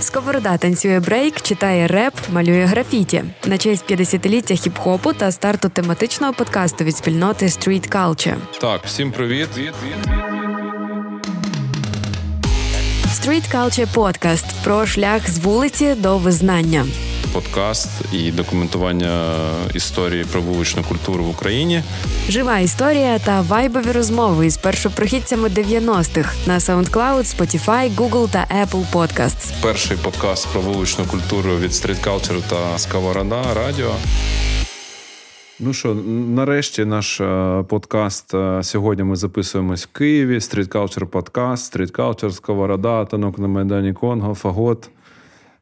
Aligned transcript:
Сковорода 0.00 0.56
танцює 0.56 1.00
брейк, 1.00 1.40
читає 1.40 1.86
реп, 1.86 2.14
малює 2.32 2.64
графіті 2.64 3.24
на 3.46 3.58
честь 3.58 3.90
50-ліття 3.90 4.54
хіп-хопу 4.54 5.14
та 5.14 5.32
старту 5.32 5.68
тематичного 5.68 6.32
подкасту 6.32 6.84
від 6.84 6.96
спільноти 6.96 7.46
Street 7.46 7.92
Culture. 7.92 8.36
Так, 8.60 8.80
всім 8.84 9.12
привіт. 9.12 9.48
Street 13.08 13.54
Culture 13.54 13.94
Podcast 13.94 14.44
про 14.64 14.86
шлях 14.86 15.30
з 15.30 15.38
вулиці 15.38 15.94
до 15.94 16.18
визнання. 16.18 16.86
Подкаст 17.34 17.88
і 18.12 18.32
документування 18.32 19.36
історії 19.74 20.24
про 20.32 20.40
вуличну 20.40 20.82
культуру 20.82 21.24
в 21.24 21.28
Україні. 21.28 21.82
Жива 22.28 22.58
історія 22.58 23.18
та 23.18 23.40
вайбові 23.40 23.92
розмови 23.92 24.46
із 24.46 24.56
першопрохідцями 24.56 25.48
90-х 25.48 26.46
на 26.46 26.58
SoundCloud, 26.58 27.36
Spotify, 27.36 27.94
Google 27.94 28.30
та 28.30 28.46
Apple 28.62 28.84
Podcasts. 28.92 29.52
Перший 29.62 29.96
подкаст 29.96 30.48
про 30.52 30.60
вуличну 30.60 31.04
культуру 31.04 31.56
від 31.56 31.70
Street 31.70 32.04
Culture 32.08 32.42
та 32.48 32.78
Сковорода 32.78 33.42
Радіо. 33.54 33.90
Ну 35.60 35.72
що, 35.72 35.94
нарешті 36.34 36.84
наш 36.84 37.20
е, 37.20 37.64
подкаст. 37.68 38.34
Е, 38.34 38.62
сьогодні 38.62 39.04
ми 39.04 39.16
записуємось 39.16 39.84
в 39.84 39.92
Києві. 39.92 40.38
Street 40.38 40.68
Culture 40.68 41.04
подкаст, 41.04 41.76
Street 41.76 41.92
Culture, 41.92 42.30
Сковорода, 42.30 43.04
танок 43.04 43.38
на 43.38 43.48
Майдані 43.48 43.92
Конго, 43.92 44.34
Фагот. 44.34 44.90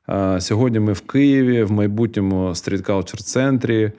Е, 0.09 0.41
сьогодні 0.41 0.81
ми 0.81 0.93
в 0.93 1.01
Києві, 1.01 1.63
в 1.63 1.73
майбутньому 1.73 2.49
Street 2.49 2.87
Culture 2.87 3.23
центрі. 3.23 3.93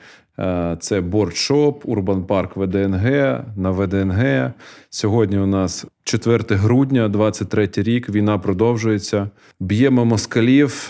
Це 0.80 1.02
бордшоп, 1.02 1.82
Урбан 1.86 2.24
Парк 2.24 2.58
ВДНГ 2.58 3.40
на 3.58 3.72
ВДНГ. 3.72 4.52
Сьогодні 4.90 5.38
у 5.38 5.46
нас 5.46 5.86
4 6.04 6.56
грудня, 6.56 7.10
23 7.10 7.70
рік. 7.76 8.10
Війна 8.10 8.38
продовжується. 8.38 9.30
Б'ємо 9.60 10.06
москалів, 10.06 10.90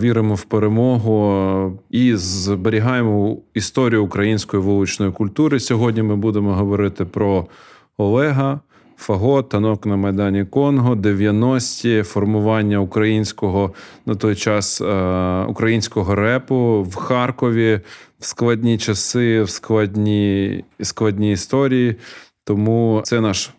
віримо 0.00 0.34
в 0.34 0.42
перемогу 0.42 1.78
і 1.90 2.16
зберігаємо 2.16 3.38
історію 3.54 4.04
української 4.04 4.62
вуличної 4.62 5.12
культури. 5.12 5.60
Сьогодні 5.60 6.02
ми 6.02 6.16
будемо 6.16 6.54
говорити 6.54 7.04
про 7.04 7.46
Олега. 7.98 8.60
Фагот, 8.96 9.48
танок 9.48 9.86
на 9.86 9.96
Майдані 9.96 10.44
Конго, 10.44 10.94
90-ті, 10.94 12.02
формування 12.02 12.78
українського 12.78 13.74
на 14.06 14.14
той 14.14 14.34
час 14.34 14.80
українського 15.48 16.14
репу 16.14 16.82
в 16.82 16.94
Харкові 16.94 17.80
в 18.18 18.26
складні 18.26 18.78
часи, 18.78 19.42
в 19.42 19.50
складні 19.50 20.64
складні 20.82 21.32
історії. 21.32 21.96
Тому 22.44 23.00
це 23.04 23.20
наш 23.20 23.50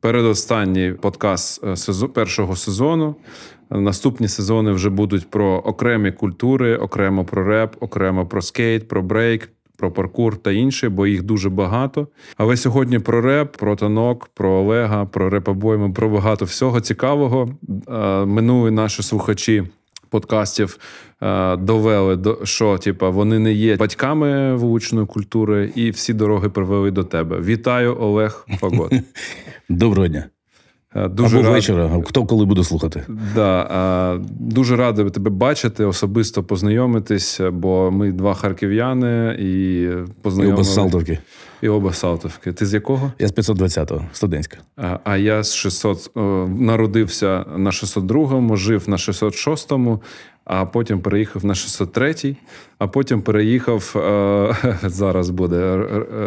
передостанній 0.00 0.92
подкаст 0.92 1.64
е, 1.64 2.08
першого 2.14 2.56
сезону. 2.56 3.14
Наступні 3.70 4.28
сезони 4.28 4.72
вже 4.72 4.90
будуть 4.90 5.30
про 5.30 5.54
окремі 5.54 6.12
культури, 6.12 6.76
окремо 6.76 7.24
про 7.24 7.44
реп, 7.44 7.76
окремо 7.80 8.26
про 8.26 8.42
скейт, 8.42 8.88
про 8.88 9.02
брейк. 9.02 9.50
Про 9.82 9.90
паркур 9.90 10.36
та 10.36 10.52
інше, 10.52 10.88
бо 10.88 11.06
їх 11.06 11.22
дуже 11.22 11.50
багато. 11.50 12.08
Але 12.36 12.56
сьогодні 12.56 12.98
про 12.98 13.20
реп, 13.20 13.56
про 13.56 13.76
танок, 13.76 14.30
про 14.34 14.50
Олега, 14.50 15.04
про 15.04 15.30
репобойми, 15.30 15.92
про 15.92 16.08
багато 16.08 16.44
всього 16.44 16.80
цікавого. 16.80 17.48
Е, 17.88 18.24
минулі 18.24 18.70
наші 18.70 19.02
слухачі 19.02 19.64
подкастів 20.08 20.78
е, 21.22 21.56
довели 21.56 22.16
до 22.16 22.38
що, 22.44 22.78
типа, 22.78 23.08
вони 23.08 23.38
не 23.38 23.52
є 23.52 23.76
батьками 23.76 24.56
вуличної 24.56 25.06
культури, 25.06 25.72
і 25.74 25.90
всі 25.90 26.12
дороги 26.12 26.48
привели 26.48 26.90
до 26.90 27.04
тебе. 27.04 27.40
Вітаю, 27.40 27.96
Олег 28.00 28.46
Фагот. 28.60 28.92
Доброго 29.68 30.08
дня. 30.08 30.24
Е, 30.94 31.08
дуже 31.08 31.36
Або 31.36 31.44
рад... 31.46 31.54
вечора, 31.54 32.02
хто 32.06 32.26
коли 32.26 32.44
буде 32.44 32.64
слухати. 32.64 33.02
Да, 33.34 34.20
Дуже 34.30 34.76
радий 34.76 35.10
тебе 35.10 35.30
бачити, 35.30 35.84
особисто 35.84 36.42
познайомитись, 36.42 37.40
бо 37.52 37.90
ми 37.90 38.12
два 38.12 38.34
харків'яни 38.34 39.36
і 39.38 39.88
познайомилися. 40.22 40.70
І 40.70 40.74
оба 40.74 40.90
Салтовки. 40.90 41.18
І 41.62 41.68
оба 41.68 41.92
Салтовки. 41.92 42.52
Ти 42.52 42.66
з 42.66 42.74
якого? 42.74 43.12
Я 43.18 43.28
з 43.28 43.32
520-го, 43.32 44.04
студентська. 44.12 44.58
А 44.76 44.98
а 45.04 45.16
я 45.16 45.42
з 45.42 45.54
600 45.54 46.10
народився 46.58 47.44
на 47.56 47.70
602-му, 47.70 48.56
жив 48.56 48.88
на 48.88 48.96
606-му, 48.96 50.00
а 50.44 50.64
потім 50.64 51.00
переїхав 51.00 51.44
на 51.44 51.52
603-й, 51.52 52.36
а 52.78 52.88
потім 52.88 53.22
переїхав 53.22 53.94
е, 53.96 54.78
зараз 54.88 55.30
буде 55.30 55.86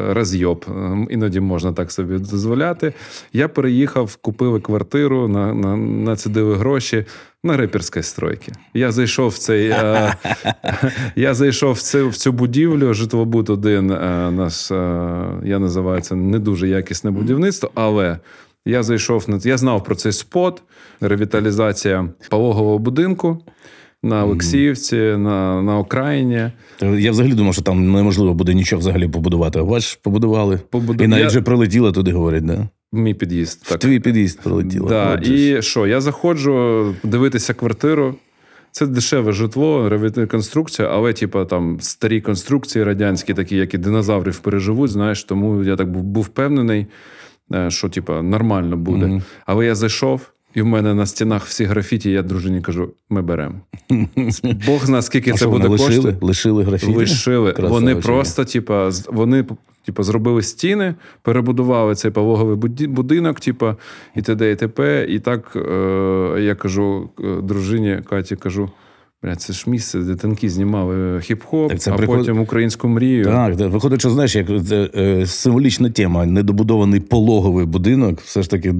розйоб. 0.09 0.65
Іноді 1.09 1.39
можна 1.39 1.73
так 1.73 1.91
собі 1.91 2.17
дозволяти. 2.17 2.93
Я 3.33 3.47
переїхав, 3.47 4.15
купили 4.15 4.59
квартиру, 4.59 5.27
на, 5.27 5.53
на, 5.53 5.77
націдили 5.77 6.55
гроші. 6.55 7.05
На 7.43 7.57
реперській 7.57 8.03
стройці. 8.03 8.51
Я 8.73 8.91
зайшов 8.91 9.29
в 9.29 9.37
цей 9.37 9.69
е, 9.69 10.15
я 11.15 11.33
зайшов 11.33 11.73
в 11.73 11.81
цю 11.81 12.09
в 12.09 12.15
цю 12.15 12.31
будівлю. 12.31 12.93
Житлобуд 12.93 13.49
один 13.49 13.91
е, 13.91 14.31
нас 14.31 14.71
е, 14.71 14.75
я 15.43 15.59
називаю 15.59 16.01
це 16.01 16.15
не 16.15 16.39
дуже 16.39 16.67
якісне 16.67 17.11
будівництво, 17.11 17.71
але 17.75 18.19
я 18.65 18.83
зайшов 18.83 19.29
на 19.29 19.39
я 19.43 19.57
знав 19.57 19.83
про 19.83 19.95
цей 19.95 20.11
спот, 20.11 20.63
ревіталізація 21.01 22.09
пологового 22.29 22.79
будинку 22.79 23.41
на 24.05 24.23
Олексіївці, 24.23 24.95
на 24.95 25.61
на 25.61 25.77
окраїні. 25.77 26.51
Я 26.81 27.11
взагалі 27.11 27.33
думав, 27.33 27.53
що 27.53 27.63
там 27.63 27.91
неможливо 27.91 28.33
буде 28.33 28.53
нічого 28.53 28.79
взагалі 28.79 29.07
побудувати. 29.07 29.61
Бач, 29.61 29.95
побудували. 29.95 30.59
Побуду... 30.69 31.03
І 31.03 31.07
навіть 31.07 31.21
Я... 31.21 31.27
вже 31.27 31.41
прилетіло 31.41 31.91
туди, 31.91 32.11
говорять, 32.11 32.45
да? 32.45 32.67
Мій 32.93 33.13
під'їзд. 33.13 33.65
так. 33.69 33.79
Твій 33.79 33.99
під'їзд 33.99 34.41
прилетіло. 34.41 34.89
Да. 34.89 35.21
І 35.23 35.61
що? 35.61 35.87
Я 35.87 36.01
заходжу 36.01 36.95
дивитися 37.03 37.53
квартиру. 37.53 38.15
Це 38.71 38.87
дешеве 38.87 39.31
житло, 39.31 39.89
реконструкція, 40.15 40.87
але, 40.91 41.13
типу, 41.13 41.45
там 41.45 41.77
старі 41.81 42.21
конструкції 42.21 42.83
радянські, 42.83 43.33
такі, 43.33 43.55
як 43.55 43.73
і 43.73 43.77
динозаврів 43.77 44.39
переживуть, 44.39 44.91
знаєш, 44.91 45.23
тому 45.23 45.63
я 45.63 45.75
так 45.75 45.91
був 45.91 46.03
був 46.03 46.23
впевнений, 46.23 46.87
е, 47.53 47.71
що 47.71 47.89
типу, 47.89 48.13
нормально 48.13 48.77
буде. 48.77 49.05
Mm-hmm. 49.05 49.21
Але 49.45 49.65
я 49.65 49.75
зайшов, 49.75 50.21
і 50.55 50.61
в 50.61 50.65
мене 50.65 50.93
на 50.93 51.05
стінах 51.05 51.45
всі 51.45 51.63
графіті, 51.63 52.11
я 52.11 52.21
дружині 52.21 52.61
кажу: 52.61 52.89
ми 53.09 53.21
беремо. 53.21 53.55
Бог 54.65 54.85
знає, 54.85 55.01
скільки 55.01 55.31
а 55.31 55.33
це 55.33 55.47
буде 55.47 55.67
лишили? 55.67 55.89
коштувати. 55.89 56.25
Лишили 56.25 56.63
графіті? 56.63 56.93
Лишили. 56.93 57.51
Красава, 57.51 57.79
вони 57.79 57.95
просто, 57.95 58.45
типа, 58.45 58.91
вони 59.07 59.45
типа, 59.85 60.03
зробили 60.03 60.41
стіни, 60.41 60.95
перебудували 61.21 61.95
цей 61.95 62.11
пологовий 62.11 62.55
будинок, 62.87 63.39
типа, 63.39 63.75
і 64.15 64.21
т.д. 64.21 64.51
і 64.51 64.55
т.п. 64.55 65.05
І 65.09 65.19
так 65.19 65.55
е, 65.55 66.37
я 66.39 66.55
кажу 66.55 67.09
е, 67.19 67.41
дружині 67.41 68.01
Каті, 68.09 68.35
кажу. 68.35 68.69
Бля, 69.25 69.35
це 69.35 69.53
ж 69.53 69.63
місце, 69.67 69.99
де 69.99 70.15
танки 70.15 70.49
знімали 70.49 71.17
хіп-хоп, 71.17 71.77
це 71.77 71.91
а 71.91 71.95
приход... 71.95 72.17
потім 72.17 72.39
українську 72.39 72.87
мрію. 72.87 73.25
Так, 73.25 73.57
так, 73.57 73.71
виходить, 73.71 73.99
що 73.99 74.09
знаєш, 74.09 74.35
як 74.35 74.47
це, 74.67 74.89
е, 74.95 75.25
символічна 75.25 75.89
тема, 75.89 76.25
недобудований 76.25 76.99
пологовий 76.99 77.65
будинок, 77.65 78.21
все 78.21 78.41
ж 78.41 78.49
таки 78.49 78.73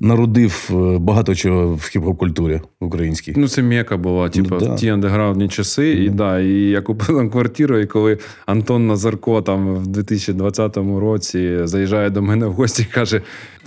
народив 0.00 0.70
е, 0.70 0.98
багато 0.98 1.34
чого 1.34 1.68
в 1.68 1.90
хіп-хоп 1.94 2.16
культурі 2.16 2.60
українській. 2.80 3.34
Ну, 3.36 3.48
це 3.48 3.62
м'яка 3.62 3.96
була, 3.96 4.28
типу, 4.28 4.56
да. 4.56 4.74
ті 4.74 4.88
андеграундні 4.88 5.48
часи. 5.48 5.94
Mm. 5.94 6.00
І 6.00 6.08
да, 6.08 6.40
і 6.40 6.52
я 6.52 6.80
купив 6.80 7.16
там 7.16 7.30
квартиру, 7.30 7.78
і 7.78 7.86
коли 7.86 8.18
Антон 8.46 8.86
Назарко 8.86 9.42
там 9.42 9.74
в 9.74 9.86
2020 9.86 10.76
році 10.76 11.58
заїжджає 11.62 12.10
до 12.10 12.22
мене 12.22 12.46
в 12.46 12.52
гості 12.52 12.86
і 12.90 12.94
каже: 12.94 13.22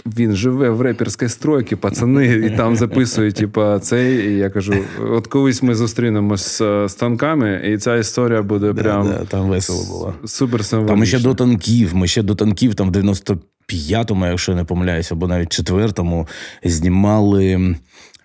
він 0.05 0.35
живе 0.35 0.69
в 0.69 0.81
реперській 0.81 1.29
стройці, 1.29 1.75
пацани, 1.75 2.25
і 2.25 2.57
там 2.57 2.75
записує, 2.75 3.31
типу, 3.31 3.61
цей. 3.81 4.31
І 4.31 4.37
я 4.37 4.49
кажу: 4.49 4.73
от 5.11 5.27
колись 5.27 5.63
ми 5.63 5.75
зустрінемо 5.75 6.16
зустрінемось 6.17 6.61
з 6.91 6.95
танками, 6.95 7.61
і 7.65 7.77
ця 7.77 7.95
історія 7.95 8.41
буде 8.41 8.73
да, 8.73 8.81
прям 8.81 9.07
да, 9.07 9.25
там 9.25 9.49
весело 9.49 9.85
було. 9.89 10.13
Супер 10.25 10.65
символічно. 10.65 10.95
Там 10.95 11.05
ще 11.05 11.19
до 11.19 11.33
танків. 11.33 11.95
Ми 11.95 12.07
ще 12.07 12.23
до 12.23 12.35
танків, 12.35 12.75
там 12.75 12.91
в 12.91 12.95
95-му, 12.95 14.25
якщо 14.25 14.51
я 14.51 14.57
не 14.57 14.63
помиляюся, 14.63 15.15
або 15.15 15.27
навіть 15.27 15.49
четвертому 15.49 16.27
знімали. 16.63 17.75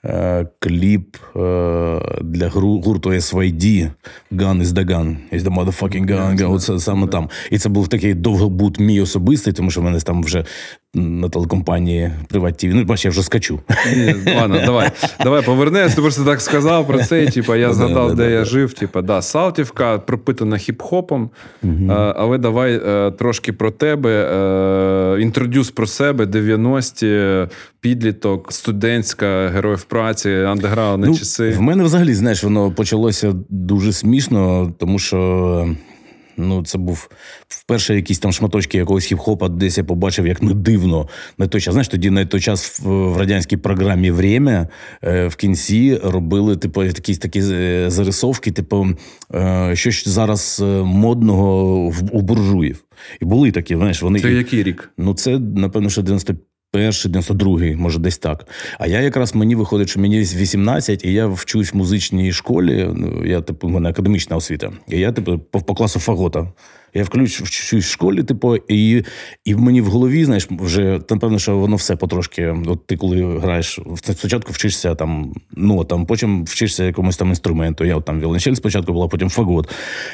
Е, 0.05 0.47
кліп 0.59 1.17
е, 1.17 1.41
для 2.23 2.49
гурту 2.49 3.11
SYD 3.11 3.91
Gun 4.33 4.63
is 4.63 4.65
the 4.65 4.85
gun. 4.85 5.17
Is 5.33 5.41
the 5.41 5.55
motherfucking 5.55 6.07
gun. 6.11 6.53
Оце 6.53 6.79
саме 6.79 7.07
там. 7.07 7.29
І 7.51 7.59
це 7.59 7.69
був 7.69 7.89
такий 7.89 8.15
довгобут 8.15 8.81
мій 8.81 9.01
особистий, 9.01 9.53
тому 9.53 9.71
що 9.71 9.81
в 9.81 9.85
мене 9.85 10.01
там 10.01 10.23
вже 10.23 10.45
на 10.95 11.29
телекомпанії 11.29 12.11
Приват 12.29 12.57
ТВ. 12.57 12.75
Ну, 12.75 12.85
бач, 12.85 13.05
я 13.05 13.11
вже 13.11 13.23
скачу. 13.23 13.61
Ні, 13.97 14.15
ладно, 14.37 14.61
давай. 14.67 14.91
Давай 15.23 15.45
повернемось. 15.45 15.95
Ти 15.95 16.03
просто 16.03 16.25
так 16.25 16.41
сказав 16.41 16.87
про 16.87 16.99
це. 17.05 17.27
Типа, 17.27 17.57
я 17.57 17.73
згадав, 17.73 18.15
де 18.15 18.31
я 18.31 18.45
жив. 18.45 18.73
Типа, 18.73 19.03
да, 19.03 19.23
Салтівка 19.23 19.99
пропитана 19.99 20.57
хіп-хопом. 20.57 21.29
Але 22.17 22.39
давай 22.39 22.81
е, 22.87 23.11
трошки 23.11 23.53
про 23.53 23.71
тебе. 23.71 25.19
Інтродюс 25.21 25.71
про 25.71 25.87
себе, 25.87 26.25
90-ті, 26.25 27.53
підліток, 27.81 28.53
студентська, 28.53 29.49
героїв 29.49 29.83
праці, 29.83 30.31
андеграундні 30.31 31.09
ну, 31.09 31.17
часи. 31.17 31.51
В 31.51 31.61
мене 31.61 31.85
взагалі, 31.85 32.15
знаєш, 32.15 32.45
воно 32.45 32.71
почалося 32.71 33.33
дуже 33.49 33.93
смішно, 33.93 34.73
тому 34.79 34.99
що 34.99 35.69
Ну, 36.37 36.63
це 36.65 36.79
був 36.79 37.09
вперше 37.49 37.95
якісь 37.95 38.19
там 38.19 38.33
шматочки 38.33 38.79
якогось 38.79 39.13
хіп-хопа, 39.13 39.49
десь 39.49 39.79
я 39.79 39.85
побачив, 39.85 40.27
як 40.27 40.43
не 40.43 40.55
дивно. 40.55 41.09
На 41.39 41.47
той 41.47 41.61
час, 41.61 41.73
знаєш, 41.73 41.89
тоді 41.89 42.11
на 42.11 42.27
той 42.27 42.41
час 42.41 42.81
в 42.85 43.17
радянській 43.17 43.57
програмі 43.57 44.11
«Время» 44.11 44.69
е, 45.05 45.27
в 45.27 45.37
кінці 45.37 46.01
робили, 46.05 46.57
типу, 46.57 46.85
якісь 46.85 47.19
такі 47.19 47.41
е, 47.41 47.91
зарисовки, 47.91 48.51
типу, 48.53 48.87
щось 49.73 50.09
зараз 50.09 50.65
модного 50.85 51.75
у 52.13 52.21
буржуїв. 52.21 52.85
І 53.21 53.25
були 53.25 53.51
такі, 53.51 53.77
знаєш, 53.77 54.03
вони. 54.03 54.21
Це 54.21 54.33
який 54.33 54.63
рік? 54.63 54.91
Ну, 54.99 55.15
це, 55.15 55.39
напевно, 55.39 55.91
що 55.91 56.03
95 56.03 56.37
91, 56.75 57.13
92, 57.13 57.77
може, 57.77 57.99
десь 57.99 58.19
так. 58.19 58.47
А 58.79 58.87
я 58.87 59.01
якраз 59.01 59.35
мені 59.35 59.55
виходить, 59.55 59.89
що 59.89 60.01
мені 60.01 60.21
18, 60.21 61.05
і 61.05 61.13
я 61.13 61.27
вчусь 61.27 61.73
в 61.73 61.77
музичній 61.77 62.33
школі. 62.33 62.91
Ну, 62.95 63.27
я, 63.27 63.41
типу, 63.41 63.67
в 63.67 63.71
мене 63.71 63.89
академічна 63.89 64.37
освіта. 64.37 64.73
І 64.89 64.99
я, 64.99 65.13
типу, 65.13 65.39
по 65.39 65.75
класу 65.75 66.01
фагота. 66.01 66.53
Я 66.95 67.05
включ 67.05 67.41
вчусь 67.41 67.85
в 67.85 67.91
школі, 67.91 68.23
типу, 68.23 68.57
і 68.57 69.05
і 69.45 69.55
мені 69.55 69.81
в 69.81 69.87
голові, 69.87 70.25
знаєш, 70.25 70.49
вже 70.51 71.01
напевно, 71.11 71.39
що 71.39 71.59
воно 71.59 71.77
все 71.77 71.97
потрошки. 71.97 72.57
От 72.67 72.87
ти 72.87 72.97
коли 72.97 73.39
граєш, 73.39 73.79
спочатку 73.97 74.53
вчишся 74.53 74.95
там, 74.95 75.33
ну 75.57 75.85
там, 75.85 76.07
потім 76.07 76.45
вчишся 76.45 76.85
якомусь 76.85 77.17
там 77.17 77.29
інструменту. 77.29 77.85
Я 77.85 77.97
от 77.97 78.05
там 78.05 78.21
віолончель 78.21 78.55
спочатку 78.55 78.93
була, 78.93 79.09
потім 79.09 79.31
фагот. 79.31 79.69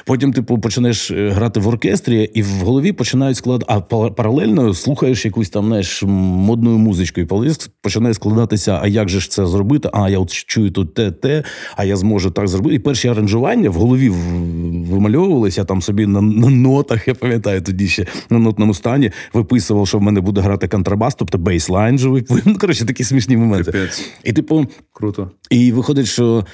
Потім, 0.07 0.33
типу, 0.33 0.59
починаєш 0.59 1.11
е, 1.11 1.29
грати 1.29 1.61
в 1.61 1.69
оркестрі, 1.69 2.31
і 2.35 2.43
в 2.43 2.51
голові 2.51 2.93
починають 2.93 3.37
склад. 3.37 3.65
А 3.67 3.81
паралельно 4.11 4.75
слухаєш 4.75 5.25
якусь 5.25 5.51
там 5.51 5.67
знаєш, 5.67 6.03
модну 6.03 6.79
музичку, 6.79 7.21
і 7.21 7.27
починає 7.81 8.15
складатися, 8.15 8.79
а 8.83 8.89
як 8.89 9.09
же 9.09 9.21
ж 9.21 9.31
це 9.31 9.47
зробити? 9.47 9.91
А 9.93 10.11
я 10.11 10.19
от 10.19 10.33
чую 10.33 10.71
тут 10.71 10.95
те, 10.95 11.11
те, 11.11 11.43
а 11.77 11.85
я 11.85 11.97
зможу 11.97 12.31
так 12.31 12.49
зробити. 12.49 12.75
І 12.75 12.79
перші 12.79 13.09
аранжування 13.09 13.71
в 13.71 13.75
голові 13.75 14.09
вимальовувалися 14.91 15.65
там 15.65 15.83
собі 15.83 16.07
на 16.07 16.21
на 16.21 16.51
нотах, 16.69 17.09
я 17.09 17.15
пам'ятаю 17.15 17.63
тоді 17.63 17.89
ще 17.89 18.07
на 18.31 18.39
нотному 18.39 18.75
стані 18.75 19.11
виписував, 19.33 19.89
що 19.89 19.99
в 19.99 20.03
мене 20.03 20.21
буде 20.21 20.41
грати 20.41 20.69
контрабас, 20.69 21.15
тобто 21.15 21.39
бейслайн 21.39 21.99
живий. 21.99 22.27
Ну, 22.45 22.59
коротше, 22.59 22.85
такі 22.85 23.05
смішні 23.05 23.37
моменти. 23.37 23.73
Пипець. 23.73 24.11
І 24.25 24.33
типу, 24.33 24.67
круто. 24.93 25.31
І 25.51 25.73
виходить, 25.73 26.07
що. 26.07 26.45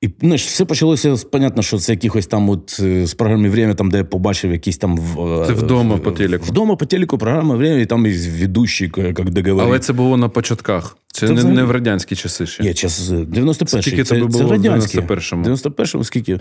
І 0.00 0.10
ну, 0.22 0.34
все 0.34 0.64
почалося 0.64 1.16
понятно, 1.32 1.62
що 1.62 1.78
це 1.78 1.92
якихось 1.92 2.26
там 2.26 2.50
от 2.50 2.80
е, 2.82 3.06
з 3.06 3.14
програми 3.14 3.48
«Время», 3.48 3.74
там, 3.74 3.90
де 3.90 3.98
я 3.98 4.04
побачив 4.04 4.52
якісь 4.52 4.78
там 4.78 4.98
Це 5.46 5.52
вдома 5.52 5.96
по 5.96 6.12
телеку. 6.12 6.44
Вдома 6.46 6.76
по 6.76 6.86
телеку, 6.86 7.18
програма 7.18 7.54
«Время», 7.54 7.80
і 7.80 7.86
там 7.86 8.06
і 8.06 8.12
ведущий, 8.12 8.92
як 8.96 9.30
договорив. 9.30 9.68
Але 9.68 9.78
це 9.78 9.92
було 9.92 10.16
на 10.16 10.28
початках. 10.28 10.96
Це, 11.06 11.26
це 11.26 11.32
не, 11.32 11.44
не 11.44 11.64
в 11.64 11.70
радянські 11.70 12.16
часи 12.16 12.46
ще. 12.46 12.64
Є 12.64 12.74
час 12.74 13.10
91-й. 13.10 13.82
Скільки 13.82 14.04
це, 14.04 14.18
було 14.18 14.30
це 14.30 14.44
в 14.44 14.52
91-му? 14.52 15.44
91-му 15.44 16.04
скільки? 16.04 16.40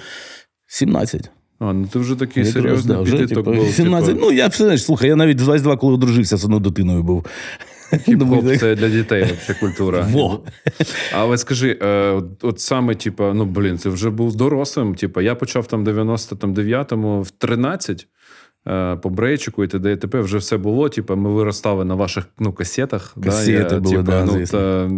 17. 0.68 1.30
А, 1.60 1.74
ну 1.74 1.88
ти 1.88 2.00
вже 2.00 2.16
такий 2.16 2.46
серйозний 2.46 2.98
да, 2.98 3.04
підліток 3.04 3.46
типу, 3.46 3.66
17. 3.66 4.10
Типу... 4.10 4.26
Ну, 4.26 4.32
я 4.32 4.50
знаєш, 4.50 4.84
слухай, 4.84 5.10
я 5.10 5.16
навіть 5.16 5.38
22, 5.38 5.78
коли 5.78 5.94
одружився, 5.94 6.38
з 6.38 6.46
одною 6.46 6.62
дитиною 6.62 7.04
був. 7.04 7.26
Хіп-хоп 7.94 8.58
це 8.58 8.76
для 8.76 8.90
дітей 8.90 9.24
взагалі 9.24 9.60
культура. 9.60 10.08
Во. 10.12 10.44
Але 11.14 11.38
скажи, 11.38 11.80
е, 11.82 12.22
от 12.42 12.60
саме, 12.60 12.96
типу, 12.96 13.24
ну 13.24 13.46
блін, 13.46 13.78
це 13.78 13.90
вже 13.90 14.10
був 14.10 14.36
дорослим. 14.36 14.96
Типу, 14.96 15.22
я 15.22 15.36
почав 15.36 15.68
там 15.68 15.86
99-му 15.86 17.22
в 17.22 17.32
13 17.32 18.02
е, 18.02 18.15
по 19.02 19.10
брейчику 19.10 19.64
і 19.64 19.68
т.д. 19.68 19.92
і 19.92 19.98
т.п. 19.98 20.20
вже 20.20 20.38
все 20.38 20.58
було. 20.58 20.90
Типу, 20.90 21.16
ми 21.16 21.30
виростали 21.30 21.86
на 21.86 21.96
ваших 21.96 22.26
ну, 22.40 22.54
касетах. 22.54 23.16
Касети 23.24 23.70
да, 23.70 23.80
були, 23.80 23.96
типу, 23.96 24.12
да, 24.12 24.26
ну, 24.26 24.46
та, 24.46 24.90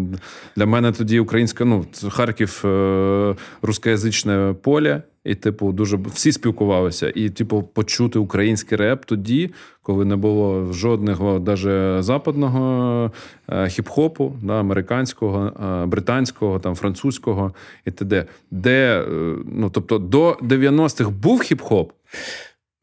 Для 0.56 0.66
мене 0.66 0.92
тоді 0.92 1.20
українська, 1.20 1.66
ну, 1.66 1.86
Харків 2.10 2.62
е, 2.66 3.36
рускоязичне 3.62 4.56
поле. 4.62 5.02
І, 5.28 5.36
типу, 5.36 5.72
дуже 5.72 5.98
всі 6.14 6.32
спілкувалися. 6.32 7.12
І, 7.16 7.30
типу, 7.30 7.64
почути 7.64 8.20
український 8.20 8.78
реп 8.78 9.06
тоді, 9.06 9.52
коли 9.82 10.06
не 10.06 10.16
було 10.16 10.74
жодного 10.74 11.40
навіть 11.40 12.04
западного 12.04 13.12
е, 13.50 13.56
хіп-хопу, 13.56 14.32
да, 14.42 14.60
американського, 14.60 15.46
е, 15.46 15.86
британського, 15.86 16.60
там, 16.60 16.76
французького 16.76 17.54
і 17.86 17.92
т.д. 17.92 18.26
Де, 18.52 19.02
е, 19.02 19.06
ну, 19.46 19.70
тобто, 19.70 20.00
до 20.00 20.32
90-х 20.42 21.10
був 21.10 21.42
хіп-хоп. 21.42 21.90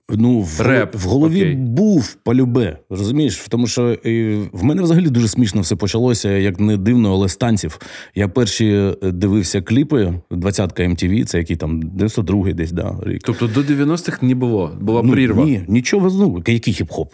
Ну, 0.08 0.40
в, 0.40 0.60
Реп, 0.60 0.94
в 0.94 1.06
голові 1.06 1.40
окей. 1.40 1.54
був 1.54 2.14
полюбе, 2.14 2.78
розумієш? 2.90 3.46
Тому 3.48 3.66
що 3.66 3.92
і, 3.92 4.34
в 4.52 4.64
мене 4.64 4.82
взагалі 4.82 5.08
дуже 5.08 5.28
смішно 5.28 5.60
все 5.60 5.76
почалося, 5.76 6.30
як 6.30 6.60
не 6.60 6.76
дивно, 6.76 7.12
але 7.12 7.28
станців. 7.28 7.80
Я 8.14 8.28
перші 8.28 8.66
е, 8.66 8.94
дивився 9.02 9.62
кліпи 9.62 10.14
20-ка 10.30 10.82
MTV, 10.82 11.24
це 11.24 11.38
який 11.38 11.56
там 11.56 11.82
92-й 11.82 12.52
десь 12.52 12.72
да, 12.72 12.96
рік. 13.02 13.22
Тобто 13.24 13.46
до 13.46 13.60
90-х 13.60 14.22
не 14.22 14.34
було, 14.34 14.72
була 14.80 15.02
ну, 15.02 15.12
прірва. 15.12 15.44
Ні, 15.44 15.64
нічого, 15.68 16.10
ну, 16.10 16.42
який 16.46 16.74
хіп-хоп. 16.74 17.06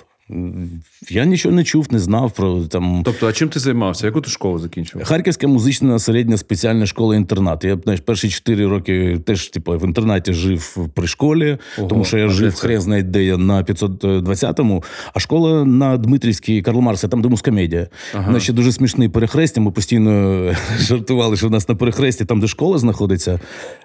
Я 1.11 1.25
нічого 1.25 1.55
не 1.55 1.65
чув, 1.65 1.87
не 1.91 1.99
знав 1.99 2.33
про 2.33 2.61
там. 2.61 3.03
Тобто, 3.05 3.29
а 3.29 3.33
чим 3.33 3.49
ти 3.49 3.61
займався? 3.61 4.07
Яку 4.07 4.21
ти 4.21 4.31
школу 4.31 4.59
закінчив? 4.59 5.05
Харківська 5.05 5.49
музична 5.49 5.99
середня 5.99 6.37
спеціальна 6.37 6.87
школа 6.87 7.17
інтернат. 7.17 7.65
Я 7.65 7.79
знаєш, 7.85 8.01
перші 8.01 8.29
чотири 8.31 8.67
роки 8.67 9.21
теж 9.27 9.49
типу, 9.49 9.73
в 9.73 9.85
інтернаті 9.85 10.33
жив 10.33 10.89
при 10.95 11.07
школі, 11.07 11.59
Ого, 11.79 11.89
тому 11.89 12.05
що 12.05 12.19
я 12.19 12.29
жив 12.29 12.55
хрен 12.55 12.81
знає 12.81 13.03
де 13.03 13.25
я 13.25 13.37
на 13.37 13.63
520-му, 13.63 14.85
а 15.15 15.21
школа 15.21 15.65
на 15.65 15.97
Дмитрівській 15.97 16.63
Карл 16.63 16.81
Марса, 16.81 17.09
там 17.09 17.23
де 17.23 17.29
мускомедія. 17.29 17.87
Ага. 18.15 18.41
ще 18.41 18.53
дуже 18.53 18.73
смішний 18.73 19.09
перехрестя. 19.09 19.61
Ми 19.61 19.71
постійно 19.71 20.43
жартували, 20.79 21.37
що 21.37 21.49
в 21.49 21.51
нас 21.51 21.69
на 21.69 21.75
перехресті, 21.75 22.25
там, 22.25 22.41
де 22.41 22.47
школа 22.47 22.79
знаходиться, 22.79 23.41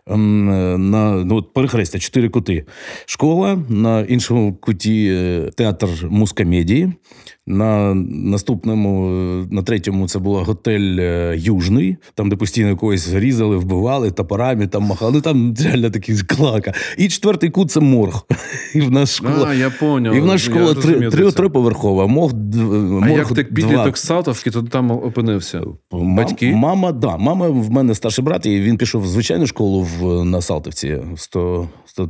ем, 0.08 0.90
на 0.90 1.12
ну, 1.12 1.44
перехрестя, 1.44 2.00
чотири 2.00 2.30
кути. 2.30 2.66
Школа 3.06 3.60
на 3.70 4.02
іншому 4.02 4.54
куті 4.54 5.08
е, 5.12 5.52
театр 5.56 5.88
мускомедії 6.10 6.35
комедії. 6.36 6.94
На 7.48 7.94
наступному, 7.94 9.10
на 9.52 9.64
третьому, 9.64 10.08
це 10.08 10.20
був 10.20 10.36
готель 10.36 10.98
е, 11.00 11.36
Южний, 11.38 11.98
там, 12.16 12.30
де 12.30 12.36
постійно 12.36 12.70
якогось 12.70 13.14
різали, 13.14 13.58
вбивали, 13.58 14.12
топорами 14.12 14.68
там 14.68 14.84
махали. 14.84 15.12
Ну 15.12 15.22
там 15.22 15.56
реально 15.64 15.90
такий 15.90 16.18
клака. 16.18 16.74
І 16.98 17.08
четвертий 17.08 17.50
кут 17.50 17.72
це 17.72 17.80
морг. 17.80 18.26
І 18.76 18.82
в 18.82 18.92
нас 18.92 19.16
школа 19.16 19.48
а, 19.48 19.54
я 19.54 19.70
понял. 19.70 20.14
І 20.14 20.20
в 20.20 20.26
нас 20.26 20.42
школа 20.42 20.74
три, 20.74 21.10
три, 21.10 21.32
триповерхова. 21.32 22.08
Морг, 22.08 22.34
морг 22.34 23.06
А 23.06 23.10
як 23.10 23.34
ти 23.34 23.44
підліток 23.44 23.98
Салтовки, 23.98 24.52
то 24.52 24.64
там 24.64 24.92
опинився? 24.92 25.62
Батьки? 25.92 26.52
Мама, 26.52 26.92
да. 26.92 27.18
Мама 27.18 27.48
в 27.48 27.72
мене 27.72 27.96
старший 27.96 28.24
брат, 28.24 28.46
і 28.46 28.62
він 28.62 28.78
пішов 28.78 29.02
в 29.02 29.08
звичайну 29.08 29.48
школу 29.48 29.82
в, 29.82 30.26
на 30.26 30.42
Салтовці 30.42 31.02
100, 31.16 31.70
100 31.86 32.10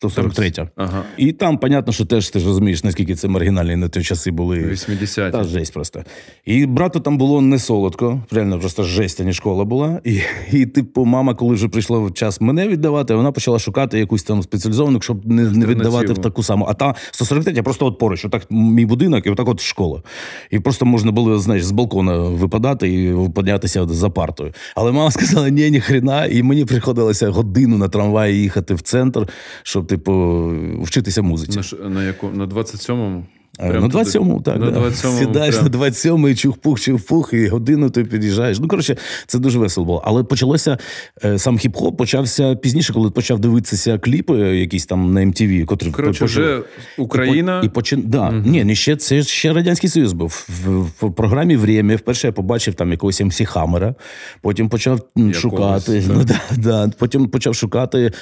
143. 0.00 0.68
Ага. 0.76 1.02
І 1.16 1.32
там, 1.32 1.58
понятно, 1.58 1.92
що 1.92 2.04
теж 2.04 2.30
ти 2.30 2.38
ж 2.38 2.46
розумієш, 2.46 2.84
наскільки 2.84 3.14
це 3.14 3.28
маргінальні 3.28 3.76
на 3.76 3.88
той 3.88 4.02
часи 4.02 4.30
були. 4.30 4.58
80 4.58 5.32
Та 5.32 5.44
жесть 5.44 5.72
просто. 5.72 6.04
І 6.44 6.66
брату 6.66 7.00
там 7.00 7.18
було 7.18 7.40
не 7.40 7.58
солодко, 7.58 8.22
реально 8.30 8.58
просто 8.58 8.82
жесть, 8.82 9.20
а 9.20 9.24
не 9.24 9.32
школа 9.32 9.64
була. 9.64 10.00
І, 10.04 10.20
і 10.52 10.66
типу, 10.66 11.04
мама, 11.04 11.34
коли 11.34 11.54
вже 11.54 11.68
прийшло 11.68 12.10
час 12.10 12.40
мене 12.40 12.68
віддавати, 12.68 13.14
вона 13.14 13.32
почала 13.32 13.58
шукати 13.58 13.98
якусь 13.98 14.22
там 14.22 14.42
спеціалізовану, 14.42 15.00
щоб 15.00 15.26
не 15.26 15.42
не 15.42 15.66
віддавати 15.66 16.12
в 16.12 16.18
таку 16.18 16.42
саму. 16.42 16.66
А 16.68 16.74
та 16.74 16.94
143 17.10 17.62
просто 17.62 17.86
от 17.86 17.98
поруч, 17.98 18.24
отак 18.24 18.46
мій 18.50 18.86
будинок, 18.86 19.26
і 19.26 19.30
отак 19.30 19.48
от 19.48 19.60
школа. 19.60 20.02
І 20.50 20.58
просто 20.58 20.86
можна 20.86 21.12
було, 21.12 21.38
знаєш, 21.38 21.64
з 21.64 21.70
балкона 21.70 22.18
випадати 22.18 23.04
і 23.04 23.30
піднятися 23.36 23.86
за 23.88 24.10
партою. 24.10 24.52
Але 24.74 24.92
мама 24.92 25.10
сказала, 25.10 25.48
ні, 25.48 25.70
ні 25.70 25.80
хрена, 25.80 26.26
і 26.26 26.42
мені 26.42 26.64
приходилося 26.64 27.28
годину 27.28 27.78
на 27.78 27.88
трамваї 27.88 28.42
їхати 28.42 28.74
в 28.74 28.80
центр, 28.80 29.28
щоб 29.62 29.87
типу, 29.88 30.52
вчитися 30.82 31.22
музиці. 31.22 31.76
На 31.82 31.88
на, 31.88 32.04
яку? 32.04 32.28
на 32.30 32.46
27-му? 32.46 33.24
Прям 33.58 33.82
на 33.82 33.88
27-му, 33.88 34.40
так. 34.40 34.58
На 34.58 34.70
27 34.70 35.10
Сідаєш 35.10 35.54
прям. 35.54 35.70
на 35.72 35.78
27-й, 35.78 36.34
чух-пух, 36.34 36.80
чух-пух, 36.80 37.34
і 37.34 37.48
годину 37.48 37.90
ти 37.90 38.04
під'їжджаєш. 38.04 38.58
Ну, 38.58 38.68
коротше, 38.68 38.96
це 39.26 39.38
дуже 39.38 39.58
весело 39.58 39.84
було. 39.84 40.02
Але 40.04 40.22
почалося 40.22 40.78
е, 41.24 41.38
сам 41.38 41.58
хіп-хоп 41.58 41.96
почався 41.96 42.54
пізніше, 42.54 42.92
коли 42.92 43.10
почав 43.10 43.38
дивитися 43.38 43.98
кліпи, 43.98 44.38
якісь 44.38 44.86
там 44.86 45.12
на 45.12 45.20
MTV, 45.20 45.64
котрі 45.64 45.90
Коротше, 45.90 46.24
вже 46.24 46.62
Україна. 46.98 47.60
І, 47.62 47.66
і 47.66 47.68
почин... 47.68 48.02
да. 48.06 48.32
Ні, 48.32 48.64
не 48.64 48.74
ще 48.74 48.96
це 48.96 49.22
ще 49.22 49.52
Радянський 49.52 49.90
Союз 49.90 50.12
був. 50.12 50.46
В, 50.48 51.06
в 51.06 51.12
програмі 51.12 51.56
«Время» 51.56 51.96
вперше 51.96 52.26
я 52.26 52.32
побачив 52.32 52.74
там 52.74 52.90
якогось 52.90 53.20
МС 53.20 53.42
Хаммера, 53.44 53.94
потім 54.40 54.68
почав 54.68 55.00
Якогось, 55.16 55.36
шукати. 55.36 56.04
Ну, 56.08 56.24
да, 56.24 56.40
да. 56.56 56.90
Потім 56.98 57.28
почав 57.28 57.54
шукати, 57.54 58.12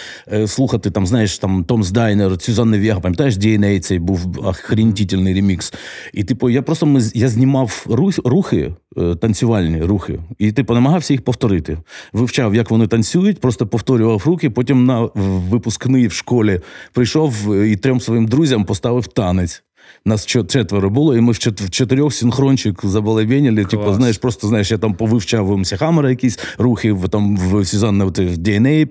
слухати 0.47 0.91
там, 0.91 1.07
знаєш, 1.07 1.39
там 1.39 1.65
Томс 1.65 1.91
Дайнер, 1.91 2.41
Сюзанна 2.41 2.79
Вєга, 2.79 3.01
пам'ятаєш, 3.01 3.37
DNA 3.37 3.81
цей 3.81 3.99
був 3.99 4.47
охренітельний 4.47 5.26
танцювальний 5.27 5.35
ремікс. 5.35 5.73
І, 6.13 6.25
типу, 6.25 6.51
я 6.51 6.63
просто 6.63 6.87
ми, 6.87 7.01
я 7.15 7.29
знімав 7.29 7.87
рух, 7.89 8.19
рухи, 8.25 8.75
е, 8.97 9.15
танцювальні 9.15 9.83
рухи, 9.83 10.19
і 10.39 10.53
типу 10.53 10.75
намагався 10.75 11.15
їх 11.15 11.25
повторити. 11.25 11.79
Вивчав, 12.13 12.55
як 12.55 12.71
вони 12.71 12.87
танцюють, 12.87 13.41
просто 13.41 13.67
повторював 13.67 14.23
руки. 14.27 14.51
Потім 14.51 14.85
на 14.85 15.09
випускний 15.15 16.07
в 16.07 16.13
школі 16.13 16.61
прийшов 16.93 17.55
і 17.65 17.77
трьом 17.77 18.01
своїм 18.01 18.27
друзям 18.27 18.65
поставив 18.65 19.07
танець. 19.07 19.63
Нас 20.05 20.27
четверо 20.27 20.91
було, 20.91 21.17
і 21.17 21.21
ми 21.21 21.33
в 21.33 21.39
чотирьох 21.71 22.15
синхрончик 22.15 22.81
забалабенили. 22.85 23.65
Типу, 23.65 23.95
знаєш, 23.95 24.19
просто 24.19 24.49
знаєш, 24.49 24.71
я 24.71 24.79
там 24.79 24.95
повивчав 24.95 25.51
у 25.51 26.09
якісь 26.09 26.39
рухи, 26.59 26.93
в 26.93 27.09
там 27.09 27.37
в 27.37 27.65
Сюзанна 27.65 28.05
в 28.05 28.11
DNA 28.11 28.85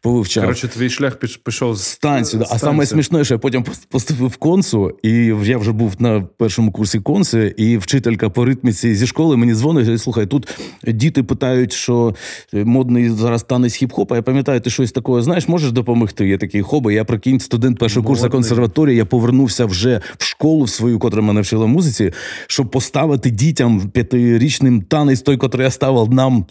повивчав. 0.00 0.44
Коротше, 0.44 0.68
твій 0.68 0.90
шлях 0.90 1.18
пішов 1.44 1.76
з 1.76 1.82
станцію. 1.82 2.44
А 2.50 2.58
саме 2.58 2.86
смішне, 2.86 3.24
що 3.24 3.34
я 3.34 3.38
потім 3.38 3.64
поступив 3.88 4.28
в 4.28 4.36
консу, 4.36 4.98
і 5.02 5.10
я 5.44 5.58
вже 5.58 5.72
був 5.72 5.94
на 5.98 6.20
першому 6.20 6.72
курсі 6.72 7.00
конси, 7.00 7.54
і 7.56 7.76
вчителька 7.76 8.30
по 8.30 8.44
ритміці 8.44 8.94
зі 8.94 9.06
школи 9.06 9.36
мені 9.36 9.54
дзвонить, 9.54 9.88
і 9.88 9.98
слухай, 9.98 10.26
тут 10.26 10.48
діти 10.86 11.22
питають, 11.22 11.72
що 11.72 12.14
модний 12.52 13.10
зараз 13.10 13.42
танець 13.42 13.82
хіп-хоп, 13.82 14.06
а 14.10 14.16
я 14.16 14.22
пам'ятаю, 14.22 14.60
ти 14.60 14.70
щось 14.70 14.92
такого 14.92 15.22
знаєш, 15.22 15.48
можеш 15.48 15.72
допомогти? 15.72 16.28
Я 16.28 16.38
такий 16.38 16.62
хоба, 16.62 16.92
я 16.92 17.04
прикинь, 17.04 17.40
студент 17.40 17.78
першого 17.78 18.06
курсу 18.06 18.30
консерваторії, 18.30 18.96
я 18.96 19.04
повернувся 19.04 19.66
вже 19.66 20.00
в 20.18 20.24
школу 20.24 20.66
свою, 20.66 20.98
котра 20.98 21.22
мене 21.22 21.40
вчила 21.40 21.66
музиці, 21.66 22.12
щоб 22.46 22.70
поставити 22.70 23.30
дітям 23.30 23.90
п'ятирічним 23.90 24.82
танець, 24.82 25.22
той, 25.22 25.36
котрий 25.36 25.64
я 25.64 25.70
ставив 25.70 26.10
нам 26.10 26.46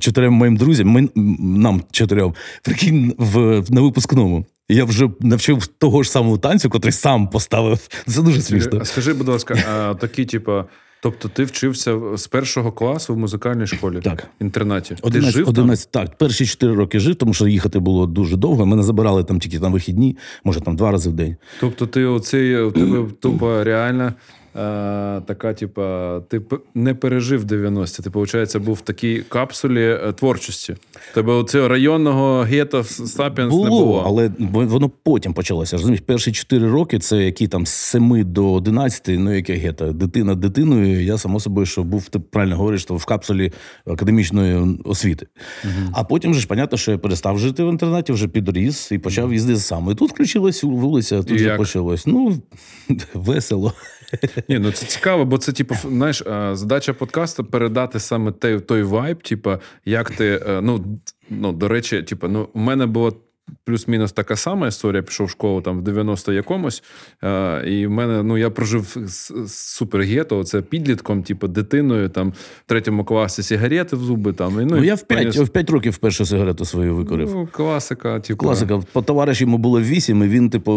чотирьом 0.00 0.34
моїм 0.34 0.56
друзям, 0.56 0.88
ми, 0.88 1.08
нам 1.38 1.82
чотирьом, 1.90 2.34
прикинь, 2.62 3.14
в, 3.18 3.64
на 3.70 3.80
випускному. 3.80 4.46
Я 4.68 4.84
вже 4.84 5.10
навчив 5.20 5.66
того 5.66 6.02
ж 6.02 6.10
самого 6.10 6.38
танцю, 6.38 6.70
котрий 6.70 6.92
сам 6.92 7.28
поставив. 7.28 7.78
Це 8.06 8.22
дуже 8.22 8.42
смішно. 8.42 8.84
Скажи, 8.84 9.12
будь 9.14 9.28
ласка, 9.28 9.58
а 9.74 9.94
такі, 9.94 10.24
типу, 10.24 10.52
Тобто 11.02 11.28
ти 11.28 11.44
вчився 11.44 12.00
з 12.16 12.26
першого 12.26 12.72
класу 12.72 13.14
в 13.14 13.18
музикальній 13.18 13.66
школі? 13.66 14.00
Так. 14.04 14.28
В 14.40 14.42
інтернаті. 14.42 14.96
11, 15.02 15.32
ти 15.32 15.38
жив 15.38 15.48
11, 15.48 15.90
там? 15.90 16.06
Так, 16.06 16.18
перші 16.18 16.46
4 16.46 16.74
роки 16.74 17.00
жив, 17.00 17.14
тому 17.14 17.34
що 17.34 17.48
їхати 17.48 17.78
було 17.78 18.06
дуже 18.06 18.36
довго. 18.36 18.66
Мене 18.66 18.82
забирали 18.82 19.24
там 19.24 19.40
тільки 19.40 19.60
на 19.60 19.68
вихідні, 19.68 20.16
може 20.44 20.60
там 20.60 20.76
два 20.76 20.90
рази 20.90 21.10
в 21.10 21.12
день. 21.12 21.36
Тобто, 21.60 21.86
ти 21.86 22.04
оцей 22.04 22.56
у 22.60 22.70
тебе 22.70 23.04
тупо 23.20 23.64
реально 23.64 24.12
така, 25.26 25.54
типа, 25.54 26.20
ти 26.28 26.42
не 26.74 26.94
пережив 26.94 27.44
90-ті. 27.44 28.02
Ти, 28.02 28.10
виходить, 28.10 28.56
був 28.56 28.74
в 28.74 28.80
такій 28.80 29.24
капсулі 29.28 29.84
е, 29.84 30.12
творчості. 30.12 30.76
Тебе 31.14 31.32
оцього 31.32 31.68
районного 31.68 32.40
гетто 32.40 32.84
Сапіенс 32.84 33.54
не 33.54 33.68
було. 33.68 34.02
Але 34.06 34.30
воно 34.50 34.90
потім 35.02 35.34
почалося. 35.34 35.76
Розумієш, 35.76 36.02
перші 36.06 36.32
4 36.32 36.70
роки 36.70 36.98
це 36.98 37.24
які 37.24 37.48
там 37.48 37.66
з 37.66 37.70
7 37.70 38.32
до 38.32 38.52
11, 38.52 39.02
ну 39.08 39.34
яке 39.34 39.54
гетто. 39.54 39.92
Дитина 39.92 40.34
дитиною. 40.34 41.04
Я 41.04 41.18
само 41.18 41.40
собою, 41.40 41.66
що 41.66 41.82
був, 41.84 42.08
ти 42.08 42.18
правильно 42.18 42.56
говориш, 42.56 42.82
що 42.82 42.94
в 42.94 43.04
капсулі 43.04 43.52
академічної 43.86 44.78
освіти. 44.84 45.26
Угу. 45.64 45.90
А 45.92 46.04
потім 46.04 46.34
же 46.34 46.40
ж, 46.40 46.46
понятно, 46.46 46.78
що 46.78 46.92
я 46.92 46.98
перестав 46.98 47.38
жити 47.38 47.64
в 47.64 47.68
інтернаті, 47.68 48.12
вже 48.12 48.28
підріс 48.28 48.92
і 48.92 48.98
почав 48.98 49.32
їздити 49.32 49.60
сам. 49.60 49.90
І 49.90 49.94
тут 49.94 50.10
включилась 50.10 50.62
вулиця, 50.62 51.18
тут 51.18 51.30
і 51.30 51.34
вже 51.34 51.44
як? 51.44 51.58
почалось. 51.58 52.06
Ну, 52.06 52.42
весело. 53.14 53.72
Ні, 54.48 54.58
ну 54.58 54.72
це 54.72 54.86
цікаво, 54.86 55.24
бо 55.24 55.38
це, 55.38 55.52
типу, 55.52 55.74
знаєш, 55.74 56.22
задача 56.52 56.92
подкасту 56.94 57.44
передати 57.44 58.00
саме 58.00 58.32
той 58.32 58.60
той 58.60 58.82
вайб, 58.82 59.22
типу, 59.22 59.56
як 59.84 60.10
ти. 60.10 60.42
Е, 60.48 60.60
ну, 60.60 60.98
ну, 61.30 61.52
до 61.52 61.68
речі, 61.68 62.02
типу, 62.02 62.28
ну, 62.28 62.48
у 62.52 62.58
мене 62.58 62.86
було 62.86 63.12
плюс-мінус 63.64 64.12
така 64.12 64.36
сама 64.36 64.66
історія. 64.66 65.02
Пішов 65.02 65.26
в 65.26 65.30
школу 65.30 65.60
там 65.60 65.78
в 65.78 65.82
90 65.82 66.32
якомусь. 66.32 66.82
Е, 67.24 67.64
і 67.70 67.86
в 67.86 67.90
мене 67.90 68.22
ну 68.22 68.38
я 68.38 68.50
прожив 68.50 68.96
супер 69.46 70.00
гето, 70.00 70.44
це 70.44 70.62
підлітком, 70.62 71.22
типу, 71.22 71.48
дитиною, 71.48 72.08
там 72.08 72.30
в 72.30 72.68
третьому 72.68 73.04
класі 73.04 73.42
сигарети 73.42 73.96
в 73.96 74.00
зуби. 74.00 74.32
Там, 74.32 74.60
і, 74.60 74.64
ну, 74.64 74.76
ну, 74.76 74.84
я 74.84 74.94
в 74.94 75.02
5 75.02 75.36
в 75.36 75.48
5 75.48 75.70
років 75.70 75.92
вперше 75.92 76.26
сигарету 76.26 76.64
свою 76.64 76.96
викорив. 76.96 77.30
Ну, 77.34 77.48
Класика, 77.52 78.20
типу. 78.20 78.44
Класика. 78.44 78.82
По 78.92 79.02
товариш 79.02 79.40
йому 79.40 79.58
було 79.58 79.80
8, 79.80 80.22
і 80.22 80.28
він, 80.28 80.50
типу, 80.50 80.72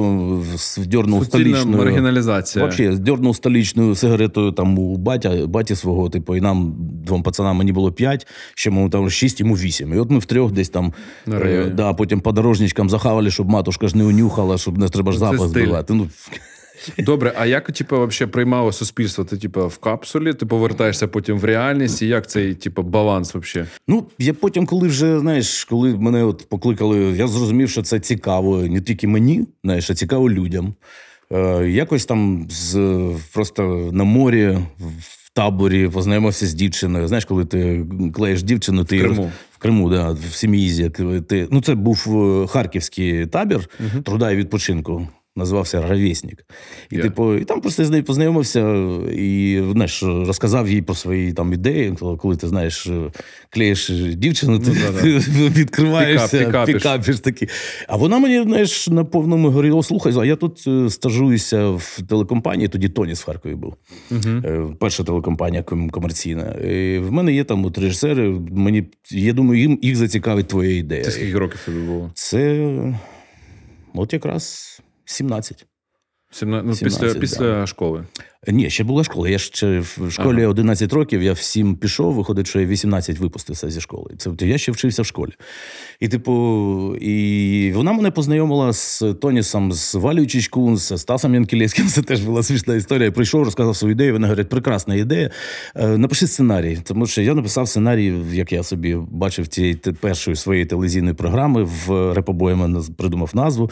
дьорнув 0.78 1.26
столічну. 1.26 1.78
маргіналізація. 1.78 2.66
Взагалі, 2.66 2.98
дьорнув 2.98 3.36
столічною 3.36 3.96
сигаретою 3.96 4.52
там 4.52 4.80
у 4.80 4.98
батя, 4.98 5.48
баті 5.48 5.76
свого, 5.76 6.10
типу, 6.10 6.36
і 6.36 6.42
нам, 6.42 6.76
двом 6.80 7.24
пацанам, 7.24 7.58
мені 7.58 7.72
було 7.72 7.92
5, 7.92 8.28
ще 8.56 8.70
йому 8.70 8.90
там 8.90 9.10
6, 9.10 9.40
йому 9.40 9.56
8. 9.56 9.94
І 9.94 9.98
от 9.98 10.12
ми 10.12 10.20
втрьох 10.20 10.52
десь 10.52 10.70
там, 10.70 10.94
е, 11.28 11.66
да, 11.66 11.94
потім 11.94 12.20
по 12.20 12.32
дорожничкам 12.56 12.90
захавали, 12.90 13.32
щоб 13.32 13.50
матушка 13.50 13.88
ж 13.88 13.98
не 13.98 14.04
унюхала, 14.04 14.58
щоб 14.58 14.78
не 14.78 14.90
треба 14.90 15.12
ж 15.12 15.20
запах 15.20 15.48
збивати. 15.48 15.94
Ну, 15.94 16.10
Добре, 16.98 17.34
а 17.38 17.46
як 17.46 17.72
типу, 17.72 17.98
вообще 17.98 18.28
приймало 18.28 18.72
суспільство? 18.72 19.24
Ти 19.24 19.38
типу, 19.38 19.68
в 19.68 19.78
капсулі, 19.78 20.34
ти 20.34 20.46
повертаєшся 20.46 21.08
потім 21.08 21.40
в 21.40 21.46
реальність, 21.46 22.02
і 22.02 22.08
як 22.08 22.30
цей 22.30 22.54
типу, 22.54 22.84
баланс 22.84 23.34
вообще? 23.34 23.68
Ну, 23.88 24.06
я 24.20 24.34
потім, 24.34 24.66
коли 24.66 24.88
вже 24.88 25.20
знаєш, 25.20 25.66
коли 25.66 25.96
мене 25.98 26.24
от 26.24 26.50
покликали, 26.50 26.98
я 26.98 27.28
зрозумів, 27.28 27.70
що 27.70 27.82
це 27.82 28.00
цікаво 28.00 28.58
не 28.58 28.82
тільки 28.82 29.08
мені, 29.08 29.48
знаєш, 29.64 29.90
а 29.90 29.96
цікаво 29.96 30.30
людям. 30.30 30.74
Е, 31.32 31.70
Якось 31.70 32.06
там 32.06 32.48
з 32.50 33.00
просто 33.34 33.90
на 33.92 34.04
морі. 34.04 34.58
в 34.80 35.25
Таборі 35.36 35.89
познайомився 35.89 36.46
з 36.48 36.54
дівчиною. 36.54 37.08
Знаєш, 37.08 37.25
коли 37.25 37.46
ти 37.46 37.86
клеїш 38.13 38.44
дівчину, 38.44 38.84
ти 38.84 38.98
в 38.98 39.01
Криму, 39.01 39.32
в 39.51 39.58
Криму, 39.58 39.89
да, 39.89 40.12
в 40.12 40.34
Сім'їзі. 40.34 40.89
Ти 40.89 41.48
ну 41.51 41.62
це 41.62 41.75
був 41.75 42.06
е, 42.08 42.48
харківський 42.48 43.25
табір 43.25 43.60
uh 43.60 44.01
труда 44.01 44.32
і 44.32 44.36
відпочинку 44.36 45.08
називався 45.36 45.82
Равєснік. 45.82 46.46
І 46.89 46.98
yeah. 46.98 47.01
типу, 47.01 47.36
і 47.36 47.46
там 47.46 47.62
просто 47.62 47.86
з 47.86 47.89
нею 47.89 48.04
познайомився 48.04 48.86
і 49.12 49.63
знаєш, 49.72 50.04
розказав 50.04 50.70
їй 50.70 50.82
про 50.82 50.96
свої 50.96 51.34
там 51.34 51.54
ідеї. 51.54 51.94
Коли 52.22 52.36
ти 52.36 52.48
знаєш, 52.48 52.88
клеїш 53.50 53.89
дівчину, 54.15 54.60
ти 54.60 54.72
да. 54.72 55.01
відкриваєшся, 55.50 56.46
Пікап, 56.46 56.65
пікапіш 56.65 57.20
такі. 57.20 57.48
А 57.88 57.96
вона 57.96 58.20
мені 58.20 58.44
знаєш, 58.44 58.88
на 58.88 59.04
повному 59.04 59.48
говорила: 59.48 59.84
слухай, 59.84 60.13
а 60.18 60.25
я 60.25 60.36
тут 60.36 60.63
е, 60.68 60.89
стажуюся 60.89 61.70
в 61.70 62.00
телекомпанії, 62.10 62.68
тоді 62.68 62.89
Тоніс 62.89 63.22
в 63.22 63.25
Харкові 63.25 63.56
був. 63.56 63.75
Uh-huh. 64.12 64.75
Перша 64.75 65.04
телекомпанія 65.04 65.63
комерційна. 65.63 66.51
І 66.51 67.00
В 67.00 67.12
мене 67.12 67.34
є 67.34 67.44
там 67.44 67.65
от 67.65 67.77
режисери. 67.77 68.39
Мені, 68.51 68.84
Я 69.12 69.34
думаю, 69.34 69.62
їм 69.62 69.80
їх 69.82 69.96
зацікавить 69.96 70.48
твоя 70.48 70.77
ідея. 70.77 71.04
Це 71.04 71.12
скільки 71.12 71.38
років 71.38 71.60
тобі 71.65 71.80
було? 71.80 72.12
Це 72.13 72.70
от 73.94 74.13
якраз. 74.13 74.75
17. 75.06 75.66
17, 76.32 76.68
ну, 76.68 76.76
17, 76.76 77.14
Після 77.14 77.20
після 77.20 77.68
школи. 77.68 78.06
Ні, 78.48 78.70
ще 78.70 78.84
була 78.84 79.04
школа. 79.04 79.30
Я 79.30 79.38
ще 79.38 79.80
в 79.80 80.12
школі 80.12 80.42
ага. 80.42 80.48
11 80.48 80.94
років, 80.94 81.24
я 81.24 81.34
всім 81.34 81.75
пішов, 81.75 82.14
виходить, 82.14 82.48
що 82.48 82.60
я 82.60 82.66
18 82.66 83.20
випустився 83.20 83.70
зі 83.70 83.82
школи. 83.82 84.12
Це 84.18 84.32
я 84.40 84.58
ще 84.58 84.72
вчився 84.72 85.02
в 85.02 85.06
школі. 85.06 85.32
І, 86.00 86.08
типу, 86.08 86.96
і 87.02 87.72
вона 87.75 87.94
мене 87.94 88.12
познайомила 88.12 88.74
з 88.74 89.04
Тонісом, 89.22 89.72
з 89.72 89.96
Валію 89.96 90.28
Чичкун, 90.28 90.78
з 90.78 90.98
Стасом 90.98 91.34
Янкілєвським. 91.34 91.88
Це 91.88 92.02
теж 92.02 92.22
була 92.22 92.44
смішна 92.44 92.75
історія. 92.75 93.06
Я 93.06 93.12
прийшов, 93.12 93.44
розказав 93.44 93.75
свою 93.75 93.92
ідею. 93.92 94.14
Вони 94.14 94.28
говорять, 94.28 94.50
прекрасна 94.50 94.96
ідея. 94.96 95.32
Е, 95.75 95.98
напиши 95.98 96.28
сценарій. 96.28 96.78
Тому 96.84 97.08
що 97.08 97.22
я 97.22 97.34
написав 97.34 97.68
сценарій, 97.68 98.14
як 98.32 98.52
я 98.52 98.64
собі 98.64 98.98
бачив 99.12 99.48
цієї 99.48 99.75
першої 99.75 100.36
своєї 100.36 100.66
телевізійної 100.66 101.14
програми 101.14 101.64
в 101.64 102.14
Репобоєма 102.14 102.84
придумав 102.98 103.32
назву. 103.34 103.72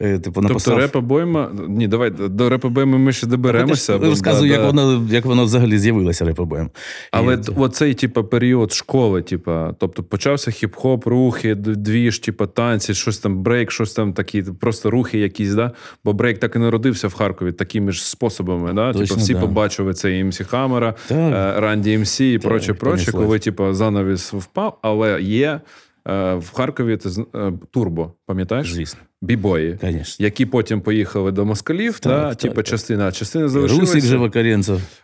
Е, 0.00 0.18
типу, 0.18 0.40
написав... 0.40 0.74
Тобто 0.74 0.80
Репобойма. 0.80 1.50
Ні, 1.68 1.88
давай 1.88 2.10
до 2.10 2.48
Репобойми 2.48 2.98
ми 2.98 3.12
ще 3.12 3.26
доберемося 3.26 3.98
розказую, 4.14 4.48
да, 4.48 4.54
як 4.54 4.62
да. 4.62 4.66
воно 4.66 5.06
як 5.10 5.24
воно 5.24 5.44
взагалі 5.44 5.78
з'явилося 5.78 6.24
РПБМ. 6.24 6.70
Але 7.10 7.34
і... 7.34 7.50
оцей, 7.56 7.94
типу, 7.94 8.24
період 8.24 8.72
школи, 8.72 9.22
типу, 9.22 9.52
тобто 9.78 10.02
почався 10.02 10.50
хіп-хоп, 10.50 11.08
рухи, 11.08 11.54
двіж, 11.54 12.18
типу, 12.18 12.46
танці, 12.46 12.94
щось 12.94 13.18
там, 13.18 13.42
брейк, 13.42 13.70
щось 13.70 13.92
там 13.92 14.12
такі, 14.12 14.42
просто 14.42 14.90
рухи 14.90 15.18
якісь, 15.18 15.54
да? 15.54 15.72
Бо 16.04 16.12
брейк 16.12 16.38
так 16.38 16.56
і 16.56 16.58
народився 16.58 17.08
в 17.08 17.14
Харкові 17.14 17.52
такими 17.52 17.92
ж 17.92 18.08
способами. 18.08 18.72
Да? 18.72 18.92
Точно, 18.92 19.06
типу, 19.06 19.20
всі 19.20 19.34
да. 19.34 19.40
побачили 19.40 19.94
цей 19.94 20.24
МС 20.24 20.40
Хаммера, 20.48 20.94
Run-DMC 21.56 22.20
і 22.20 22.38
проче, 22.38 22.74
проче, 22.74 23.12
коли 23.12 23.38
типу, 23.38 23.72
занавіс 23.72 24.32
впав, 24.32 24.78
але 24.82 25.22
є. 25.22 25.60
Е, 26.08 26.34
в 26.34 26.52
Харкові 26.52 26.96
ти 26.96 27.08
е, 27.34 27.52
турбо, 27.70 28.12
пам'ятаєш? 28.26 28.72
Звісно. 28.72 29.00
Бібої, 29.24 29.78
Конечно. 29.80 30.24
які 30.24 30.46
потім 30.46 30.80
поїхали 30.80 31.32
до 31.32 31.44
москалів, 31.44 31.98
так, 31.98 32.12
та, 32.12 32.28
так, 32.28 32.38
типу, 32.38 32.54
так. 32.54 32.66
частина 32.66 33.12
частина 33.12 33.48
залишилася. 33.48 33.92
Русик 33.92 34.04
Живокаренцев. 34.04 34.76
Uh, 34.76 35.03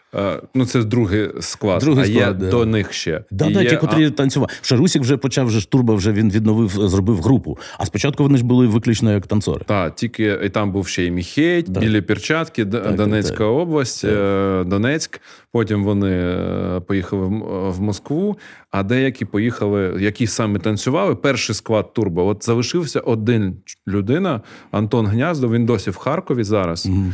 ну, 0.55 0.67
це 0.67 0.85
другий 0.85 1.31
склад, 1.41 1.81
другий 1.81 2.05
а 2.05 2.07
склад, 2.07 2.43
є 2.43 2.47
да. 2.47 2.51
до 2.51 2.67
них 2.67 2.93
ще. 2.93 3.25
Да, 3.31 3.47
і 3.47 3.55
да, 3.55 3.63
є... 3.63 3.71
ті, 3.71 3.77
котрі 3.77 4.07
а... 4.07 4.11
танцювали. 4.11 4.53
Що 4.61 4.77
Русік 4.77 5.03
вже 5.03 5.17
почав, 5.17 5.47
вже 5.47 5.61
штурба 5.61 5.95
вже 5.95 6.13
він 6.13 6.31
відновив, 6.31 6.69
зробив 6.69 7.23
групу. 7.23 7.59
А 7.79 7.87
спочатку 7.87 8.23
вони 8.23 8.39
ж 8.39 8.45
були 8.45 8.67
виключно 8.67 9.13
як 9.13 9.27
танцори. 9.27 9.65
Так, 9.67 9.95
тільки 9.95 10.39
і 10.45 10.49
там 10.49 10.73
був 10.73 10.89
ще 10.89 11.05
і 11.05 11.11
Міхей, 11.11 11.63
да. 11.63 11.81
білі 11.81 12.01
перчатки, 12.01 12.67
так, 12.67 12.95
Донецька 12.95 13.37
так, 13.37 13.47
область, 13.47 14.03
так. 14.03 14.11
Е, 14.11 14.65
Донецьк. 14.65 15.21
Потім 15.53 15.85
вони 15.85 16.13
е, 16.13 16.81
поїхали 16.81 17.27
в 17.71 17.81
Москву, 17.81 18.39
а 18.71 18.83
деякі 18.83 19.25
поїхали, 19.25 19.97
які 20.01 20.27
саме 20.27 20.59
танцювали. 20.59 21.15
Перший 21.15 21.55
склад 21.55 21.93
турбо. 21.93 22.27
От 22.27 22.45
залишився 22.45 23.01
один 23.01 23.57
людина, 23.89 24.41
Антон 24.71 25.07
Гняздов. 25.07 25.53
Він 25.53 25.67
досі 25.67 25.91
в 25.91 25.97
Харкові 25.97 26.45
зараз. 26.45 26.87
Угу. 26.87 27.13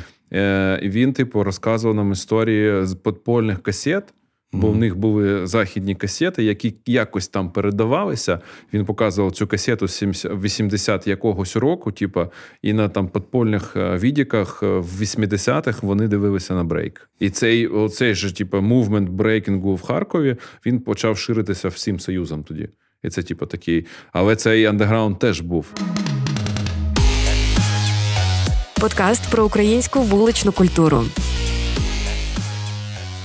І 0.82 0.88
Він, 0.88 1.12
типу, 1.12 1.42
розказував 1.42 1.96
нам 1.96 2.12
історії 2.12 2.86
з 2.86 2.94
подпольних 2.94 3.62
касет. 3.62 4.14
Бо 4.52 4.70
в 4.70 4.76
них 4.76 4.96
були 4.96 5.46
західні 5.46 5.94
касети, 5.94 6.44
які 6.44 6.74
якось 6.86 7.28
там 7.28 7.50
передавалися. 7.50 8.40
Він 8.72 8.84
показував 8.84 9.32
цю 9.32 9.46
касету 9.46 9.86
80 9.86 11.06
якогось 11.06 11.56
року, 11.56 11.92
типу, 11.92 12.26
і 12.62 12.72
на 12.72 12.88
там 12.88 13.08
подпольних 13.08 13.76
е, 13.76 13.96
відіках 13.96 14.62
е, 14.62 14.66
в 14.66 15.02
80-х 15.02 15.82
вони 15.82 16.08
дивилися 16.08 16.54
на 16.54 16.64
брейк. 16.64 17.10
І 17.20 17.30
цей 17.30 17.66
оцей 17.66 18.14
же, 18.14 18.34
типу, 18.34 18.60
movement 18.60 19.08
брейкінгу 19.08 19.74
в 19.74 19.82
Харкові 19.82 20.36
він 20.66 20.80
почав 20.80 21.18
ширитися 21.18 21.68
всім 21.68 22.00
союзом 22.00 22.42
тоді. 22.42 22.68
І 23.02 23.10
це, 23.10 23.22
типу, 23.22 23.46
такий. 23.46 23.86
Але 24.12 24.36
цей 24.36 24.66
андеграунд 24.66 25.18
теж 25.18 25.40
був. 25.40 25.72
Подкаст 28.80 29.30
про 29.30 29.44
українську 29.46 30.00
вуличну 30.02 30.52
культуру. 30.52 31.04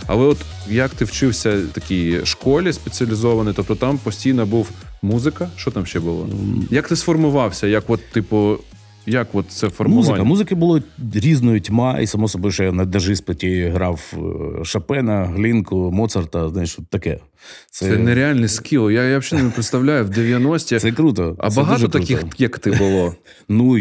Але 0.08 0.26
от 0.26 0.38
як 0.70 0.92
ти 0.92 1.06
вчився 1.06 1.58
в 1.58 1.68
такій 1.68 2.20
школі 2.24 2.74
спеціалізованій, 2.74 3.54
тобто 3.56 3.76
там 3.76 3.98
постійно 3.98 4.46
був 4.46 4.70
музика. 5.02 5.50
Що 5.56 5.72
там 5.72 5.86
ще 5.86 6.00
було? 6.00 6.30
Як 6.70 6.88
ти 6.88 6.96
сформувався? 6.96 7.68
Як, 7.68 7.84
от, 7.88 8.12
типу, 8.12 8.58
як 9.06 9.28
от 9.34 9.46
це 9.50 9.70
формування? 9.70 10.08
Музика. 10.10 10.24
Музики 10.24 10.56
було 10.56 10.82
різною 11.14 11.62
тьма, 11.62 12.00
і 12.00 12.08
само 12.08 12.28
собою, 12.28 12.52
що 12.52 12.64
я 12.64 12.72
на 12.72 12.86
держиспиті 12.86 13.72
грав 13.74 14.14
е, 14.14 14.66
Шопена, 14.66 15.26
Глінку, 15.26 15.92
Моцарта, 15.92 16.50
знаєш, 16.50 16.78
таке. 16.90 17.20
Це, 17.70 17.86
це 17.86 17.98
нереальний 17.98 18.48
скіл. 18.58 18.92
Я 18.92 19.04
я 19.04 19.20
взагалі 19.20 19.46
не 19.46 19.52
представляю 19.52 20.06
в 20.06 20.10
90-ті. 20.10 20.80
Це 20.80 20.92
круто. 20.92 21.36
А 21.40 21.50
це 21.50 21.62
багато 21.62 21.88
таких, 21.88 22.20
круто. 22.20 22.36
як 22.38 22.60
ти 22.60 22.72
було? 22.72 23.16
Ну 23.50 23.78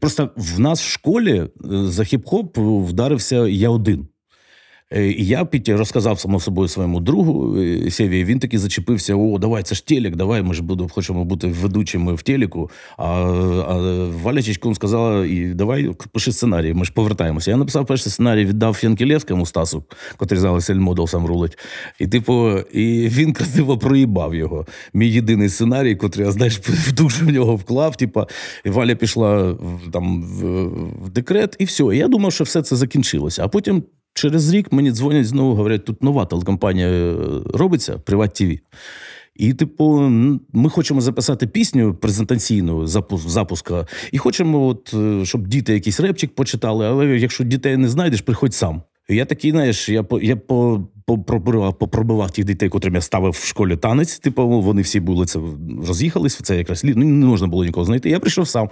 просто 0.00 0.30
в 0.36 0.60
нас 0.60 0.82
в 0.82 0.88
школі 0.88 1.32
е, 1.34 1.48
за 1.64 2.02
хіп-хоп 2.02 2.84
вдарився 2.86 3.36
я 3.46 3.70
один. 3.70 4.08
Е, 4.92 5.06
і 5.06 5.26
я 5.26 5.44
під 5.44 5.68
розказав 5.68 6.20
само 6.20 6.40
собою 6.40 6.68
своєму 6.68 7.00
другу 7.00 7.58
е, 7.58 7.90
Сєві, 7.90 8.24
Він 8.24 8.38
таки 8.38 8.58
зачепився: 8.58 9.14
о, 9.14 9.38
давай, 9.38 9.62
це 9.62 9.74
ж 9.74 9.86
телек, 9.86 10.16
давай, 10.16 10.42
ми 10.42 10.54
ж 10.54 10.62
буду, 10.62 10.88
хочемо 10.88 11.24
бути 11.24 11.46
ведучими 11.46 12.14
в 12.14 12.22
телеку. 12.22 12.70
А 12.96 13.04
а 13.68 13.74
Валя 14.22 14.42
Чичкун 14.42 14.74
сказала: 14.74 15.26
і 15.26 15.54
давай 15.54 15.90
пиши 16.12 16.32
сценарій, 16.32 16.74
ми 16.74 16.84
ж 16.84 16.92
повертаємося. 16.92 17.50
Я 17.50 17.56
написав 17.56 17.86
перший 17.86 18.12
сценарій, 18.12 18.44
віддав 18.44 18.78
Янкілєвському 18.82 19.46
Стасу, 19.46 19.84
котрий 20.16 20.40
зараз 20.40 20.70
Ельмодел 20.70 21.06
сам 21.06 21.26
рулить. 21.26 21.58
І 22.00 22.06
типу, 22.06 22.58
і 22.58 23.08
він 23.08 23.32
красиво 23.32 23.78
проїбав 23.78 24.34
його. 24.34 24.66
Мій 24.94 25.08
єдиний 25.08 25.48
сценарій, 25.48 25.96
котрий 25.96 26.26
я 26.26 26.32
знаєш, 26.32 26.60
душу 26.96 27.26
в 27.26 27.30
нього 27.30 27.56
вклав. 27.56 27.96
І 28.64 28.70
Валя 28.70 28.94
пішла 28.94 29.56
там 29.92 30.22
в, 30.22 30.66
в 31.04 31.10
декрет, 31.10 31.56
і 31.58 31.64
все. 31.64 31.84
Я 31.84 32.08
думав, 32.08 32.32
що 32.32 32.44
все 32.44 32.62
це 32.62 32.76
закінчилося. 32.76 33.44
А 33.44 33.48
потім. 33.48 33.82
Через 34.16 34.52
рік 34.52 34.72
мені 34.72 34.90
дзвонять 34.90 35.26
знову, 35.26 35.54
говорять, 35.54 35.84
тут 35.84 36.02
нова 36.02 36.24
телекомпанія 36.24 36.88
е, 36.88 37.16
робиться, 37.54 37.98
Приват 37.98 38.34
ТВ. 38.34 38.58
І, 39.34 39.54
типу, 39.54 40.00
ми 40.52 40.70
хочемо 40.70 41.00
записати 41.00 41.46
пісню 41.46 41.94
презентаційну 41.94 42.86
запуска, 43.26 43.86
і 44.12 44.18
хочемо, 44.18 44.66
от, 44.66 44.94
е, 44.94 45.24
щоб 45.24 45.46
діти 45.46 45.72
якийсь 45.72 46.00
репчик 46.00 46.34
почитали, 46.34 46.86
але 46.86 47.06
якщо 47.06 47.44
дітей 47.44 47.76
не 47.76 47.88
знайдеш, 47.88 48.20
приходь 48.20 48.54
сам. 48.54 48.82
Я 49.08 49.24
такий, 49.24 49.50
знаєш, 49.50 49.88
я 49.88 50.02
по 50.02 50.20
я 50.20 50.36
по, 50.36 50.88
по, 51.06 51.18
пробивав, 51.18 51.78
попробував 51.78 52.30
тих 52.30 52.44
дітей, 52.44 52.68
котрим 52.68 52.94
я 52.94 53.00
ставив 53.00 53.32
в 53.32 53.44
школі 53.44 53.76
танець. 53.76 54.18
Типу, 54.18 54.48
вони 54.48 54.82
всі 54.82 55.00
були 55.00 55.26
це 55.26 55.40
роз'їхались. 55.86 56.40
Це 56.42 56.56
якраз 56.56 56.84
ну, 56.84 56.94
не 56.94 57.26
можна 57.26 57.46
було 57.46 57.64
нікого 57.64 57.86
знайти. 57.86 58.10
Я 58.10 58.20
прийшов 58.20 58.48
сам. 58.48 58.70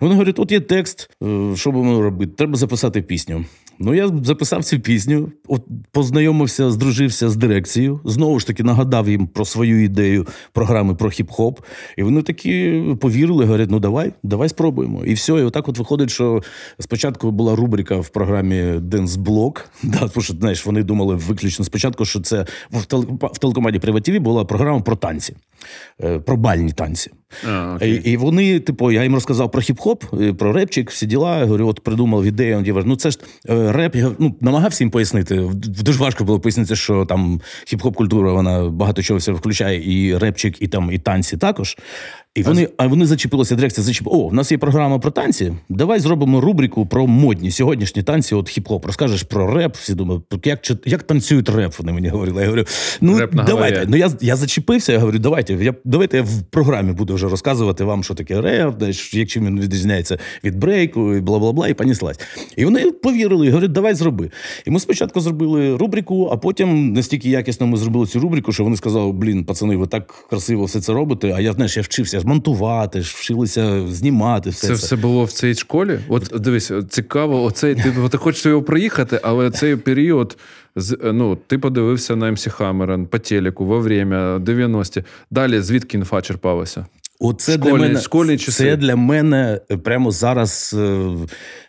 Вони 0.00 0.14
говорять: 0.14 0.38
от 0.38 0.52
є 0.52 0.60
текст, 0.60 1.10
е, 1.22 1.56
що 1.56 1.72
будемо 1.72 2.02
робити? 2.02 2.32
Треба 2.36 2.56
записати 2.56 3.02
пісню. 3.02 3.44
Ну, 3.78 3.94
я 3.94 4.10
записав 4.24 4.64
цю 4.64 4.80
пісню, 4.80 5.32
от 5.48 5.62
познайомився, 5.92 6.70
здружився 6.70 7.30
з 7.30 7.36
дирекцією. 7.36 8.00
Знову 8.04 8.40
ж 8.40 8.46
таки 8.46 8.62
нагадав 8.62 9.08
їм 9.08 9.26
про 9.26 9.44
свою 9.44 9.84
ідею 9.84 10.26
програми 10.52 10.94
про 10.94 11.08
хіп-хоп. 11.08 11.58
І 11.96 12.02
вони 12.02 12.22
такі 12.22 12.82
повірили, 13.00 13.44
говорять: 13.44 13.70
ну 13.70 13.80
давай, 13.80 14.12
давай 14.22 14.48
спробуємо. 14.48 15.04
І 15.04 15.14
все. 15.14 15.32
І 15.32 15.42
отак 15.42 15.68
от 15.68 15.78
виходить, 15.78 16.10
що 16.10 16.42
спочатку 16.78 17.30
була 17.30 17.56
рубрика 17.56 17.96
в 17.96 18.08
програмі 18.08 18.80
Денсблок. 18.80 19.70
Да, 19.82 20.08
тому 20.08 20.24
що 20.24 20.34
знаєш, 20.34 20.66
вони 20.66 20.82
думали 20.82 21.14
виключно 21.14 21.64
спочатку, 21.64 22.04
що 22.04 22.20
це 22.20 22.46
в 22.70 23.38
телекоманді 23.38 23.78
Приватіві 23.78 24.18
була 24.18 24.44
програма 24.44 24.80
про 24.80 24.96
танці, 24.96 25.36
е, 26.04 26.18
про 26.18 26.36
бальні 26.36 26.72
танці. 26.72 27.10
А, 27.48 27.78
і, 27.82 27.90
і 27.90 28.16
вони, 28.16 28.60
типу, 28.60 28.90
я 28.90 29.02
їм 29.02 29.14
розказав 29.14 29.50
про 29.50 29.60
хіп-хоп, 29.60 30.34
про 30.34 30.52
репчик, 30.52 30.90
всі 30.90 31.06
діла. 31.06 31.38
Я 31.38 31.44
говорю, 31.44 31.68
от 31.68 31.80
придумав 31.80 32.24
ідею. 32.24 32.62
Я 32.64 32.72
говорю, 32.72 32.88
ну 32.88 32.96
це 32.96 33.10
ж 33.10 33.18
е, 33.48 33.72
реп. 33.72 33.96
Я 33.96 34.10
ну, 34.18 34.34
намагався 34.40 34.84
їм 34.84 34.90
пояснити. 34.90 35.50
Дуже 35.54 35.98
важко 35.98 36.24
було 36.24 36.40
пояснити, 36.40 36.76
що 36.76 37.04
там 37.04 37.40
хіп-хоп 37.72 37.94
культура 37.94 38.32
вона 38.32 38.68
багато 38.68 39.02
чого 39.02 39.18
все 39.18 39.32
включає, 39.32 39.82
і 39.94 40.18
репчик, 40.18 40.62
і 40.62 40.68
там 40.68 40.92
і 40.92 40.98
танці 40.98 41.36
також. 41.36 41.76
І 42.36 42.42
вони 42.42 42.68
а 42.76 42.86
вони 42.86 43.06
зачепилися, 43.06 43.54
дирекція 43.54 43.84
зачепила, 43.84 44.16
О, 44.16 44.28
в 44.28 44.34
нас 44.34 44.52
є 44.52 44.58
програма 44.58 44.98
про 44.98 45.10
танці. 45.10 45.52
Давай 45.68 46.00
зробимо 46.00 46.40
рубрику 46.40 46.86
про 46.86 47.06
модні 47.06 47.50
сьогоднішні 47.50 48.02
танці. 48.02 48.34
От 48.34 48.58
хіп-хоп. 48.58 48.86
Розкажеш 48.86 49.22
про 49.22 49.54
реп. 49.54 49.76
Всі 49.76 49.94
думають, 49.94 50.22
як 50.44 50.60
як 50.86 51.02
танцюють 51.02 51.48
реп. 51.48 51.78
Вони 51.78 51.92
мені 51.92 52.08
говорили. 52.08 52.40
Я 52.40 52.46
говорю, 52.46 52.64
ну 53.00 53.18
реп 53.18 53.34
давайте. 53.34 53.84
Ну 53.88 53.96
я 53.96 54.10
я 54.20 54.36
зачепився. 54.36 54.92
Я 54.92 54.98
говорю, 54.98 55.18
давайте. 55.18 55.54
Я 55.54 55.74
давайте 55.84 56.16
я 56.16 56.22
в 56.22 56.42
програмі 56.50 56.92
буду 56.92 57.14
вже 57.14 57.28
розказувати 57.28 57.84
вам, 57.84 58.04
що 58.04 58.14
таке 58.14 58.40
реп, 58.40 58.82
як 59.12 59.28
чим 59.28 59.46
він 59.46 59.60
відрізняється 59.60 60.18
від 60.44 60.58
брейку, 60.58 61.14
і 61.14 61.20
бла 61.20 61.38
бла 61.38 61.52
бла, 61.52 61.68
і 61.68 61.74
поніслась. 61.74 62.20
І 62.56 62.64
вони 62.64 62.90
повірили, 62.90 63.46
і 63.46 63.50
говорять, 63.50 63.72
давай 63.72 63.94
зроби. 63.94 64.30
І 64.66 64.70
ми 64.70 64.80
спочатку 64.80 65.20
зробили 65.20 65.76
рубрику, 65.76 66.28
а 66.32 66.36
потім 66.36 66.92
настільки 66.92 67.30
якісно 67.30 67.66
ми 67.66 67.76
зробили 67.76 68.06
цю 68.06 68.20
рубрику, 68.20 68.52
що 68.52 68.64
вони 68.64 68.76
сказали: 68.76 69.12
блін, 69.12 69.44
пацани, 69.44 69.76
ви 69.76 69.86
так 69.86 70.14
красиво 70.30 70.64
все 70.64 70.80
це 70.80 70.92
робите. 70.92 71.32
А 71.36 71.40
я 71.40 71.52
знаєш, 71.52 71.76
я 71.76 71.82
вчився 71.82 72.20
монтувати, 72.26 73.00
вчилися 73.00 73.88
знімати. 73.88 74.50
все 74.50 74.60
Це 74.60 74.66
це 74.66 74.72
все 74.74 74.96
було 74.96 75.24
в 75.24 75.32
цій 75.32 75.54
школі. 75.54 75.98
От 76.08 76.32
дивись, 76.40 76.72
цікаво, 76.88 77.42
оцей 77.42 77.74
ти, 77.74 77.94
ти 78.10 78.18
хочеш 78.18 78.46
його 78.46 78.62
проїхати, 78.62 79.20
але 79.22 79.50
цей 79.50 79.76
період. 79.76 80.36
Ну, 81.04 81.38
ти 81.46 81.58
подивився 81.58 82.16
на 82.16 82.30
МС 82.30 82.46
Хаммерен 82.46 83.06
по 83.06 83.18
телеку 83.18 83.64
во 83.64 83.80
время 83.80 84.38
90-ті. 84.38 85.02
Далі 85.30 85.60
звідки 85.60 85.96
інфа 85.96 86.22
черпалася? 86.22 86.86
Оце 87.20 87.52
школі, 87.52 87.72
для 87.72 87.78
мене 87.78 88.00
школі 88.00 88.38
часи. 88.38 88.64
це 88.64 88.76
для 88.76 88.96
мене 88.96 89.60
прямо 89.84 90.10
зараз 90.10 90.76
е, 90.78 91.08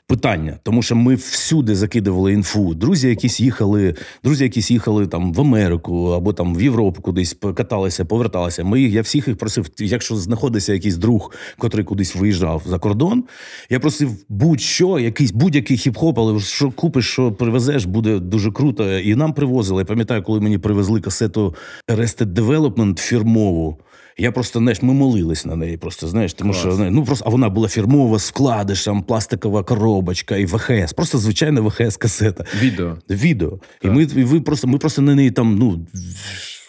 питання, 0.08 0.60
тому 0.64 0.82
що 0.82 0.96
ми 0.96 1.16
всюди 1.16 1.76
закидували 1.76 2.34
інфу. 2.34 2.74
Друзі, 2.74 3.10
якісь 3.10 3.40
їхали, 3.40 3.96
друзі, 4.24 4.44
якісь 4.44 4.72
їхали 4.72 5.08
там 5.08 5.34
в 5.34 5.42
Америку 5.42 6.08
або 6.08 6.34
там 6.34 6.56
в 6.56 6.62
Європу, 6.62 7.02
кудись 7.02 7.36
каталися, 7.56 8.06
поверталися. 8.06 8.64
Ми 8.64 8.82
я 8.82 9.02
всіх 9.02 9.28
їх 9.28 9.38
просив, 9.38 9.70
якщо 9.80 10.16
знаходиться 10.16 10.74
якийсь 10.74 10.96
друг, 10.96 11.34
котрий 11.58 11.86
кудись 11.86 12.16
виїжджав 12.16 12.64
за 12.66 12.80
кордон. 12.80 13.24
Я 13.70 13.80
просив 13.80 14.12
будь-що, 14.30 15.00
якийсь 15.00 15.32
будь-який 15.32 15.78
хіп-хоп, 15.78 16.14
але 16.18 16.40
що 16.40 16.72
купиш, 16.72 17.12
що 17.12 17.32
привезеш, 17.32 17.86
буде 17.86 18.20
дуже 18.20 18.52
круто. 18.52 19.00
І 19.00 19.16
нам 19.16 19.34
привозили. 19.34 19.82
Я 19.82 19.86
пам'ятаю, 19.86 20.24
коли 20.24 20.40
мені 20.40 20.58
привезли 20.58 21.02
касету 21.02 21.56
Arrested 21.88 22.34
Development 22.34 23.00
фірмову. 23.00 23.78
Я 24.20 24.32
просто 24.32 24.60
знаєш, 24.60 24.82
ми 24.82 24.94
молились 24.94 25.46
на 25.46 25.56
неї. 25.56 25.78
Просто 25.78 26.08
знаєш, 26.08 26.34
тому 26.34 26.52
Клас. 26.54 26.62
що 26.62 26.90
ну 26.92 27.04
просто 27.04 27.26
а 27.28 27.30
вона 27.30 27.50
була 27.50 27.68
фірмова 27.68 28.20
з 28.20 28.30
вкладишем, 28.30 29.04
пластикова 29.04 29.64
коробочка 29.64 30.38
і 30.38 30.46
ВХС. 30.46 30.94
Просто 30.94 31.18
звичайна 31.18 31.62
ВХС-касета. 31.62 32.46
Відео. 32.62 32.98
Відео. 33.10 33.50
Так. 33.50 33.60
І 33.84 33.88
ми 33.90 34.04
і 34.04 34.24
ви 34.24 34.42
просто 34.42 34.68
ми 34.68 34.78
просто 34.78 35.02
на 35.02 35.16
неї 35.16 35.32
там, 35.32 35.56
ну. 35.56 35.88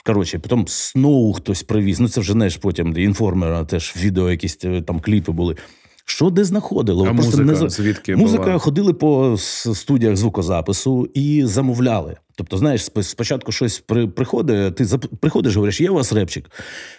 Коротше, 0.06 0.38
потім 0.38 0.64
Сноу 0.68 1.32
хтось 1.32 1.62
привіз. 1.62 2.00
Ну 2.00 2.08
це 2.08 2.20
вже 2.20 2.32
знаєш, 2.32 2.56
потім 2.56 2.96
інформера 2.96 3.64
теж 3.64 3.94
відео, 4.02 4.30
якісь 4.30 4.58
е, 4.64 4.82
там 4.82 5.00
кліпи 5.00 5.32
були. 5.32 5.56
Що 6.04 6.30
де 6.30 6.44
знаходило? 6.44 7.06
А 7.10 7.14
просто 7.14 7.42
музика, 7.42 7.64
не... 7.64 7.70
звідки 7.70 8.16
Музика 8.16 8.44
була? 8.44 8.58
ходили 8.58 8.92
по 8.92 9.36
студіях 9.38 10.16
звукозапису 10.16 11.08
і 11.14 11.42
замовляли. 11.44 12.16
Тобто, 12.38 12.56
знаєш, 12.56 12.88
спочатку 13.02 13.52
щось 13.52 13.78
при, 13.78 14.06
приходить, 14.06 14.74
ти 14.74 14.84
зап... 14.84 15.06
приходиш, 15.20 15.54
говориш, 15.54 15.80
є 15.80 15.90
у 15.90 15.94
вас 15.94 16.12
репчик. 16.12 16.50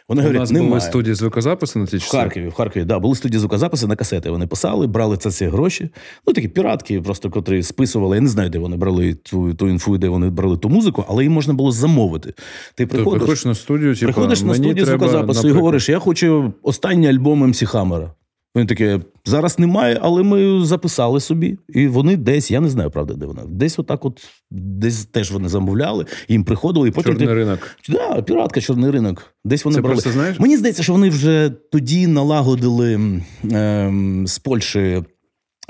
Вони 0.10 0.21
у 0.21 0.23
говорять, 0.23 0.39
нас 0.39 0.52
немає. 0.52 0.69
були 0.69 0.82
студії 0.82 1.15
звукозапису 1.15 1.80
на 1.80 1.86
ті 1.86 1.99
часи? 1.99 2.17
В 2.17 2.19
Харкові, 2.19 2.47
в 2.47 2.54
Харкові, 2.54 2.84
да, 2.84 2.99
були 2.99 3.15
студії 3.15 3.39
звукозапису 3.39 3.88
на 3.88 3.95
касети. 3.95 4.30
Вони 4.30 4.47
писали, 4.47 4.88
брали 4.88 5.17
це 5.17 5.32
ці 5.32 5.45
гроші. 5.45 5.89
Ну, 6.28 6.34
такі 6.34 6.47
піратки, 6.47 7.02
просто 7.02 7.30
котрі 7.30 7.63
списували. 7.63 8.17
Я 8.17 8.21
не 8.21 8.30
знаю, 8.30 8.49
де 8.49 8.60
вони 8.60 8.78
брали 8.78 9.13
ту 9.13 9.54
ту 9.54 9.69
інфу, 9.69 9.97
де 9.97 10.10
вони 10.10 10.30
брали 10.30 10.58
ту 10.58 10.69
музику, 10.69 11.06
але 11.08 11.23
їм 11.23 11.34
можна 11.34 11.54
було 11.54 11.71
замовити. 11.71 12.34
Ти 12.75 12.88
приходиш, 12.88 13.13
ти 13.13 13.19
приходиш 13.19 13.45
на 13.45 13.56
студію, 13.56 13.95
типу, 13.95 14.13
приходиш 14.13 14.41
на 14.41 14.54
студію 14.56 14.86
звукозапису 14.86 15.28
наприклад... 15.28 15.45
і 15.45 15.52
говориш, 15.52 15.89
я 15.89 15.99
хочу 15.99 16.54
останній 16.63 17.08
альбом 17.08 17.49
МС 17.49 17.63
Хаммера. 17.63 18.12
Він 18.60 18.67
таке, 18.67 19.00
зараз 19.26 19.60
немає, 19.60 20.00
але 20.02 20.24
ми 20.24 20.65
записали 20.65 21.19
собі. 21.19 21.58
І 21.69 21.88
вони 21.88 22.17
десь, 22.17 22.52
я 22.52 22.60
не 22.60 22.69
знаю, 22.69 22.91
правда, 22.91 23.13
де 23.13 23.26
вона. 23.26 23.41
Десь 23.48 23.80
отак, 23.80 24.06
от 24.06 24.22
десь 24.52 25.06
теж 25.06 25.32
вони 25.32 25.50
замовляли, 25.50 26.06
їм 26.28 26.43
приходили, 26.43 26.88
і 26.88 26.91
потім. 26.91 27.12
Чорний 27.12 27.28
ти... 27.28 27.34
ринок. 27.34 27.60
Да, 27.89 28.22
піратка, 28.22 28.62
чорний 28.62 28.91
ринок. 28.91 29.34
Десь 29.45 29.65
вони 29.65 29.76
Це 29.76 29.82
брали. 29.82 29.95
просто 29.95 30.12
знаєш? 30.12 30.39
Мені 30.39 30.58
здається, 30.58 30.84
що 30.84 30.93
вони 30.93 31.10
вже 31.10 31.52
тоді 31.72 32.08
налагодили 32.08 33.22
ем, 33.52 34.28
з 34.28 34.39
Польщі. 34.39 35.04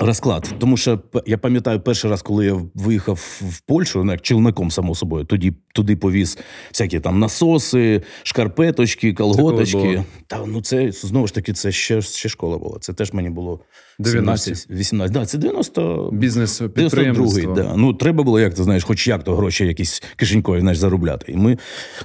Розклад, 0.02 0.54
тому 0.58 0.76
що 0.76 1.00
я 1.26 1.38
пам'ятаю 1.38 1.80
перший 1.80 2.10
раз, 2.10 2.22
коли 2.22 2.46
я 2.46 2.60
виїхав 2.74 3.40
в 3.40 3.60
Польщу, 3.60 4.04
ну, 4.04 4.12
як 4.12 4.22
челником, 4.22 4.70
само 4.70 4.94
собою, 4.94 5.24
тоді 5.24 5.52
туди 5.72 5.96
повіз 5.96 6.38
всякі 6.68 7.00
там 7.00 7.18
насоси, 7.18 8.02
шкарпеточки, 8.22 9.14
колготочки. 9.14 10.04
Та 10.26 10.46
ну 10.46 10.62
це 10.62 10.92
знову 10.92 11.26
ж 11.26 11.34
таки, 11.34 11.52
це 11.52 11.72
ще 11.72 12.02
ще 12.02 12.28
школа 12.28 12.58
була. 12.58 12.78
Це 12.80 12.92
теж 12.92 13.12
мені 13.12 13.30
було 13.30 13.60
17, 14.04 14.70
18. 14.70 15.12
Да, 15.12 15.26
це 15.26 15.38
90... 15.38 16.10
Бізнес 16.12 16.62
підприємництво. 16.74 17.54
Да. 17.54 17.74
Ну, 17.76 17.94
треба 17.94 18.24
було, 18.24 18.40
як 18.40 18.54
ти 18.54 18.62
знаєш, 18.62 18.84
хоч 18.84 19.08
як 19.08 19.24
то 19.24 19.36
гроші 19.36 19.66
якісь 19.66 20.02
кишенькові 20.16 20.60
знаєш, 20.60 20.78
заробляти. 20.78 21.32
І 21.32 21.36
ми 21.36 21.58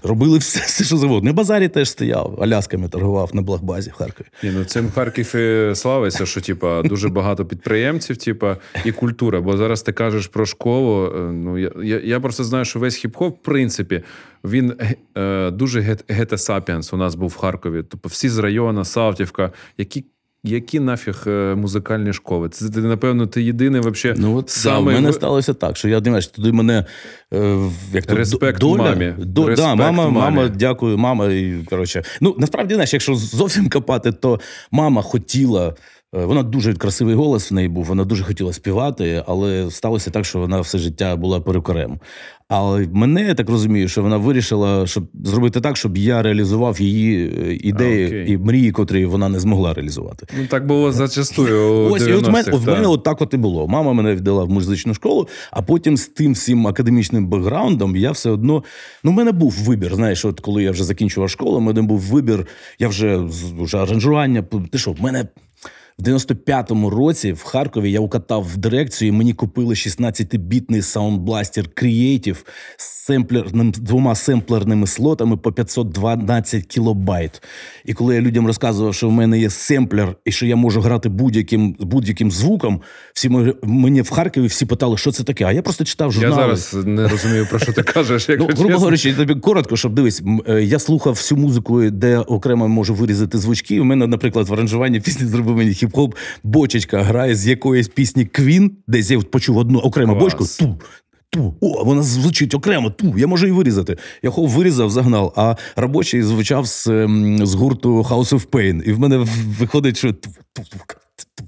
робили 0.04 0.38
все, 0.38 0.60
все 0.66 0.84
що 0.84 0.98
завгодно. 0.98 1.30
На 1.30 1.34
базарі 1.34 1.68
теж 1.68 1.90
стояв, 1.90 2.38
алясками 2.42 2.90
торгував 2.90 3.36
на 3.36 3.42
Благбазі 3.42 3.90
в 3.90 3.94
Харкові. 3.94 4.28
Ні, 4.44 4.52
ну 4.54 4.66
Цим 4.66 4.92
Харків 4.92 5.36
і 5.36 5.76
славиться, 5.76 6.26
що 6.26 6.42
типа 6.42 6.82
дуже 6.82 7.10
багато 7.10 7.46
підприємців, 7.46 8.18
типа, 8.18 8.58
і 8.86 8.92
культура. 8.92 9.42
Бо 9.42 9.58
зараз 9.58 9.82
ти 9.82 9.94
кажеш 9.94 10.28
про 10.28 10.46
школу. 10.46 11.06
Е, 11.06 11.20
ну 11.20 11.58
Я 11.58 11.72
я, 11.84 12.00
я 12.04 12.20
просто 12.20 12.44
знаю, 12.44 12.66
що 12.66 12.80
весь 12.80 13.06
хіп-хоп, 13.06 13.32
принципі, 13.56 14.02
він 14.44 14.74
е, 15.18 15.52
дуже 15.52 15.98
гетесапіенс 16.08 16.94
у 16.94 16.98
нас 16.98 17.16
був 17.16 17.30
в 17.30 17.36
Харкові. 17.36 17.84
Тобто 17.90 18.10
всі 18.10 18.30
з 18.30 18.38
району, 18.38 18.86
Савтівка, 18.86 19.52
які 19.78 20.06
які 20.44 20.80
нафіг 20.80 21.24
е, 21.28 21.56
музикальні 21.56 22.14
школи? 22.14 22.50
Це 22.50 22.70
ти, 22.70 22.82
напевно, 22.82 23.28
ти 23.28 23.44
єдиний 23.44 23.82
вообще 23.82 24.16
Ну 24.18 24.38
от 24.38 24.50
саме... 24.50 24.76
да, 24.76 24.82
в 24.82 25.02
мене 25.02 25.14
сталося 25.14 25.54
так, 25.54 25.78
що 25.78 25.88
я 25.88 26.00
дивиш, 26.00 26.28
туди 26.28 26.52
мене 26.52 26.86
е, 27.34 27.58
як 27.94 28.06
то, 28.06 28.16
Респект 28.16 28.60
доля, 28.60 28.84
мамі. 28.84 29.14
До, 29.18 29.48
Респект 29.48 29.70
да, 29.70 29.76
мама, 29.76 30.10
мамі. 30.10 30.36
мама, 30.36 30.48
дякую, 30.48 30.98
мама. 30.98 31.26
І 31.26 31.56
коротше, 31.70 32.04
ну 32.22 32.36
насправді 32.40 32.74
знаєш, 32.74 32.94
якщо 32.94 33.16
зовсім 33.16 33.70
копати, 33.70 34.12
то 34.12 34.40
мама 34.72 35.02
хотіла. 35.02 35.76
Е, 36.16 36.26
вона 36.26 36.44
дуже 36.44 36.74
красивий 36.74 37.16
голос 37.16 37.52
в 37.52 37.54
неї 37.54 37.68
був, 37.68 37.86
вона 37.86 38.06
дуже 38.06 38.24
хотіла 38.24 38.54
співати, 38.54 39.24
але 39.28 39.72
сталося 39.72 40.12
так, 40.12 40.26
що 40.26 40.40
вона 40.40 40.60
все 40.60 40.78
життя 40.78 41.16
була 41.16 41.40
перукарем. 41.40 42.00
Але 42.48 42.88
мене 42.92 43.22
я 43.22 43.34
так 43.34 43.50
розумію, 43.50 43.88
що 43.88 44.02
вона 44.02 44.18
вирішила, 44.18 44.88
щоб 44.88 45.08
зробити 45.24 45.62
так, 45.62 45.78
щоб 45.78 45.98
я 45.98 46.22
реалізував 46.22 46.82
її 46.82 47.28
е, 47.28 47.54
ідеї 47.54 48.08
okay. 48.08 48.26
і 48.26 48.38
мрії, 48.38 48.72
котрі 48.72 49.06
вона 49.06 49.30
не 49.30 49.40
змогла 49.40 49.74
реалізувати. 49.74 50.28
Ну 50.40 50.48
так 50.48 50.68
було 50.68 50.92
зачастую. 50.92 51.92
Ось 51.92 52.08
і 52.08 52.14
от 52.14 52.32
мене, 52.32 52.52
в 52.52 52.68
мене 52.68 52.88
от 52.88 53.04
так 53.04 53.22
от 53.22 53.34
і 53.34 53.38
було. 53.38 53.68
Мама 53.68 53.94
мене 53.94 54.16
віддала 54.16 54.44
в 54.44 54.50
музичну 54.50 54.94
школу, 54.94 55.28
а 55.52 55.62
потім 55.62 55.98
з 55.98 56.08
тим 56.08 56.34
всім 56.34 56.68
академічним 56.68 57.28
бекграундом 57.28 57.96
я 57.96 58.12
все 58.12 58.30
одно. 58.30 58.64
Ну, 59.04 59.12
в 59.12 59.14
мене 59.14 59.32
був 59.32 59.52
вибір. 59.52 59.96
Знаєш, 59.96 60.26
от 60.26 60.40
коли 60.40 60.64
я 60.64 60.72
вже 60.72 60.84
закінчував 60.84 61.30
школу, 61.30 61.58
в 61.58 61.62
мене 61.62 61.82
був 61.82 62.00
вибір. 62.00 62.48
Я 62.80 62.88
вже 62.88 63.18
вже 63.60 63.78
аранжування. 63.78 64.44
Ти 64.72 64.78
що, 64.78 64.92
в 64.92 65.02
мене 65.02 65.26
в 66.00 66.04
95-му 66.04 66.90
році 66.90 67.32
в 67.32 67.44
Харкові 67.44 67.92
я 67.92 68.00
укатав 68.00 68.44
в 68.54 68.58
дирекцію. 68.58 69.10
і 69.10 69.12
Мені 69.12 69.34
купили 69.34 69.74
16-бітний 69.74 70.82
саундбластер 70.82 71.66
Creative 71.66 72.46
з 72.78 72.86
семплерним 73.06 73.72
двома 73.72 74.16
семплерними 74.16 74.88
слотами 74.88 75.38
по 75.38 75.52
512 75.52 76.66
кілобайт. 76.66 77.42
І 77.86 77.94
коли 77.94 78.16
я 78.16 78.22
людям 78.22 78.48
розказував, 78.48 78.96
що 78.96 79.10
в 79.10 79.12
мене 79.12 79.40
є 79.40 79.50
семплер 79.50 80.16
і 80.26 80.32
що 80.32 80.46
я 80.46 80.56
можу 80.56 80.82
грати 80.82 81.10
будь-яким 81.10 81.76
будь-яким 81.80 82.32
звуком, 82.32 82.82
всі 83.14 83.30
мені 83.64 84.02
в 84.02 84.10
Харкові 84.10 84.48
всі 84.48 84.66
питали, 84.66 84.98
що 84.98 85.12
це 85.12 85.24
таке. 85.24 85.46
А 85.46 85.52
я 85.52 85.62
просто 85.62 85.84
читав 85.84 86.12
журнали. 86.12 86.36
Я 86.36 86.56
зараз 86.56 86.86
не 86.86 87.08
розумію, 87.08 87.48
про 87.50 87.60
що 87.60 87.74
ти 87.74 87.84
кажеш. 87.84 88.28
Ну, 88.30 88.50
грубо 88.58 88.76
говорячи, 88.76 89.14
тобі 89.14 89.36
коротко, 89.36 89.78
щоб 89.78 89.94
дивись, 89.94 90.24
е, 90.48 90.64
я 90.64 90.80
слухав 90.80 91.14
всю 91.14 91.42
музику, 91.42 91.90
де 91.90 92.18
окремо 92.18 92.68
можу 92.68 92.96
вирізати 92.96 93.38
звучки. 93.38 93.80
У 93.80 93.84
мене, 93.84 94.08
наприклад, 94.08 94.50
в 94.50 94.54
аранжуванні 94.54 95.00
пісні 95.00 95.28
зробив 95.28 95.58
мені 95.58 95.74
хіп-хоп, 95.86 96.16
бочечка 96.44 97.04
грає 97.04 97.36
з 97.36 97.48
якоїсь 97.48 97.88
пісні 97.88 98.26
Квін, 98.26 98.72
десь 98.88 99.12
я 99.12 99.20
почув 99.20 99.58
одну 99.58 99.80
окрему 99.80 100.16
бочку. 100.16 100.46
Ту, 100.60 100.80
ту, 101.30 101.56
о, 101.62 101.84
вона 101.84 102.04
звучить 102.04 102.56
окремо, 102.56 102.90
ту, 102.90 103.14
я 103.18 103.28
можу 103.28 103.46
її 103.46 103.58
вирізати. 103.58 103.94
Я 103.94 104.28
його 104.28 104.46
вирізав, 104.46 104.90
загнав, 104.90 105.34
а 105.36 105.56
робочий 105.76 106.24
звучав 106.24 106.68
з, 106.68 106.88
ем, 106.88 107.46
з 107.46 107.54
гурту 107.54 108.02
House 108.02 108.34
of 108.34 108.48
Pain. 108.48 108.84
І 108.84 108.94
в 108.94 109.00
мене 109.00 109.26
виходить, 109.60 109.98
що 109.98 110.14
ту, 110.14 110.30
ту, 110.54 110.64
ту, 110.72 111.44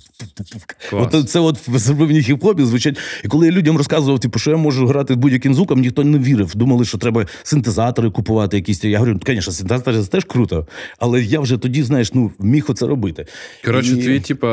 От 0.91 1.29
Це 1.29 1.39
от 1.39 1.57
зробив 1.67 2.07
мені 2.07 2.21
хіп-хоп 2.21 2.65
звучать. 2.65 2.97
І 3.23 3.27
коли 3.27 3.45
я 3.45 3.51
людям 3.51 3.77
розказував, 3.77 4.19
типу, 4.19 4.39
що 4.39 4.51
я 4.51 4.57
можу 4.57 4.87
грати 4.87 5.15
будь-яким 5.15 5.53
звуком, 5.53 5.81
ніхто 5.81 6.03
не 6.03 6.19
вірив. 6.19 6.55
Думали, 6.55 6.85
що 6.85 6.97
треба 6.97 7.25
синтезатори 7.43 8.09
купувати 8.09 8.57
якісь. 8.57 8.83
Я 8.83 8.99
говорю, 8.99 9.19
звісно, 9.27 9.53
синтезатори 9.53 10.03
це 10.03 10.07
теж 10.07 10.23
круто. 10.23 10.67
Але 10.99 11.21
я 11.21 11.39
вже 11.39 11.57
тоді, 11.57 11.83
знаєш, 11.83 12.13
ну, 12.13 12.31
міг 12.39 12.65
оце 12.67 12.85
робити. 12.85 13.25
Коротше, 13.65 13.91
і... 13.91 14.03
твій, 14.03 14.19
типу, 14.19 14.47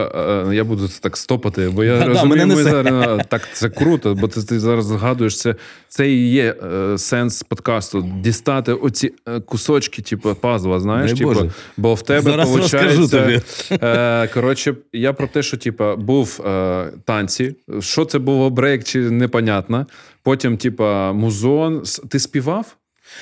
я 0.52 0.64
буду 0.64 0.88
це 0.88 1.00
так 1.00 1.16
стопати, 1.16 1.68
бо 1.68 1.84
я 1.84 1.98
да, 1.98 2.04
розумію, 2.04 2.38
да, 2.38 2.46
ми 2.46 2.62
зараз 2.62 3.20
так 3.28 3.48
це 3.52 3.68
круто, 3.68 4.14
бо 4.14 4.28
ти, 4.28 4.42
ти 4.42 4.60
зараз 4.60 4.86
згадуєш, 4.86 5.38
це 5.38 5.54
це 5.88 6.10
і 6.10 6.30
є 6.30 6.54
е, 6.64 6.98
сенс 6.98 7.42
подкасту. 7.42 8.10
Дістати 8.20 8.72
оці 8.72 9.12
е, 9.28 9.40
кусочки, 9.40 10.02
типу, 10.02 10.34
пазла, 10.34 10.80
знаєш, 10.80 11.12
типу, 11.12 11.50
бо 11.76 11.94
в 11.94 12.02
тебе 12.02 12.44
виходить. 12.44 13.70
Е, 13.70 14.28
коротше, 14.34 14.74
я 14.92 15.12
про 15.12 15.26
те, 15.26 15.42
що 15.42 15.53
типа 15.56 15.96
був 15.96 16.40
е, 16.46 16.92
танці. 17.04 17.56
Що 17.80 18.04
це 18.04 18.18
було 18.18 18.50
брейк, 18.50 18.84
чи 18.84 19.10
непонятно. 19.10 19.86
Потім, 20.22 20.56
типа, 20.56 21.12
музон. 21.12 21.82
Ти 22.08 22.18
співав? 22.18 22.76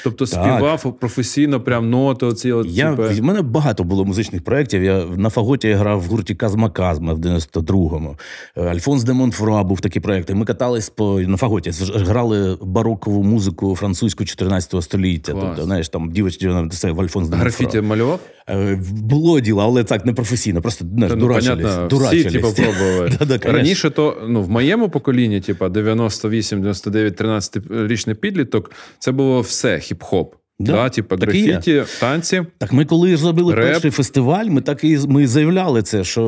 Тобто 0.05 0.27
співав 0.27 0.83
так. 0.83 0.99
професійно, 0.99 1.61
прям 1.61 1.91
ноти. 1.91 2.27
Оці, 2.27 2.53
от, 2.53 2.67
я, 2.67 2.91
типу... 2.91 3.03
В 3.03 3.23
мене 3.23 3.43
багато 3.43 3.85
було 3.85 4.05
музичних 4.05 4.45
проєктів. 4.45 4.83
Я 4.83 5.05
на 5.17 5.31
фаготі 5.31 5.69
я 5.69 5.77
грав 5.77 6.01
в 6.01 6.05
гурті 6.05 6.35
Казма 6.35 6.71
Казма 6.71 7.13
в 7.13 7.19
92-му. 7.19 8.17
Е, 8.57 8.63
Альфонс 8.63 9.05
де 9.05 9.13
Монфруа 9.13 9.63
був 9.63 9.81
такий 9.81 10.03
проєкт. 10.03 10.31
Ми 10.31 10.45
катались 10.45 10.91
по 10.91 11.21
на 11.21 11.37
фаготі, 11.37 11.71
грали 11.95 12.59
барокову 12.63 13.23
музику 13.23 13.77
французьку 13.77 14.25
14 14.25 14.83
століття. 14.83 15.33
Клас. 15.33 15.45
Тобто, 15.47 15.65
знаєш, 15.65 15.89
там 15.89 16.13
дівчатки 16.13 16.49
в 16.91 17.01
Альфонс 17.01 17.29
де 17.29 17.37
Монфруа. 17.37 17.39
Графіті 17.39 17.81
малював? 17.81 18.21
Е, 18.51 18.81
було 18.91 19.41
діло, 19.41 19.63
але 19.63 19.85
так 19.85 20.07
не 20.07 20.13
професійно, 20.13 20.63
просто 20.63 20.85
не, 20.85 21.09
ну, 21.09 21.17
дурачились. 21.17 21.77
дурачились. 21.91 22.27
Всі, 22.27 22.39
типу, 22.39 22.53
пробували. 22.53 23.11
да, 23.19 23.39
да, 23.39 23.53
Раніше 23.53 23.91
то 23.91 24.23
ну, 24.29 24.43
в 24.43 24.51
моєму 24.51 24.89
поколінні, 24.89 25.41
типу, 25.41 25.69
98, 25.69 26.61
99, 26.61 27.17
13 27.17 27.63
річний 27.71 28.17
підліток, 28.17 28.71
це 28.99 29.13
було 29.13 29.41
все 29.41 29.77
хіп-хоп. 29.77 30.27
Да, 30.63 30.73
да 30.73 30.89
типу, 30.89 31.17
графіті, 31.17 31.83
танці. 32.01 32.43
Так 32.59 32.73
ми 32.73 32.85
коли 32.85 33.17
зробили 33.17 33.55
реп. 33.55 33.73
перший 33.73 33.91
фестиваль, 33.91 34.47
ми 34.47 34.61
так 34.61 34.85
і 34.85 34.99
ми 35.09 35.27
заявляли 35.27 35.83
це, 35.83 36.05
що 36.05 36.23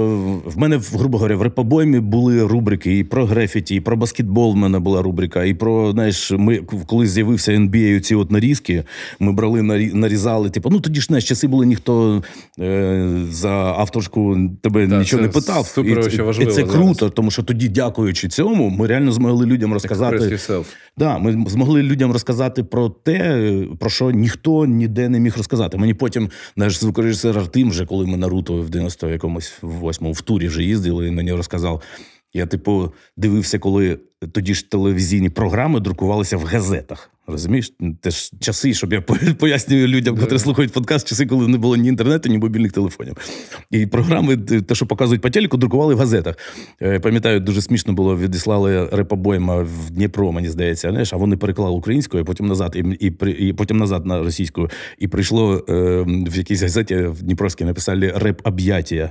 в 0.47 0.59
мене, 0.59 0.81
грубо 0.93 1.19
говоря, 1.19 1.37
в 1.37 1.43
репобоймі 1.43 2.01
були 2.01 2.43
рубрики 2.43 2.99
і 2.99 3.05
про 3.05 3.27
графіті, 3.27 3.75
і 3.75 3.81
про 3.81 3.97
баскетбол 3.97 4.53
в 4.53 4.57
мене 4.57 4.79
була 4.79 5.03
рубрика, 5.03 5.45
і 5.45 5.55
про, 5.55 5.93
знаєш, 5.93 6.33
ми 6.39 6.61
коли 6.87 7.07
з'явився 7.07 7.53
NBA, 7.53 8.01
ці 8.01 8.15
от 8.15 8.31
нарізки, 8.31 8.85
ми 9.21 9.33
брали, 9.33 9.63
нарізали, 9.93 10.51
типу, 10.51 10.71
ну 10.71 10.81
тоді 10.81 11.01
ж 11.01 11.07
знаєш, 11.07 11.25
часи 11.25 11.47
були 11.47 11.67
ніхто 11.67 12.23
е, 12.61 13.11
за 13.31 13.51
авторську 13.51 14.51
тебе 14.63 14.87
да, 14.87 14.99
нічого 14.99 15.23
не 15.23 15.29
питав. 15.29 15.67
Супер, 15.67 15.93
і, 15.93 16.23
важливо 16.23 16.51
і 16.51 16.55
це 16.55 16.61
зараз. 16.61 16.71
круто, 16.71 17.11
тому 17.11 17.31
що 17.31 17.43
тоді, 17.43 17.69
дякуючи 17.69 18.29
цьому, 18.29 18.71
ми 18.71 18.87
реально 18.87 19.13
змогли 19.13 19.47
людям 19.47 19.73
розказати. 19.73 20.39
Да, 20.97 21.19
Ми 21.19 21.45
змогли 21.49 21.83
людям 21.83 22.13
розказати 22.13 22.65
про 22.65 22.89
те, 22.89 23.51
про 23.79 23.91
що 23.91 24.11
ніхто 24.25 24.67
ніде 24.67 25.09
не 25.09 25.21
міг 25.21 25.37
розказати. 25.37 25.77
Мені 25.77 25.95
потім 25.95 26.31
наш 26.57 26.79
звукорежисер 26.79 27.39
Артим, 27.39 27.71
вже 27.71 27.87
коли 27.87 28.07
ми 28.07 28.17
Наруто 28.17 28.61
в 28.61 28.71
90 28.71 29.09
якомусь 29.11 29.59
восьмому 29.63 30.13
в 30.13 30.21
турі 30.21 30.49
вже 30.49 30.63
їздили, 30.63 31.09
і 31.09 31.11
мені 31.11 31.33
розказав. 31.33 31.83
Я, 32.35 32.47
типу, 32.47 32.93
дивився, 33.17 33.59
коли 33.59 33.99
тоді 34.33 34.55
ж 34.55 34.71
телевізійні 34.71 35.31
програми 35.31 35.81
друкувалися 35.81 36.37
в 36.37 36.45
газетах. 36.45 37.11
Розумієш? 37.27 37.73
Теж 38.01 38.31
часи, 38.41 38.75
щоб 38.75 38.93
я 38.93 39.01
пояснюю 39.39 39.89
людям, 39.89 40.19
котрі 40.19 40.39
слухають 40.39 40.73
подкаст, 40.73 41.09
часи, 41.09 41.27
коли 41.27 41.49
не 41.49 41.59
було 41.59 41.77
ні 41.77 41.89
інтернету, 41.89 42.29
ні 42.29 42.39
мобільних 42.39 42.73
телефонів. 42.73 43.17
І 43.71 43.87
програми, 43.87 44.37
те, 44.37 44.75
що 44.75 44.87
показують 44.87 45.23
по 45.23 45.31
телеку, 45.31 45.57
друкували 45.57 45.95
в 45.95 45.99
газетах. 45.99 46.39
Е, 46.83 47.01
пам'ятаю, 47.01 47.41
дуже 47.41 47.63
смішно 47.63 47.93
було, 47.93 48.17
відіслали 48.17 48.89
репобойма 48.93 49.63
в 49.63 49.91
Дніпро, 49.91 50.33
мені 50.33 50.49
здається, 50.49 50.91
знаєш, 50.91 51.13
а 51.13 51.17
вони 51.17 51.37
переклали 51.37 51.77
українською, 51.77 52.25
потім 52.25 52.47
назад, 52.47 52.77
і 52.77 53.07
і, 53.07 53.47
і 53.49 53.53
потім 53.53 53.79
назад 53.79 54.07
на 54.07 54.23
російську. 54.23 54.71
І 54.99 55.09
прийшло 55.09 55.65
е, 55.69 56.05
в 56.07 56.37
якійсь 56.37 56.63
газеті 56.63 56.97
в 56.97 57.23
Дніпровській 57.23 57.65
написали 57.65 58.13
реп-об'яття. 58.17 59.11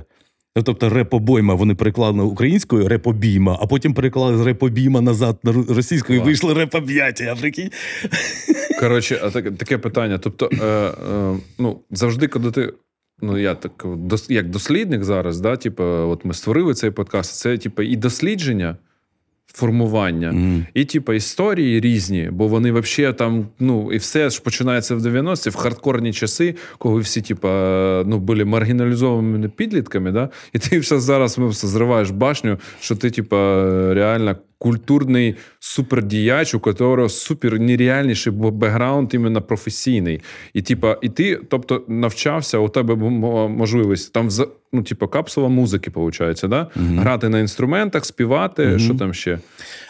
тобто 0.62 0.88
репобойма 0.88 1.54
вони 1.54 1.74
переклали 1.74 2.22
українською 2.22 2.88
репобійма, 2.88 3.58
а 3.60 3.66
потім 3.66 3.94
переклали 3.94 4.38
з 4.38 4.40
репобійма 4.40 5.00
назад 5.00 5.38
на 5.42 5.52
російською 5.52 6.20
і 6.20 6.22
вийшли 6.22 6.54
репоб'яття. 6.54 7.36
прикинь? 7.40 7.70
Коротше, 8.80 9.20
а 9.22 9.30
так, 9.30 9.56
таке 9.56 9.78
питання. 9.78 10.18
Тобто, 10.18 10.50
е, 10.52 10.66
е, 10.66 11.36
ну, 11.58 11.80
завжди, 11.90 12.28
коли 12.28 12.50
ти. 12.50 12.72
Ну, 13.22 13.38
я 13.38 13.54
так 13.54 13.86
як 14.28 14.50
дослідник 14.50 15.04
зараз, 15.04 15.40
да, 15.40 15.56
типу, 15.56 15.84
от 15.84 16.24
ми 16.24 16.34
створили 16.34 16.74
цей 16.74 16.90
подкаст, 16.90 17.34
це 17.34 17.58
типу, 17.58 17.82
і 17.82 17.96
дослідження 17.96 18.76
формування, 19.46 20.30
mm. 20.30 20.66
і 20.74 20.84
типу, 20.84 21.12
історії 21.12 21.80
різні, 21.80 22.28
бо 22.32 22.48
вони 22.48 22.72
взагалі 22.72 23.14
там, 23.14 23.48
ну, 23.60 23.92
і 23.92 23.96
все 23.96 24.30
ж 24.30 24.42
починається 24.42 24.94
в 24.94 24.98
90-ті, 25.06 25.50
в 25.50 25.54
хардкорні 25.54 26.12
часи, 26.12 26.54
коли 26.78 27.00
всі, 27.00 27.22
типу, 27.22 27.48
ну, 28.06 28.18
були 28.18 28.44
маргіналізованими 28.44 29.48
підлітками, 29.48 30.12
да? 30.12 30.28
і 30.52 30.58
ти 30.58 30.78
все 30.78 31.00
зараз 31.00 31.38
все 31.38 31.68
зриваєш 31.68 32.10
башню, 32.10 32.58
що 32.80 32.96
ти, 32.96 33.10
типу, 33.10 33.36
реально 33.94 34.36
культурний 34.58 35.36
супердіяч, 35.60 36.54
у 36.54 36.60
которого 36.60 37.08
супер 37.08 37.60
нереальніший 37.60 38.32
бекграунд 38.32 39.14
іменно 39.14 39.42
професійний. 39.42 40.20
І 40.54 40.62
типа, 40.62 40.98
і 41.02 41.08
ти, 41.08 41.40
тобто, 41.50 41.84
навчався, 41.88 42.58
у 42.58 42.68
тебе 42.68 42.94
можливість 43.48 44.12
там 44.12 44.30
ну, 44.74 44.82
типу, 44.82 45.08
капсула 45.08 45.48
музики, 45.48 45.90
виходить, 45.94 46.40
да? 46.48 46.70
Угу. 46.76 47.00
грати 47.00 47.28
на 47.28 47.40
інструментах, 47.40 48.04
співати, 48.04 48.68
угу. 48.68 48.78
що 48.78 48.94
там 48.94 49.14
ще. 49.14 49.38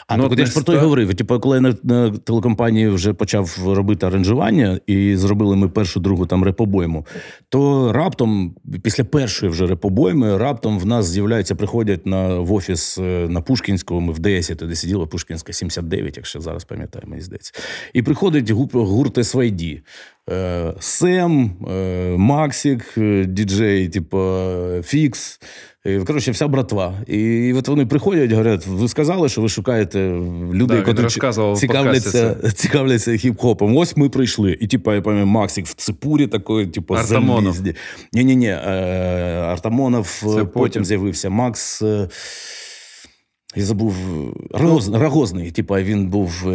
А 0.07 0.17
ну, 0.17 0.35
я 0.39 0.47
ж 0.47 0.53
про 0.53 0.63
то 0.63 0.75
й 0.75 0.77
говорив. 0.77 1.15
Типу, 1.15 1.41
коли 1.41 1.57
я 1.57 1.61
на, 1.61 1.75
на 1.83 2.11
телекомпанії 2.11 2.89
вже 2.89 3.13
почав 3.13 3.59
робити 3.67 4.07
аранжування, 4.07 4.81
і 4.87 5.17
зробили 5.17 5.57
ми 5.57 5.69
першу 5.69 6.01
другу 6.01 6.27
там 6.27 6.45
репобойму, 6.45 7.07
то 7.49 7.93
раптом, 7.93 8.55
після 8.83 9.05
першої 9.05 9.53
вже 9.53 9.67
репобойми, 9.67 10.39
раптом 10.39 10.79
в 10.79 10.87
нас 10.87 11.07
з'являються, 11.07 11.55
приходять 11.55 12.07
на 12.07 12.39
в 12.39 12.53
офіс 12.53 12.99
е, 12.99 13.27
на 13.29 13.41
Пушкінського, 13.41 14.01
ми 14.01 14.13
в 14.13 14.19
10, 14.19 14.57
де 14.57 14.75
сиділа 14.75 15.07
Пушкінська 15.07 15.53
79, 15.53 16.17
якщо 16.17 16.41
зараз 16.41 16.65
пам'ятаю, 16.65 17.05
мені 17.09 17.23
здається. 17.23 17.53
І 17.93 18.03
приходить 18.03 18.51
гурт 18.51 19.27
СВД. 19.27 19.63
Е, 20.31 20.73
Сем, 20.81 21.51
е, 21.71 22.17
Максик, 22.17 22.99
діджей, 23.27 23.89
типу, 23.89 24.39
Фікс. 24.85 25.41
Коротше, 26.07 26.31
вся 26.31 26.49
братва. 26.49 26.95
І 27.07 27.53
от 27.53 27.69
вони 27.69 27.87
приходять, 27.87 28.31
говорять: 28.31 28.67
ви 28.67 28.89
сказали, 28.89 29.29
що 29.29 29.41
ви 29.41 29.49
шукаєте 29.49 30.09
людей, 30.53 30.67
да, 30.67 30.77
які 30.77 30.95
цікавляться 31.57 32.37
цікавляться 32.55 33.11
хіп-хопом. 33.11 33.77
Ось 33.77 33.97
ми 33.97 34.09
прийшли. 34.09 34.59
І 34.61 34.67
типу, 34.67 34.93
я 34.93 35.03
пам'ятаю, 35.03 35.27
Максик 35.27 35.67
в 35.67 35.75
ципурі 35.75 36.27
такої, 36.27 36.67
типу, 36.67 36.97
залізні. 37.45 37.75
Ні-ні, 38.13 38.37
ні 38.37 38.51
Артамонов 38.51 40.23
Це 40.35 40.45
потім 40.45 40.85
з'явився. 40.85 41.31
Макс. 41.31 41.83
Е, 43.57 43.61
я 43.61 43.67
забув 43.67 43.95
Рогоз, 44.51 44.89
Рогозний, 44.89 45.51
типа 45.51 45.83
він 45.83 46.07
був 46.07 46.47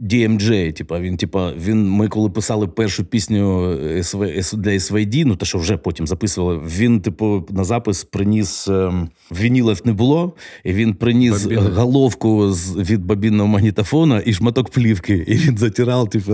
DMJ, 0.00 0.72
типа 0.72 1.00
він, 1.00 1.16
типа, 1.16 1.52
він. 1.64 1.90
Ми 1.90 2.08
коли 2.08 2.30
писали 2.30 2.66
першу 2.66 3.04
пісню 3.04 3.76
СВ, 4.02 4.18
для 4.52 4.70
SVD, 4.70 5.24
ну 5.24 5.36
те, 5.36 5.46
що 5.46 5.58
вже 5.58 5.76
потім 5.76 6.06
записували, 6.06 6.60
він, 6.78 7.00
типу, 7.00 7.46
на 7.50 7.64
запис 7.64 8.04
приніс 8.04 8.68
ем, 8.68 9.08
вінілів 9.32 9.80
не 9.84 9.92
було, 9.92 10.32
і 10.64 10.72
він 10.72 10.94
приніс 10.94 11.44
Бабіни. 11.44 11.60
головку 11.60 12.52
з 12.52 12.76
від 12.76 13.04
бабінного 13.04 13.48
магнітофона 13.48 14.22
і 14.26 14.32
шматок 14.32 14.70
плівки. 14.70 15.24
І 15.28 15.34
він 15.34 15.58
затирав, 15.58 16.10
типу, 16.10 16.32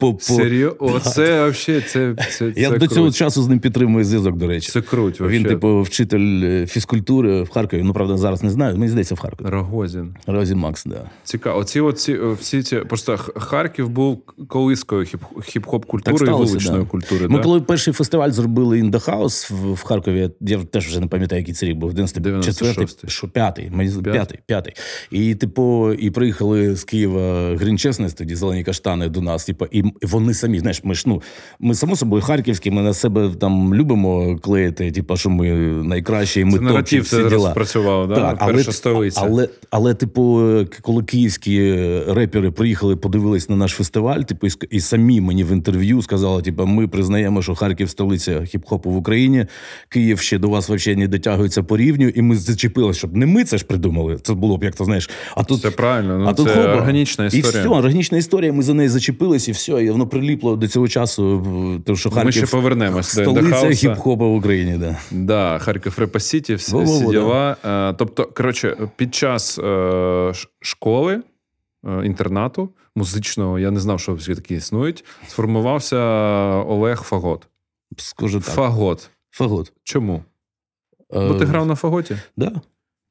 по. 0.00 0.16
Серйозно? 0.20 0.76
Оце 0.80 1.48
взагалі 1.48 1.84
це. 1.88 2.16
це, 2.30 2.52
Я 2.56 2.70
це 2.70 2.78
до 2.78 2.86
цього 2.86 3.10
часу 3.10 3.42
з 3.42 3.48
ним 3.48 3.58
підтримую 3.58 4.04
зв'язок, 4.04 4.36
до 4.36 4.46
речі. 4.46 4.72
Це 4.72 4.80
круть. 4.80 5.20
Він, 5.20 5.44
типу, 5.44 5.82
вчитель 5.82 6.42
е, 6.44 6.66
фізкультури 6.66 7.42
в 7.42 7.50
Харкові. 7.50 7.82
Ну, 7.82 7.92
правда, 7.92 8.16
зараз 8.16 8.42
не 8.42 8.50
знаю 8.50 8.78
мені 8.84 8.90
здається, 8.90 9.14
в 9.14 9.18
Харкові. 9.18 9.48
Рогозін. 9.48 10.14
Рогозін 10.26 10.58
Макс, 10.58 10.84
да. 10.84 11.10
Цікаво. 11.24 11.58
Оці 11.58 11.80
оці 11.80 12.18
всі 12.40 12.62
ці 12.62 12.76
просто 12.76 13.16
Харків 13.36 13.88
був 13.88 14.22
колискою 14.48 15.04
хіп-хоп 15.36 15.86
культури 15.86 16.26
і 16.26 16.30
вуличної 16.30 16.82
да. 16.82 16.88
культури. 16.88 17.28
Ми 17.28 17.36
да? 17.36 17.44
коли 17.44 17.60
перший 17.60 17.92
фестиваль 17.92 18.30
зробили 18.30 18.82
In 18.82 18.90
The 18.90 19.10
House 19.10 19.72
в 19.74 19.82
Харкові, 19.82 20.30
я 20.40 20.64
теж 20.64 20.86
вже 20.86 21.00
не 21.00 21.06
пам'ятаю, 21.06 21.40
який 21.40 21.54
це 21.54 21.66
рік 21.66 21.76
був 21.76 21.92
94-й, 21.92 23.08
що 23.08 23.28
п'ятий. 23.28 23.70
І 25.10 25.34
типу, 25.34 25.92
і 25.92 26.10
приїхали 26.10 26.76
з 26.76 26.84
Києва 26.84 27.56
Грінчесність, 27.56 28.18
тоді 28.18 28.34
зелені 28.34 28.64
каштани 28.64 29.08
до 29.08 29.20
нас. 29.20 29.44
Типу, 29.44 29.66
і 29.70 29.82
вони 30.02 30.34
самі, 30.34 30.58
знаєш, 30.58 30.84
ми 30.84 30.94
ж 30.94 31.04
ну 31.06 31.22
ми 31.60 31.74
само 31.74 31.96
собою 31.96 32.22
харківські, 32.22 32.70
ми 32.70 32.82
на 32.82 32.94
себе 32.94 33.30
там 33.40 33.74
любимо 33.74 34.38
клеїти, 34.38 34.92
типу, 34.92 35.16
що 35.16 35.30
ми 35.30 35.50
найкращі, 35.84 36.40
і 36.40 36.44
ми 36.44 36.58
це 36.58 36.64
топчі, 36.64 37.00
всі 37.00 37.16
діла. 37.16 37.28
розпрацював, 37.30 38.08
да? 38.08 38.14
Так, 38.14 38.36
але, 38.40 38.64
столиця. 38.74 39.20
Але, 39.24 39.48
але, 39.70 39.94
типу, 39.94 40.42
коли 40.82 41.02
київські 41.02 41.74
репери 42.08 42.50
приїхали, 42.50 42.96
подивились 42.96 43.48
на 43.48 43.56
наш 43.56 43.72
фестиваль, 43.72 44.20
типу, 44.20 44.46
і 44.70 44.80
самі 44.80 45.20
мені 45.20 45.44
в 45.44 45.52
інтерв'ю 45.52 46.02
сказали, 46.02 46.42
типу, 46.42 46.66
ми 46.66 46.88
признаємо, 46.88 47.42
що 47.42 47.54
Харків 47.54 47.90
столиця 47.90 48.40
хіп-хопу 48.40 48.90
в 48.90 48.96
Україні, 48.96 49.46
Київ 49.88 50.18
ще 50.18 50.38
до 50.38 50.48
вас 50.48 50.70
взагалі 50.70 50.98
не 51.00 51.08
дотягується 51.08 51.62
по 51.62 51.76
рівню, 51.76 52.08
і 52.08 52.22
ми 52.22 52.36
зачепилися, 52.36 52.98
щоб 52.98 53.16
не 53.16 53.26
ми 53.26 53.44
це 53.44 53.58
ж 53.58 53.64
придумали. 53.64 54.18
Це 54.22 54.34
було 54.34 54.56
б 54.56 54.64
як 54.64 54.74
то 54.74 54.84
знаєш. 54.84 55.10
А 55.36 55.44
тут 55.44 55.62
це 55.62 55.70
правильно. 55.70 56.18
Ну, 56.18 56.26
а 56.28 56.34
тут 56.34 56.48
це 56.48 56.54
хоба. 56.54 56.74
органічна 56.74 57.26
історія. 57.26 57.48
І 57.48 57.64
все, 57.64 57.68
органічна 57.68 58.18
історія. 58.18 58.52
Ми 58.52 58.62
за 58.62 58.74
неї 58.74 58.88
зачепились, 58.88 59.48
і 59.48 59.52
все, 59.52 59.84
і 59.84 59.90
воно 59.90 60.06
приліпло 60.06 60.56
до 60.56 60.68
цього 60.68 60.88
часу. 60.88 61.46
Тому 61.86 61.96
що 61.96 62.10
Харків 62.10 62.26
ми 62.26 62.32
ще 62.32 62.46
повернемось 62.46 63.08
столиця 63.08 63.66
хіп-хопа 63.66 64.24
в 64.24 64.34
Україні. 64.34 64.78
Да, 64.78 64.96
Да, 65.10 65.58
Харків 65.58 65.94
Rap 65.98 66.19
City, 66.19 66.54
всі, 66.54 66.76
всі 66.76 67.06
діла. 67.06 67.56
Е, 67.64 67.94
тобто, 67.98 68.28
коротше, 68.34 68.63
під 68.96 69.14
час 69.14 69.58
е, 69.58 70.32
школи, 70.60 71.22
е, 71.86 72.06
інтернату 72.06 72.70
музичного, 72.96 73.58
я 73.58 73.70
не 73.70 73.80
знав, 73.80 74.00
що 74.00 74.14
всі 74.14 74.34
такі 74.34 74.54
існують. 74.54 75.04
Сформувався 75.28 75.98
Олег 76.68 77.02
Фагот. 77.02 77.46
Скажу 77.96 78.40
так. 78.40 78.54
Фагот. 78.54 79.10
Фагот. 79.30 79.72
Чому? 79.82 80.24
Бо 81.10 81.34
ти 81.34 81.44
грав 81.44 81.66
на 81.66 81.74
фаготі? 81.74 82.16
Да. 82.36 82.52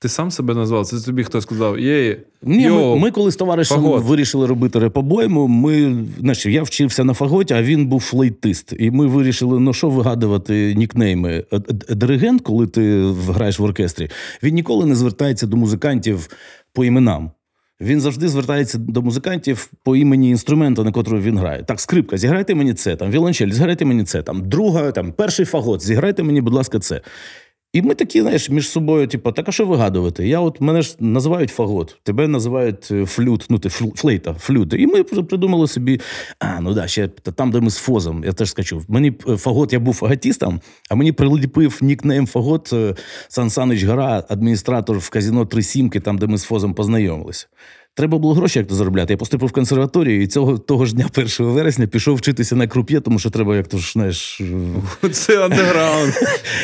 Ти 0.04 0.10
сам 0.10 0.32
себе 0.32 0.54
назвав? 0.54 0.86
Це 0.86 1.00
тобі 1.00 1.24
хто 1.24 1.42
сказав? 1.42 1.80
Є, 1.80 2.18
Ні, 2.42 2.70
ми, 2.70 2.96
ми 2.96 3.12
коли 3.12 3.32
з 3.32 3.36
товаришем 3.36 3.78
фагот. 3.78 4.04
вирішили 4.04 4.48
робити 4.48 4.80
репобойму, 4.80 5.48
ми, 5.48 6.06
значить, 6.20 6.54
я 6.54 6.64
вчився 6.64 7.04
на 7.04 7.14
фаготі, 7.14 7.54
а 7.54 7.62
він 7.62 7.88
був 7.88 8.02
флейтист. 8.02 8.74
І 8.80 8.92
ми 8.92 9.08
вирішили, 9.08 9.60
ну 9.60 9.74
що 9.74 9.90
вигадувати 9.90 10.76
нікнейми. 10.76 11.44
Диригент, 11.90 12.42
коли 12.42 12.68
ти 12.68 13.04
граєш 13.28 13.60
в 13.60 13.64
оркестрі, 13.64 14.10
він 14.44 14.56
ніколи 14.56 14.86
не 14.86 14.96
звертається 14.96 15.48
до 15.48 15.58
музикантів 15.58 16.30
по 16.74 16.86
іменам. 16.86 17.32
Він 17.82 18.02
завжди 18.02 18.28
звертається 18.28 18.78
до 18.78 19.02
музикантів 19.02 19.72
по 19.84 19.96
імені 19.96 20.30
інструменту, 20.30 20.84
на 20.84 20.92
котрому 20.92 21.22
він 21.22 21.38
грає. 21.38 21.64
Так, 21.64 21.82
скрипка, 21.82 22.18
зіграйте 22.18 22.56
мені 22.56 22.74
це, 22.74 22.96
там 22.96 23.12
віолончель, 23.12 23.50
зіграйте 23.52 23.86
мені 23.86 24.04
це, 24.04 24.22
там 24.22 24.50
друга, 24.50 24.92
там 24.92 25.12
перший 25.12 25.46
фагот, 25.46 25.82
зіграйте 25.82 26.24
мені, 26.24 26.42
будь 26.42 26.54
ласка, 26.54 26.80
це. 26.80 27.02
І 27.74 27.82
ми 27.82 27.96
такі, 27.96 28.22
знаєш, 28.22 28.50
між 28.50 28.70
собою, 28.70 29.08
типу, 29.08 29.32
так 29.32 29.50
а 29.50 29.52
що 29.52 29.66
вигадувати? 29.66 30.28
Я 30.28 30.40
от 30.40 30.62
мене 30.62 30.82
ж 30.82 30.96
називають 31.00 31.50
фагот, 31.50 31.98
тебе 32.04 32.28
називають 32.28 32.88
е, 32.92 33.06
flute, 33.06 33.46
ну 33.50 33.60
ти 33.60 33.70
флейта, 33.70 34.34
flute. 34.34 34.74
І 34.74 34.88
ми 34.88 35.04
придумали 35.04 35.68
собі, 35.68 36.02
а 36.40 36.62
ну 36.62 36.74
да, 36.74 36.88
ще 36.88 37.08
там, 37.08 37.52
де 37.52 37.60
ми 37.60 37.70
з 37.70 37.78
Фозом, 37.78 38.24
я 38.26 38.34
теж 38.34 38.50
скачу. 38.50 38.82
Мені 38.88 39.14
е, 39.30 39.38
фагот, 39.38 39.74
я 39.74 39.80
був 39.80 39.94
фаготістом, 39.94 40.62
а 40.90 40.96
мені 40.96 41.12
приліпив 41.12 41.80
нікнейм 41.82 42.28
Фагот 42.28 42.74
е, 42.74 42.96
Сан 43.28 43.50
Санич 43.50 43.84
Гара, 43.84 44.24
адміністратор 44.30 44.98
в 44.98 45.10
казіно 45.10 45.46
Три 45.46 45.64
Сімки, 45.64 46.00
там, 46.00 46.18
де 46.18 46.28
ми 46.28 46.38
з 46.38 46.44
Фозом 46.44 46.74
познайомилися. 46.74 47.48
Треба 47.96 48.18
було 48.18 48.34
гроші 48.34 48.60
як 48.60 48.68
то 48.68 48.76
заробляти. 48.76 49.14
Я 49.14 49.18
поступив 49.18 49.50
в 49.50 49.52
консерваторію 49.52 50.22
і 50.22 50.28
цього 50.28 50.58
того 50.58 50.86
ж 50.86 50.96
дня, 50.96 51.06
1 51.18 51.30
вересня, 51.40 51.88
пішов 51.88 52.16
вчитися 52.16 52.56
на 52.56 52.68
круп'є, 52.68 53.00
тому 53.00 53.20
що 53.20 53.30
треба, 53.30 53.56
як 53.56 53.68
то 53.68 53.78
ж 53.78 53.92
знаєш. 53.92 54.42
Це 55.12 55.46
андеграунд. 55.46 56.14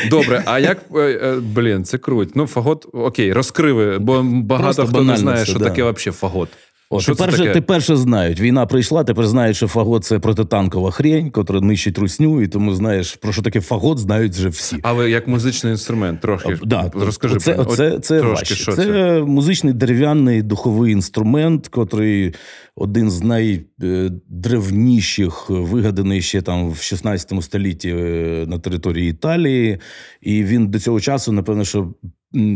Добре, 0.10 0.44
а 0.46 0.60
як 0.60 0.78
е, 0.96 1.00
е, 1.00 1.40
блін, 1.40 1.84
це 1.84 1.98
круть. 1.98 2.36
Ну, 2.36 2.48
фагот, 2.48 2.88
окей, 2.94 3.34
розкриви, 3.34 4.00
бо 4.00 4.24
багато 4.24 4.76
Просто 4.76 4.88
хто 4.88 5.04
не 5.04 5.18
знає, 5.18 5.46
що 5.46 5.60
да. 5.60 5.66
таке 5.66 5.84
взагалі 5.84 6.16
фагот. 6.18 6.50
О, 6.92 7.00
Що 7.00 7.16
тепер, 7.16 7.36
же, 7.36 7.54
тепер 7.54 7.84
ще 7.84 7.96
знають. 7.96 8.40
Війна 8.40 8.66
прийшла, 8.66 9.04
тепер 9.04 9.28
знають, 9.28 9.58
що 9.58 9.68
фагот 9.68 10.06
це 10.06 10.20
протитанкова 10.20 10.92
хрень, 10.92 11.32
котра 11.32 11.62
нищить 11.62 11.98
русню, 11.98 12.42
і 12.42 12.48
тому 12.48 12.74
знаєш, 12.74 13.16
про 13.16 13.34
що 13.34 13.42
таке 13.42 13.62
фагот, 13.62 14.00
знають 14.00 14.34
вже 14.34 14.50
всі. 14.50 14.78
Але 14.84 15.10
як 15.10 15.28
музичний 15.28 15.74
інструмент, 15.74 16.22
трохи? 16.22 16.58
Да, 16.64 16.92
розкажи 16.94 17.38
це, 17.38 17.54
про 17.54 17.66
це, 17.66 18.00
це, 18.00 18.20
трошки, 18.20 18.56
що 18.56 18.72
це, 18.72 18.86
це? 18.86 19.22
музичний 19.22 19.74
дерев'яний 19.74 20.42
духовий 20.42 20.94
інструмент, 20.94 21.68
котрий 21.68 22.34
один 22.76 23.12
з 23.12 23.24
найдревніших, 23.24 25.50
вигаданий 25.50 26.22
ще 26.22 26.42
там 26.42 26.72
в 26.72 26.82
16 26.82 27.44
столітті 27.44 27.90
е, 27.90 28.46
на 28.48 28.60
території 28.60 29.10
Італії, 29.10 29.80
і 30.22 30.44
він 30.44 30.68
до 30.68 30.80
цього 30.80 31.00
часу, 31.00 31.32
напевно, 31.32 31.66
що 31.66 31.94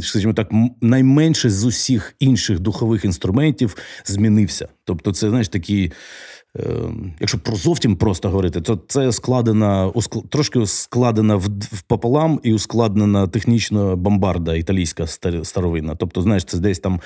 скажімо 0.02 0.34
так, 0.34 0.52
найменше 0.82 1.50
з 1.50 1.66
усіх 1.66 2.16
інших 2.20 2.60
духових 2.60 3.06
інструментів 3.06 3.78
змінився. 4.06 4.68
Тобто, 4.84 5.12
це 5.12 5.30
знаєш 5.30 5.48
такий. 5.48 5.92
Ем, 6.60 7.14
якщо 7.20 7.40
про 7.40 7.56
зовсім 7.56 7.96
просто 7.96 8.30
говорити, 8.30 8.62
то 8.62 8.80
це 8.88 9.12
складена 9.12 9.92
трошки 10.30 10.66
складена 10.66 11.36
в 11.36 11.82
пополам 11.88 12.40
і 12.44 12.54
ускладнена 12.54 13.28
технічно 13.28 13.96
бомбарда 13.96 14.56
італійська 14.56 15.08
старовинна. 15.44 15.96
Тобто, 15.96 16.22
знаєш, 16.22 16.46
це 16.46 16.58
десь 16.58 16.80
там 16.80 17.00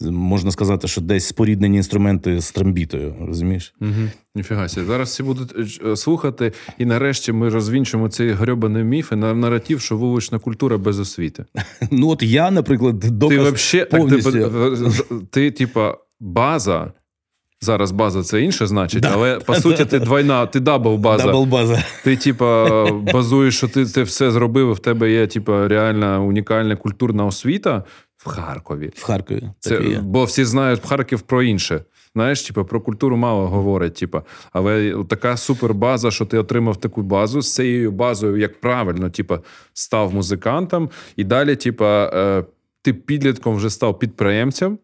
можна 0.00 0.50
сказати, 0.50 0.88
що 0.88 1.00
десь 1.00 1.26
споріднені 1.26 1.76
інструменти 1.76 2.40
з 2.40 2.52
трамбітою. 2.52 3.14
Розумієш? 3.20 3.74
Угу. 3.80 3.90
Ніфіга 4.34 4.68
сі. 4.68 4.84
Зараз 4.84 5.08
всі 5.08 5.22
будуть 5.22 5.80
е, 5.86 5.96
слухати, 5.96 6.52
і 6.78 6.84
нарешті 6.84 7.32
ми 7.32 7.48
розвінчимо 7.48 8.08
цей 8.08 8.30
грьобаний 8.30 8.84
міф 8.84 9.12
і 9.12 9.16
наратив, 9.16 9.80
що 9.80 9.96
вулична 9.96 10.38
культура 10.38 10.78
без 10.78 11.00
освіти. 11.00 11.44
Ну 11.90 12.08
от 12.08 12.22
я, 12.22 12.50
наприклад, 12.50 12.98
доказ 12.98 13.70
ти 13.70 13.84
повністю... 13.84 14.32
ти, 14.32 15.26
ти, 15.30 15.50
типа, 15.50 15.96
база. 16.20 16.92
Зараз 17.64 17.90
база 17.90 18.22
це 18.22 18.42
інше 18.42 18.66
значить, 18.66 19.02
да. 19.02 19.10
але 19.14 19.38
по 19.38 19.54
суті, 19.64 19.84
ти 19.84 19.98
двойна, 19.98 20.46
ти 20.46 20.60
double 20.60 20.96
база. 20.96 21.24
Double 21.24 21.44
база. 21.44 21.84
Ти, 22.04 22.16
типа, 22.16 22.84
базуєш, 22.92 23.56
що 23.56 23.68
ти 23.68 23.84
це 23.84 24.02
все 24.02 24.30
зробив. 24.30 24.70
і 24.70 24.72
В 24.72 24.78
тебе 24.78 25.10
є, 25.10 25.26
типа, 25.26 25.68
реальна 25.68 26.20
унікальна 26.20 26.76
культурна 26.76 27.26
освіта. 27.26 27.82
в 28.16 28.28
Харкові. 28.28 28.90
В 28.96 29.04
Харкові. 29.04 29.50
Це, 29.60 29.74
є. 29.74 30.00
Бо 30.02 30.24
всі 30.24 30.44
знають 30.44 30.80
Харків 30.86 31.20
про 31.20 31.42
інше. 31.42 31.80
Знаєш, 32.14 32.42
типу, 32.42 32.64
про 32.64 32.80
культуру 32.80 33.16
мало 33.16 33.46
говорять. 33.46 33.94
Типу. 33.94 34.20
Але 34.52 34.94
така 35.08 35.36
супербаза, 35.36 36.10
що 36.10 36.24
ти 36.24 36.38
отримав 36.38 36.76
таку 36.76 37.02
базу 37.02 37.42
з 37.42 37.54
цією 37.54 37.92
базою, 37.92 38.36
як 38.36 38.60
правильно, 38.60 39.10
типу, 39.10 39.38
став 39.72 40.14
музикантом, 40.14 40.90
і 41.16 41.24
далі, 41.24 41.56
типу, 41.56 41.84
е, 41.84 42.44
ти 42.82 42.94
підлітком 42.94 43.56
вже 43.56 43.70
став 43.70 43.98
підприємцем. 43.98 44.78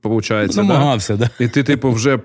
Получається, 0.00 0.62
Намагався, 0.62 1.16
да? 1.16 1.30
І 1.40 1.48
ти, 1.48 1.62
типу, 1.62 1.90
вже 1.90 2.18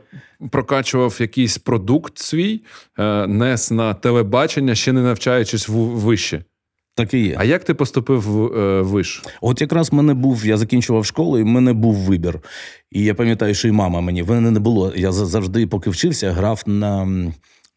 прокачував 0.52 1.18
якийсь 1.20 1.58
продукт 1.58 2.18
свій, 2.18 2.62
е, 3.00 3.28
нес 3.28 3.72
на 3.72 3.94
телебачення, 3.94 4.76
ще 4.76 4.94
не 4.94 5.02
навчаючись 5.02 5.70
в 5.70 5.74
вище. 5.74 6.44
Так 6.96 7.14
і 7.14 7.20
є. 7.20 7.36
А 7.38 7.44
як 7.44 7.64
ти 7.64 7.74
поступив 7.74 8.22
в 8.22 8.60
е, 8.60 8.82
виш? 8.82 9.24
От 9.42 9.62
якраз 9.62 9.92
в 9.92 9.96
мене 9.96 10.14
був, 10.14 10.46
я 10.46 10.58
закінчував 10.58 11.06
школу, 11.06 11.40
і 11.40 11.44
в 11.44 11.46
мене 11.46 11.74
був 11.74 11.96
вибір. 11.96 12.40
І 12.92 13.04
я 13.04 13.14
пам'ятаю, 13.14 13.54
що 13.54 13.68
і 13.68 13.72
мама 13.72 14.02
мені 14.02 14.24
в 14.24 14.30
мене 14.30 14.52
не 14.52 14.60
було. 14.60 14.94
Я 14.96 15.12
завжди, 15.12 15.68
поки 15.68 15.90
вчився, 15.90 16.32
грав 16.32 16.64
на 16.66 17.08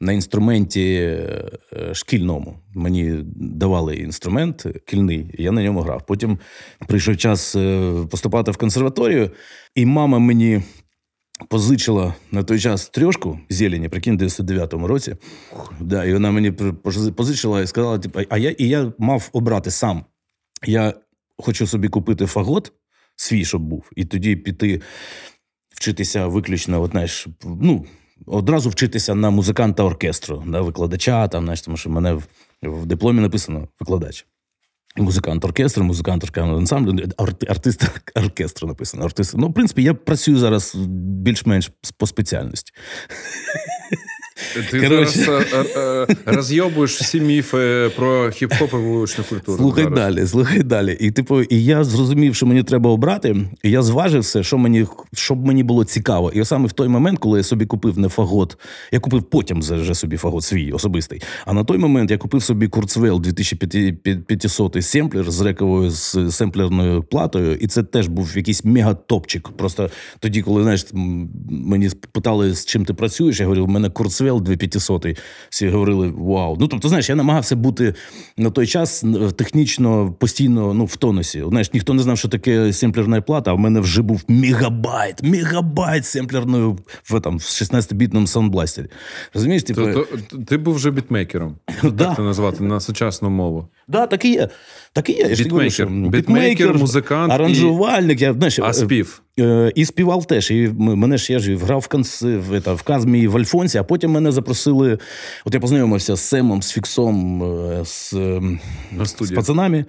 на 0.03 0.13
інструменті 0.13 0.95
е, 0.95 1.95
шкільному. 1.95 2.59
Мені 2.75 3.21
давали 3.37 3.97
інструмент 3.97 4.67
кільний, 4.87 5.35
я 5.39 5.53
на 5.53 5.63
ньому 5.63 5.81
грав. 5.81 6.07
Потім 6.07 6.39
прийшов 6.87 7.17
час 7.17 7.57
е, 7.57 7.93
поступати 8.11 8.51
в 8.51 8.57
консерваторію, 8.57 9.31
і 9.75 9.87
мама 9.87 10.19
мені 10.19 10.63
позичила 11.49 12.15
на 12.31 12.43
той 12.43 12.61
час 12.61 12.89
трьошку 12.89 13.39
зелені, 13.49 13.89
прикинь, 13.89 14.19
в 14.19 14.23
99-му 14.23 14.87
році. 14.87 15.17
Да, 15.81 16.05
І 16.05 16.13
вона 16.13 16.31
мені 16.31 16.51
позичила 17.17 17.61
і 17.61 17.67
сказала: 17.67 17.99
типу, 17.99 18.21
а 18.29 18.39
я 18.39 18.51
і 18.51 18.69
я 18.69 18.93
мав 18.99 19.31
обрати 19.33 19.71
сам. 19.71 20.05
Я 20.67 20.95
хочу 21.39 21.67
собі 21.67 21.89
купити 21.89 22.27
фагот, 22.27 22.73
свій, 23.17 23.45
щоб 23.45 23.63
був, 23.63 23.91
і 23.97 24.05
тоді 24.05 24.37
піти 24.37 24.81
вчитися 25.71 26.27
виключно, 26.27 26.83
от, 26.83 26.91
знаєш, 26.91 27.27
ну, 27.45 27.87
одразу 28.27 28.71
вчитися 28.71 29.15
на 29.15 29.31
музиканта 29.31 29.83
оркестру, 29.83 30.43
на 30.47 30.61
викладача, 30.61 31.29
там, 31.29 31.45
знаєш, 31.45 31.63
тому 31.63 31.77
що 31.77 31.91
в 31.91 31.93
мене 31.93 32.13
в, 32.13 32.27
в 32.63 32.87
дипломі 32.87 33.21
написано 33.21 33.69
викладач. 33.81 34.27
Музикант 34.97 35.45
оркестру, 35.45 35.85
музикант 35.85 36.39
ансамблю, 36.39 37.05
артист 37.49 37.91
оркестру 38.15 38.69
написано. 38.69 39.05
Артист. 39.05 39.35
Ну, 39.37 39.49
в 39.49 39.55
принципі, 39.55 39.83
я 39.83 39.95
працюю 39.95 40.39
зараз 40.39 40.75
більш-менш 40.77 41.71
по 41.97 42.07
спеціальності. 42.07 42.73
Ти 44.71 44.81
Короче. 44.81 45.11
зараз 45.11 45.45
е, 45.53 45.65
е, 45.77 46.07
е, 46.11 46.17
розйобуєш 46.27 47.01
всі 47.01 47.21
міфи 47.21 47.91
про 47.97 48.27
хіп-хоп 48.27 48.79
і 48.79 48.83
вуличну 48.83 49.25
культуру. 49.29 49.59
Слухай 49.59 49.85
зараз. 49.85 49.99
далі, 49.99 50.27
слухай 50.27 50.63
далі. 50.63 50.97
І 51.01 51.11
типу, 51.11 51.43
і 51.43 51.65
я 51.65 51.85
зрозумів, 51.85 52.35
що 52.35 52.47
мені 52.47 52.63
треба 52.63 52.91
обрати, 52.91 53.37
і 53.63 53.71
я 53.71 53.83
зважив 53.83 54.21
все, 54.21 54.43
що 54.43 54.59
мені, 54.59 54.87
щоб 55.13 55.47
мені 55.47 55.63
було 55.63 55.85
цікаво. 55.85 56.31
І 56.35 56.45
саме 56.45 56.69
в 56.69 56.73
той 56.73 56.89
момент, 56.89 57.19
коли 57.19 57.39
я 57.39 57.45
собі 57.45 57.67
купив 57.67 57.99
не 57.99 58.09
фагот, 58.09 58.59
я 58.93 59.01
купив 59.01 59.23
потім 59.23 59.61
вже 59.61 59.95
собі 59.95 60.17
фагот 60.17 60.45
свій 60.45 60.73
особистий. 60.73 61.23
А 61.47 61.53
на 61.53 61.65
той 61.65 61.79
момент 61.79 62.11
я 62.11 62.19
купив 62.19 62.43
собі 62.43 62.69
Kurzweil 62.69 63.21
2500 63.21 64.85
семплер 64.85 65.31
з 65.31 65.41
рековою 65.41 65.91
з 65.91 66.31
семплерною 66.31 67.03
платою, 67.03 67.55
і 67.55 67.67
це 67.67 67.83
теж 67.83 68.09
був 68.09 68.37
якийсь 68.37 68.65
мегатопчик. 68.65 69.49
Просто 69.49 69.91
тоді, 70.19 70.43
коли 70.43 70.63
знаєш, 70.63 70.87
мені 71.51 71.91
питали, 72.13 72.55
з 72.55 72.65
чим 72.65 72.85
ти 72.85 72.95
працюєш, 72.95 73.41
я 73.41 73.47
говорив, 73.47 73.65
у 73.65 73.69
мене 73.69 73.91
Kurzweil 73.91 74.32
2500. 74.41 75.07
Всі 75.51 75.69
говорили 75.69 76.13
вау. 76.17 76.57
Ну 76.61 76.69
тобто, 76.69 76.89
знаєш, 76.89 77.09
я 77.09 77.15
намагався 77.15 77.57
бути 77.57 77.95
на 78.37 78.51
той 78.51 78.67
час 78.67 79.05
технічно 79.37 80.13
постійно 80.19 80.75
ну, 80.75 80.85
в 80.85 80.97
тонусі. 80.97 81.45
Знаєш, 81.49 81.73
ніхто 81.73 81.95
не 81.95 82.03
знав, 82.03 82.19
що 82.19 82.29
таке 82.29 82.73
семплерна 82.73 83.21
плата, 83.21 83.51
а 83.51 83.55
в 83.55 83.59
мене 83.59 83.81
вже 83.81 84.03
був 84.03 84.25
мегабайт, 84.29 85.23
мегабайт 85.23 86.07
семплерною 86.07 86.79
в 87.05 87.21
там 87.21 87.39
в 87.39 87.43
16-бітному 87.43 88.27
Sound 88.27 88.47
Blaster 88.47 88.75
-і. 88.75 88.87
Розумієш, 89.35 89.63
типу... 89.63 89.83
То, 89.83 90.07
то, 90.31 90.39
ти 90.39 90.57
був 90.57 90.75
вже 90.75 90.91
бітмейкером, 90.91 91.57
так 91.99 92.17
це 92.17 92.23
назвати 92.23 92.65
на 92.65 92.81
сучасну 92.81 93.31
мову. 93.31 93.69
Да, 93.89 94.07
так 94.07 94.25
і 94.25 94.33
є. 94.33 94.49
Так 94.93 95.09
і 95.09 95.13
є. 95.13 95.29
Бітмейкер, 95.29 95.89
бітмейкер, 95.91 96.79
музикант, 96.79 97.33
аранжувальник. 97.33 98.21
Я, 98.21 98.33
знаєш, 98.33 98.59
а 98.59 98.73
спів. 98.73 99.23
Е, 99.41 99.73
і 99.75 99.85
співав 99.85 100.27
теж. 100.27 100.51
І 100.51 100.71
мене 100.79 101.17
ж 101.17 101.33
я 101.33 101.39
ж 101.39 101.57
грав 101.57 101.81
в 101.81 101.89
конц... 101.89 102.23
в, 102.23 102.59
в 102.59 102.83
Казмі 102.83 103.27
в 103.27 103.37
Альфонсі, 103.37 103.79
а 103.79 103.83
потім 103.83 104.11
мене 104.11 104.33
запросили. 104.33 104.99
От 105.45 105.55
я 105.55 105.61
познайомився 105.61 106.17
з 106.17 106.21
Семом, 106.21 106.63
з 106.63 106.73
Фіксом, 106.73 107.43
е, 107.43 107.85
з, 107.85 108.15
з 109.21 109.31
пацанами. 109.31 109.85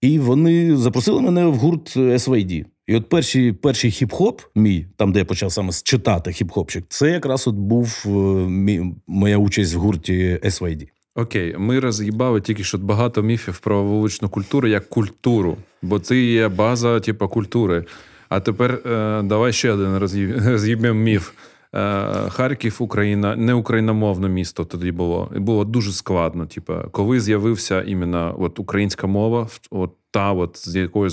І 0.00 0.18
вони 0.18 0.76
запросили 0.76 1.20
мене 1.20 1.46
в 1.46 1.54
гурт 1.54 1.96
SYD. 1.96 2.64
І 2.86 2.96
от 2.96 3.08
перший 3.08 3.52
перший 3.52 3.90
хіп-хоп, 3.90 4.38
мій, 4.54 4.86
там, 4.96 5.12
де 5.12 5.18
я 5.18 5.24
почав 5.24 5.52
саме 5.52 5.72
читати 5.84 6.30
хіп-хопчик, 6.30 6.82
це 6.88 7.10
якраз 7.10 7.48
от 7.48 7.54
був 7.54 8.04
е, 8.06 8.08
мій, 8.48 8.82
моя 9.06 9.38
участь 9.38 9.74
в 9.74 9.78
гурті 9.78 10.40
SYD. 10.44 10.88
Окей, 11.16 11.54
ми 11.58 11.80
роз'їбали 11.80 12.40
тільки 12.40 12.64
що 12.64 12.78
багато 12.78 13.22
міфів 13.22 13.58
про 13.58 13.82
вуличну 13.82 14.28
культуру 14.28 14.68
як 14.68 14.88
культуру, 14.88 15.56
бо 15.82 15.98
це 15.98 16.16
є 16.16 16.48
база, 16.48 17.00
типу, 17.00 17.28
культури. 17.28 17.84
А 18.28 18.40
тепер 18.40 18.70
е, 18.72 19.22
давай 19.22 19.52
ще 19.52 19.72
один 19.72 19.98
роз'їбемо 20.46 21.00
міф. 21.00 21.30
Е, 21.74 22.30
Харків, 22.30 22.76
Україна, 22.78 23.36
не 23.36 23.54
україномовне 23.54 24.28
місто 24.28 24.64
тоді 24.64 24.92
було. 24.92 25.32
І 25.36 25.38
було 25.38 25.64
дуже 25.64 25.92
складно. 25.92 26.46
Типу, 26.46 26.74
коли 26.90 27.20
з'явився 27.20 27.82
іменно 27.82 28.36
от 28.38 28.58
українська 28.58 29.06
мова, 29.06 29.48
от 29.70 29.90
та, 30.10 30.32
от 30.32 30.68
з 30.68 30.76
якою 30.76 31.10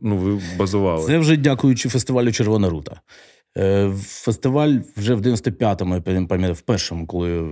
ну, 0.00 0.16
ви 0.16 0.40
базували. 0.58 1.06
Це 1.06 1.18
вже 1.18 1.36
дякуючи 1.36 1.88
фестивалю 1.88 2.32
Червона 2.32 2.68
рута. 2.68 3.00
Е, 3.58 3.92
фестиваль 4.06 4.78
вже 4.96 5.14
в 5.14 5.20
95-му, 5.20 5.94
я 5.94 6.00
пам'ятаю, 6.00 6.54
в 6.54 6.60
першому, 6.60 7.06
коли 7.06 7.48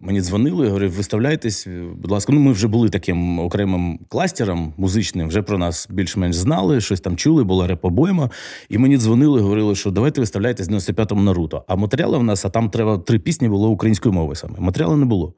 мені 0.00 0.20
дзвонили, 0.20 0.66
говорив, 0.66 0.92
виставляйтесь, 0.92 1.68
будь 1.96 2.10
ласка, 2.10 2.32
ну 2.32 2.40
ми 2.40 2.52
вже 2.52 2.68
були 2.68 2.88
таким 2.88 3.38
окремим 3.38 3.98
кластером 4.08 4.72
музичним, 4.76 5.28
вже 5.28 5.42
про 5.42 5.58
нас 5.58 5.88
більш-менш 5.90 6.36
знали, 6.36 6.80
щось 6.80 7.00
там 7.00 7.16
чули, 7.16 7.44
була 7.44 7.66
репобойма. 7.66 8.30
І 8.68 8.78
мені 8.78 8.98
дзвонили, 8.98 9.40
говорили, 9.40 9.74
що 9.74 9.90
давайте 9.90 10.20
виставляйтесь 10.20 10.68
в 10.68 10.72
95-му 10.72 11.22
Наруто. 11.22 11.64
А 11.68 11.76
матеріали 11.76 12.18
в 12.18 12.22
нас, 12.22 12.44
а 12.44 12.48
там 12.48 12.70
треба 12.70 12.98
три 12.98 13.18
пісні 13.18 13.48
було 13.48 13.68
українською 13.68 14.12
мовою 14.12 14.34
саме. 14.34 14.54
Матеріалу 14.58 14.96
не 14.96 15.04
було. 15.04 15.34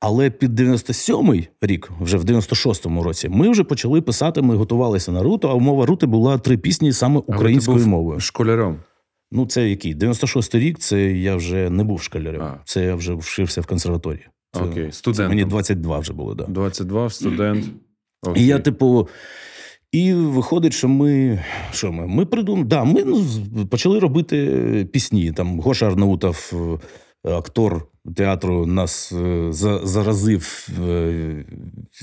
Але 0.00 0.30
під 0.30 0.60
97-й 0.60 1.48
рік, 1.60 1.90
вже 2.00 2.16
в 2.16 2.24
96-му 2.24 3.02
році, 3.02 3.28
ми 3.28 3.50
вже 3.50 3.64
почали 3.64 4.00
писати. 4.00 4.42
Ми 4.42 4.56
готувалися 4.56 5.12
на 5.12 5.22
Руто, 5.22 5.48
а 5.48 5.54
умова 5.54 5.86
Рути 5.86 6.06
була 6.06 6.38
три 6.38 6.56
пісні 6.56 6.92
саме 6.92 7.18
українською 7.26 7.86
мовою. 7.86 8.20
Школяром. 8.20 8.76
Ну, 9.32 9.46
це 9.46 9.68
який? 9.68 9.94
96-й 9.94 10.58
рік, 10.58 10.78
це 10.78 11.12
я 11.12 11.36
вже 11.36 11.70
не 11.70 11.84
був 11.84 12.02
школярем. 12.02 12.42
А. 12.42 12.60
Це 12.64 12.84
я 12.84 12.94
вже 12.94 13.14
вшився 13.14 13.60
в 13.60 13.66
консерваторії. 13.66 14.26
Це, 14.52 14.60
Окей, 14.60 14.92
студент. 14.92 15.28
Мені 15.28 15.44
22 15.44 15.98
вже 15.98 16.12
було, 16.12 16.34
так. 16.34 16.46
Да. 16.46 16.52
22 16.52 17.10
студент. 17.10 17.64
Окей. 18.22 18.42
І 18.42 18.46
я, 18.46 18.58
типу. 18.58 19.08
І 19.92 20.14
виходить, 20.14 20.72
що 20.72 20.88
ми 20.88 21.44
що 21.72 21.92
ми? 21.92 22.06
Ми 22.06 22.26
придумали, 22.26 22.64
да, 22.64 22.84
ми 22.84 23.04
ну, 23.04 23.26
почали 23.70 23.98
робити 23.98 24.88
пісні. 24.92 25.32
Там 25.32 25.60
Гоша 25.60 25.86
Арнаутов, 25.86 26.52
актор 27.36 27.86
театру 28.14 28.66
нас 28.66 29.12
е, 29.12 29.52
заразив 29.82 30.68
е, 30.88 31.44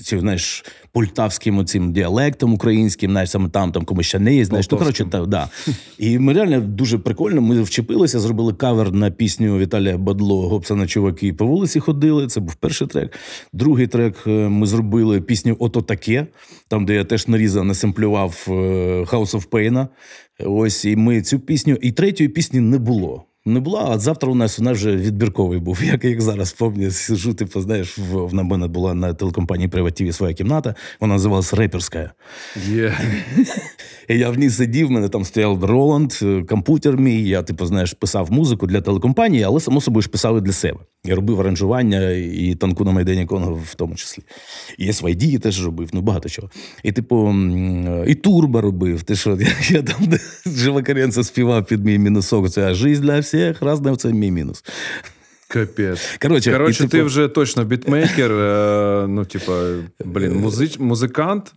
ці, 0.04 0.20
знаєш, 0.20 0.66
полтавським 0.92 1.58
оцим 1.58 1.94
діалектом 1.94 2.54
українським, 2.54 3.12
знаєш, 3.12 3.30
саме 3.30 3.50
там 3.50 3.72
там 3.72 3.86
комусь 3.86 4.06
ще 4.06 4.20
не 4.20 4.36
є. 4.36 4.46
Знаєш, 4.46 4.72
ну, 4.72 4.78
коротше, 4.78 5.06
та, 5.12 5.26
да. 5.26 5.50
І 5.98 6.20
ми 6.20 6.34
реально 6.34 6.62
дуже 6.62 6.98
прикольно. 6.98 7.42
Ми 7.42 7.62
вчепилися, 7.62 8.20
зробили 8.20 8.54
кавер 8.54 8.92
на 8.92 9.12
пісню 9.12 9.58
Віталія 9.58 9.98
Бадло 9.98 10.50
Гопсана 10.50 10.88
чуваки 10.88 11.34
по 11.34 11.46
вулиці 11.46 11.80
ходили. 11.80 12.28
Це 12.28 12.40
був 12.40 12.56
перший 12.56 12.88
трек. 12.88 13.20
Другий 13.54 13.88
трек 13.88 14.24
е, 14.28 14.30
ми 14.30 14.68
зробили 14.68 15.22
пісню 15.22 15.56
Ото 15.60 15.82
таке, 15.82 16.28
там, 16.68 16.86
де 16.86 16.96
я 16.96 17.04
теж 17.04 17.28
нарізав, 17.28 17.66
насемплював 17.66 18.46
House 18.48 19.32
of 19.32 19.50
Pain. 19.50 19.88
Ось 20.46 20.86
і 20.86 20.96
ми 20.96 21.22
цю 21.22 21.40
пісню, 21.40 21.78
і 21.82 21.92
третьої 21.92 22.30
пісні 22.30 22.60
не 22.60 22.78
було 22.78 23.26
не 23.46 23.60
була, 23.60 23.86
а 23.90 24.00
завтра 24.00 24.32
у 24.32 24.36
нас 24.36 24.60
у 24.60 24.64
нас 24.64 24.78
вже 24.78 24.96
відбірковий 24.96 25.60
був. 25.60 25.84
Як 25.84 26.04
як 26.04 26.22
зараз 26.22 26.54
пам'ятаю, 26.54 26.92
сижу, 26.92 27.34
типу, 27.34 27.62
знаєш, 27.62 27.98
в, 27.98 28.18
в 28.18 28.34
мене 28.34 28.68
була 28.68 28.94
на 28.94 29.14
телекомпанії 29.14 29.68
Приватів 29.68 30.14
своя 30.14 30.34
кімната, 30.34 30.76
вона 31.00 31.14
називалась 31.14 31.54
Реперська. 31.54 32.12
Yeah. 32.70 32.94
І 34.10 34.18
я 34.18 34.30
в 34.30 34.38
ній 34.38 34.50
сидів, 34.50 34.88
в 34.88 34.92
мене 34.92 35.10
там 35.10 35.26
стояв 35.26 35.64
Роланд, 35.64 36.14
комп'ютер 36.50 36.98
мій. 36.98 37.24
Я, 37.24 37.44
типу, 37.44 37.66
знаєш, 37.66 37.94
писав 37.94 38.32
музику 38.32 38.68
для 38.68 38.82
телекомпанії, 38.82 39.44
але 39.44 39.60
само 39.60 39.82
собою 39.82 40.02
ж 40.02 40.10
писав 40.10 40.38
і 40.38 40.42
для 40.42 40.52
себе. 40.52 40.80
Я 41.06 41.16
робив 41.16 41.40
аранжування 41.40 42.12
і 42.12 42.56
танку 42.56 42.86
на 42.86 42.92
Майдані 42.92 43.26
Конго 43.26 43.62
в 43.72 43.76
тому 43.76 43.96
числі. 43.96 44.24
І 44.78 44.88
SYD 44.88 45.40
теж 45.40 45.66
робив, 45.66 45.90
ну 45.94 46.02
багато 46.02 46.30
чого. 46.30 46.50
І, 46.84 46.92
типу, 46.92 47.36
і 48.08 48.16
турбо 48.16 48.62
робив. 48.62 49.04
Ти 49.04 49.16
що, 49.16 49.30
я, 49.40 49.48
я 49.70 49.84
там 49.84 50.14
Живокаренце 50.46 51.24
співав 51.24 51.66
під 51.66 51.86
мій 51.86 52.00
мінусок. 52.00 52.50
Це 52.50 52.74
жизнь 52.74 53.02
для 53.02 53.20
всіх, 53.20 53.62
разне 53.62 53.96
це 53.96 54.14
мій 54.14 54.32
мінус. 54.32 54.64
Капець. 55.48 56.18
Коротше, 56.22 56.52
Коротше 56.52 56.84
і, 56.84 56.88
ти 56.88 56.92
типу... 56.92 57.06
вже 57.06 57.28
точно 57.28 57.66
бітмейкер. 57.66 58.32
Е, 58.32 59.08
ну, 59.08 59.26
типа, 59.26 59.74
блін, 60.06 60.36
музич, 60.36 60.80
музикант. 60.80 61.54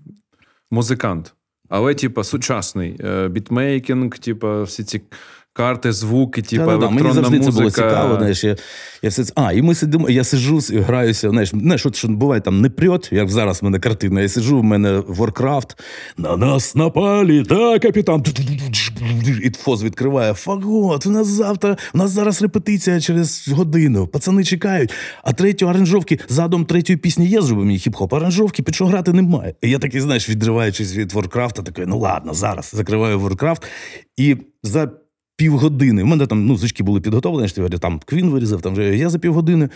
Музикант. 0.70 1.34
Але, 1.68 1.94
типа, 1.94 2.24
сучасний 2.24 2.96
е, 3.00 3.28
бітмейкінг, 3.28 4.18
типа, 4.18 4.62
всі 4.62 4.84
ці 4.84 5.00
карти, 5.58 5.92
звуки, 5.92 6.42
типу, 6.42 6.64
да, 6.64 6.72
електронна 6.72 7.02
Мені 7.02 7.14
завжди 7.14 7.36
музика. 7.36 7.52
це 7.52 7.58
було 7.58 7.70
цікаво. 7.70 8.16
Знаєш, 8.18 8.44
я, 8.44 8.56
я 9.02 9.10
все 9.10 9.24
А, 9.34 9.52
і 9.52 9.62
ми 9.62 9.74
сидимо, 9.74 10.10
я 10.10 10.24
сиджу, 10.24 10.60
граюся. 10.72 11.30
Знаєш, 11.30 11.48
знаєш, 11.48 11.86
от, 11.86 11.96
що 11.96 12.08
буває 12.08 12.40
там 12.40 12.60
не 12.60 12.70
прьот, 12.70 13.08
як 13.12 13.28
зараз 13.28 13.62
в 13.62 13.64
мене 13.64 13.78
картина. 13.78 14.20
Я 14.20 14.28
сиджу, 14.28 14.60
в 14.60 14.64
мене 14.64 14.98
Warcraft. 14.98 15.78
На 16.16 16.36
нас 16.36 16.74
напали, 16.74 17.42
та 17.42 17.78
капітан. 17.78 18.24
І 19.42 19.50
фоз 19.50 19.82
відкриває. 19.82 20.34
Фагот, 20.34 21.06
у 21.06 21.10
нас 21.10 21.26
завтра, 21.26 21.76
у 21.94 21.98
нас 21.98 22.10
зараз 22.10 22.42
репетиція 22.42 23.00
через 23.00 23.48
годину. 23.48 24.06
Пацани 24.06 24.44
чекають. 24.44 24.92
А 25.22 25.32
третю 25.32 25.68
аранжовки, 25.68 26.18
задом 26.28 26.64
третьої 26.64 26.96
пісні 26.96 27.26
є, 27.26 27.42
зробив 27.42 27.66
мені 27.66 27.78
хіп-хоп. 27.78 28.16
Аранжовки, 28.16 28.62
під 28.62 28.74
що 28.74 28.86
грати 28.86 29.12
немає. 29.12 29.54
І 29.62 29.70
я 29.70 29.78
такий, 29.78 30.00
знаєш, 30.00 30.28
відриваючись 30.28 30.96
від 30.96 31.12
Warcraft, 31.12 31.62
такий, 31.62 31.84
ну 31.86 31.98
ладно, 31.98 32.34
зараз 32.34 32.70
закриваю 32.74 33.18
Warcraft. 33.20 33.62
І 34.16 34.36
за 34.62 34.90
півгодини. 35.38 36.02
У 36.02 36.06
мене 36.06 36.26
там 36.26 36.46
ну, 36.46 36.56
звички 36.56 36.82
були 36.82 37.00
підготовлені, 37.00 37.48
що 37.48 37.62
я 37.62 37.68
там 37.68 38.00
квін 38.04 38.30
вирізав. 38.30 38.62
Там 38.62 38.72
вже 38.72 38.96
я 38.96 39.10
за 39.10 39.18
півгодини 39.18 39.68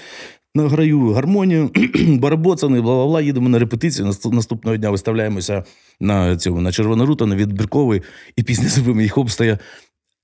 награю 0.54 1.12
гармонію, 1.12 1.70
барабоцани, 2.06 2.80
бла 2.80 2.94
бла 2.94 3.06
бла. 3.06 3.20
Їдемо 3.20 3.48
на 3.48 3.58
репетицію. 3.58 4.14
Наступного 4.24 4.76
дня 4.76 4.90
виставляємося 4.90 5.64
на 6.00 6.36
цьому 6.36 6.60
на 6.60 6.72
Червона 6.72 7.04
рута, 7.04 7.26
на 7.26 7.36
відбірковий, 7.36 8.02
і 8.36 8.42
пісня 8.42 8.68
«Зубим 8.68 9.08
хоп 9.08 9.30
стає 9.30 9.58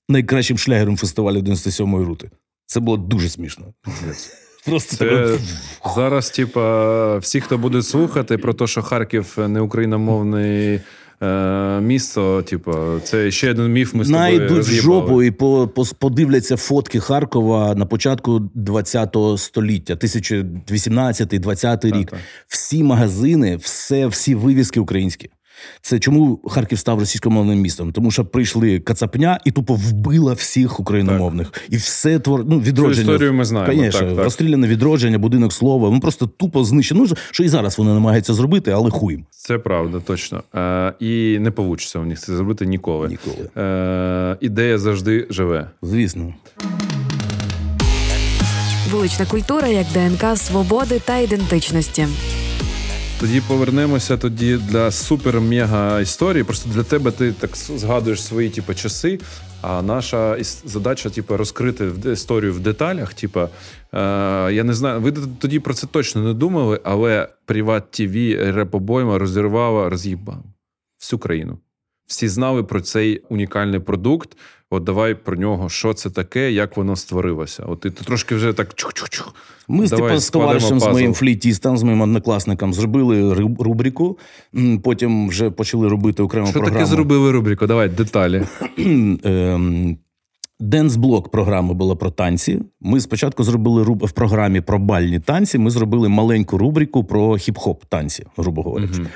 найкращим 0.08 0.58
шлягером 0.58 0.96
фестивалю 0.96 1.38
97-ї 1.38 2.04
рути. 2.04 2.30
Це 2.66 2.80
було 2.80 2.96
дуже 2.96 3.28
смішно. 3.28 3.66
Просто 4.66 4.96
Це 4.96 5.38
зараз, 5.94 6.30
типа, 6.30 7.18
всі, 7.18 7.40
хто 7.40 7.58
буде 7.58 7.82
слухати 7.82 8.38
про 8.38 8.54
те, 8.54 8.66
що 8.66 8.82
Харків 8.82 9.34
не 9.48 9.60
україномовний 9.60 10.80
е, 11.22 11.80
місто. 11.80 12.42
Типу, 12.42 12.74
це 13.04 13.30
ще 13.30 13.50
один 13.50 13.72
міф. 13.72 13.94
Ми 13.94 14.04
з 14.04 14.08
тобою 14.08 14.60
в 14.60 14.64
жопу 14.64 15.22
і 15.22 15.30
по, 15.30 15.68
по, 15.68 15.84
подивляться 15.98 16.56
фотки 16.56 17.00
Харкова 17.00 17.74
на 17.74 17.86
початку 17.86 18.42
ХХ 18.66 19.38
століття, 19.38 19.94
1018-20 19.94 21.86
рік. 21.86 22.10
Так, 22.10 22.10
так. 22.10 22.20
Всі 22.46 22.82
магазини, 22.82 23.56
все, 23.56 24.06
всі 24.06 24.34
вивіски 24.34 24.80
українські. 24.80 25.30
Це 25.80 25.98
чому 25.98 26.40
Харків 26.48 26.78
став 26.78 26.98
російськомовним 26.98 27.60
містом? 27.60 27.92
Тому 27.92 28.10
що 28.10 28.24
прийшли 28.24 28.80
Кацапня 28.80 29.40
і 29.44 29.50
тупо 29.50 29.74
вбила 29.74 30.32
всіх 30.32 30.80
україномовних. 30.80 31.50
Так. 31.50 31.62
І 31.70 31.76
все 31.76 32.18
твор... 32.18 32.44
ну, 32.46 32.60
відродження. 32.60 33.06
Цю 33.06 33.12
історію 33.12 33.34
ми 33.34 33.44
знаємо. 33.44 33.72
Конечно, 33.72 34.00
так, 34.00 34.14
так. 34.14 34.24
розстріляне 34.24 34.66
відродження, 34.66 35.18
будинок 35.18 35.52
слова. 35.52 35.90
Ну 35.92 36.00
просто 36.00 36.26
тупо 36.26 36.64
знищено. 36.64 37.06
Ну, 37.08 37.16
що 37.30 37.44
і 37.44 37.48
зараз 37.48 37.78
вони 37.78 37.90
намагаються 37.92 38.34
зробити, 38.34 38.70
але 38.70 38.90
хуєм. 38.90 39.24
Це 39.30 39.58
правда, 39.58 40.00
точно. 40.00 40.42
Е, 40.54 40.92
І 41.00 41.38
не 41.40 41.50
вийде 41.50 41.98
у 41.98 42.04
них 42.04 42.18
це 42.18 42.36
зробити 42.36 42.66
ніколи. 42.66 43.08
Ніколи. 43.08 43.48
Е, 43.56 44.36
Ідея 44.40 44.78
завжди 44.78 45.26
живе. 45.30 45.70
Звісно. 45.82 46.34
Вулична 48.90 49.26
культура 49.26 49.68
як 49.68 49.86
ДНК 49.94 50.36
свободи 50.36 51.00
та 51.04 51.18
ідентичності. 51.18 52.06
Тоді 53.20 53.40
повернемося 53.40 54.16
тоді 54.16 54.56
для 54.56 54.90
супер-мега 54.90 56.00
історії. 56.00 56.44
Просто 56.44 56.70
для 56.70 56.82
тебе 56.82 57.10
ти 57.10 57.32
так 57.32 57.56
згадуєш 57.56 58.22
свої 58.22 58.50
типу, 58.50 58.74
часи. 58.74 59.20
А 59.62 59.82
наша 59.82 60.36
задача, 60.64 61.10
типу, 61.10 61.36
розкрити 61.36 61.92
історію 62.12 62.54
в 62.54 62.60
деталях. 62.60 63.14
Типу, 63.14 63.40
е, 63.40 63.48
я 64.52 64.64
не 64.64 64.74
знаю, 64.74 65.00
ви 65.00 65.12
тоді 65.12 65.60
про 65.60 65.74
це 65.74 65.86
точно 65.86 66.22
не 66.22 66.34
думали, 66.34 66.80
але 66.84 67.28
Приват 67.46 67.90
ТВ 67.90 68.14
репобойма 68.54 69.18
розірвала, 69.18 69.88
роз'їбав 69.88 70.44
всю 71.00 71.20
країну. 71.20 71.58
Всі 72.08 72.28
знали 72.28 72.62
про 72.62 72.80
цей 72.80 73.22
унікальний 73.28 73.80
продукт. 73.80 74.36
От 74.70 74.84
давай 74.84 75.14
про 75.14 75.36
нього, 75.36 75.68
що 75.68 75.94
це 75.94 76.10
таке, 76.10 76.52
як 76.52 76.76
воно 76.76 76.96
створилося. 76.96 77.64
От 77.68 77.80
ти, 77.80 77.90
трошки 77.90 78.34
вже 78.34 78.52
так 78.52 78.74
чух-чух-чух. 78.74 79.34
Ми 79.68 79.88
давай, 79.88 80.18
з 80.18 80.30
товаришем, 80.30 80.80
з 80.80 80.86
моїм 80.86 81.14
флійтістом, 81.14 81.78
з 81.78 81.82
моїм 81.82 82.00
однокласником 82.00 82.74
зробили 82.74 83.34
рубрику. 83.58 84.18
Потім 84.82 85.28
вже 85.28 85.50
почали 85.50 85.88
робити 85.88 86.22
окрему 86.22 86.46
що 86.46 86.52
програму. 86.52 86.76
Що 86.76 86.84
таке 86.84 86.96
зробили 86.96 87.32
рубрику? 87.32 87.66
Давай 87.66 87.88
деталі. 87.88 88.44
Ем, 89.24 89.98
Денс-блок 90.60 91.30
програми 91.30 91.74
була 91.74 91.96
про 91.96 92.10
танці. 92.10 92.60
Ми 92.80 93.00
спочатку 93.00 93.44
зробили 93.44 93.82
руб 93.82 94.06
в 94.06 94.12
програмі 94.12 94.60
про 94.60 94.78
бальні 94.78 95.20
танці. 95.20 95.58
Ми 95.58 95.70
зробили 95.70 96.08
маленьку 96.08 96.58
рубрику 96.58 97.04
про 97.04 97.30
хіп-хоп 97.32 97.76
танці, 97.88 98.26
грубо 98.36 98.62
говорячи. 98.62 99.06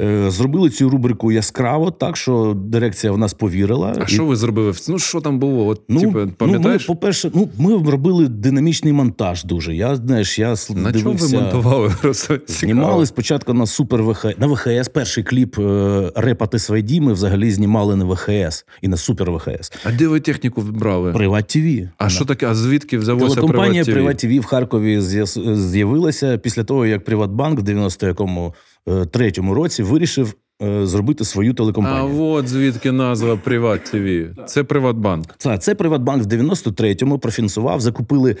Е, 0.00 0.30
зробили 0.30 0.70
цю 0.70 0.90
рубрику 0.90 1.32
яскраво, 1.32 1.90
так 1.90 2.16
що 2.16 2.56
дирекція 2.56 3.12
в 3.12 3.18
нас 3.18 3.34
повірила. 3.34 3.94
А 4.00 4.02
і... 4.02 4.06
що 4.06 4.24
ви 4.24 4.36
зробили? 4.36 4.72
Ну 4.88 4.98
що 4.98 5.20
там 5.20 5.38
було? 5.38 5.66
От, 5.66 5.82
ну, 5.88 6.00
типу, 6.00 6.18
ну, 6.18 6.32
пам'ятаєш? 6.38 6.88
Ну, 6.88 6.94
по-перше, 6.94 7.30
ну 7.34 7.48
ми 7.58 7.90
робили 7.90 8.28
динамічний 8.28 8.92
монтаж. 8.92 9.44
Дуже 9.44 9.74
я 9.74 9.96
знаєш, 9.96 10.38
я 10.38 10.54
на 10.74 10.90
дивився... 10.90 11.28
чому 11.28 11.42
ви 11.42 11.42
монтували? 11.42 11.92
Знімали 12.46 13.06
спочатку 13.06 13.54
на 13.54 13.66
Super 13.66 14.02
VH 14.02 14.26
на 14.38 14.46
VHS. 14.46 14.88
Перший 14.88 15.24
кліп 15.24 15.58
е, 15.58 16.12
репати 16.14 16.58
свайді. 16.58 17.00
Ми 17.00 17.12
взагалі 17.12 17.50
знімали 17.50 17.96
на 17.96 18.04
VHS 18.04 18.66
і 18.82 18.88
на 18.88 18.96
Super 18.96 19.30
VHS. 19.32 19.72
А 19.84 19.92
де 19.92 20.08
ви 20.08 20.20
техніку 20.20 20.62
брали? 20.62 21.12
Приват 21.12 21.46
ТВ. 21.46 21.88
А 21.98 22.08
що 22.08 22.24
таке? 22.24 22.46
А 22.46 22.54
звідки 22.54 22.98
взялося 22.98 23.42
Приват 23.42 23.84
ТВ? 23.84 23.92
Приват 23.92 24.18
ТВ 24.18 24.38
в 24.38 24.44
Харкові 24.44 25.00
з'явилася 25.54 26.38
після 26.38 26.64
того, 26.64 26.86
як 26.86 27.04
Приватбанк 27.04 27.60
в 27.60 27.62
90-му. 27.62 28.54
Е, 28.88 28.92
2003 28.92 29.54
році 29.54 29.82
вирішив 29.82 30.34
е, 30.62 30.86
зробити 30.86 31.24
свою 31.24 31.54
телекомпанію. 31.54 32.22
А 32.22 32.24
от 32.24 32.48
звідки 32.48 32.92
назва 32.92 33.36
Приват 33.36 33.84
ТВ. 33.84 34.28
Це 34.46 34.64
Приватбанк. 34.64 35.34
Так, 35.36 35.62
це 35.62 35.74
Приватбанк 35.74 36.24
в 36.24 36.26
93-му 36.26 37.18
профінансував, 37.18 37.80
закупили 37.80 38.36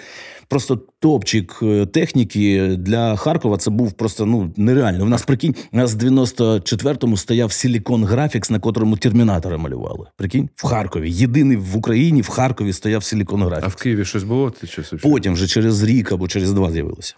просто 0.48 0.80
топчик 0.98 1.58
е, 1.62 1.86
техніки 1.86 2.76
для 2.78 3.16
Харкова. 3.16 3.56
Це 3.56 3.70
був 3.70 3.92
просто 3.92 4.26
ну 4.26 4.52
нереально. 4.56 5.04
У 5.04 5.08
нас 5.08 5.22
прикинь, 5.22 5.54
у 5.72 5.76
нас 5.76 5.94
в 5.94 5.98
94-му 5.98 7.16
стояв 7.16 7.50
Silicon 7.50 8.08
Graphics, 8.08 8.52
на 8.52 8.58
котрому 8.58 8.96
термінатора 8.96 9.58
малювали. 9.58 10.06
Прикинь, 10.16 10.48
в 10.54 10.66
Харкові. 10.66 11.10
Єдиний 11.10 11.56
в 11.56 11.76
Україні 11.76 12.22
в 12.22 12.28
Харкові 12.28 12.72
стояв 12.72 13.00
Silicon 13.00 13.48
Graphics. 13.48 13.64
А 13.64 13.68
в 13.68 13.74
Києві 13.74 14.04
щось 14.04 14.24
було? 14.24 14.50
Ти 14.50 14.66
часу? 14.66 14.98
Потім 15.02 15.32
вже 15.32 15.46
через 15.46 15.82
рік 15.82 16.12
або 16.12 16.28
через 16.28 16.52
два 16.52 16.70
з'явилося. 16.72 17.14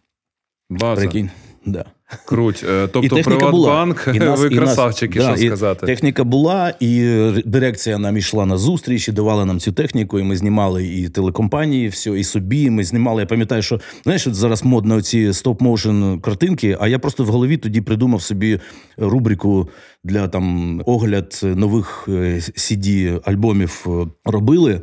База. 0.71 1.01
Прикинь, 1.01 1.31
да. 1.67 1.85
Круть. 2.25 2.65
Е, 2.69 2.89
тобто 2.93 3.17
Приватбанк, 3.17 4.07
ви 4.39 4.51
красавчики, 4.51 5.19
да, 5.19 5.37
що 5.37 5.47
сказати. 5.47 5.87
Техніка 5.87 6.25
була, 6.25 6.75
і 6.81 7.01
дирекція 7.45 7.99
нам 7.99 8.17
йшла 8.17 8.47
на 8.47 8.57
зустріч, 8.57 9.09
і 9.09 9.13
давала 9.13 9.45
нам 9.45 9.61
цю 9.61 9.73
техніку, 9.73 10.19
і 10.19 10.23
ми 10.23 10.37
знімали 10.37 10.87
і 10.87 11.09
телекомпанії, 11.09 11.89
все, 11.89 12.11
і 12.11 12.25
собі. 12.25 12.71
Ми 12.71 12.85
знімали. 12.85 13.23
Я 13.23 13.27
пам'ятаю, 13.27 13.63
що 13.63 13.81
знаєш, 14.05 14.29
зараз 14.29 14.65
модно 14.65 15.03
ці 15.03 15.33
стоп-моушен 15.33 16.21
картинки, 16.21 16.77
а 16.81 16.89
я 16.89 16.99
просто 16.99 17.25
в 17.25 17.29
голові 17.29 17.57
тоді 17.57 17.81
придумав 17.81 18.23
собі 18.23 18.61
рубрику 18.97 19.69
для 20.05 20.29
там 20.29 20.83
огляд 20.87 21.41
нових 21.43 22.09
cd 22.09 23.15
е, 23.15 23.21
альбомів 23.25 23.87
е, 23.87 24.07
робили. 24.25 24.81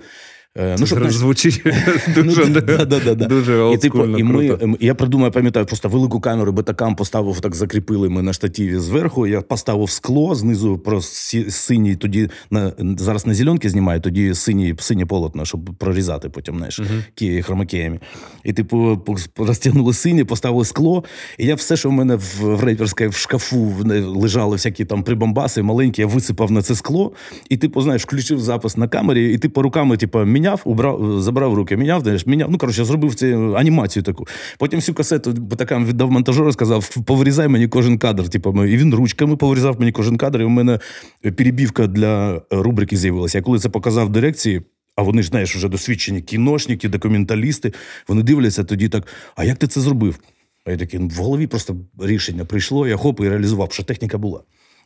Е, 0.57 0.75
ну, 0.79 0.85
щоб, 0.85 1.11
звучить 1.11 1.63
дуже 2.15 2.45
ну, 2.45 2.61
да, 2.61 2.85
да, 2.85 2.99
да, 2.99 3.25
дуже 3.25 3.71
і, 3.73 3.77
типу, 3.77 4.05
і 4.05 4.23
ми, 4.23 4.57
ем, 4.61 4.77
Я 4.79 4.95
придумаю, 4.95 5.31
пам'ятаю, 5.31 5.65
просто 5.65 5.89
велику 5.89 6.19
камеру 6.19 6.51
бетакам 6.51 6.95
поставив, 6.95 7.39
так 7.39 7.55
закріпили 7.55 8.09
ми 8.09 8.21
на 8.21 8.33
штативі 8.33 8.77
зверху. 8.77 9.27
Я 9.27 9.41
поставив 9.41 9.89
скло 9.89 10.35
знизу 10.35 10.77
про 10.77 11.01
синій, 11.01 11.95
тоді 11.95 12.29
на 12.51 12.73
зараз 12.97 13.27
на 13.27 13.33
зеленки 13.33 13.69
знімаю, 13.69 14.01
тоді 14.01 14.33
синій, 14.33 14.75
синє 14.79 15.05
полотно, 15.05 15.45
щоб 15.45 15.75
прорізати 15.77 16.29
потім 16.29 16.57
знаєш, 16.57 16.79
uh-huh. 16.79 17.41
хромакеями. 17.41 17.99
І 18.43 18.53
типу 18.53 19.01
розтягнули 19.37 19.93
синє, 19.93 20.25
поставили 20.25 20.65
скло. 20.65 21.03
І 21.37 21.45
я 21.45 21.55
все, 21.55 21.77
що 21.77 21.89
в 21.89 21.91
мене 21.91 22.15
в, 22.15 22.39
в 22.41 22.63
рейперській 22.63 23.07
в 23.07 23.15
шкафу 23.15 23.73
лежали 24.05 24.55
всякі 24.55 24.85
там 24.85 25.03
прибамбаси 25.03 25.61
маленькі, 25.61 26.01
я 26.01 26.07
висипав 26.07 26.51
на 26.51 26.61
це 26.61 26.75
скло, 26.75 27.13
і 27.49 27.57
типу, 27.57 27.81
знаєш, 27.81 28.03
включив 28.03 28.39
запис 28.39 28.77
на 28.77 28.87
камері, 28.87 29.33
і 29.33 29.37
типу 29.37 29.61
руками, 29.61 29.97
типу, 29.97 30.19
міняв, 30.43 30.61
убрав, 30.65 31.21
забрав 31.21 31.53
руки, 31.53 31.77
міняв, 31.77 32.01
знаєш, 32.01 32.25
міняв. 32.25 32.51
Ну, 32.51 32.57
коротше, 32.57 32.85
зробив 32.85 33.15
цю 33.15 33.55
анімацію 33.57 34.03
таку. 34.03 34.27
Потім 34.59 34.79
всю 34.79 34.95
касету 34.95 35.33
такам 35.33 35.85
віддав 35.85 36.11
монтажеру, 36.11 36.53
сказав, 36.53 36.89
повирізай 37.05 37.47
мені 37.47 37.67
кожен 37.67 37.97
кадр. 37.97 38.29
Типу, 38.29 38.65
і 38.65 38.77
він 38.77 38.93
ручками 38.93 39.35
повирізав 39.35 39.79
мені 39.79 39.91
кожен 39.91 40.17
кадр, 40.17 40.41
і 40.41 40.43
у 40.43 40.49
мене 40.49 40.79
перебівка 41.21 41.87
для 41.87 42.41
рубрики 42.51 42.97
з'явилася. 42.97 43.37
Я 43.37 43.41
коли 43.41 43.59
це 43.59 43.69
показав 43.69 44.09
дирекції. 44.09 44.61
А 44.95 45.01
вони 45.01 45.21
ж 45.21 45.27
знаєш, 45.27 45.55
вже 45.55 45.69
досвідчені 45.69 46.21
кіношники, 46.21 46.89
документалісти. 46.89 47.73
Вони 48.07 48.23
дивляться 48.23 48.63
тоді 48.63 48.89
так: 48.89 49.07
а 49.35 49.43
як 49.43 49.57
ти 49.57 49.67
це 49.67 49.81
зробив? 49.81 50.19
А 50.65 50.71
я 50.71 50.77
такий, 50.77 50.99
ну, 50.99 51.07
в 51.07 51.17
голові 51.17 51.47
просто 51.47 51.75
рішення 51.99 52.45
прийшло, 52.45 52.87
я 52.87 52.97
хоп 52.97 53.19
і 53.19 53.29
реалізував, 53.29 53.71
що 53.71 53.83
техніка 53.83 54.17
була. 54.17 54.41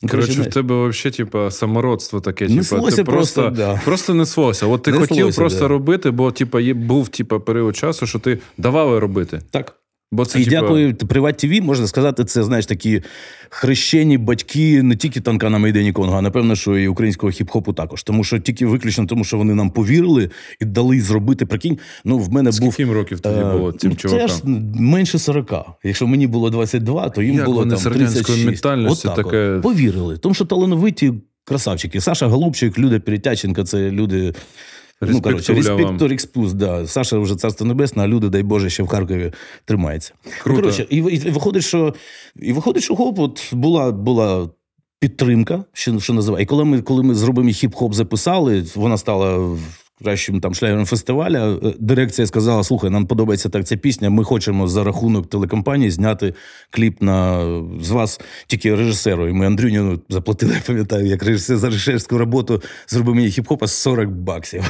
Коротше, 0.09 0.41
в 0.41 0.49
тебе 0.49 0.87
взагалі, 0.87 1.15
типу, 1.15 1.51
самородство 1.51 2.19
таке. 2.19 2.47
Типу, 2.47 2.63
ти 2.63 2.75
просто 2.75 3.03
просто 3.05 3.49
да. 3.49 3.81
просто 3.85 4.13
неслося. 4.13 4.65
От 4.65 4.83
ти 4.83 4.91
неслося, 4.91 5.09
хотів 5.09 5.35
просто 5.35 5.59
да. 5.59 5.67
робити, 5.67 6.11
бо 6.11 6.31
типу, 6.31 6.59
був 6.73 7.09
типу, 7.09 7.39
період 7.39 7.75
часу, 7.75 8.07
що 8.07 8.19
ти 8.19 8.39
давали 8.57 8.99
робити. 8.99 9.41
Так. 9.51 9.73
Бо 10.11 10.25
це 10.25 10.41
і 10.41 10.43
типу... 10.43 10.55
дякую 10.55 10.95
Приват 10.95 11.37
ТВ, 11.37 11.61
можна 11.61 11.87
сказати, 11.87 12.25
це 12.25 12.43
знаєш 12.43 12.65
такі 12.65 13.01
хрещені 13.49 14.17
батьки 14.17 14.83
не 14.83 14.95
тільки 14.95 15.21
танка 15.21 15.49
на 15.49 15.57
Майдані 15.57 15.91
Конго, 15.91 16.17
а 16.17 16.21
напевно, 16.21 16.55
що 16.55 16.77
і 16.77 16.87
українського 16.87 17.31
хіп-хопу 17.31 17.73
також. 17.73 18.03
Тому 18.03 18.23
що 18.23 18.39
тільки 18.39 18.65
виключно 18.65 19.05
тому, 19.05 19.23
що 19.23 19.37
вони 19.37 19.55
нам 19.55 19.69
повірили 19.69 20.29
і 20.61 20.65
дали 20.65 21.01
зробити. 21.01 21.45
Прикинь, 21.45 21.77
ну 22.05 22.17
в 22.17 22.33
мене 22.33 22.51
Скільки 22.51 22.85
був 22.85 22.93
років 22.93 23.19
тоді 23.19 23.39
е, 23.39 23.51
було 23.51 23.71
цим 23.71 23.89
ну, 23.89 23.95
чувакам? 23.95 24.27
Це 24.29 24.35
ж 24.35 24.41
менше 24.75 25.19
40. 25.19 25.53
Якщо 25.83 26.07
мені 26.07 26.27
було 26.27 26.49
22, 26.49 27.09
то 27.09 27.21
їм 27.21 27.35
Як 27.35 27.45
було 27.45 27.57
вони 27.57 27.75
там 27.75 27.93
36. 27.93 28.45
ментальністю 28.45 29.09
От 29.09 29.15
так 29.15 29.25
таке- 29.25 29.49
от. 29.49 29.61
повірили. 29.61 30.17
Тому 30.17 30.35
що 30.35 30.45
талановиті 30.45 31.13
красавчики. 31.43 32.01
Саша 32.01 32.27
Голубчик, 32.27 32.79
Люда 32.79 32.99
Перетяченка, 32.99 33.63
це 33.63 33.91
люди. 33.91 34.33
Ну, 35.01 35.21
коротше, 35.21 35.53
респект 35.53 35.79
вам. 35.79 35.79
респектор 35.79 36.11
експус, 36.11 36.53
да. 36.53 36.87
Саша 36.87 37.19
вже 37.19 37.35
царство 37.35 37.65
небесне, 37.65 38.03
а 38.03 38.07
люди, 38.07 38.29
дай 38.29 38.43
Боже, 38.43 38.69
ще 38.69 38.83
в 38.83 38.87
Харкові 38.87 39.31
тримаються. 39.65 40.13
Круто. 40.43 40.49
Ну, 40.49 40.55
коротше, 40.55 40.87
і, 40.89 40.97
і 40.97 41.29
виходить, 41.29 41.63
що 41.63 41.93
і 42.35 42.53
виходить, 42.53 42.83
що 42.83 42.95
хоп, 42.95 43.19
от 43.19 43.53
була, 43.53 43.91
була 43.91 44.49
підтримка, 44.99 45.63
що, 45.73 45.99
що 45.99 46.13
називає. 46.13 46.43
І 46.43 46.45
коли 46.45 46.65
ми, 46.65 46.81
коли 46.81 47.03
ми 47.03 47.15
зробимо 47.15 47.49
хіп-хоп 47.49 47.93
записали, 47.93 48.65
вона 48.75 48.97
стала 48.97 49.57
кращим 50.03 50.39
там 50.39 50.53
шлягером 50.53 50.85
фестиваля. 50.85 51.59
е, 51.63 51.73
Дирекція 51.79 52.27
сказала: 52.27 52.63
слухай, 52.63 52.89
нам 52.89 53.05
подобається 53.05 53.49
так 53.49 53.67
ця 53.67 53.77
пісня. 53.77 54.09
Ми 54.09 54.23
хочемо 54.23 54.67
за 54.67 54.83
рахунок 54.83 55.29
телекомпанії 55.29 55.91
зняти 55.91 56.33
кліп 56.71 57.01
на 57.01 57.45
з 57.81 57.89
вас 57.89 58.19
тільки 58.47 58.75
режисеру. 58.75 59.27
І 59.27 59.33
ми 59.33 59.45
Андрюню 59.45 60.01
заплатили, 60.09 60.53
я 60.53 60.61
пам'ятаю, 60.67 61.05
як 61.05 61.23
режисер 61.23 61.57
за 61.57 61.67
режисерську 61.67 62.17
роботу 62.17 62.61
зробив 62.87 63.15
мені 63.15 63.27
хіп-хопа 63.27 63.67
40 63.67 64.09
баксів. 64.09 64.63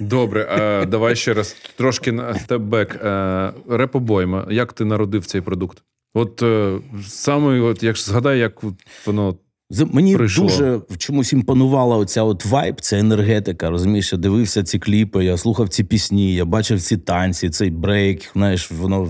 Добре, 0.00 0.48
е, 0.50 0.86
давай 0.86 1.16
ще 1.16 1.34
раз 1.34 1.56
трошки 1.76 2.12
на 2.12 2.34
step 2.34 2.63
back. 2.63 3.00
Е, 3.04 3.52
Реп 3.68 3.91
Обойма. 3.91 4.46
Як 4.50 4.72
ти 4.72 4.84
народив 4.84 5.26
цей 5.26 5.40
продукт? 5.40 5.82
От 6.14 6.42
е, 6.42 6.78
саме, 7.06 7.60
от 7.60 7.82
як 7.82 7.96
згадай, 7.96 8.38
як 8.38 8.62
воно. 9.06 9.36
Мені 9.70 10.16
Прийшло. 10.16 10.46
дуже 10.46 10.76
в 10.76 10.98
чомусь 10.98 11.32
імпонувала 11.32 11.96
оця 11.96 12.22
от 12.22 12.44
вайб, 12.44 12.80
ця 12.80 12.98
енергетика. 12.98 13.70
Розумієш, 13.70 14.12
я 14.12 14.18
дивився 14.18 14.62
ці 14.62 14.78
кліпи, 14.78 15.24
я 15.24 15.36
слухав 15.36 15.68
ці 15.68 15.84
пісні, 15.84 16.34
я 16.34 16.44
бачив 16.44 16.80
ці 16.80 16.96
танці, 16.96 17.50
цей 17.50 17.70
брейк. 17.70 18.30
Знаєш, 18.32 18.70
воно 18.70 19.08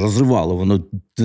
розривало, 0.00 0.56
воно 0.56 0.84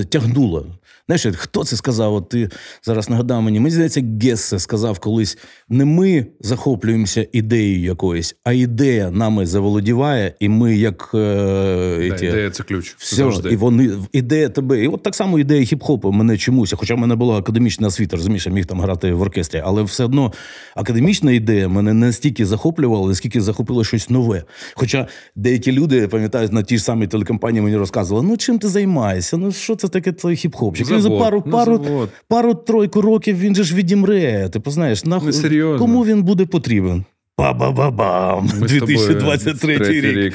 тягнуло. 0.09 0.65
Знаєш, 1.07 1.27
хто 1.37 1.63
це 1.63 1.75
сказав? 1.75 2.13
От 2.13 2.29
ти 2.29 2.49
зараз 2.83 3.09
нагадав 3.09 3.41
мені. 3.41 3.59
Мені 3.59 3.71
здається, 3.75 4.03
Гессе 4.21 4.59
сказав 4.59 4.99
колись: 4.99 5.37
не 5.69 5.85
ми 5.85 6.25
захоплюємося 6.39 7.27
ідеєю 7.31 7.83
якоюсь, 7.83 8.35
а 8.43 8.53
ідея 8.53 9.11
нами 9.11 9.45
заволодіває, 9.45 10.33
і 10.39 10.49
ми 10.49 10.77
як 10.77 11.11
е, 11.13 11.17
Да, 11.17 12.15
еті- 12.15 12.25
ідея 12.29 12.49
це 12.49 12.63
ключ. 12.63 12.95
все, 12.97 13.15
завжди. 13.15 13.49
і 13.49 13.55
вони 13.55 13.91
ідея 14.13 14.49
тебе. 14.49 14.83
І 14.83 14.87
от 14.87 15.03
так 15.03 15.15
само 15.15 15.39
ідея 15.39 15.61
хіп-хопу 15.61 16.11
мене 16.11 16.37
чомусь. 16.37 16.73
Хоча 16.77 16.95
в 16.95 16.97
мене 16.97 17.15
була 17.15 17.37
академічна 17.37 17.87
освіта, 17.87 18.17
розумієш, 18.17 18.45
я 18.45 18.51
міг 18.51 18.65
там 18.65 18.81
грати 18.81 19.13
в 19.13 19.21
оркестрі, 19.21 19.61
але 19.65 19.83
все 19.83 20.03
одно 20.05 20.33
академічна 20.75 21.31
ідея 21.31 21.67
мене 21.69 21.93
не 21.93 22.05
настільки 22.05 22.45
захоплювала, 22.45 23.07
наскільки 23.07 23.41
захопило 23.41 23.83
щось 23.83 24.09
нове. 24.09 24.43
Хоча 24.75 25.07
деякі 25.35 25.71
люди, 25.71 26.07
пам'ятаю, 26.07 26.49
на 26.51 26.63
ті 26.63 26.77
ж 26.77 26.83
самі 26.83 27.07
телекомпанії 27.07 27.61
мені 27.61 27.75
розказували: 27.77 28.27
ну 28.27 28.37
чим 28.37 28.59
ти 28.59 28.67
займаєшся? 28.67 29.37
Ну 29.37 29.51
що 29.51 29.75
це 29.75 29.86
таке 29.89 30.11
твій 30.11 30.29
хіп-хопчик? 30.29 30.91
Він 30.91 31.01
за 31.01 31.09
пару, 31.09 31.43
ну, 31.45 31.51
пару, 31.51 31.83
завод. 31.83 32.09
пару 32.27 32.53
тройку 32.53 33.01
років 33.01 33.39
він 33.39 33.55
же 33.55 33.63
ж 33.63 33.75
відімре. 33.75 34.49
Типу, 34.49 34.71
знаєш, 34.71 35.05
нахуй 35.05 35.31
Ну, 35.51 35.77
кому 35.79 36.05
він 36.05 36.23
буде 36.23 36.45
потрібен? 36.45 37.05
Ба-ба-ба-бам! 37.37 38.43
Ми 38.59 38.67
тобою 38.67 38.97
2023 38.97 39.77
третій 39.77 40.01
рік. 40.01 40.33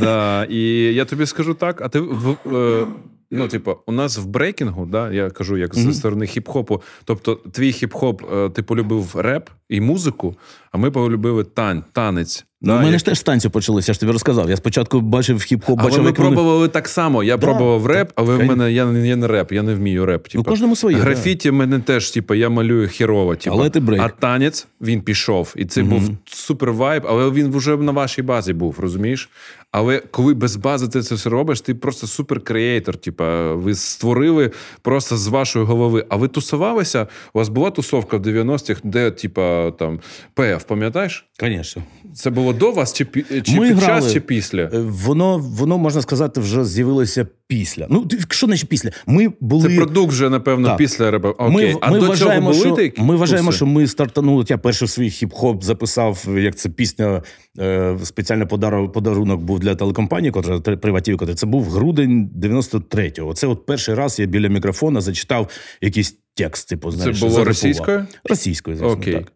Да, 0.00 0.44
і 0.50 0.60
я 0.94 1.04
тобі 1.04 1.26
скажу 1.26 1.54
так, 1.54 1.80
а 1.80 1.88
ти 1.88 2.00
в. 2.00 2.36
е, 2.56 2.86
Ну, 3.30 3.48
типу, 3.48 3.76
у 3.86 3.92
нас 3.92 4.18
в 4.18 4.26
брейкінгу, 4.26 4.86
да, 4.86 5.12
я 5.12 5.30
кажу, 5.30 5.56
як 5.56 5.74
зі 5.74 5.92
сторони 5.92 6.24
хіп-хопу. 6.26 6.80
Тобто, 7.04 7.34
твій 7.34 7.70
хіп-хоп, 7.72 8.36
е, 8.46 8.50
ти 8.50 8.62
полюбив 8.62 9.14
реп 9.14 9.50
і 9.68 9.80
музику, 9.80 10.36
а 10.72 10.78
ми 10.78 10.90
полюбили 10.90 11.44
тань, 11.44 11.84
танець. 11.92 12.44
Ну, 12.66 12.72
у 12.72 12.76
мене 12.76 12.90
як- 12.90 12.98
ж 12.98 13.04
теж 13.04 13.18
з 13.18 13.22
танцю 13.22 13.50
почалися, 13.50 13.92
я 13.92 13.94
ж 13.94 14.00
тобі 14.00 14.12
розказав. 14.12 14.50
Я 14.50 14.56
спочатку 14.56 15.00
бачив 15.00 15.36
хіп-хоп, 15.36 15.64
Але 15.78 15.82
бачив, 15.82 16.02
ми 16.02 16.06
як 16.08 16.18
вони- 16.18 16.30
пробували 16.30 16.68
так 16.68 16.88
само. 16.88 17.24
Я 17.24 17.36
Да, 17.36 17.46
пробував 17.46 17.86
реп, 17.86 18.12
але 18.14 18.36
в 18.36 18.44
мене 18.44 18.72
я, 18.72 18.84
не- 18.86 19.08
я 19.08 19.16
не 19.16 19.26
реп, 19.26 19.52
я 19.52 19.62
не 19.62 19.74
вмію 19.74 20.06
реп. 20.06 20.28
Типу. 20.28 20.44
кожному 20.44 20.76
своє, 20.76 20.96
Графіті 20.96 21.50
в 21.50 21.54
мене 21.54 21.78
теж, 21.78 22.10
типу, 22.10 22.34
я 22.34 22.48
малюю 22.48 22.88
хєрово. 22.88 23.36
Типу. 23.36 23.56
Але 23.56 23.70
ти 23.70 23.80
брейк. 23.80 24.02
А 24.02 24.08
танець 24.08 24.66
він 24.80 25.00
пішов. 25.00 25.54
І 25.56 25.64
це 25.64 25.82
був 25.82 26.10
супер 26.24 26.72
вайб, 26.72 27.02
але 27.08 27.30
він 27.30 27.50
вже 27.50 27.76
на 27.76 27.92
вашій 27.92 28.22
базі 28.22 28.52
був, 28.52 28.76
розумієш? 28.80 29.28
Але 29.76 30.02
коли 30.10 30.34
без 30.34 30.56
бази 30.56 30.88
ти 30.88 31.02
це 31.02 31.14
все 31.14 31.30
робиш, 31.30 31.60
ти 31.60 31.74
просто 31.74 32.06
супер 32.06 32.40
creator. 32.40 32.96
Типу, 32.96 33.24
ви 33.54 33.74
створили 33.74 34.50
просто 34.82 35.16
з 35.16 35.26
вашої 35.26 35.64
голови. 35.64 36.06
А 36.08 36.16
ви 36.16 36.28
тусувалися? 36.28 37.06
У 37.32 37.38
вас 37.38 37.48
була 37.48 37.70
тусовка 37.70 38.16
в 38.16 38.20
90-х, 38.20 38.80
де, 38.84 39.10
типа, 39.10 39.70
там 39.70 40.00
ПФ, 40.34 40.64
пам'ятаєш? 40.66 41.26
Звісно. 41.40 41.82
Це 42.14 42.30
було 42.30 42.52
до 42.52 42.70
вас, 42.72 42.92
чи, 42.92 43.04
чи 43.04 43.42
під 43.42 43.54
грали. 43.54 44.02
час, 44.02 44.12
чи 44.12 44.20
після? 44.20 44.62
Е, 44.62 44.70
Воно, 44.74 45.38
воно, 45.38 45.78
можна 45.78 46.02
сказати, 46.02 46.40
вже 46.40 46.64
з'явилося 46.64 47.26
після. 47.58 47.86
Ну, 47.90 48.08
що 48.30 48.46
значить 48.46 48.68
після? 48.68 48.90
Ми 49.06 49.32
були... 49.40 49.68
Це 49.68 49.76
продукт 49.76 50.12
вже, 50.12 50.30
напевно, 50.30 50.68
Так. 50.68 50.76
після 50.76 51.10
репа. 51.10 51.28
Окей. 51.28 51.72
Ми, 51.72 51.78
а 51.80 51.90
ми, 51.90 52.00
до 52.00 52.06
вважаємо, 52.06 52.52
цього 52.52 52.64
були 52.64 52.76
що, 52.76 52.84
такі 52.84 53.02
ми 53.02 53.16
вважаємо, 53.16 53.52
що 53.52 53.66
ми 53.66 53.86
стартанули. 53.86 54.44
Я 54.48 54.58
перший 54.58 54.88
свій 54.88 55.08
хіп-хоп 55.08 55.62
записав, 55.62 56.26
як 56.38 56.56
це 56.56 56.68
пісня, 56.68 57.22
е, 57.58 57.96
спеціальний 58.02 58.46
подарунок, 58.46 58.92
подарунок 58.92 59.40
був 59.40 59.60
для 59.60 59.74
телекомпанії, 59.74 60.30
котра 60.30 60.60
приватів, 60.60 61.16
котра 61.16 61.34
це 61.34 61.46
був 61.46 61.70
грудень 61.70 62.30
93-го. 62.42 63.34
Це 63.34 63.46
от 63.46 63.66
перший 63.66 63.94
раз 63.94 64.18
я 64.18 64.26
біля 64.26 64.48
мікрофона 64.48 65.00
зачитав 65.00 65.50
якийсь 65.80 66.16
текст. 66.34 66.68
Типу, 66.68 66.92
Це 66.92 67.10
було 67.10 67.44
російською? 67.44 68.06
Російською, 68.24 68.76
звісно, 68.76 68.92
Окей. 68.92 69.14
так. 69.14 69.32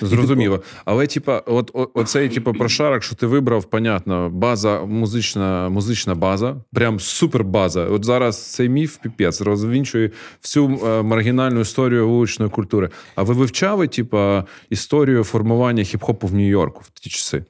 Зрозуміло. 0.00 0.62
Але, 0.84 1.06
типа, 1.06 1.38
от 1.46 1.70
о- 1.74 1.88
оцей 1.94 2.28
типу, 2.28 2.52
прошарок, 2.52 3.02
що 3.02 3.16
ти 3.16 3.26
вибрав, 3.26 3.64
понятно, 3.64 4.30
база, 4.30 4.80
музична, 4.84 5.68
музична 5.68 6.14
база, 6.14 6.56
прям 6.72 7.00
супер 7.00 7.44
база. 7.44 7.84
От 7.84 8.04
зараз 8.04 8.52
цей 8.52 8.68
міф 8.68 8.96
піпець 8.96 9.40
розвінчує 9.40 10.10
всю 10.42 10.80
е, 10.86 11.02
маргінальну 11.02 11.60
історію 11.60 12.08
вуличної 12.08 12.50
культури. 12.50 12.90
А 13.14 13.22
ви 13.22 13.34
вивчали, 13.34 13.88
типа, 13.88 14.44
історію 14.70 15.24
формування 15.24 15.82
хіп-хопу 15.82 16.26
в 16.26 16.34
Нью-Йорку 16.34 16.80
в 16.84 16.90
ті 17.00 17.10
часи? 17.10 17.44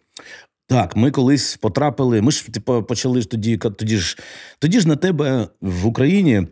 Так, 0.66 0.96
ми 0.96 1.10
колись 1.10 1.56
потрапили. 1.56 2.22
Ми 2.22 2.30
ж 2.32 2.52
типу, 2.52 2.82
почали 2.82 3.22
тоді, 3.22 3.56
тоді 3.56 3.96
ж 3.96 4.18
тоді 4.58 4.80
ж 4.80 4.88
на 4.88 4.96
тебе 4.96 5.48
в 5.60 5.86
Україні. 5.86 6.46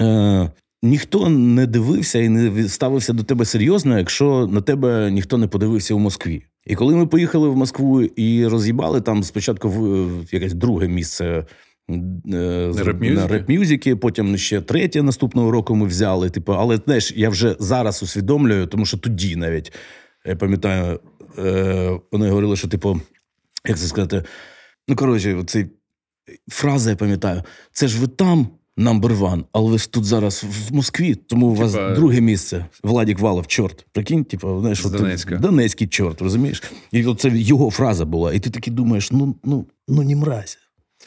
Е, 0.00 0.50
Ніхто 0.82 1.28
не 1.28 1.66
дивився 1.66 2.18
і 2.18 2.28
не 2.28 2.68
ставився 2.68 3.12
до 3.12 3.22
тебе 3.22 3.44
серйозно, 3.44 3.98
якщо 3.98 4.48
на 4.52 4.60
тебе 4.60 5.10
ніхто 5.10 5.38
не 5.38 5.46
подивився 5.46 5.94
у 5.94 5.98
Москві. 5.98 6.44
І 6.66 6.74
коли 6.74 6.96
ми 6.96 7.06
поїхали 7.06 7.48
в 7.48 7.56
Москву 7.56 8.02
і 8.02 8.46
роз'їбали 8.46 9.00
там 9.00 9.22
спочатку 9.22 9.68
в, 9.68 10.06
в 10.20 10.34
якесь 10.34 10.54
друге 10.54 10.88
місце 10.88 11.24
е, 11.26 11.44
на 13.14 13.28
реп-мюзики, 13.28 13.96
потім 13.96 14.36
ще 14.36 14.60
третє 14.60 15.02
наступного 15.02 15.50
року 15.50 15.74
ми 15.74 15.86
взяли. 15.86 16.30
Типу, 16.30 16.52
але 16.52 16.76
знаєш, 16.76 17.12
я 17.16 17.28
вже 17.28 17.56
зараз 17.58 18.02
усвідомлюю, 18.02 18.66
тому 18.66 18.86
що 18.86 18.98
тоді 18.98 19.36
навіть 19.36 19.72
я 20.24 20.36
пам'ятаю, 20.36 21.00
е, 21.38 22.00
вони 22.12 22.28
говорили, 22.28 22.56
що 22.56 22.68
типу, 22.68 23.00
як 23.68 23.78
це 23.78 23.86
сказати, 23.86 24.24
ну 24.88 24.96
коротше, 24.96 25.42
цей 25.46 25.66
фраза, 26.48 26.90
я 26.90 26.96
пам'ятаю, 26.96 27.42
це 27.72 27.88
ж 27.88 28.00
ви 28.00 28.06
там. 28.06 28.48
Number 28.80 29.18
one, 29.18 29.42
але 29.52 29.70
ви 29.70 29.78
ж 29.78 29.90
тут 29.92 30.04
зараз 30.04 30.44
в 30.68 30.74
Москві, 30.74 31.14
тому 31.14 31.46
у 31.46 31.54
вас 31.54 31.72
Типа- 31.72 31.94
друге 31.94 32.20
місце. 32.20 32.64
Владік 32.84 33.18
Валов, 33.18 33.46
чорт. 33.46 33.86
Прикинь, 33.92 34.24
типу, 34.24 34.60
знаєш, 34.60 34.82
З 34.82 34.86
от 34.86 34.92
ти- 34.92 34.98
Донецька. 34.98 35.36
Донецький 35.36 35.86
чорт, 35.86 36.22
розумієш? 36.22 36.62
І 36.92 37.04
от 37.06 37.20
це 37.20 37.28
його 37.34 37.70
фраза 37.70 38.04
була. 38.04 38.32
І 38.32 38.38
ти 38.40 38.50
такий 38.50 38.72
думаєш: 38.72 39.12
ну, 39.12 39.34
ну, 39.44 39.66
ну 39.88 40.02
не 40.02 40.16
мразь. 40.16 40.58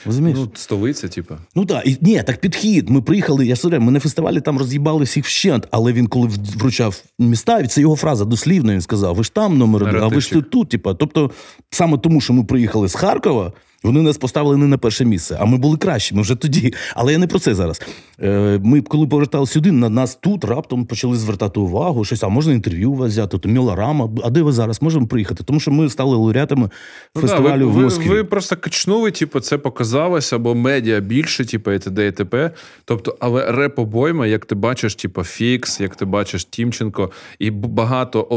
Розумієш? 0.05 0.39
Ну, 0.41 0.51
столиця, 0.55 1.07
типа. 1.07 1.37
Ну 1.55 1.65
так, 1.65 1.87
і 1.87 1.97
ні, 2.01 2.23
так 2.23 2.41
підхід. 2.41 2.89
Ми 2.89 3.01
приїхали. 3.01 3.45
Я 3.47 3.55
смотрю, 3.55 3.81
ми 3.81 3.91
на 3.91 3.99
фестивалі 3.99 4.41
там 4.41 4.57
роз'їбали 4.57 5.03
всіх 5.03 5.25
вщент, 5.25 5.67
але 5.71 5.93
він, 5.93 6.07
коли 6.07 6.27
в- 6.27 6.57
вручав 6.57 7.03
міста, 7.19 7.67
це 7.67 7.81
його 7.81 7.95
фраза 7.95 8.25
дослівно. 8.25 8.73
Він 8.73 8.81
сказав: 8.81 9.15
ви 9.15 9.23
ж 9.23 9.33
там 9.33 9.57
номер 9.57 9.83
один, 9.83 9.95
а 9.95 9.97
ви 9.99 9.99
ж 9.99 10.03
Наративчик. 10.09 10.33
тут, 10.33 10.49
тут. 10.49 10.69
Типа. 10.69 10.93
Тобто, 10.93 11.31
саме 11.69 11.97
тому, 11.97 12.21
що 12.21 12.33
ми 12.33 12.43
приїхали 12.43 12.87
з 12.89 12.95
Харкова. 12.95 13.53
Вони 13.83 14.01
нас 14.01 14.17
поставили 14.17 14.57
не 14.57 14.67
на 14.67 14.77
перше 14.77 15.05
місце, 15.05 15.37
а 15.39 15.45
ми 15.45 15.57
були 15.57 15.77
кращі, 15.77 16.15
ми 16.15 16.21
вже 16.21 16.35
тоді. 16.35 16.73
Але 16.95 17.11
я 17.11 17.17
не 17.17 17.27
про 17.27 17.39
це 17.39 17.55
зараз. 17.55 17.81
Е, 18.21 18.59
Ми, 18.63 18.81
коли 18.81 19.07
повертали 19.07 19.47
сюди, 19.47 19.71
на 19.71 19.89
нас 19.89 20.15
тут 20.15 20.45
раптом 20.45 20.85
почали 20.85 21.17
звертати 21.17 21.59
увагу, 21.59 22.05
щось, 22.05 22.23
а 22.23 22.29
можна 22.29 22.53
інтерв'ю 22.53 22.91
у 22.91 22.95
вас 22.95 23.11
взяти, 23.11 23.37
то 23.37 23.49
мілорама. 23.49 24.09
А 24.23 24.29
де 24.29 24.41
ви 24.41 24.51
зараз 24.51 24.81
можемо 24.81 25.07
приїхати? 25.07 25.43
Тому 25.43 25.59
що 25.59 25.71
ми 25.71 25.89
стали 25.89 26.15
лауреатами 26.15 26.69
Ну, 27.15 27.21
фестивалю 27.21 27.59
да, 27.59 27.65
ви, 27.65 27.71
в 27.71 27.83
Москві. 27.83 28.09
Ви, 28.09 28.15
ви 28.15 28.23
просто 28.23 28.55
качнули, 28.55 29.11
типу, 29.11 29.39
це 29.39 29.57
показалося, 29.57 30.35
або 30.35 30.55
медіа 30.55 30.99
більше, 30.99 31.45
типу, 31.45 31.71
і 31.71 31.79
т.д. 31.79 32.07
і 32.07 32.11
т.п. 32.11 32.51
Тобто, 32.85 33.17
але 33.19 33.51
реп-обойма, 33.51 34.25
як 34.27 34.45
ти 34.45 34.55
бачиш, 34.55 34.95
типу, 34.95 35.23
Фікс, 35.23 35.79
як 35.79 35.95
ти 35.95 36.05
бачиш 36.05 36.45
Тімченко, 36.45 37.11
і 37.39 37.51
багато 37.51 38.27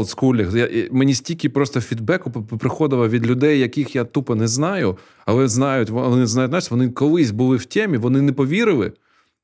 і 0.73 0.89
мені 0.91 1.13
стільки 1.13 1.49
просто 1.49 1.81
фідбеку 1.81 2.31
приходило 2.31 3.09
від 3.09 3.27
людей, 3.27 3.59
яких 3.59 3.95
я 3.95 4.03
тупо 4.03 4.35
не 4.35 4.47
знаю, 4.47 4.97
але 5.25 5.36
але 5.37 5.47
знають, 5.47 5.89
вони 5.89 6.25
знають, 6.25 6.51
знаєш, 6.51 6.71
вони 6.71 6.89
колись 6.89 7.31
були 7.31 7.57
в 7.57 7.65
темі, 7.65 7.97
вони 7.97 8.21
не 8.21 8.33
повірили. 8.33 8.91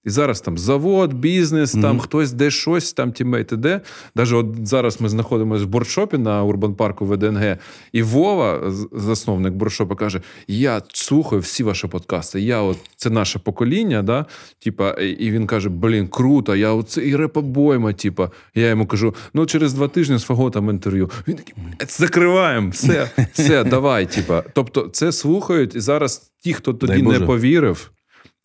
І 0.06 0.10
зараз 0.10 0.42
там 0.42 0.58
завод, 0.58 1.14
бізнес, 1.14 1.76
mm-hmm. 1.76 1.82
там 1.82 2.00
хтось 2.00 2.32
де 2.32 2.52
щось, 2.52 2.94
там 2.94 3.12
тімейти 3.12 3.58
де. 3.58 3.82
Даже 4.16 4.36
от 4.36 4.68
зараз 4.68 5.02
ми 5.02 5.10
знаходимося 5.10 5.66
в 5.66 5.68
бордшопі 5.68 6.18
на 6.18 6.44
Урбан 6.44 6.76
парку 6.76 7.06
ВДНГ, 7.06 7.58
і 7.92 8.02
Вова, 8.04 8.74
засновник 8.92 9.54
бордшопа, 9.54 9.96
каже: 9.96 10.22
Я 10.48 10.82
слухаю 10.94 11.42
всі 11.42 11.64
ваші 11.64 11.88
подкасти. 11.88 12.42
Я 12.42 12.62
от 12.62 12.78
це 12.96 13.10
наше 13.10 13.40
покоління, 13.40 14.02
да? 14.02 14.26
Типа, 14.64 14.92
і 14.92 15.32
він 15.32 15.48
каже: 15.48 15.70
Блін, 15.70 16.08
круто, 16.08 16.56
я 16.56 16.72
оце 16.72 17.08
і 17.08 17.16
Реп 17.16 17.39
Обойма. 17.39 17.94
Типа, 17.94 18.30
я 18.56 18.70
йому 18.70 18.86
кажу: 18.86 19.16
ну 19.34 19.46
через 19.46 19.74
два 19.74 19.88
тижні 19.88 20.20
свого 20.20 20.50
там 20.50 20.70
інтерв'ю. 20.70 21.10
Він 21.28 21.36
такий, 21.36 21.56
закриваємо, 21.88 22.70
все, 22.70 23.10
все, 23.34 23.64
давай. 23.64 24.06
Типа. 24.06 24.44
Тобто, 24.54 24.90
це 24.92 25.12
слухають, 25.12 25.76
і 25.76 25.80
зараз 25.80 26.32
ті, 26.40 26.54
хто 26.54 26.74
тоді 26.74 27.02
не 27.02 27.20
повірив 27.20 27.92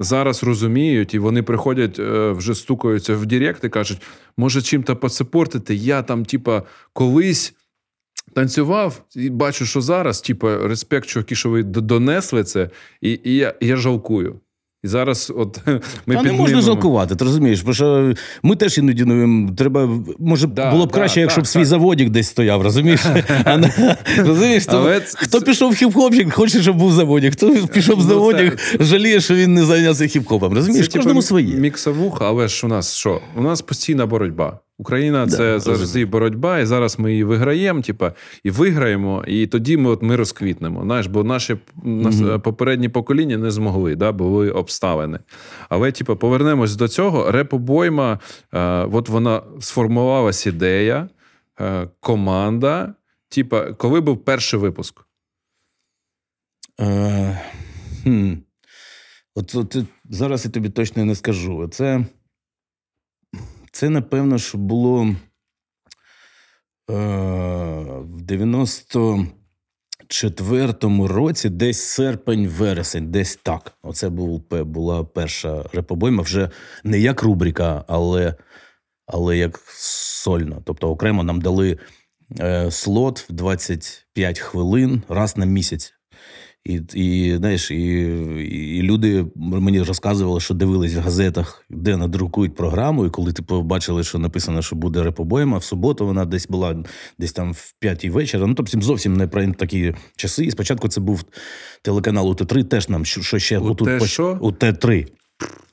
зараз 0.01 0.43
розуміють, 0.43 1.15
і 1.15 1.19
вони 1.19 1.43
приходять, 1.43 1.99
е, 1.99 2.31
вже 2.31 2.55
стукаються 2.55 3.15
в 3.15 3.27
Direct 3.27 3.65
і 3.65 3.69
кажуть, 3.69 4.03
може 4.37 4.63
чим-то 4.63 4.97
посапортити. 4.97 5.75
Я 5.75 6.03
там, 6.03 6.25
типа, 6.25 6.63
колись. 6.93 7.55
Танцював 8.35 9.03
і 9.17 9.31
бачу, 9.31 9.67
що 9.67 9.81
зараз, 9.81 10.21
типу, 10.21 10.49
респект, 10.49 11.09
чуваки, 11.09 11.35
що 11.35 11.51
ви 11.51 11.63
донесли 11.63 12.45
це, 12.45 12.71
і 13.01 13.21
і 13.25 13.37
я 13.37 13.55
я 13.61 13.77
жалкую. 13.77 14.41
І 14.89 14.91
зараз, 14.91 15.33
от 15.37 15.61
ми 16.07 16.15
Та 16.15 16.23
не 16.23 16.33
можна 16.33 16.61
жалкувати, 16.61 17.17
ти 17.17 17.25
розумієш, 17.25 17.61
бо 17.61 17.75
що 17.75 18.15
ми 18.43 18.57
теж 18.57 18.79
іноді 18.79 19.05
ну, 19.05 19.51
треба. 19.55 19.89
Може, 20.19 20.47
да, 20.47 20.71
було 20.71 20.87
б 20.87 20.93
краще, 20.93 21.15
да, 21.15 21.21
якщо 21.21 21.41
б 21.41 21.47
свій 21.47 21.65
заводік 21.65 22.11
десь 22.11 22.29
стояв, 22.29 22.63
розумієш? 22.63 23.01
розумієш? 24.19 24.65
Але 24.69 25.01
Хто 25.15 25.41
пішов 25.41 25.73
в 25.73 25.75
хіп-хопчик, 25.75 26.31
хоче, 26.31 26.63
щоб 26.63 26.77
був 26.77 26.93
заводік. 26.93 27.33
Хто 27.33 27.67
пішов 27.67 27.97
в 27.97 27.99
ну, 27.99 28.05
заводік, 28.05 28.59
жаліє, 28.81 29.21
що 29.21 29.35
він 29.35 29.55
не 29.55 29.65
зайнявся 29.65 30.05
хіп-хопом. 30.05 30.55
Розумієш, 30.55 30.89
це, 30.89 30.99
кожному 30.99 31.23
своє. 31.23 31.55
Міксовуха, 31.55 32.29
але 32.29 32.49
ж 32.49 32.67
у 32.67 32.69
нас 32.69 32.95
що? 32.95 33.21
У 33.37 33.41
нас 33.41 33.63
постійна 33.63 34.07
боротьба. 34.07 34.59
Україна 34.81 35.27
це 35.27 35.37
да, 35.37 35.61
завжди 35.61 36.05
боротьба, 36.05 36.59
і 36.59 36.67
зараз 36.67 36.99
ми 36.99 37.11
її 37.11 37.25
виграємо, 37.25 37.83
типа, 37.83 38.13
і 38.45 38.51
виграємо, 38.51 39.25
і 39.27 39.47
тоді 39.47 39.77
ми 39.77 39.91
от 39.91 40.03
ми 40.03 40.17
розквітнемо. 40.17 40.83
Знаєш, 40.83 41.07
бо 41.07 41.25
наші 41.25 41.57
mm-hmm. 41.85 42.41
попередні 42.41 42.89
покоління 42.89 43.39
не 43.39 43.51
змогли, 43.51 43.97
да, 43.97 44.13
були 44.13 44.51
обставини. 44.51 45.19
Але, 45.69 45.93
типа, 45.93 46.15
повернемось 46.15 46.77
до 46.77 46.89
цього. 46.89 47.31
Репобойма, 47.31 48.19
е, 48.53 48.61
от 48.93 49.09
вона 49.09 49.43
сформувалась 49.61 50.47
ідея, 50.47 51.09
е, 51.61 51.89
команда. 52.01 52.95
Типа, 53.29 53.73
коли 53.73 54.01
був 54.01 54.25
перший 54.25 54.61
випуск? 54.61 55.01
Е, 56.81 57.41
хм. 58.03 58.33
От, 59.35 59.55
от 59.55 59.77
зараз 60.11 60.45
я 60.45 60.51
тобі 60.51 60.69
точно 60.69 61.05
не 61.05 61.15
скажу. 61.15 61.69
Це. 61.69 62.05
Це, 63.79 63.89
напевно, 63.89 64.39
що 64.39 64.59
було 64.59 65.07
е, 65.07 65.17
в 68.01 68.23
94-му 68.23 71.09
році, 71.09 71.49
десь 71.49 72.01
серпень-вересень, 72.01 73.07
десь 73.07 73.37
так. 73.37 73.73
Оце 73.83 74.09
був, 74.09 74.43
була 74.51 75.05
перша 75.05 75.65
репобойма, 75.73 76.23
вже 76.23 76.51
не 76.85 76.99
як 76.99 77.23
рубрика, 77.23 77.85
але 77.89 78.35
але 79.07 79.37
як 79.37 79.61
сольна. 79.75 80.63
Тобто 80.65 80.91
окремо 80.91 81.23
нам 81.23 81.41
дали 81.41 81.79
е, 82.41 82.71
слот 82.71 83.31
в 83.31 83.33
25 83.33 84.39
хвилин 84.39 85.03
раз 85.09 85.37
на 85.37 85.47
місяць. 85.47 85.98
І 86.69 86.81
і 86.95 87.37
знаєш, 87.37 87.71
і 87.71 87.77
і 88.79 88.83
люди 88.83 89.27
мені 89.37 89.83
розказували, 89.83 90.41
що 90.41 90.55
дивились 90.55 90.95
в 90.95 90.99
газетах, 90.99 91.65
де 91.71 91.97
надрукують 91.97 92.55
програму. 92.55 93.07
І 93.07 93.11
коли 93.11 93.33
типу, 93.33 93.63
бачили, 93.63 94.05
що 94.05 94.19
написано, 94.19 94.63
що 94.63 94.77
буде 94.77 95.03
репобойма, 95.03 95.59
в 95.59 95.65
суботу 95.65 96.07
вона 96.07 96.25
десь 96.25 96.49
була 96.49 96.85
десь 97.19 97.33
там 97.33 97.53
в 97.53 97.75
п'ятій 97.79 98.11
вечора. 98.11 98.47
Ну 98.47 98.55
тобто 98.55 98.81
зовсім 98.81 99.17
не 99.17 99.27
про 99.27 99.53
такі 99.53 99.95
часи. 100.17 100.45
І 100.45 100.51
спочатку 100.51 100.89
це 100.89 101.01
був 101.01 101.25
телеканал 101.83 102.31
УТ3, 102.31 102.65
теж 102.65 102.89
нам 102.89 103.05
що 103.05 103.39
ще 103.39 103.59
у 103.59 103.75
тут 103.75 104.03
що? 104.05 104.35
УТ3. 104.35 105.07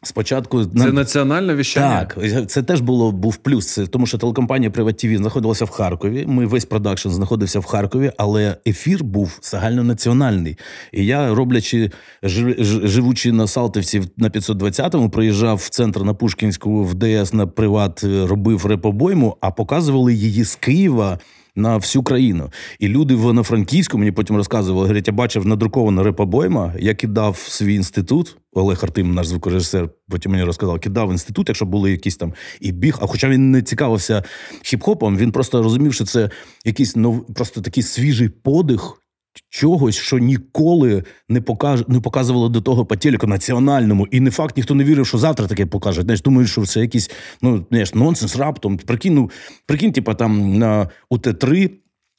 Спочатку 0.08 0.66
це 0.66 0.92
національне 0.92 1.56
віщання? 1.56 2.06
Так, 2.06 2.50
це 2.50 2.64
теж 2.64 2.82
було 2.82 3.12
був 3.12 3.36
плюс. 3.36 3.74
Це 3.74 3.88
тому, 3.88 4.08
що 4.08 4.18
телекомпанія 4.18 4.72
Приват 4.72 4.98
ТВ 4.98 5.18
знаходилася 5.18 5.66
в 5.66 5.70
Харкові. 5.70 6.26
Ми 6.28 6.46
весь 6.46 6.66
продакшн 6.66 7.10
знаходився 7.10 7.60
в 7.60 7.66
Харкові, 7.66 8.12
але 8.18 8.58
ефір 8.68 9.04
був 9.04 9.40
загальнонаціональний. 9.42 10.58
І 10.92 11.06
я, 11.06 11.36
роблячи 11.36 11.92
живучи 12.24 13.32
на 13.32 13.48
Салтівці 13.48 14.02
на 14.18 14.30
520-му, 14.30 15.10
приїжджав 15.10 15.58
в 15.58 15.70
центр 15.70 16.02
на 16.02 16.14
Пушкінську 16.14 16.84
в 16.84 16.94
ДС 16.94 17.34
на 17.34 17.48
приват, 17.48 18.04
робив 18.04 18.66
репобойму, 18.66 19.38
а 19.42 19.52
показували 19.52 20.14
її 20.14 20.44
з 20.44 20.56
Києва 20.56 21.20
на 21.56 21.78
всю 21.78 22.04
країну. 22.04 22.52
І 22.80 22.88
люди 22.88 23.16
в 23.16 23.44
Франківську 23.44 23.98
мені 23.98 24.12
потім 24.12 24.36
розказували, 24.36 24.82
говорять, 24.82 25.08
я 25.08 25.14
бачив 25.14 25.46
надруковану 25.46 26.04
репобойма, 26.04 26.74
я 26.80 26.96
кидав 26.96 27.38
свій 27.38 27.76
інститут. 27.76 28.38
Олег 28.54 28.80
Артим, 28.84 29.14
наш 29.14 29.28
звукорежисер, 29.28 29.90
потім 30.10 30.32
мені 30.32 30.44
розказав, 30.44 30.80
кидав 30.80 31.12
інститут, 31.12 31.50
якщо 31.50 31.66
були 31.66 31.92
якісь 31.92 32.18
там 32.18 32.34
і 32.62 32.72
біг. 32.72 32.98
А 33.02 33.08
хоча 33.08 33.30
він 33.30 33.52
не 33.52 33.62
цікавився 33.62 34.24
хіп-хопом, 34.64 35.18
він 35.18 35.32
просто 35.32 35.64
розумів, 35.64 35.94
що 35.94 36.06
це 36.06 36.30
якийсь 36.66 36.96
нов, 36.96 37.34
просто 37.34 37.62
такий 37.62 37.84
свіжий 37.84 38.30
подих 38.30 39.05
чогось, 39.50 39.96
що 39.96 40.18
ніколи 40.18 41.04
не 41.30 41.42
покаж... 41.42 41.84
не 41.88 42.00
показувало 42.00 42.50
до 42.50 42.62
того 42.62 42.86
по 42.86 42.96
телеку 42.96 43.28
національному. 43.28 44.08
І 44.12 44.20
не 44.20 44.32
факт, 44.32 44.58
ніхто 44.58 44.76
не 44.76 44.84
вірив, 44.84 45.08
що 45.08 45.18
завтра 45.18 45.48
таке 45.48 45.66
покаже. 45.66 46.02
Знаєш, 46.02 46.22
думаю, 46.22 46.48
що 46.48 46.66
це 46.66 46.82
якийсь 46.82 47.12
ну, 47.42 47.66
знаєш, 47.70 47.94
нонсенс 47.94 48.36
раптом. 48.36 48.78
Прикинь, 48.78 49.16
ну, 49.16 49.32
прикинь, 49.66 49.92
типа 49.92 50.14
там 50.14 50.58
на 50.58 50.90
УТ-3 51.10 51.72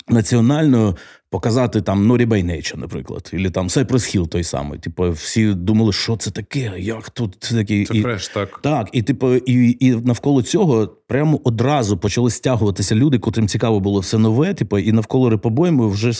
національно 0.09 0.97
показати 1.31 1.81
там 1.83 2.07
Норі 2.07 2.27
Байнеча, 2.27 2.77
наприклад, 2.77 3.31
або 3.35 3.51
там 3.51 3.69
Cypress 3.69 4.17
Hill 4.17 4.27
той 4.27 4.45
самий. 4.45 4.79
Типу, 4.79 5.11
всі 5.11 5.55
думали, 5.55 5.93
що 5.93 6.17
це 6.17 6.31
таке, 6.31 6.73
як 6.79 7.11
тут 7.11 7.37
це 7.41 7.55
таке. 7.55 7.85
Це 7.85 7.95
і, 7.95 8.03
фреш, 8.03 8.29
так. 8.29 8.61
Так, 8.63 8.89
і 8.93 9.03
типу, 9.03 9.35
і 9.35 9.77
і 9.81 9.91
навколо 9.95 10.43
цього 10.43 10.87
прямо 10.87 11.41
одразу 11.45 11.99
почали 11.99 12.31
стягуватися 12.31 12.95
люди, 12.95 13.19
котрим 13.19 13.49
цікаво 13.49 13.81
було 13.81 14.01
все 14.01 14.19
нове. 14.19 14.55
Типу, 14.55 14.79
і 14.79 14.93
навколо 14.93 15.31
репобойми 15.31 15.89
вже 15.89 16.13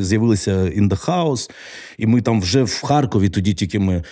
з'явилися 0.00 0.52
In 0.56 0.88
The 0.88 1.06
House, 1.06 1.50
і 1.98 2.06
ми 2.06 2.22
там 2.22 2.40
вже 2.40 2.62
в 2.62 2.82
Харкові 2.82 3.28
тоді 3.28 3.54
тільки 3.54 3.78
ми 3.78 4.02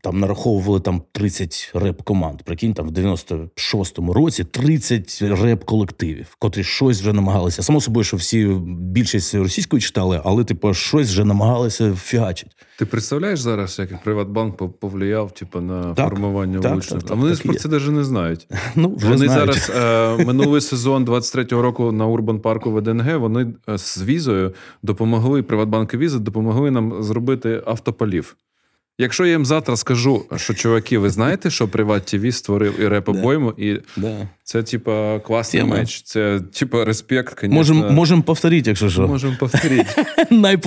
там 0.00 0.20
нараховували 0.20 0.80
там 0.80 1.02
30 1.12 1.70
реп-команд. 1.74 2.42
Прикинь, 2.42 2.74
там 2.74 2.88
в 2.88 2.92
96-му 2.92 4.12
році 4.12 4.44
30 4.44 5.22
реп-колективів, 5.22 6.36
котрі 6.38 6.64
щось 6.64 7.00
вже 7.00 7.12
намагалися. 7.12 7.62
Само 7.62 7.80
собою, 7.80 8.04
що 8.04 8.16
всі 8.16 8.46
більшість 8.66 9.34
російською 9.34 9.80
читали, 9.80 10.20
але 10.24 10.44
типу 10.44 10.74
щось 10.74 11.08
вже 11.08 11.24
намагалися 11.24 11.94
фігачити. 11.94 12.52
Ти 12.78 12.86
представляєш 12.86 13.40
зараз, 13.40 13.78
як 13.78 14.02
Приватбанк 14.02 14.78
повлияв 14.78 15.30
типу, 15.30 15.60
на 15.60 15.94
так, 15.94 16.08
формування 16.08 16.60
так, 16.60 16.70
вуличних? 16.70 17.02
Так, 17.02 17.12
а 17.12 17.14
вони 17.14 17.36
про 17.36 17.54
це 17.54 17.68
навіть 17.68 17.88
не 17.88 18.04
знають. 18.04 18.46
Ну, 18.76 18.94
вже 18.96 19.08
Вони 19.08 19.28
знають. 19.28 19.54
зараз 19.54 19.70
е, 20.20 20.24
минулий 20.26 20.60
сезон 20.60 21.04
23-го 21.04 21.62
року 21.62 21.92
на 21.92 22.06
Урбан 22.06 22.40
парку 22.40 22.70
ВДНГ 22.70 23.18
вони 23.18 23.54
е, 23.68 23.78
з 23.78 24.02
візою 24.02 24.54
допомогли 24.82 25.42
Приватбанк 25.42 25.94
і 25.94 25.96
Віза 25.96 26.18
допомогли 26.18 26.70
нам 26.70 27.02
зробити 27.02 27.62
автополів. 27.66 28.36
Якщо 28.98 29.26
я 29.26 29.32
їм 29.32 29.46
завтра 29.46 29.76
скажу, 29.76 30.24
що 30.36 30.54
чуваки, 30.54 30.98
ви 30.98 31.10
знаєте, 31.10 31.50
що 31.50 31.68
Приват 31.68 32.04
ТВ 32.06 32.34
створив 32.34 32.80
і 32.80 32.88
реп 32.88 33.08
обойму, 33.08 33.54
і 33.56 33.80
да. 33.96 34.28
це, 34.44 34.62
типа, 34.62 35.18
класний 35.18 35.62
Тема. 35.62 35.76
match, 35.76 36.02
це, 36.02 36.40
типа, 36.40 36.84
респект. 36.84 37.40
конечно. 37.40 37.58
Можемо 37.58 37.90
можем 37.90 38.22
повторити, 38.22 38.70
якщо 38.70 38.90
що. 38.90 39.08
Можемо 39.08 39.36
повторити. 39.40 40.04
Най, 40.30 40.58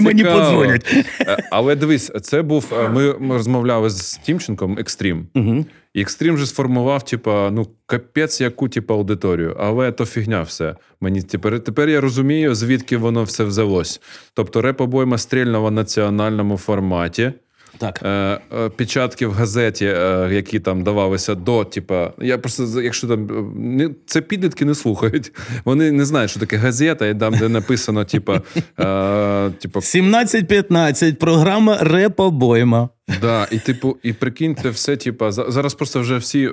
мені 0.00 0.24
подзвонять. 0.24 1.04
Е, 1.20 1.48
але 1.50 1.76
дивись, 1.76 2.12
це 2.22 2.42
був. 2.42 2.72
Е, 2.72 2.88
ми, 2.88 3.34
розмовляли 3.34 3.90
з 3.90 4.16
Тімченком 4.16 4.78
Екстрім. 4.78 5.26
Угу. 5.34 5.64
І 5.94 6.00
Екстрім 6.00 6.38
же 6.38 6.46
сформував, 6.46 7.04
типа, 7.04 7.50
ну, 7.50 7.66
капець, 7.86 8.40
яку 8.40 8.68
типу, 8.68 8.94
аудиторію, 8.94 9.56
але 9.60 9.92
то 9.92 10.06
фігня 10.06 10.42
все. 10.42 10.76
Мені 11.00 11.22
тепер 11.22 11.60
тепер 11.60 11.88
я 11.88 12.00
розумію, 12.00 12.54
звідки 12.54 12.96
воно 12.96 13.24
все 13.24 13.44
взялось. 13.44 14.00
Тобто, 14.34 14.62
реп 14.62 14.80
обойма 14.80 15.18
стрільна 15.18 15.58
в 15.58 15.70
національному 15.70 16.56
форматі. 16.56 17.32
Так. 17.78 18.00
Е, 18.04 18.08
е, 18.08 18.68
Печатки 18.68 19.26
в 19.26 19.32
газеті, 19.32 19.86
е, 19.86 20.28
які 20.32 20.60
там 20.60 20.82
давалися 20.82 21.34
до, 21.34 21.64
типа, 21.64 22.12
я 22.20 22.38
просто, 22.38 22.82
якщо 22.82 23.08
там 23.08 23.52
не 23.56 23.90
це 24.06 24.20
підлітки 24.20 24.64
не 24.64 24.74
слухають, 24.74 25.32
вони 25.64 25.92
не 25.92 26.04
знають, 26.04 26.30
що 26.30 26.40
таке 26.40 26.56
газета, 26.56 27.06
і 27.06 27.18
там, 27.18 27.34
де 27.34 27.48
написано, 27.48 28.04
типа, 28.04 28.34
е, 28.56 29.50
типа 29.50 29.80
17-15, 29.80 31.14
програма 31.14 31.78
Репобойма. 31.80 32.88
Да, 33.20 33.48
і 33.50 33.58
типу, 33.58 33.96
і 34.02 34.12
прикиньте, 34.12 34.70
все, 34.70 34.96
типа, 34.96 35.32
зараз 35.32 35.74
просто 35.74 36.00
вже 36.00 36.16
всі 36.16 36.46
е, 36.46 36.50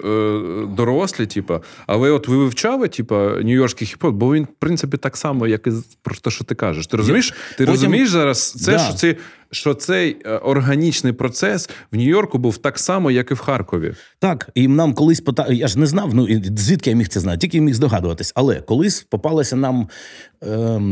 дорослі, 0.78 1.26
типа, 1.26 1.62
але 1.88 2.12
от 2.12 2.28
ви 2.28 2.38
вивчали, 2.38 2.88
типа, 2.88 3.16
нью-йоркський 3.16 3.97
хіп-хоп, 3.97 4.12
бо 4.12 4.34
він, 4.34 4.43
в 4.43 4.60
принципі, 4.60 4.97
так 4.97 5.18
само, 5.18 5.47
як 5.47 5.68
і 5.68 5.72
про 6.02 6.16
те, 6.16 6.30
що 6.30 6.43
ти 6.43 6.56
кажеш. 6.56 6.88
Ти 6.88 6.97
розумієш? 6.97 7.30
Ти 7.30 7.36
Потім... 7.58 7.72
розумієш 7.72 8.10
зараз 8.10 8.52
це, 8.52 8.72
да. 8.72 8.80
що 8.80 8.93
це 8.93 9.16
що 9.52 9.74
цей 9.74 10.18
е, 10.26 10.38
органічний 10.38 11.14
процес 11.14 11.70
в 11.91 11.95
Нью-Йорку 11.95 12.38
був 12.38 12.58
так 12.58 12.80
само, 12.80 13.12
як 13.12 13.32
і 13.32 13.34
в 13.34 13.39
Харкові. 13.39 13.93
Так, 14.20 14.49
і 14.56 14.68
нам 14.68 14.93
колись 14.93 15.22
пота... 15.22 15.47
я 15.49 15.68
ж 15.68 15.80
не 15.80 15.86
знав, 15.86 16.16
ну 16.16 16.28
звідки 16.58 16.89
я 16.89 16.95
міг 16.95 17.08
це 17.08 17.20
знати, 17.20 17.38
тільки 17.38 17.62
міг 17.62 17.74
здогадуватись. 17.74 18.32
Але 18.36 18.62
колись 18.62 19.02
попалося 19.10 19.56
нам 19.56 19.89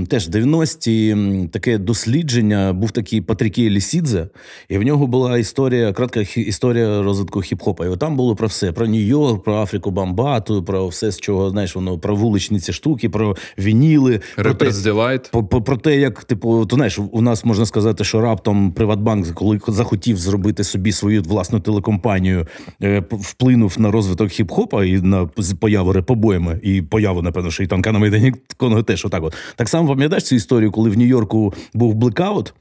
теж 0.09 0.29
90-ті 0.29 1.17
таке 1.51 1.77
дослідження, 1.77 2.73
був 2.73 2.91
такий 2.91 3.21
Патрікій 3.21 3.69
Лісідзе, 3.69 4.27
і 4.69 4.77
в 4.77 4.83
нього 4.83 5.07
була 5.07 5.37
історія, 5.37 5.93
кратка 5.93 6.19
історія 6.35 7.01
розвитку 7.01 7.39
хіп-хопа. 7.39 7.93
І 7.93 7.97
там 7.97 8.15
було 8.15 8.35
про 8.35 8.47
все: 8.47 8.71
про 8.71 8.87
Нью-Йорк, 8.87 9.43
про 9.43 9.55
Африку 9.55 9.91
Бамбату, 9.91 10.63
про 10.63 10.87
все, 10.87 11.11
з 11.11 11.19
чого 11.19 11.49
знаєш, 11.49 11.75
воно 11.75 11.99
про 11.99 12.15
вуличні 12.15 12.59
ці 12.59 12.73
штуки, 12.73 13.09
про 13.09 13.35
вініли, 13.59 14.21
про 14.35 14.53
те, 14.53 14.65
про, 15.31 15.61
про 15.61 15.77
те, 15.77 15.97
як 15.97 16.23
типу, 16.23 16.65
то 16.65 16.75
знаєш, 16.75 16.99
у 17.11 17.21
нас 17.21 17.45
можна 17.45 17.65
сказати, 17.65 18.03
що 18.03 18.21
раптом 18.21 18.39
раптом 18.39 18.71
Приватбанк, 18.71 19.27
коли 19.33 19.59
захотів 19.67 20.17
зробити 20.17 20.63
собі 20.63 20.91
свою 20.91 21.21
власну 21.21 21.59
телекомпанію, 21.59 22.47
е, 22.83 23.03
вплинув 23.11 23.75
на 23.79 23.91
розвиток 23.91 24.29
хіп-хопа 24.29 24.83
і 24.83 25.01
на 25.01 25.25
появу 25.59 25.93
репобоями, 25.93 26.59
і 26.63 26.81
появу, 26.81 27.21
напевно, 27.21 27.51
що 27.51 27.63
і 27.63 27.67
танка 27.67 27.91
на 27.91 27.99
Майдані 27.99 28.33
Конго 28.57 28.83
теж 28.83 29.05
отак. 29.05 29.23
От 29.23 29.35
так 29.55 29.69
само 29.69 29.89
пам'ятаєш 29.89 30.23
цю 30.23 30.35
історію, 30.35 30.71
коли 30.71 30.89
в 30.89 30.97
Нью-Йорку 30.97 31.53
був 31.73 31.93
блекаут. 31.93 32.53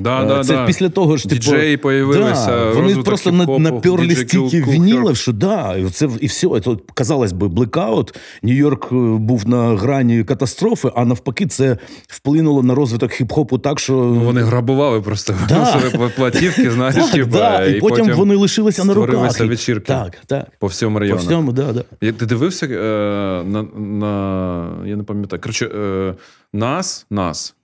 Да, 0.00 0.24
да, 0.24 0.44
Це 0.44 0.52
да. 0.52 0.66
після 0.66 0.88
того 0.88 1.16
ж 1.16 1.22
типу, 1.22 1.34
Діджеї 1.34 1.76
появилися. 1.76 2.46
Да, 2.46 2.70
вони 2.70 2.94
просто 2.94 3.32
наперли 3.58 4.16
стільки 4.16 4.62
вінілів, 4.62 5.16
що 5.16 5.32
да, 5.32 5.76
і 5.76 5.84
це 5.84 6.08
і 6.20 6.26
все. 6.26 6.48
Це, 6.64 6.70
казалось 6.94 7.32
би, 7.32 7.48
блекаут. 7.48 8.14
Нью-Йорк 8.42 8.88
е, 8.92 9.18
був 9.18 9.48
на 9.48 9.76
грані 9.76 10.24
катастрофи, 10.24 10.90
а 10.96 11.04
навпаки, 11.04 11.46
це 11.46 11.76
вплинуло 12.08 12.62
на 12.62 12.74
розвиток 12.74 13.10
хіп-хопу 13.12 13.58
так, 13.58 13.80
що 13.80 13.92
ну, 13.92 14.20
вони 14.20 14.42
грабували 14.42 15.00
просто 15.00 15.34
да. 15.48 15.80
платівки, 16.16 16.70
знаєш, 16.70 16.94
так, 16.94 17.10
типу, 17.10 17.30
да. 17.30 17.66
і, 17.66 17.76
і 17.76 17.80
потім, 17.80 17.98
потім 17.98 18.16
вони 18.16 18.34
лишилися 18.34 18.84
на 18.84 18.94
руках. 18.94 19.40
вечірки 19.40 19.86
так, 19.86 20.16
так. 20.26 20.46
по 20.58 20.66
всьому 20.66 20.98
району. 20.98 21.20
По 21.20 21.26
всьому, 21.26 21.52
да, 21.52 21.72
да. 21.72 22.12
Ти 22.12 22.26
дивився 22.26 22.66
е, 22.66 23.44
на, 23.44 23.62
на 23.62 24.86
я 24.86 24.96
не 24.96 25.02
пам'ятаю. 25.02 25.42
Коротше, 25.42 25.66
е, 25.66 26.14
нас, 26.52 27.06
нас. 27.10 27.54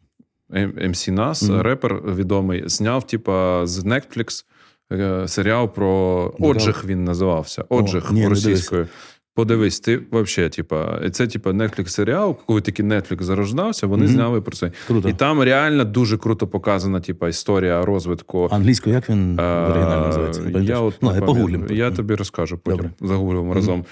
MC 0.53 1.11
Нас, 1.11 1.43
mm-hmm. 1.43 1.63
репер 1.63 2.03
відомий, 2.15 2.63
зняв, 2.67 3.07
типа, 3.07 3.67
з 3.67 3.85
Netflix 3.85 4.45
е, 4.93 5.29
серіал 5.29 5.69
про 5.69 6.33
Оджих 6.39 6.85
він 6.85 7.05
називався. 7.05 7.65
Оджих 7.69 8.11
російською. 8.11 8.89
Подивись, 9.35 9.81
ти 9.81 10.01
взагалі, 10.13 10.51
типа, 10.51 11.11
це 11.11 11.27
типа 11.27 11.51
Netflix 11.51 11.89
серіал, 11.89 12.37
коли 12.47 12.61
тільки 12.61 12.83
Netflix 12.83 13.23
зарождався, 13.23 13.87
вони 13.87 14.07
mm-hmm. 14.07 14.09
зняли 14.09 14.41
про 14.41 14.57
це. 14.57 14.73
Круто. 14.87 15.09
І 15.09 15.13
там 15.13 15.43
реально 15.43 15.85
дуже 15.85 16.19
круто 16.19 16.47
показана, 16.47 17.01
типа, 17.01 17.29
історія 17.29 17.85
розвитку. 17.85 18.49
Англійською, 18.53 18.95
як 18.95 19.11
він 19.11 19.39
оригінально 19.41 20.07
називається? 20.07 20.43
Я 20.61 20.81
от 20.81 20.95
ну, 21.01 21.69
я, 21.69 21.75
я 21.77 21.91
тобі 21.91 22.15
розкажу 22.15 22.59
потім. 22.59 22.91
Загуглимо 23.01 23.51
mm-hmm. 23.51 23.55
разом. 23.55 23.85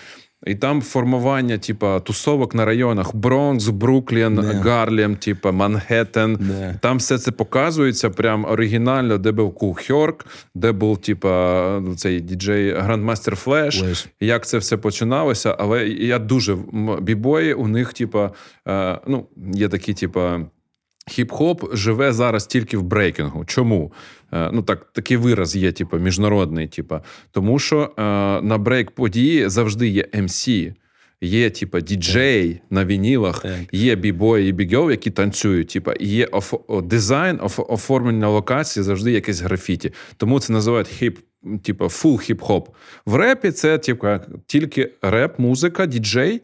І 0.46 0.54
там 0.54 0.82
формування, 0.82 1.58
типа, 1.58 2.00
тусовок 2.00 2.54
на 2.54 2.64
районах: 2.64 3.14
Бронкс, 3.14 3.68
Бруклін, 3.68 4.40
yeah. 4.40 4.62
Гарлем, 4.62 5.16
типа 5.16 5.52
Манхеттен. 5.52 6.36
Yeah. 6.36 6.78
Там 6.80 6.96
все 6.96 7.18
це 7.18 7.30
показується 7.30 8.10
прям 8.10 8.44
оригінально, 8.44 9.18
де 9.18 9.32
був 9.32 9.54
Kool 9.54 9.78
Herc, 9.86 10.26
де 10.54 10.72
був, 10.72 10.98
типа, 10.98 11.82
цей 11.96 12.20
діджей 12.20 12.72
Grandmaster 12.72 13.36
Flash, 13.36 13.84
як 14.20 14.46
це 14.46 14.58
все 14.58 14.76
починалося. 14.76 15.56
Але 15.58 15.88
я 15.88 16.18
дуже 16.18 16.56
бібої, 17.00 17.54
у 17.54 17.68
них, 17.68 17.92
типа, 17.92 18.30
е, 18.68 18.98
ну, 19.06 19.26
є 19.54 19.68
такі, 19.68 19.94
типа. 19.94 20.40
Хіп-хоп 21.18 21.76
живе 21.76 22.12
зараз 22.12 22.46
тільки 22.46 22.78
в 22.78 22.82
брейкінгу. 22.82 23.44
Чому? 23.44 23.92
Е, 24.34 24.50
ну 24.52 24.62
так, 24.62 24.86
такий 24.92 25.16
вираз 25.16 25.56
є, 25.56 25.72
типу, 25.72 25.98
міжнародний, 25.98 26.68
типу. 26.68 26.98
тому 27.30 27.58
що 27.58 27.90
е, 27.98 28.02
на 28.42 28.58
брейк 28.58 28.90
події 28.90 29.48
завжди 29.48 29.88
є 29.88 30.08
MC, 30.14 30.72
є, 31.20 31.50
типу, 31.50 31.80
діджей 31.80 32.60
на 32.70 32.84
вінілах, 32.84 33.44
є 33.72 33.94
бібої 33.94 34.48
і 34.48 34.52
бігьорл, 34.52 34.90
які 34.90 35.10
танцюють. 35.10 35.68
Типу, 35.68 35.92
і 35.92 36.06
є 36.06 36.26
оф... 36.26 36.54
дизайн, 36.82 37.38
оф... 37.42 37.60
оформлення 37.68 38.28
локації 38.28 38.84
завжди 38.84 39.12
якесь 39.12 39.40
графіті. 39.40 39.92
Тому 40.16 40.40
це 40.40 40.52
називають 40.52 40.88
хіп. 40.88 41.18
Типу, 41.62 41.88
full 41.88 42.16
хіп-хоп. 42.16 42.66
В 43.06 43.14
репі 43.14 43.50
це 43.50 43.78
типу, 43.78 44.08
тільки 44.46 44.90
реп, 45.02 45.38
музика, 45.38 45.86
діджей, 45.86 46.40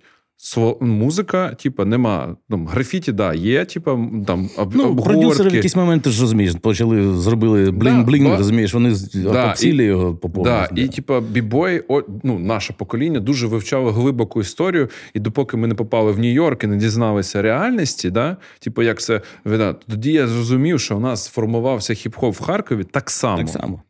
музика, 0.80 1.55
типа, 1.55 1.84
нема. 1.84 2.36
Там, 2.51 2.66
графіті, 2.66 3.12
да, 3.12 3.34
є, 3.34 3.64
типа, 3.64 3.99
там, 4.26 4.51
об, 4.57 4.74
ну, 4.74 4.97
Продюсери 4.97 5.51
в 5.51 5.55
якийсь 5.55 5.76
момент 5.76 6.03
ти 6.03 6.11
ж 6.11 6.20
розумієш, 6.20 6.55
почали, 6.61 7.14
зробили 7.14 7.70
bling-bling, 7.70 8.24
да, 8.24 8.36
розумієш, 8.36 8.74
вони 8.74 8.95
да, 9.14 9.55
і, 9.62 9.66
його 9.66 10.14
по 10.14 10.30
повністю. 10.30 10.68
Да, 10.68 10.74
да. 10.74 10.82
І, 10.82 10.88
типа, 10.88 11.20
бібой, 11.20 11.84
ну, 12.22 12.38
наше 12.38 12.72
покоління 12.72 13.20
дуже 13.20 13.47
вивчало 13.47 13.93
глибоку 13.93 14.41
історію, 14.41 14.88
і 15.14 15.20
допоки 15.20 15.57
ми 15.57 15.68
не 15.68 15.74
попали 15.74 16.12
в 16.12 16.18
Нью-Йорк 16.18 16.64
і 16.64 16.66
не 16.66 16.76
дізналися 16.76 17.43
реальності, 17.43 18.11
да, 18.11 18.36
типу, 18.59 18.82
як 18.82 19.01
це, 19.01 19.20
да, 19.45 19.72
тоді 19.72 20.12
я 20.12 20.26
зрозумів, 20.26 20.80
що 20.80 20.97
у 20.97 21.01
нас 21.01 21.24
сформувався 21.24 21.93
хіп-хоп 21.93 22.30
в 22.30 22.43
Харкові 22.43 22.84
так 22.84 23.11
само. 23.11 23.38
Так 23.38 23.49
само. 23.49 23.82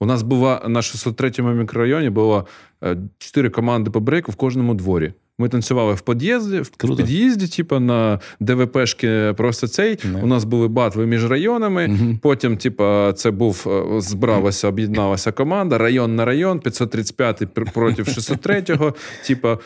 У 0.00 0.06
нас 0.06 0.22
була 0.22 0.62
на 0.68 0.80
603-му 0.80 1.50
мікрорайоні 1.50 2.10
було 2.10 2.46
е, 2.84 2.96
чотири 3.18 3.50
команди 3.50 3.90
по 3.90 4.00
брейку 4.00 4.32
в 4.32 4.36
кожному 4.36 4.74
дворі. 4.74 5.12
Ми 5.42 5.48
танцювали 5.48 5.94
в 5.94 6.00
під'їзді, 6.00 6.60
в 6.60 6.68
під'їзді, 6.96 7.46
типу, 7.46 7.80
на 7.80 8.20
ДВПшки 8.40 9.34
просто 9.36 9.68
цей. 9.68 9.98
Не. 10.04 10.22
У 10.22 10.26
нас 10.26 10.44
були 10.44 10.68
батви 10.68 11.06
між 11.06 11.30
районами. 11.30 11.86
Угу. 11.86 12.18
Потім, 12.22 12.56
типу, 12.56 13.12
це 13.12 13.30
був 13.30 13.66
е, 13.66 14.00
збралася, 14.00 14.68
об'єдналася 14.68 15.32
команда, 15.32 15.78
район 15.78 16.16
на 16.16 16.24
район, 16.24 16.60
535 16.60 17.54
проти 17.54 18.02
603-го. 18.02 18.94
Типу, 19.26 19.58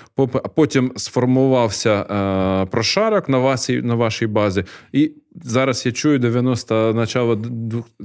потім 0.55 0.93
сформувався 0.97 1.93
е, 1.93 2.67
прошарок 2.67 3.29
на 3.29 3.39
вашій, 3.39 3.83
на 3.83 3.95
вашій 3.95 4.27
базі. 4.27 4.65
І 4.93 5.13
зараз 5.45 5.87
я 5.87 5.93
чую 5.93 6.19
90 6.19 6.95
начало 6.95 7.39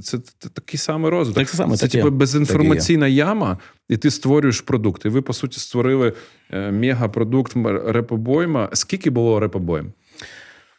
це, 0.02 0.18
такий 0.54 0.78
самий 0.78 1.10
розвиток. 1.10 1.44
Так 1.44 1.56
саме, 1.56 1.76
це 1.76 1.88
типу 1.88 2.10
безінформаційна 2.10 3.08
яма, 3.08 3.58
і 3.88 3.96
ти 3.96 4.10
створюєш 4.10 4.60
продукт. 4.60 5.04
І 5.04 5.08
ви, 5.08 5.22
по 5.22 5.32
суті, 5.32 5.60
створили 5.60 6.12
мегапродукт 6.52 7.56
репобойма. 7.86 8.68
Скільки 8.72 9.10
було 9.10 9.40
репобойм? 9.40 9.92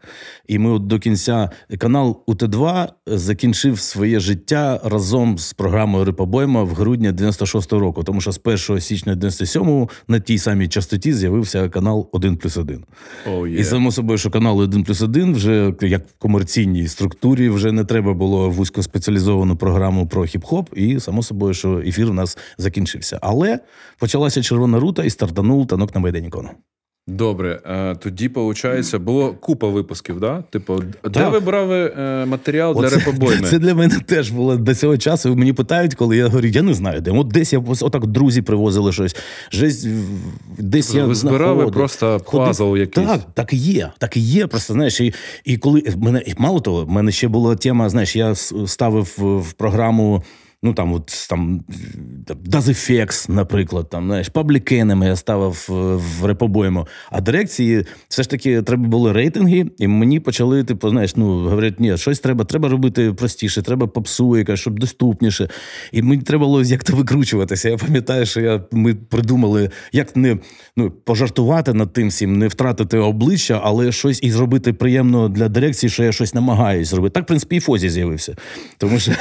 І 0.47 0.59
ми 0.59 0.71
от 0.71 0.87
до 0.87 0.99
кінця 0.99 1.49
канал 1.77 2.23
УТ2 2.27 2.87
закінчив 3.07 3.79
своє 3.79 4.19
життя 4.19 4.81
разом 4.83 5.37
з 5.37 5.53
програмою 5.53 6.05
Рипобойма 6.05 6.63
в 6.63 6.69
грудні 6.69 7.11
96-го 7.11 7.79
року. 7.79 8.03
Тому 8.03 8.21
що 8.21 8.31
з 8.31 8.39
1 8.69 8.81
січня 8.81 9.15
97-го 9.15 9.89
на 10.07 10.19
тій 10.19 10.37
самій 10.37 10.67
частоті 10.67 11.13
з'явився 11.13 11.69
канал 11.69 12.09
1 12.11 12.37
плюс 12.37 12.57
1. 12.57 12.83
Oh, 13.27 13.41
yeah. 13.41 13.47
І 13.47 13.63
само 13.63 13.91
собою, 13.91 14.17
що 14.17 14.29
канал 14.29 14.59
1 14.59 14.83
плюс 14.83 15.01
1 15.01 15.33
вже 15.33 15.73
як 15.81 16.07
в 16.07 16.13
комерційній 16.19 16.87
структурі 16.87 17.49
вже 17.49 17.71
не 17.71 17.85
треба 17.85 18.13
було 18.13 18.49
вузькоспеціалізовану 18.49 19.55
програму 19.55 20.07
про 20.07 20.21
хіп-хоп, 20.21 20.73
і 20.75 20.99
само 20.99 21.23
собою, 21.23 21.53
що 21.53 21.79
ефір 21.79 22.09
у 22.09 22.13
нас 22.13 22.37
закінчився. 22.57 23.19
Але 23.21 23.59
почалася 24.01 24.43
червона 24.43 24.79
рута 24.79 25.03
і 25.03 25.09
стартанув 25.09 25.67
танок 25.67 25.95
на 25.95 26.01
Майдані 26.01 26.29
Кону. 26.29 26.49
Добре, 27.07 27.61
е, 27.65 27.95
тоді, 27.95 28.27
виходить, 28.27 28.97
було 28.97 29.33
купа 29.33 29.67
випусків, 29.67 30.19
да? 30.19 30.43
Типу, 30.49 30.83
де 31.03 31.27
ви 31.27 31.39
брали 31.39 31.93
е, 31.97 32.25
матеріал 32.25 32.81
для 32.81 32.89
репобойми? 32.89 33.47
Це 33.49 33.59
для 33.59 33.75
мене 33.75 33.99
теж 34.05 34.31
було 34.31 34.57
до 34.57 34.75
цього 34.75 34.97
часу. 34.97 35.35
Мені 35.35 35.53
питають, 35.53 35.95
коли 35.95 36.17
я 36.17 36.27
говорю, 36.27 36.47
я 36.47 36.61
не 36.61 36.73
знаю, 36.73 37.01
де. 37.01 37.11
От 37.11 37.27
десь 37.27 37.53
я 37.53 37.59
отак 37.81 38.07
друзі 38.07 38.41
привозили 38.41 38.91
щось. 38.91 39.15
Жесть, 39.51 39.87
десь 40.57 40.87
тобто 40.87 40.99
я 40.99 41.05
Ви 41.05 41.15
збирали 41.15 41.67
просто 41.67 42.19
пазл 42.31 42.77
якийсь. 42.77 43.07
Так, 43.07 43.21
так 43.33 43.53
і 43.53 43.57
є. 43.57 43.91
Так 43.97 44.17
і 44.17 44.19
є. 44.19 44.47
Просто 44.47 44.73
знаєш, 44.73 45.01
і 45.01 45.13
і 45.45 45.57
коли 45.57 45.83
мене 45.97 46.23
мало 46.37 46.59
того, 46.59 46.85
в 46.85 46.89
мене 46.89 47.11
ще 47.11 47.27
була 47.27 47.55
тема, 47.55 47.89
знаєш, 47.89 48.15
я 48.15 48.35
ставив 48.35 49.13
в 49.17 49.53
програму 49.53 50.23
Ну 50.63 50.73
там, 50.73 50.93
от 50.93 51.27
там 51.29 51.61
Дазефекс, 52.45 53.29
наприклад, 53.29 53.89
там 53.89 54.05
знаєш, 54.05 54.29
Паблікенами 54.29 55.05
я 55.05 55.15
ставив 55.15 55.65
в 56.19 56.25
репобойму. 56.25 56.87
А 57.11 57.21
дирекції 57.21 57.85
все 58.09 58.23
ж 58.23 58.29
таки 58.29 58.61
треба 58.61 58.87
були 58.87 59.11
рейтинги, 59.11 59.65
і 59.77 59.87
мені 59.87 60.19
почали, 60.19 60.63
типу, 60.63 60.89
знаєш, 60.89 61.15
ну 61.15 61.49
говорять, 61.49 61.79
ні, 61.79 61.97
щось 61.97 62.19
треба, 62.19 62.45
треба 62.45 62.69
робити 62.69 63.13
простіше, 63.13 63.61
треба 63.61 63.87
попсу, 63.87 64.37
яка, 64.37 64.57
щоб 64.57 64.79
доступніше. 64.79 65.49
І 65.91 66.01
мені 66.01 66.21
треба 66.21 66.45
було 66.45 66.63
як-то 66.63 66.95
викручуватися. 66.95 67.69
Я 67.69 67.77
пам'ятаю, 67.77 68.25
що 68.25 68.41
я 68.41 68.63
ми 68.71 68.95
придумали, 68.95 69.69
як 69.91 70.15
не 70.15 70.37
ну, 70.77 70.91
пожартувати 70.91 71.73
над 71.73 71.93
тим 71.93 72.07
всім, 72.07 72.37
не 72.37 72.47
втратити 72.47 72.97
обличчя, 72.97 73.61
але 73.63 73.91
щось 73.91 74.23
і 74.23 74.31
зробити 74.31 74.73
приємно 74.73 75.29
для 75.29 75.49
дирекції, 75.49 75.89
що 75.89 76.03
я 76.03 76.11
щось 76.11 76.33
намагаюсь 76.33 76.87
зробити. 76.87 77.13
Так, 77.13 77.23
в 77.23 77.27
принципі, 77.27 77.55
і 77.55 77.59
Фозі 77.59 77.89
з'явився. 77.89 78.35
Тому 78.77 78.99
що 78.99 79.11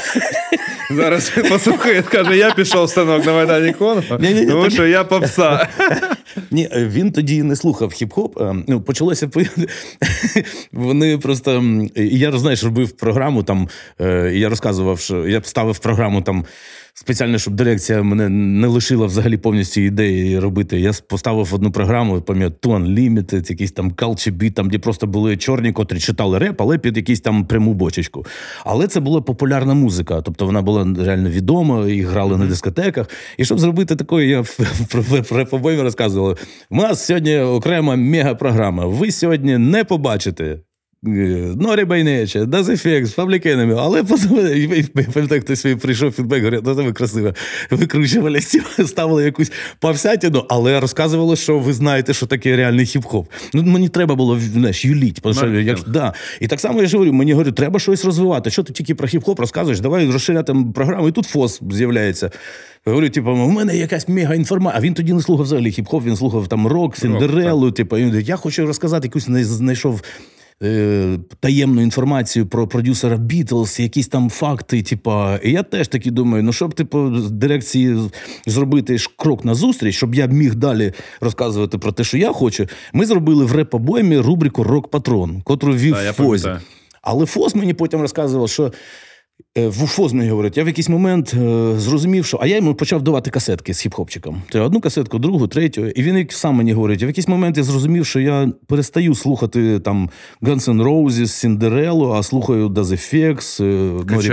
Зараз 0.90 1.29
послухає, 1.48 2.02
каже, 2.02 2.36
я 2.36 2.50
пішов 2.50 2.90
станок 2.90 3.26
на 3.26 3.32
Майдані 3.32 3.72
Конго, 3.72 4.18
тому 4.48 4.70
що 4.70 4.86
я 4.86 5.04
попса. 5.04 5.68
Ні, 6.50 6.68
він 6.76 7.12
тоді 7.12 7.42
не 7.42 7.56
слухав 7.56 7.88
хіп-хоп. 7.90 8.50
Е, 8.50 8.64
ну, 8.68 8.80
почалося 8.80 9.30
Вони 10.72 11.18
просто. 11.18 11.64
Я 11.96 12.38
знаєш, 12.38 12.64
робив 12.64 12.92
програму 12.92 13.42
там. 13.42 13.68
Е, 14.00 14.32
я 14.34 14.48
розказував, 14.48 15.00
що 15.00 15.28
я 15.28 15.42
ставив 15.42 15.78
програму 15.78 16.22
там 16.22 16.44
спеціально, 16.94 17.38
щоб 17.38 17.54
дирекція 17.54 18.02
мене 18.02 18.28
не 18.28 18.66
лишила 18.66 19.06
взагалі 19.06 19.36
повністю 19.36 19.80
ідеї 19.80 20.38
робити. 20.38 20.80
Я 20.80 20.92
поставив 21.08 21.54
одну 21.54 21.72
програму, 21.72 22.20
пам'ятаю, 22.20 22.54
Tone 22.62 22.94
Limited, 22.98 23.50
якийсь 23.50 23.72
там 23.72 23.90
Culture 23.90 24.32
Beat, 24.36 24.52
там 24.52 24.70
де 24.70 24.78
просто 24.78 25.06
були 25.06 25.36
чорні, 25.36 25.72
котрі 25.72 25.98
читали 25.98 26.38
реп, 26.38 26.60
але 26.60 26.78
під 26.78 26.96
якийсь 26.96 27.20
там 27.20 27.44
пряму 27.44 27.74
бочечку. 27.74 28.26
Але 28.64 28.86
це 28.86 29.00
була 29.00 29.20
популярна 29.20 29.74
музика, 29.74 30.20
тобто 30.22 30.46
вона 30.46 30.62
була 30.62 30.94
реально 30.98 31.30
відома 31.30 31.88
і 31.88 32.00
грали 32.02 32.36
на 32.36 32.46
дискотеках. 32.46 33.06
І 33.38 33.44
щоб 33.44 33.58
зробити 33.58 33.96
таке, 33.96 34.26
я 34.26 34.40
в 35.20 35.36
репобоймі 35.36 35.82
розказував. 35.82 36.19
У 36.70 36.76
нас 36.76 37.06
сьогодні 37.06 37.38
окрема 37.38 37.96
мега-програма. 37.96 38.86
Ви 38.86 39.10
сьогодні 39.10 39.58
не 39.58 39.84
побачите. 39.84 40.58
Норі 41.02 41.84
Байнече, 41.84 42.44
Дазефекс, 42.44 43.12
Фаблікенами, 43.12 43.76
але 43.78 44.04
пам'ятаю, 45.12 45.40
хтось 45.40 45.66
прийшов 45.82 46.12
фідбек, 46.12 46.38
говорить, 46.44 46.60
ну 46.64 46.74
ви 46.74 46.92
красиво 46.92 47.34
викручувалися, 47.70 48.60
ставили 48.86 49.24
якусь 49.24 49.52
павсятіну, 49.78 50.44
але 50.48 50.80
розказували, 50.80 51.36
що 51.36 51.58
ви 51.58 51.72
знаєте, 51.72 52.14
що 52.14 52.26
таке 52.26 52.56
реальний 52.56 52.84
хіп-хоп. 52.84 53.24
Ну, 53.54 53.62
Мені 53.62 53.88
треба 53.88 54.14
було 54.14 54.40
знаєш, 54.40 54.84
юліть. 54.84 55.20
Що, 55.36 55.46
як, 55.46 55.78
да. 55.88 56.12
І 56.40 56.46
так 56.46 56.60
само 56.60 56.80
я 56.80 56.86
ж 56.86 56.96
говорю, 56.96 57.12
мені 57.12 57.32
говорю, 57.32 57.52
треба 57.52 57.78
щось 57.78 58.04
розвивати. 58.04 58.50
Що 58.50 58.62
ти 58.62 58.72
тільки 58.72 58.94
про 58.94 59.08
хіп-хоп 59.08 59.40
розказуєш, 59.40 59.80
давай 59.80 60.10
розширяти 60.10 60.54
програму, 60.74 61.08
і 61.08 61.12
тут 61.12 61.26
ФОС 61.26 61.60
з'являється. 61.70 62.30
Я 62.86 62.92
говорю, 62.92 63.08
типу, 63.08 63.30
у 63.30 63.50
мене 63.50 63.76
якась 63.76 64.08
мега 64.08 64.34
інформація. 64.34 64.78
А 64.78 64.84
він 64.84 64.94
тоді 64.94 65.12
не 65.12 65.22
слухав 65.22 65.44
взагалі 65.44 65.70
хіп-хоп, 65.70 66.04
він 66.04 66.16
слухав 66.16 66.48
там 66.48 66.66
рок, 66.66 66.96
Сіндерелу. 66.96 67.70
Типу, 67.70 67.98
я 67.98 68.36
хочу 68.36 68.66
розказати, 68.66 69.08
якусь 69.08 69.24
знайшов 69.46 70.02
Е, 70.62 71.18
таємну 71.40 71.82
інформацію 71.82 72.46
про 72.46 72.68
продюсера 72.68 73.16
Бітлз, 73.16 73.80
якісь 73.80 74.08
там 74.08 74.30
факти. 74.30 74.82
Типа, 74.82 75.36
і 75.44 75.50
я 75.50 75.62
теж 75.62 75.88
таки 75.88 76.10
думаю, 76.10 76.42
ну 76.42 76.52
щоб 76.52 76.74
типу 76.74 77.10
дирекції 77.30 77.98
зробити 78.46 78.96
крок 79.16 79.44
на 79.44 79.54
зустріч, 79.54 79.96
щоб 79.96 80.14
я 80.14 80.26
міг 80.26 80.54
далі 80.54 80.92
розказувати 81.20 81.78
про 81.78 81.92
те, 81.92 82.04
що 82.04 82.18
я 82.18 82.32
хочу. 82.32 82.66
Ми 82.92 83.06
зробили 83.06 83.44
в 83.44 83.52
реп-обоймі 83.52 84.18
рубрику 84.18 84.64
Рок-Патрон, 84.64 85.42
котру 85.42 85.74
вів 85.74 85.94
Фоз. 85.94 86.48
Але 87.02 87.26
Фос 87.26 87.54
мені 87.54 87.74
потім 87.74 88.00
розказував, 88.00 88.48
що 88.48 88.72
Е, 89.58 89.68
в 89.68 90.28
говорить, 90.30 90.56
я 90.56 90.64
в 90.64 90.66
якийсь 90.66 90.88
момент 90.88 91.34
е, 91.34 91.72
зрозумів, 91.78 92.26
що 92.26 92.38
а 92.42 92.46
я 92.46 92.56
йому 92.56 92.74
почав 92.74 93.02
давати 93.02 93.30
касетки 93.30 93.74
з 93.74 93.86
хіп-хопчиком. 93.86 94.60
Одну 94.60 94.80
касетку, 94.80 95.18
другу, 95.18 95.46
третю. 95.46 95.86
І 95.86 96.02
він 96.02 96.26
сам 96.30 96.54
мені 96.54 96.72
говорить, 96.72 97.00
я 97.00 97.06
в 97.06 97.10
якийсь 97.10 97.28
момент 97.28 97.56
я 97.56 97.62
зрозумів, 97.62 98.06
що 98.06 98.20
я 98.20 98.52
перестаю 98.66 99.14
слухати 99.14 99.80
там 99.80 100.10
Guns 100.42 100.68
N' 100.68 100.82
Roses, 100.82 101.20
Cinderella, 101.20 102.12
а 102.12 102.22
слухаю 102.22 102.68
Does 102.68 102.84
Effects, 102.84 103.62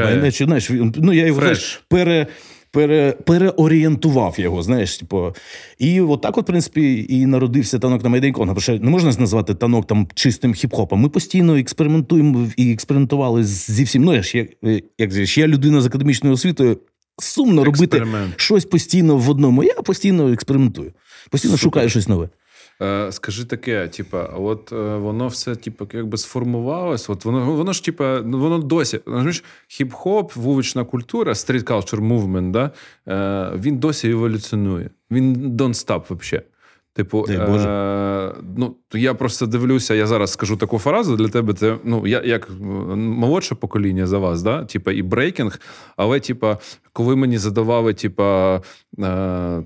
Байнечі. 0.03 0.45
Знаєш, 0.45 0.71
ну 0.95 1.13
я 1.13 1.25
його 1.25 1.39
знаєш, 1.39 1.83
пере 1.89 2.27
пере, 2.71 3.11
переорієнтував 3.11 4.39
його, 4.39 4.63
знаєш, 4.63 4.97
типу. 4.97 5.33
І 5.79 6.01
от 6.01 6.21
так, 6.21 6.37
от, 6.37 6.43
в 6.43 6.47
принципі, 6.47 7.05
і 7.09 7.25
народився 7.25 7.79
танок 7.79 8.03
на 8.03 8.09
Майданкона. 8.09 8.45
Конга. 8.47 8.61
що 8.61 8.79
не 8.79 8.89
можна 8.89 9.13
назвати 9.19 9.53
танок 9.53 9.87
там 9.87 10.07
чистим 10.13 10.53
хіп-хопом. 10.53 10.95
Ми 10.95 11.09
постійно 11.09 11.57
експериментуємо 11.57 12.47
і 12.57 12.71
експериментували 12.71 13.43
зі 13.43 13.83
всім. 13.83 14.03
Ну, 14.03 14.13
я 14.13 14.23
ж 14.23 14.37
як, 14.37 14.49
як 14.97 15.37
я 15.37 15.47
людина 15.47 15.81
з 15.81 15.85
академічною 15.85 16.33
освітою. 16.35 16.77
Сумно 17.19 17.63
робити 17.63 18.07
щось 18.35 18.65
постійно 18.65 19.17
в 19.17 19.29
одному. 19.29 19.63
Я 19.63 19.73
постійно 19.73 20.31
експериментую, 20.31 20.93
постійно 21.29 21.51
Супер. 21.51 21.63
шукаю 21.63 21.89
щось 21.89 22.07
нове. 22.07 22.29
Е, 22.81 23.11
Скажи 23.11 23.45
таке, 23.45 23.87
типа, 23.87 24.23
от 24.23 24.71
е, 24.71 24.75
воно 24.97 25.27
все, 25.27 25.55
типа, 25.55 25.85
якби 25.93 26.17
сформувалось. 26.17 27.09
От 27.09 27.25
воно 27.25 27.51
воно 27.51 27.73
ж, 27.73 27.83
типа, 27.83 28.19
воно 28.21 28.57
досі. 28.57 28.99
Розумієш, 29.05 29.43
хіп-хоп, 29.69 30.31
вулична 30.35 30.85
культура, 30.85 31.35
стріт 31.35 31.69
culture 31.69 32.01
movement, 32.01 32.51
да, 32.51 32.71
е, 33.07 33.57
він 33.57 33.77
досі 33.77 34.09
еволюціонує. 34.09 34.89
Він 35.11 35.35
don't 35.35 35.73
stop 35.85 36.03
взагалі. 36.09 36.45
Типу, 36.97 37.25
е, 37.29 38.33
ну 38.57 38.75
я 38.93 39.13
просто 39.13 39.45
дивлюся, 39.45 39.93
я 39.93 40.07
зараз 40.07 40.31
скажу 40.31 40.57
таку 40.57 40.79
фразу 40.79 41.15
для 41.15 41.27
тебе. 41.27 41.53
Це 41.53 41.77
ну 41.83 42.07
я 42.07 42.21
як 42.25 42.49
молодше 42.95 43.55
покоління 43.55 44.07
за 44.07 44.17
вас, 44.17 44.41
да? 44.41 44.65
Типа 44.65 44.91
і 44.91 45.01
брейкінг. 45.01 45.59
Але, 45.97 46.19
типа, 46.19 46.57
коли 46.93 47.15
мені 47.15 47.37
задавали, 47.37 47.93
типа 47.93 48.55
е, 48.55 48.61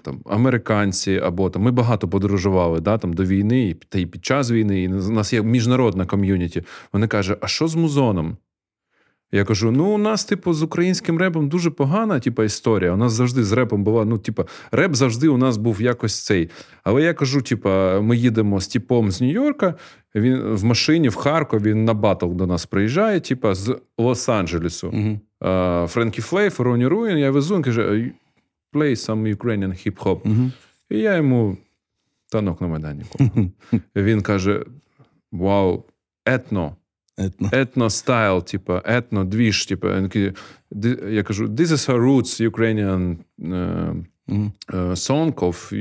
там 0.03 0.19
американці 0.25 1.21
або 1.23 1.49
там 1.49 1.61
ми 1.61 1.71
багато 1.71 2.07
подорожували 2.07 2.79
да, 2.79 2.97
там 2.97 3.13
до 3.13 3.23
війни, 3.23 3.75
та 3.89 3.99
і 3.99 4.05
під 4.05 4.25
час 4.25 4.51
війни, 4.51 4.83
і 4.83 4.87
у 4.87 5.11
нас 5.11 5.33
є 5.33 5.41
міжнародна 5.41 6.05
ком'юніті. 6.05 6.63
Вони 6.93 7.07
кажуть, 7.07 7.37
а 7.41 7.47
що 7.47 7.67
з 7.67 7.75
музоном? 7.75 8.37
Я 9.31 9.45
кажу: 9.45 9.71
ну, 9.71 9.93
у 9.93 9.97
нас, 9.97 10.25
типу, 10.25 10.53
з 10.53 10.63
українським 10.63 11.17
репом 11.17 11.49
дуже 11.49 11.69
погана, 11.69 12.19
типу, 12.19 12.43
історія. 12.43 12.91
У 12.91 12.97
нас 12.97 13.13
завжди 13.13 13.43
з 13.43 13.51
репом 13.51 13.83
була. 13.83 14.05
Ну, 14.05 14.17
типу, 14.17 14.45
реп 14.71 14.95
завжди 14.95 15.27
у 15.27 15.37
нас 15.37 15.57
був 15.57 15.81
якось 15.81 16.25
цей. 16.25 16.49
Але 16.83 17.01
я 17.01 17.13
кажу: 17.13 17.41
типу, 17.41 17.69
ми 18.01 18.17
їдемо 18.17 18.61
з 18.61 18.67
типом 18.67 19.11
з 19.11 19.21
Нью-Йорка. 19.21 19.73
Він 20.15 20.41
в 20.41 20.63
машині 20.63 21.09
в 21.09 21.15
Харкові 21.15 21.63
він 21.63 21.85
на 21.85 21.93
батл 21.93 22.31
до 22.33 22.47
нас 22.47 22.65
приїжджає, 22.65 23.19
типу, 23.19 23.53
з 23.53 23.77
Лос-Анджелесу. 23.97 25.19
Uh-huh. 25.41 25.87
Frankie 25.87 26.21
Flave, 26.21 26.59
Ronnie 26.59 26.87
Ruen. 26.87 27.17
Я 27.17 27.31
везу, 27.31 27.55
він 27.55 27.63
каже: 27.63 28.11
play 28.73 28.95
some 28.95 29.35
Ukrainian 29.35 29.87
hip-hop. 29.87 30.21
Uh-huh. 30.21 30.51
І 30.89 30.97
я 30.99 31.15
йому 31.15 31.57
танок 32.31 32.61
на 32.61 32.67
Майдані. 32.67 33.03
Він 33.95 34.21
каже: 34.21 34.65
Вау, 35.31 35.83
етно. 36.25 36.75
Етно. 37.20 37.48
Етно 37.52 37.90
стайл, 37.90 38.42
типа, 38.42 38.82
етно, 38.84 39.24
двіж, 39.24 39.66
типа. 39.66 40.08
Я 41.10 41.22
кажу, 41.22 41.46
this 41.46 41.66
is 41.66 41.88
her 41.88 41.98
roots 41.98 42.40
Ukrainian 42.50 43.16
uh, 43.40 43.94
mm-hmm. 44.28 44.50
uh, 44.72 44.94
song 44.94 45.32
of 45.34 45.72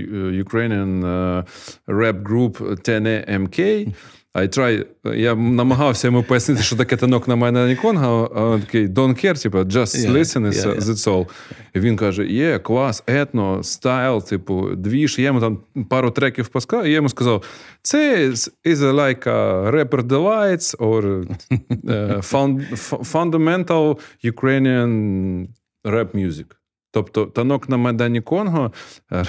Ukrainian 0.45 1.03
uh, 1.03 1.43
rap 1.87 2.23
group 2.23 2.53
TNE 2.85 3.25
MK. 3.27 3.93
I 4.34 4.58
try, 4.58 4.86
Я 5.16 5.34
намагався 5.34 6.08
йому 6.08 6.22
пояснити, 6.22 6.62
що 6.62 6.76
таке 6.76 6.96
танок 6.96 7.28
на 7.28 7.36
Майдані 7.36 7.76
Конга, 7.76 8.28
а 8.34 8.54
він 8.54 8.60
такий 8.60 8.86
don't 8.86 9.24
care, 9.24 9.42
типу, 9.42 9.58
just 9.58 9.96
yeah, 9.96 10.12
listen, 10.12 10.46
yeah, 10.46 10.66
yeah. 10.66 10.80
that's 10.80 11.08
all. 11.08 11.26
І 11.74 11.80
він 11.80 11.96
каже: 11.96 12.26
є, 12.26 12.58
клас, 12.58 13.02
етно, 13.06 13.62
стайл, 13.62 14.24
типу, 14.24 14.68
двіж. 14.76 15.18
Я 15.18 15.24
йому 15.24 15.40
там 15.40 15.58
пару 15.88 16.10
треків 16.10 16.48
паскав, 16.48 16.84
і 16.84 16.88
я 16.88 16.94
йому 16.94 17.08
сказав: 17.08 17.44
це 17.82 18.28
is 18.66 18.76
like 18.76 19.26
a 19.26 19.70
rapper 19.70 20.06
delights 20.06 20.76
or 20.76 21.26
uh, 21.84 22.22
fundamental 23.12 23.98
Ukrainian 24.24 25.46
rap 25.84 26.14
music. 26.14 26.46
Тобто 26.92 27.26
танок 27.26 27.68
на 27.68 27.76
Майдані 27.76 28.20
Конго, 28.20 28.72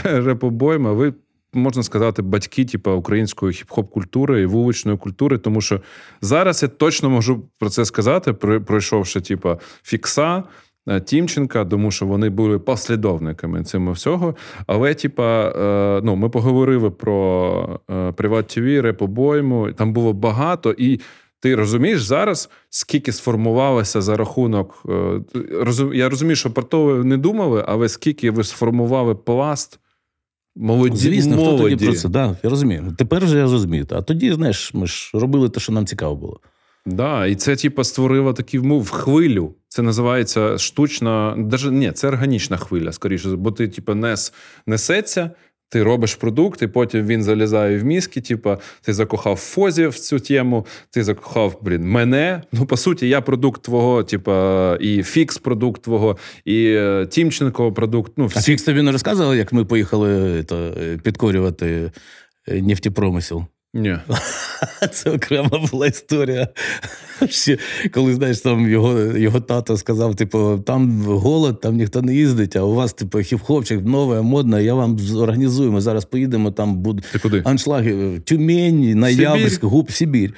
репобойма, 0.04 0.92
ви 0.92 1.14
можна 1.54 1.84
сказати, 1.84 2.22
батьки, 2.22 2.66
типу, 2.66 2.92
української 2.92 3.54
хіп-хоп 3.54 3.90
культури 3.90 4.42
і 4.42 4.46
вуличної 4.46 4.98
культури, 4.98 5.38
тому 5.38 5.62
що 5.62 5.82
зараз 6.22 6.64
я 6.64 6.70
точно 6.70 7.10
можу 7.10 7.44
про 7.60 7.70
це 7.70 7.86
сказати, 7.86 8.34
пройшовши, 8.34 9.22
типу, 9.22 9.56
фікса. 9.84 10.44
Е, 10.88 11.02
Тімченка, 11.02 11.66
тому 11.66 11.92
що 11.92 12.06
вони 12.06 12.30
були 12.30 12.60
послідовниками 12.60 13.64
цього 13.64 13.92
всього. 13.92 14.36
Але, 14.68 14.94
типа, 14.94 15.50
е, 15.50 16.02
ну, 16.04 16.16
ми 16.16 16.30
поговорили 16.30 16.92
про 16.92 17.80
е, 17.92 18.12
Приват 18.12 18.48
ТВ, 18.48 18.82
репобойму, 18.82 19.72
там 19.72 19.94
було 19.94 20.14
багато, 20.14 20.76
і 20.78 21.00
ти 21.40 21.56
розумієш 21.56 22.02
зараз, 22.02 22.50
скільки 22.70 23.12
сформувалося 23.12 24.02
за 24.02 24.16
рахунок. 24.16 24.84
Я 25.94 26.10
розумію, 26.10 26.36
що 26.36 26.54
про 26.54 26.64
то 26.64 27.04
не 27.04 27.18
думали, 27.18 27.66
але 27.68 27.90
скільки 27.90 28.32
ви 28.32 28.44
сформували 28.44 29.16
пласт 29.16 29.80
Молоді, 30.56 30.98
Звісно, 30.98 31.36
молоді. 31.36 31.58
хто 31.58 31.70
тоді 31.70 31.86
про 31.86 31.94
це, 31.96 32.10
да, 32.10 32.36
я 32.44 32.50
розумію. 32.50 32.96
Тепер 32.98 33.26
вже 33.26 33.38
я 33.38 33.44
розумію. 33.44 33.86
А 33.92 34.02
тоді, 34.02 34.34
знаєш, 34.34 34.74
ми 34.74 34.88
ж 34.88 35.12
робили 35.14 35.50
те, 35.50 35.60
що 35.60 35.72
нам 35.74 35.86
цікаво 35.86 36.16
було. 36.16 36.40
Да, 36.86 37.26
і 37.26 37.36
це, 37.36 37.56
типу, 37.56 37.84
створило 37.84 38.34
такі 38.34 38.60
мов 38.60 38.90
хвилю. 38.90 39.54
Це 39.68 39.82
називається 39.82 40.58
штучна, 40.58 41.36
даже 41.38 41.72
ні, 41.72 41.92
це 41.92 42.08
органічна 42.08 42.58
хвиля, 42.58 42.92
скоріше, 42.92 43.30
бо 43.30 43.52
ти, 43.52 43.68
типу, 43.68 43.96
нес, 43.96 44.34
несеться, 44.68 45.32
ти 45.72 45.84
робиш 45.84 46.16
продукт, 46.16 46.62
і 46.62 46.68
потім 46.68 47.08
він 47.08 47.24
залізає 47.24 47.80
в 47.80 47.84
мізки. 47.84 48.22
Типа, 48.22 48.58
ти 48.82 48.94
закохав 48.94 49.36
Фозі 49.36 49.88
в 49.88 50.00
цю 50.00 50.20
тему, 50.20 50.66
ти 50.90 51.04
закохав 51.04 51.58
блін, 51.62 51.84
мене. 51.84 52.42
Ну, 52.52 52.66
по 52.66 52.78
суті, 52.78 53.10
я 53.10 53.22
продукт 53.22 53.62
твого, 53.62 54.04
типа, 54.04 54.78
і 54.82 55.04
фікс 55.04 55.38
продукт 55.38 55.82
твого, 55.82 56.18
і 56.46 56.66
е, 56.66 57.08
Тімченко 57.10 57.72
продукт. 57.72 58.12
Ну, 58.18 58.26
всі... 58.26 58.40
А 58.40 58.42
Фікс 58.42 58.64
тобі 58.64 58.82
не 58.82 58.92
розказував, 58.92 59.36
як 59.36 59.54
ми 59.54 59.66
поїхали 59.66 60.44
то, 60.44 60.74
підкорювати 61.04 61.92
е, 62.48 62.62
нефтепромисел? 62.62 63.46
Ні. 63.74 63.98
Це 64.92 65.12
окрема 65.12 65.68
була 65.72 65.88
історія. 65.88 66.48
Ще, 67.30 67.58
Коли 67.92 68.14
знаєш, 68.14 68.40
там 68.40 68.70
його 68.70 69.00
його 69.00 69.40
тато 69.40 69.78
сказав: 69.78 70.16
типу, 70.16 70.64
там 70.66 71.02
голод, 71.02 71.62
там 71.62 71.76
ніхто 71.76 72.02
не 72.02 72.16
їздить, 72.16 72.56
а 72.56 72.62
у 72.62 72.74
вас, 72.74 72.94
типу, 72.94 73.18
хіп-хопчик 73.18 73.86
нове, 73.86 74.22
модне, 74.22 74.64
я 74.64 74.74
вам 74.74 75.00
організую. 75.18 75.72
Ми 75.72 75.82
зараз 75.82 76.06
поїдемо, 76.06 76.52
там 76.52 76.76
будуть 76.76 77.06
аншлаги 77.44 78.20
Тюмень, 78.20 79.00
Ноябрьськ, 79.00 79.64
Губ, 79.64 79.92
Сибір. 79.92 80.34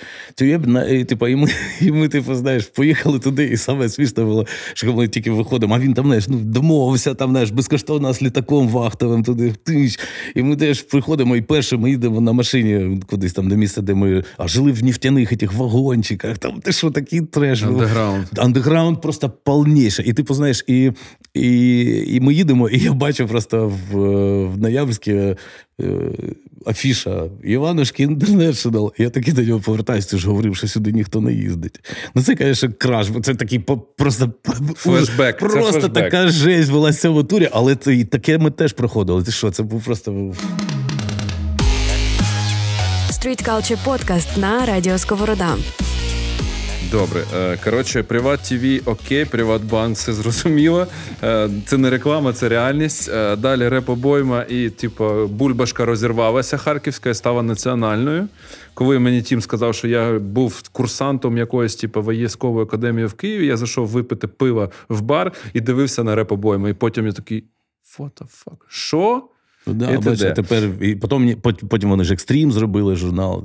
І, 0.90 1.04
типу, 1.04 1.28
і 1.28 1.36
ми, 1.36 1.48
і 1.82 1.92
ми, 1.92 2.08
типу, 2.08 2.36
знаєш, 2.36 2.66
поїхали 2.66 3.20
туди, 3.20 3.46
і 3.46 3.58
саме 3.58 3.90
смішно 3.90 4.26
було, 4.26 4.46
що 4.74 4.94
ми 4.94 5.08
тільки 5.08 5.32
виходимо, 5.32 5.76
а 5.76 5.80
він 5.80 5.94
там, 5.94 6.06
знаєш, 6.06 6.28
ну, 6.28 6.38
домовився, 6.38 7.14
там, 7.14 7.30
знаєш, 7.30 7.52
безкоштовно 7.52 8.14
з 8.14 8.22
літаком 8.22 8.68
вахтовим 8.68 9.24
туди. 9.24 9.54
І 10.36 10.44
ми 10.44 10.56
теж 10.56 10.82
приходимо, 10.82 11.36
і 11.36 11.42
перше 11.42 11.78
ми 11.78 11.90
їдемо 11.90 12.22
на 12.22 12.32
машині 12.32 13.00
кудись 13.24 13.34
там 13.34 13.50
до 13.50 13.56
місця, 13.56 13.82
де 13.82 13.94
ми 13.94 14.24
а 14.38 14.48
жили 14.48 14.72
в 14.72 14.84
нефтяних 14.84 15.32
этих 15.34 15.54
вагончиках. 15.56 16.38
Там 16.38 16.62
ти 16.62 16.72
що 16.72 16.92
такий 16.92 17.22
треш. 17.22 17.64
Андеграунд. 17.64 18.26
Андеграунд 18.38 19.02
просто 19.02 19.30
повніше. 19.30 20.04
І 20.06 20.14
ти 20.14 20.24
познаєш, 20.24 20.64
і 20.68 20.92
і, 21.34 21.80
і 22.08 22.20
ми 22.20 22.34
їдемо, 22.34 22.70
і 22.70 22.80
я 22.80 22.94
бачу 22.94 23.28
просто 23.28 23.68
в 23.92 23.98
в 24.44 24.58
Ноябрьській 24.58 25.12
е, 25.12 25.36
афіша 26.68 27.24
Іванушки 27.44 28.04
Інтернешнл. 28.04 28.94
Я 28.98 29.10
такий 29.10 29.34
до 29.34 29.42
нього 29.42 29.60
повертаюся, 29.60 30.10
ти 30.10 30.18
ж 30.18 30.28
говорив, 30.28 30.56
що 30.56 30.68
сюди 30.68 30.92
ніхто 30.92 31.22
не 31.22 31.34
їздить. 31.34 31.80
Ну 32.16 32.24
це, 32.24 32.36
звісно, 32.40 32.70
краш, 32.78 33.10
бо 33.10 33.20
це 33.20 33.36
такий 33.36 33.60
просто 33.98 34.34
флешбек. 34.76 35.38
Просто 35.38 35.62
це 35.62 35.72
флешбек. 35.72 35.94
така 35.94 36.28
жесть 36.28 36.72
була 36.72 36.90
в 36.90 36.96
цьому 36.96 37.24
турі, 37.24 37.50
але 37.52 37.76
це, 37.76 37.96
і 37.96 38.04
таке 38.04 38.38
ми 38.38 38.52
теж 38.52 38.74
проходили. 38.74 39.24
Ти 39.24 39.32
що, 39.32 39.52
це 39.52 39.64
був 39.64 39.84
просто. 39.84 40.34
Street 43.24 43.50
Culture 43.50 43.86
Podcast 43.86 44.40
на 44.40 44.66
Радіо 44.66 44.98
Сковорода. 44.98 45.58
Добре. 46.92 47.24
Е, 47.36 47.58
коротше, 47.64 48.04
Приват 48.04 48.40
ТВ 48.40 48.90
окей, 48.90 49.26
Приватбанк, 49.26 49.96
все 49.96 50.14
зрозуміло. 50.14 50.88
Е, 51.24 51.50
це 51.66 51.78
не 51.78 51.90
реклама, 51.90 52.34
це 52.34 52.50
реальність. 52.50 53.10
Е, 53.10 53.36
далі 53.36 53.70
реп-обойма 53.70 54.44
і, 54.44 54.70
типу, 54.70 55.28
бульбашка 55.28 55.86
розірвалася 55.86 56.58
харківська 56.58 57.10
і 57.10 57.14
стала 57.14 57.44
національною. 57.44 58.28
Коли 58.74 59.00
мені 59.00 59.22
Тім 59.22 59.42
сказав, 59.42 59.76
що 59.76 59.88
я 59.88 60.20
був 60.20 60.70
курсантом 60.72 61.38
якоїсь 61.38 61.76
типу, 61.76 62.02
військової 62.02 62.66
академії 62.66 63.08
в 63.08 63.14
Києві, 63.14 63.46
я 63.46 63.58
зайшов 63.58 63.88
випити 63.88 64.28
пива 64.28 64.70
в 64.90 65.02
бар 65.02 65.32
і 65.54 65.62
дивився 65.62 66.04
на 66.04 66.16
реп-обойму. 66.16 66.70
І 66.70 66.74
потім 66.74 67.06
я 67.06 67.12
такий: 67.12 67.44
what 68.00 68.12
the 68.22 68.44
fuck? 68.46 68.58
Що? 68.68 69.30
Да, 69.68 69.92
і 69.92 69.98
бач, 69.98 70.20
тепер 70.20 70.64
і 70.82 70.96
потім 70.96 71.42
потім 71.70 71.90
вони 71.90 72.04
ж 72.04 72.14
екстрім 72.14 72.52
зробили 72.52 72.96
журнал. 72.96 73.44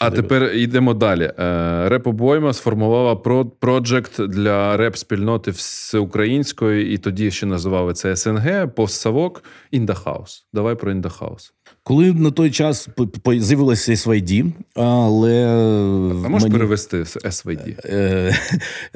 А 0.00 0.10
тепер 0.10 0.54
йдемо 0.54 0.94
далі. 0.94 1.32
Е, 1.38 1.88
Реп-обойма 1.88 2.52
сформувала 2.52 3.16
проджект 3.60 4.20
для 4.20 4.76
реп-спільноти 4.76 5.50
всеукраїнської, 5.50 6.94
і 6.94 6.98
тоді 6.98 7.30
ще 7.30 7.46
називали 7.46 7.92
це 7.92 8.16
СНГ, 8.16 8.74
постсавок 8.74 9.44
Індахаус. 9.70 10.46
Давай 10.52 10.74
про 10.74 10.92
House. 10.92 11.52
Коли 11.86 12.12
на 12.12 12.30
той 12.30 12.50
час 12.50 12.88
з'явилося 13.26 13.92
SVD, 13.92 14.52
але 14.74 15.46
а 16.24 16.28
можеш 16.28 16.42
мені... 16.42 16.52
перевести 16.52 17.02
SVD? 17.02 17.76
Е, 17.84 18.38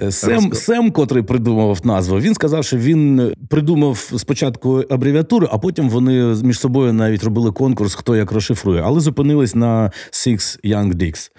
е, 0.03 0.13
Сем, 0.13 0.53
Сем, 0.53 0.91
котрий 0.91 1.23
придумав 1.23 1.81
назву, 1.85 2.21
він 2.21 2.35
сказав, 2.35 2.65
що 2.65 2.77
він 2.77 3.35
придумав 3.49 4.13
спочатку 4.19 4.85
абревіатуру, 4.91 5.49
а 5.51 5.59
потім 5.59 5.91
вони 5.91 6.35
між 6.43 6.59
собою 6.59 6.93
навіть 6.93 7.25
робили 7.25 7.53
конкурс, 7.53 7.95
хто 7.95 8.17
як 8.17 8.33
розшифрує, 8.33 8.83
але 8.85 9.01
зупинились 9.01 9.55
на 9.55 9.91
Six 10.13 10.61
Young 10.65 10.95
Dicks. 10.95 11.31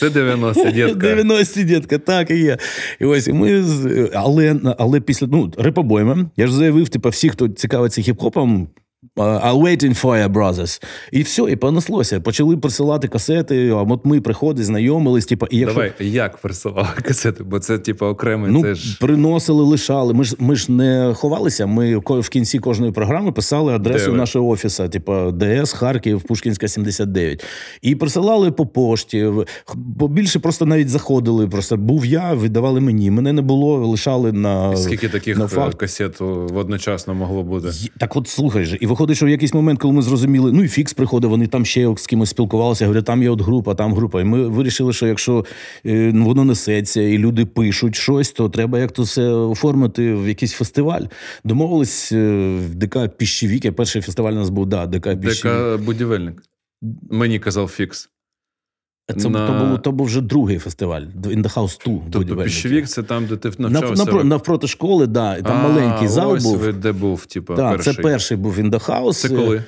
Це 0.00 0.10
90 0.10 0.70
дітка. 0.70 0.94
90 0.94 1.62
дітка, 1.62 1.98
так 1.98 2.30
і 2.30 2.36
є. 2.36 2.58
І 3.00 3.04
ось 3.04 3.28
і 3.28 3.32
ми, 3.32 3.64
Але 4.14 4.56
але 4.78 5.00
після 5.00 5.26
ну, 5.26 5.52
репобойми, 5.58 6.30
я 6.36 6.46
ж 6.46 6.52
заявив, 6.54 6.88
типу, 6.88 7.08
всі, 7.08 7.28
хто 7.28 7.48
цікавиться 7.48 8.02
хіп-хопом, 8.02 8.66
Waiting 9.16 10.02
for 10.02 10.28
brothers. 10.28 10.82
І 11.12 11.22
все, 11.22 11.42
і 11.42 11.56
понеслося. 11.56 12.20
Почали 12.20 12.56
присилати 12.56 13.08
касети, 13.08 13.68
а 13.68 13.74
от 13.74 14.04
ми 14.04 14.20
приходили, 14.20 14.64
знайомились. 14.64 15.26
Типу, 15.26 15.46
і 15.50 15.58
якщо... 15.58 15.74
Давай, 15.74 15.92
як 16.00 16.36
присилали 16.36 16.88
касети? 17.02 17.44
Бо 17.44 17.58
це, 17.58 17.78
типу, 17.78 18.06
окремий. 18.06 18.50
Ну, 18.50 18.62
це 18.62 18.74
ж... 18.74 18.98
Приносили, 19.00 19.62
лишали. 19.62 20.14
Ми 20.14 20.24
ж 20.24 20.36
ми 20.38 20.56
ж 20.56 20.72
не 20.72 21.14
ховалися. 21.16 21.66
Ми 21.66 21.96
в 21.96 22.28
кінці 22.28 22.58
кожної 22.58 22.92
програми 22.92 23.32
писали 23.32 23.74
адресу 23.74 24.12
нашого 24.12 24.48
офісу, 24.48 24.88
типу 24.88 25.32
ДС, 25.32 25.72
Харків, 25.72 26.22
Пушкінська, 26.22 26.68
79. 26.68 27.44
І 27.82 27.94
присилали 27.94 28.50
по 28.50 28.66
пошті. 28.66 29.30
Бо 29.74 30.08
більше 30.08 30.38
просто 30.38 30.66
навіть 30.66 30.88
заходили. 30.88 31.48
Просто 31.48 31.76
був 31.76 32.06
я, 32.06 32.34
віддавали 32.34 32.80
мені. 32.80 33.10
Мене 33.10 33.32
не 33.32 33.42
було, 33.42 33.86
лишали 33.86 34.32
на. 34.32 34.76
Скільки 34.76 35.08
таких 35.08 35.38
на 35.38 35.46
факт. 35.48 35.74
касет 35.74 36.20
водночасно 36.20 37.14
могло 37.14 37.42
бути? 37.42 37.68
Так, 37.98 38.16
от 38.16 38.28
слухай 38.28 38.64
же, 38.64 38.78
і 38.80 38.89
виходить, 38.90 39.16
що 39.16 39.26
в 39.26 39.28
якийсь 39.28 39.54
момент, 39.54 39.80
коли 39.80 39.94
ми 39.94 40.02
зрозуміли, 40.02 40.52
ну 40.52 40.64
і 40.64 40.68
фікс 40.68 40.92
приходив, 40.92 41.30
вони 41.30 41.46
там 41.46 41.64
ще 41.64 41.94
з 41.96 42.06
кимось 42.06 42.30
спілкувалися. 42.30 42.84
Говорять, 42.84 43.04
там 43.04 43.22
є 43.22 43.30
от 43.30 43.40
група, 43.40 43.74
там 43.74 43.94
група. 43.94 44.20
І 44.20 44.24
ми 44.24 44.48
вирішили, 44.48 44.92
що 44.92 45.06
якщо 45.06 45.44
е, 45.86 46.10
ну, 46.14 46.24
воно 46.24 46.44
несеться, 46.44 47.00
і 47.00 47.18
люди 47.18 47.46
пишуть 47.46 47.96
щось, 47.96 48.30
то 48.30 48.48
треба 48.48 48.78
як 48.78 48.92
то 48.92 49.02
все 49.02 49.28
оформити 49.28 50.14
в 50.14 50.28
якийсь 50.28 50.52
фестиваль. 50.52 51.02
Домовились 51.44 52.12
е, 52.12 52.30
в 52.70 52.74
ДК 52.74 52.98
Піщевік. 53.16 53.76
Перший 53.76 54.02
фестиваль 54.02 54.32
у 54.32 54.36
нас 54.36 54.50
був 54.50 54.66
да, 54.66 54.86
ДК 54.86 55.20
Піщевік. 55.20 55.56
ДК 55.56 55.84
Будівельник. 55.84 56.42
Мені 57.10 57.38
казав 57.38 57.68
фікс. 57.68 58.08
Це 59.18 59.28
на... 59.28 59.46
то, 59.46 59.66
був, 59.66 59.82
то 59.82 59.92
був 59.92 60.06
вже 60.06 60.20
другий 60.20 60.58
фестиваль 60.58 61.02
In 61.22 61.42
the 61.42 61.54
House 61.54 61.84
2. 61.86 61.98
Тобто 62.10 62.36
Піщевік 62.36 62.88
це 62.88 63.02
там, 63.02 63.26
де 63.26 63.36
ти 63.36 63.50
навчався? 63.58 64.04
Навпро, 64.04 64.24
навпроти 64.24 64.66
школи, 64.66 65.06
да, 65.06 65.42
там 65.42 65.58
а, 65.64 65.68
маленький 65.68 66.08
зал 66.08 66.32
ось 66.32 66.44
був. 66.44 66.72
де 66.72 66.92
був, 66.92 67.26
типу, 67.26 67.54
да, 67.54 67.70
перший. 67.70 67.94
Це 67.94 68.02
перший 68.02 68.36
був 68.36 68.58
In 68.58 68.70
the 68.70 68.86
House. 68.86 69.12
Це 69.12 69.28
коли? 69.28 69.64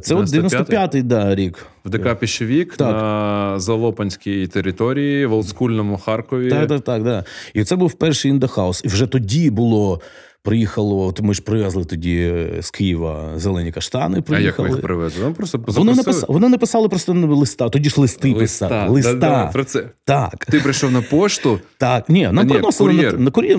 Це 0.00 0.14
95-й 0.14 1.02
да, 1.02 1.34
рік. 1.34 1.66
В 1.84 1.90
ДК 1.90 2.18
Піщевік 2.18 2.76
так. 2.76 2.92
на 2.92 3.58
Залопанській 3.58 4.46
території, 4.46 5.26
в 5.26 5.32
олдскульному 5.32 5.98
Харкові. 5.98 6.50
Так, 6.50 6.68
так, 6.68 6.80
так. 6.80 7.02
Да. 7.04 7.24
І 7.54 7.64
це 7.64 7.76
був 7.76 7.92
перший 7.92 8.32
In 8.32 8.40
the 8.40 8.54
House. 8.54 8.84
І 8.84 8.88
вже 8.88 9.06
тоді 9.06 9.50
було 9.50 10.00
Приїхало, 10.46 11.06
от 11.06 11.20
ми 11.20 11.34
ж 11.34 11.42
привезли 11.42 11.84
тоді 11.84 12.16
е, 12.16 12.62
з 12.62 12.70
Києва 12.70 13.32
зелені 13.36 13.72
каштани. 13.72 14.22
Приїхали. 14.22 14.44
А 14.44 14.46
як 14.46 14.58
ви 14.58 14.68
їх 14.68 14.80
привезли? 14.80 15.22
Вони 15.22 15.34
просто 15.34 15.60
вони 15.66 15.94
написали, 15.94 16.26
вони 16.28 16.48
написали 16.48 16.88
просто 16.88 17.14
на 17.14 17.26
листа. 17.26 17.68
Тоді 17.68 17.90
ж 17.90 18.00
листи 18.00 18.34
листа. 18.34 18.68
писали. 18.68 18.90
Листа. 18.90 19.14
Да, 19.14 19.28
да, 19.28 19.46
про 19.46 19.64
це. 19.64 19.84
Так. 20.04 20.46
Ти 20.50 20.60
прийшов 20.60 20.90
на 20.90 21.02
пошту? 21.02 21.60
Так. 21.78 22.08
Ні, 22.08 22.28
нам 22.32 22.48
приносили 22.48 22.92
на, 22.92 23.12
на 23.12 23.30
кур'єр. 23.30 23.58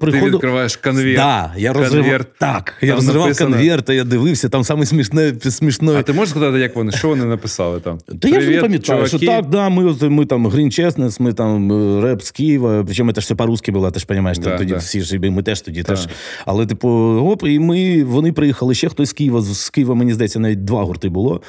Ти 0.00 0.20
відкриваєш 0.20 0.76
конверт. 0.76 1.16
Да, 1.16 1.52
я 1.56 1.72
розривав, 1.72 2.24
так, 2.38 2.74
я 2.80 2.94
розривав 2.94 3.26
написано... 3.26 3.50
конверт, 3.50 3.88
я 3.88 4.04
дивився, 4.04 4.48
там 4.48 4.64
саме 4.64 4.86
смішне, 4.86 5.34
смішне. 5.40 5.92
А 5.92 6.02
ти 6.02 6.12
можеш 6.12 6.30
сказати, 6.30 6.58
як 6.58 6.76
вони, 6.76 6.92
що 6.92 7.08
вони 7.08 7.24
написали 7.24 7.80
там? 7.80 7.98
Та 8.20 8.28
я 8.28 8.40
ж 8.40 8.50
не 8.50 8.60
пам'ятаю, 8.60 9.06
що 9.06 9.18
так, 9.18 9.48
да, 9.48 9.68
ми, 9.68 9.94
ми 10.02 10.26
там 10.26 10.46
Green 10.48 10.80
Chestnuts, 10.80 11.22
ми 11.22 11.32
там 11.32 11.72
е, 11.72 12.00
реп 12.00 12.22
з 12.22 12.30
Києва, 12.30 12.84
причому 12.84 13.12
це 13.12 13.20
ж 13.20 13.24
все 13.24 13.34
по-русски 13.34 13.72
було, 13.72 13.90
ти 13.90 14.00
ж 14.00 14.06
розумієш, 14.08 14.38
тоді 14.38 14.74
всі 14.74 15.00
ж, 15.00 15.18
ми 15.18 15.42
теж 15.42 15.60
тоді 15.60 15.85
теж. 15.86 16.08
Але 16.46 16.66
типу, 16.66 16.88
оп, 17.18 17.46
і 17.46 17.58
ми 17.58 18.04
вони 18.04 18.32
приїхали 18.32 18.74
ще 18.74 18.88
хтось 18.88 19.08
з 19.08 19.12
Києва. 19.12 19.42
З 19.42 19.70
Києва, 19.70 19.94
мені 19.94 20.14
здається, 20.14 20.38
навіть 20.38 20.64
два 20.64 20.82
гурти 20.82 21.08
було. 21.08 21.42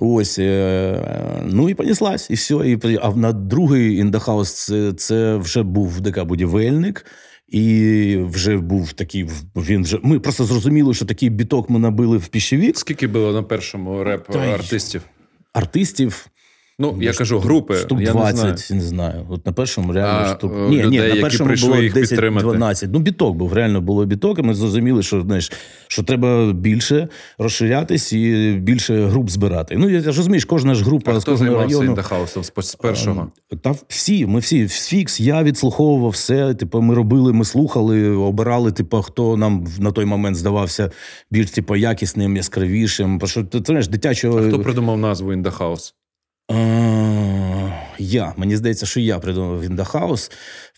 Ось, 0.00 0.38
е, 0.38 1.42
ну 1.46 1.68
і 1.68 1.74
поніслась, 1.74 2.30
і 2.30 2.34
все. 2.34 2.54
І, 2.54 2.98
А 3.02 3.10
на 3.10 3.32
другий 3.32 3.96
індахаус 3.96 4.52
це, 4.52 4.92
це 4.92 5.36
вже 5.36 5.62
був 5.62 6.00
ДК 6.00 6.24
будівельник. 6.24 7.06
І 7.48 8.16
вже 8.20 8.56
був 8.56 8.92
такий. 8.92 9.28
Він 9.56 9.82
вже 9.82 9.98
ми 10.02 10.20
просто 10.20 10.44
зрозуміли, 10.44 10.94
що 10.94 11.04
такий 11.04 11.30
біток 11.30 11.70
ми 11.70 11.78
набили 11.78 12.16
в 12.16 12.28
піщевік. 12.28 12.78
Скільки 12.78 13.06
було 13.06 13.32
на 13.32 13.42
першому 13.42 14.04
реп 14.04 14.28
Та 14.28 14.38
артистів? 14.38 15.02
Артистів 15.52 16.26
Ну, 16.78 16.98
я 17.00 17.12
кажу, 17.12 17.38
групи. 17.38 17.74
Штук 17.74 18.00
я 18.00 18.12
20, 18.12 18.44
не 18.44 18.50
не, 18.50 18.56
знаю. 18.56 18.80
знаю. 18.82 19.26
От 19.28 19.46
на 19.46 19.52
першому 19.52 19.92
реально 19.92 20.34
штук. 20.36 20.52
е, 20.56 20.68
Ні, 20.68 20.84
ні, 20.86 20.98
на 20.98 21.16
першому 21.20 21.54
було 21.54 21.76
їх 21.76 21.94
підтримати. 21.94 22.46
10-12. 22.46 22.88
Ну, 22.92 22.98
біток 22.98 23.36
був, 23.36 23.52
реально 23.52 23.80
було 23.80 24.04
біток, 24.04 24.38
і 24.38 24.42
ми 24.42 24.54
зрозуміли, 24.54 25.02
що 25.02 25.20
знаєш, 25.22 25.52
що 25.88 26.02
треба 26.02 26.52
більше 26.52 27.08
розширятись 27.38 28.12
і 28.12 28.52
більше 28.62 29.06
груп 29.06 29.30
збирати. 29.30 29.76
Ну, 29.78 29.88
я 29.88 30.00
ж 30.00 30.06
розумієш, 30.06 30.44
кожна 30.44 30.74
ж 30.74 30.84
група 30.84 31.12
А 31.16 31.20
з 31.20 31.24
кожного 31.24 31.56
району. 31.56 31.84
індехаусом 31.84 32.44
з 32.44 32.52
з 32.58 32.74
першого? 32.74 33.28
Та 33.62 33.74
всі, 33.88 34.26
ми 34.26 34.40
всі 34.40 34.68
фікс, 34.68 35.20
я 35.20 35.42
відслуховував 35.42 36.10
все. 36.10 36.54
Типу, 36.54 36.80
ми 36.80 36.94
робили, 36.94 37.32
ми 37.32 37.44
слухали, 37.44 38.08
обирали, 38.10 38.72
типу, 38.72 39.02
хто 39.02 39.36
нам 39.36 39.66
на 39.78 39.92
той 39.92 40.04
момент 40.04 40.36
здавався 40.36 40.90
більш 41.30 41.50
типу, 41.50 41.76
якісним, 41.76 42.36
яскравішим. 42.36 43.18
Бо 43.18 43.26
що 43.26 43.44
ти 43.44 43.62
знаєш, 43.66 43.88
дитячого. 43.88 44.38
А 44.38 44.48
хто 44.48 44.60
придумав 44.60 44.98
назву 44.98 45.32
індехаус? 45.32 45.94
А, 46.48 46.54
Я. 47.98 48.32
Мені 48.36 48.56
здається, 48.56 48.86
що 48.86 49.00
я 49.00 49.18
придумав 49.18 49.62
the 49.62 50.28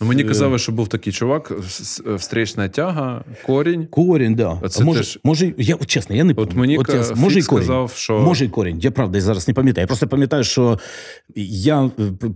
Ну, 0.01 0.07
мені 0.07 0.23
Е, 0.23 0.25
казали, 0.25 0.59
що 0.59 0.73
був 0.73 0.89
такий 0.89 1.13
чувак, 1.13 1.53
с- 1.69 2.03
встречна 2.07 2.69
тяга, 2.69 3.25
корінь. 3.47 3.87
Корінь, 3.87 4.35
да. 4.35 4.59
Оце 4.63 4.85
може, 4.85 5.01
теж- 5.01 5.19
може, 5.25 5.53
я 5.59 5.77
чесно, 5.87 6.17
я 6.17 6.25
не 6.25 6.35
От 6.37 6.55
мені 6.57 6.79
от, 6.79 6.89
я- 6.89 7.15
може 7.15 7.39
і 7.39 7.43
корінь. 7.43 7.65
сказав, 7.65 7.93
що- 7.95 8.19
Може 8.19 8.45
і 8.45 8.49
корінь. 8.49 8.79
Я 8.81 8.91
правда 8.91 9.19
я 9.19 9.23
зараз 9.23 9.49
не 9.49 9.55
пам'ятаю. 9.55 9.83
Я 9.83 9.87
просто 9.87 10.07
пам'ятаю, 10.09 10.45
що 10.45 10.79
я 11.37 11.91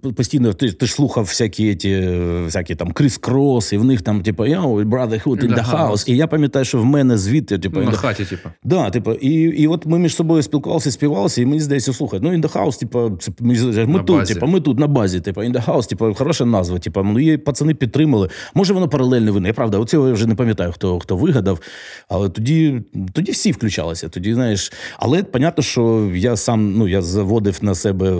е, 0.07 0.11
постійно 0.16 0.53
ти, 0.53 0.72
ти 0.72 0.87
ж 0.87 0.93
слухав 0.93 1.24
всякі 1.24 1.74
ті, 1.74 1.91
е, 1.91 2.43
всякі 2.45 2.74
там 2.74 2.93
Крис 2.93 3.18
Крос, 3.18 3.72
і 3.72 3.76
в 3.76 3.85
них 3.85 4.03
там, 4.03 4.22
типу, 4.22 4.43
yo, 4.43 4.85
brotherhood 4.89 5.45
in 5.45 5.55
the 5.55 5.70
house. 5.70 6.11
І 6.11 6.16
я 6.16 6.26
пам'ятаю, 6.26 6.64
що 6.64 6.78
в 6.78 6.85
мене 6.85 7.18
звідти, 7.18 7.59
типу, 7.59 7.80
Ну, 7.80 7.87
на 7.87 7.93
хаті, 7.93 8.24
типу. 8.24 8.49
Да, 8.64 8.91
типу, 8.91 9.12
і, 9.12 9.30
і 9.33 9.66
от 9.66 9.87
ми 9.87 9.99
між 9.99 10.14
собою 10.14 10.43
спілкувалися, 10.43 10.91
співалися, 10.91 11.43
і 11.43 11.47
мені 11.47 11.61
здається, 11.61 11.93
слухай, 11.93 12.20
ну 12.22 12.30
in 12.30 12.43
the 12.43 12.53
house, 12.53 12.78
типу, 12.80 13.18
це 13.20 13.33
мені 13.41 13.87
ми 13.87 14.01
тут, 14.03 14.26
типу, 14.26 14.47
ми 14.47 14.61
тут 14.61 14.72
на 14.75 14.87
базі, 14.87 15.20
типу, 15.20 15.41
in 15.41 15.53
the 15.53 15.66
house, 15.66 15.89
типу, 15.89 16.14
хороша 16.14 16.45
назва, 16.45 16.79
типу, 16.79 17.03
ну 17.03 17.20
і 17.20 17.37
пацани 17.37 17.75
підтримали. 17.75 18.29
Може, 18.55 18.75
воно 18.75 18.89
паралельно 18.89 19.33
вине. 19.33 19.49
Я 19.49 19.55
правда, 19.55 19.79
оцього 19.79 20.09
я 20.09 20.14
вже 20.14 20.27
не 20.27 20.35
пам'ятаю, 20.35 20.73
хто 20.73 20.99
хто 20.99 21.16
вигадав. 21.16 21.61
Але 22.09 22.29
тоді, 22.29 22.83
тоді 23.12 23.33
всі 23.33 23.53
включалися. 23.53 24.09
Тоді, 24.09 24.35
знаєш, 24.35 24.73
але 24.99 25.23
понятно, 25.23 25.62
що 25.64 26.11
я 26.14 26.37
сам 26.37 26.75
ну 26.77 26.89
я 26.89 27.03
заводив 27.03 27.59
на 27.62 27.75
себе 27.75 28.11
е, 28.11 28.14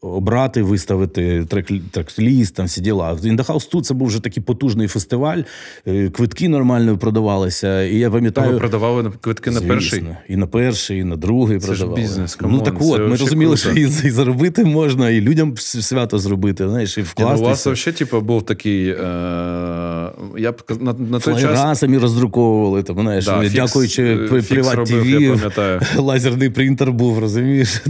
обрати, 0.00 0.62
виставити 0.62 1.44
трек, 1.44 1.70
трек-ліст, 1.92 2.54
там 2.54 2.66
всі 2.66 2.80
діла. 2.80 3.14
In 3.14 3.36
the 3.36 3.46
House 3.46 3.70
тут 3.70 3.86
це 3.86 3.94
був 3.94 4.08
вже 4.08 4.20
такий 4.20 4.42
потужний 4.42 4.88
фестиваль, 4.88 5.38
е, 5.86 6.08
квитки 6.10 6.48
нормально 6.48 6.98
продавалися. 6.98 7.82
І 7.82 7.98
я 7.98 8.10
пам'ятаю. 8.10 8.52
ви 8.52 8.58
продавали 8.58 9.12
квитки 9.20 9.50
на 9.50 9.58
Звісно. 9.58 9.74
перший. 9.74 10.04
І 10.28 10.36
на 10.36 10.46
перший, 10.46 10.98
і 10.98 11.04
на 11.04 11.16
другий 11.16 11.58
Це 11.58 11.66
ж 11.66 11.72
продавали. 11.72 12.00
бізнес, 12.00 12.38
Ну 12.40 12.60
так 12.60 12.74
от, 12.80 12.98
ми 13.00 13.16
розуміли, 13.16 13.56
круто. 13.56 13.56
що 13.56 13.80
і, 13.80 14.08
і 14.08 14.10
заробити 14.10 14.64
можна, 14.64 15.10
і 15.10 15.20
людям 15.20 15.54
свято 15.82 16.18
зробити, 16.18 16.68
знаєш, 16.68 16.98
і 16.98 17.00
Ні, 17.00 17.06
ну, 17.18 17.24
у 17.24 17.28
вас 17.28 17.40
вкластися. 17.40 17.70
взагалі, 17.70 17.98
типу, 17.98 18.20
був 18.20 18.46
такий. 18.46 18.88
Е, 18.88 18.94
я 20.38 20.52
б 20.52 20.62
на, 20.80 20.92
на 20.92 21.20
той 21.20 21.40
час. 21.40 21.78
Самі 21.78 21.98
роздруковували, 21.98 22.82
там, 22.82 23.00
знаєш, 23.00 23.24
Да, 23.24 23.38
Фікс- 23.40 23.52
дякуючи 23.54 24.02
е, 24.02 24.42
Приват 24.42 24.74
пам'ятаю. 24.74 25.80
лазерний 25.96 26.50
принтер 26.50 26.92
був, 26.92 27.18
розумієш? 27.18 27.82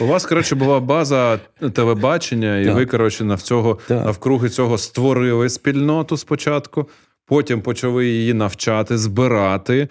У 0.00 0.06
вас, 0.06 0.26
коротше, 0.26 0.54
була 0.54 0.80
база 0.80 1.40
телебачення, 1.72 2.58
і 2.58 2.64
Так. 2.64 2.74
ви, 2.74 2.86
коротше, 2.86 3.38
навкруги 3.88 4.48
цього 4.48 4.78
створили 4.78 5.48
спільноту 5.48 6.16
спочатку. 6.16 6.86
Потім 7.30 7.60
почали 7.60 8.06
її 8.08 8.34
навчати, 8.34 8.98
збирати, 8.98 9.88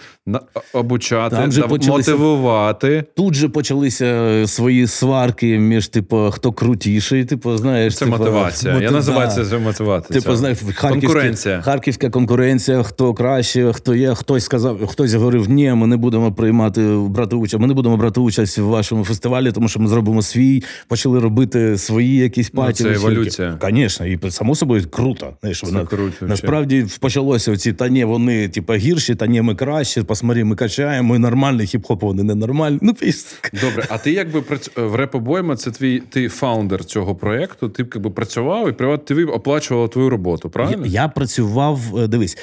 обучати, 0.74 1.36
Там 1.36 1.52
же 1.52 1.62
дав- 1.62 1.70
почалися- 1.70 2.12
мотивувати. 2.12 3.04
Тут 3.16 3.34
же 3.34 3.50
почалися 3.50 4.06
е, 4.06 4.48
свої 4.48 4.88
сварки 4.88 5.60
між, 5.60 5.88
типу, 5.88 6.30
хто 6.32 6.52
крутіший, 6.52 7.26
типу, 7.26 7.58
знаєш. 7.58 7.94
Це 7.98 8.06
типу, 8.06 8.18
мотивація. 8.18 8.74
мото- 8.74 8.84
Я 8.84 8.92
називаю 8.92 9.30
це 9.32 9.42
вже 9.42 9.58
мотивація. 9.58 10.22
Типу, 10.22 10.36
знаєш, 10.36 10.58
Конкуренція. 10.82 11.62
Харківська 11.62 12.10
конкуренція, 12.10 12.84
хто 12.84 13.14
краще, 13.14 13.74
хто 13.74 13.96
є. 13.96 14.16
Хтось 14.16 14.44
сказав, 14.46 14.88
хтось 14.88 15.14
говорив, 15.14 15.50
ні, 15.50 15.74
ми 15.74 15.88
не 15.88 15.98
будемо 15.98 16.32
приймати 16.32 16.82
брати 17.10 17.36
участь. 17.36 17.62
Ми 17.62 17.68
не 17.68 17.74
будемо 17.74 17.98
брати 17.98 18.20
участь 18.20 18.58
в 18.58 18.64
вашому 18.64 19.06
фестивалі, 19.06 19.52
тому 19.52 19.68
що 19.68 19.80
ми 19.80 19.88
зробимо 19.88 20.22
свій. 20.22 20.64
Почали 20.88 21.20
робити 21.20 21.78
свої 21.78 22.16
якісь 22.18 22.52
Ну, 22.54 22.62
паті. 22.62 22.74
це 22.84 22.90
вечірки. 22.90 23.06
еволюція. 23.12 23.58
Звісно, 23.72 24.06
і 24.06 24.20
само 24.30 24.56
собою 24.56 24.84
круто. 24.90 25.28
Знаєш, 25.42 25.60
Це 25.60 25.68
вона- 25.68 25.86
круто, 25.86 26.26
насправді 26.26 26.86
почалося 27.30 27.52
оці 27.52 27.74
та 27.74 27.88
ні, 27.90 28.06
вони 28.06 28.50
типа 28.50 28.76
гірші, 28.76 29.16
та 29.16 29.28
ні, 29.28 29.42
ми 29.42 29.56
краще. 29.56 30.04
Посмотри, 30.04 30.44
ми 30.44 30.56
качаємо, 30.56 31.10
ми 31.10 31.20
нормальний 31.20 31.68
хіп-хоп, 31.68 32.00
вони 32.00 32.24
ненормальні. 32.24 32.80
Ну, 32.82 32.94
піс. 32.94 33.36
Добре, 33.62 33.86
а 33.90 33.98
ти 33.98 34.12
якби 34.12 34.40
прац- 34.40 34.88
в 34.90 34.96
Репобойма, 34.96 35.56
це 35.56 35.72
твій 35.72 36.00
ти 36.10 36.30
фаундер 36.30 36.86
цього 36.86 37.16
проєкту, 37.16 37.70
ти 37.70 37.86
якби 37.94 38.10
працював 38.10 38.70
і 38.70 38.72
Приват 38.72 39.06
ТВ 39.06 39.30
оплачувало 39.34 39.88
твою 39.88 40.10
роботу, 40.10 40.50
правильно? 40.50 40.86
Я, 40.86 41.02
я 41.02 41.08
працював, 41.08 41.80
е, 41.98 42.08
дивись, 42.08 42.38
е, 42.38 42.42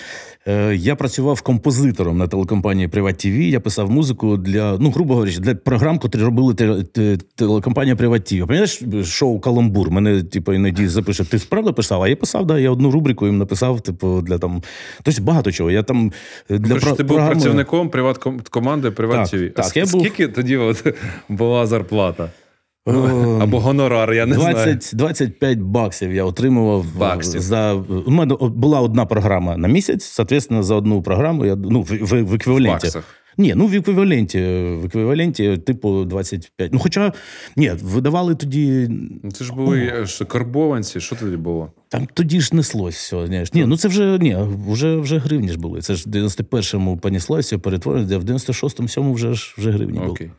я 0.75 0.97
працював 0.97 1.41
композитором 1.43 2.19
на 2.19 2.27
телекомпанії 2.27 2.89
Приват 2.89 3.27
TV. 3.27 3.41
Я 3.43 3.61
писав 3.61 3.91
музику 3.91 4.37
для, 4.37 4.77
ну, 4.81 4.91
грубо 4.91 5.15
говорячи, 5.15 5.41
для 5.41 5.55
програм, 5.55 5.99
котрі 5.99 6.21
робили 6.21 6.55
те- 6.55 6.83
те- 6.93 7.19
телекомпанія 7.35 7.97
Приват 7.97 8.33
TV. 8.33 8.47
Пам'ятаєш 8.47 8.83
шоу 9.13 9.41
Каламбур? 9.41 9.91
Мене, 9.91 10.23
типу, 10.23 10.53
іноді 10.53 10.89
запише, 10.89 11.25
ти 11.25 11.39
справді 11.39 11.73
писав? 11.73 12.03
А 12.03 12.09
я 12.09 12.17
писав, 12.17 12.47
да, 12.47 12.59
я 12.59 12.71
одну 12.71 12.91
рубрику 12.91 13.27
їм 13.27 13.39
написав, 13.39 13.81
типу, 13.81 14.23
для 14.23 14.39
там. 14.39 14.63
Тобто 15.03 15.23
багато 15.23 15.53
чого. 15.53 15.71
Я 15.71 15.83
там 15.83 16.13
е, 16.51 16.59
для 16.59 16.69
Коротше, 16.69 16.87
про- 16.87 16.97
ти 16.97 17.03
був 17.03 17.17
програми- 17.17 17.33
працівником 17.41 17.89
приват 17.89 18.19
команди 18.51 18.91
Приват 18.91 19.31
Так, 19.31 19.41
ТВ. 19.41 19.51
А 19.57 19.63
так, 19.63 19.77
я 19.77 19.83
був- 19.87 20.01
скільки 20.01 20.29
тоді 20.29 20.57
от 20.57 20.85
була 21.29 21.67
зарплата? 21.67 22.31
Або 22.87 23.61
гонорар, 23.61 24.13
я 24.13 24.27
не 24.27 24.35
знаю. 24.35 24.79
25 24.93 25.59
баксів 25.59 26.13
я 26.13 26.25
отримував 26.25 26.87
е, 26.97 26.99
Баксів. 26.99 27.41
за 27.41 27.75
у 28.07 28.11
мене 28.11 28.37
була 28.41 28.81
одна 28.81 29.07
програма 29.07 29.57
на 29.57 29.69
місяць. 29.69 30.05
Соответственно, 30.05 30.63
за 30.63 30.75
одну 30.75 31.03
програму 31.03 31.47
я 31.47 31.57
ну 31.57 31.83
в, 31.83 31.87
в, 31.87 32.23
в 32.23 32.35
еквіваленті. 32.35 32.87
баксах. 32.87 33.05
Ні, 33.39 33.55
ну 33.57 33.67
в 33.67 33.75
еквіваленті, 33.75 34.41
в 34.41 34.85
еквіваленті, 34.85 35.57
типу, 35.57 36.05
25. 36.05 36.73
Ну, 36.73 36.79
хоча 36.79 37.13
ні, 37.57 37.71
видавали 37.83 38.35
тоді. 38.35 38.89
Ну, 39.23 39.31
Це 39.31 39.45
ж 39.45 39.53
були 39.53 40.07
що, 40.07 40.27
карбованці, 40.27 41.01
що 41.01 41.17
тоді 41.17 41.37
було? 41.37 41.73
Там 41.89 42.09
тоді 42.15 42.41
ж 42.41 42.57
неслось 42.57 42.95
все. 42.95 43.27
Знаєш. 43.27 43.53
Ні, 43.53 43.65
ну 43.67 43.77
це 43.77 43.89
вже 43.89 44.19
ні, 44.21 44.37
вже, 44.69 44.97
вже 44.97 45.19
гривні 45.19 45.49
ж 45.49 45.59
були. 45.59 45.81
Це 45.81 45.95
ж 45.95 46.05
в 46.07 46.13
91-му 46.13 46.97
понеслося, 46.97 47.59
перетворилося, 47.59 48.15
а 48.15 48.19
в 48.19 48.25
96-му, 48.25 48.89
7-му 48.89 49.13
вже 49.13 49.31
вже 49.31 49.71
гривні 49.71 49.99
були. 49.99 50.11
Окей. 50.11 50.31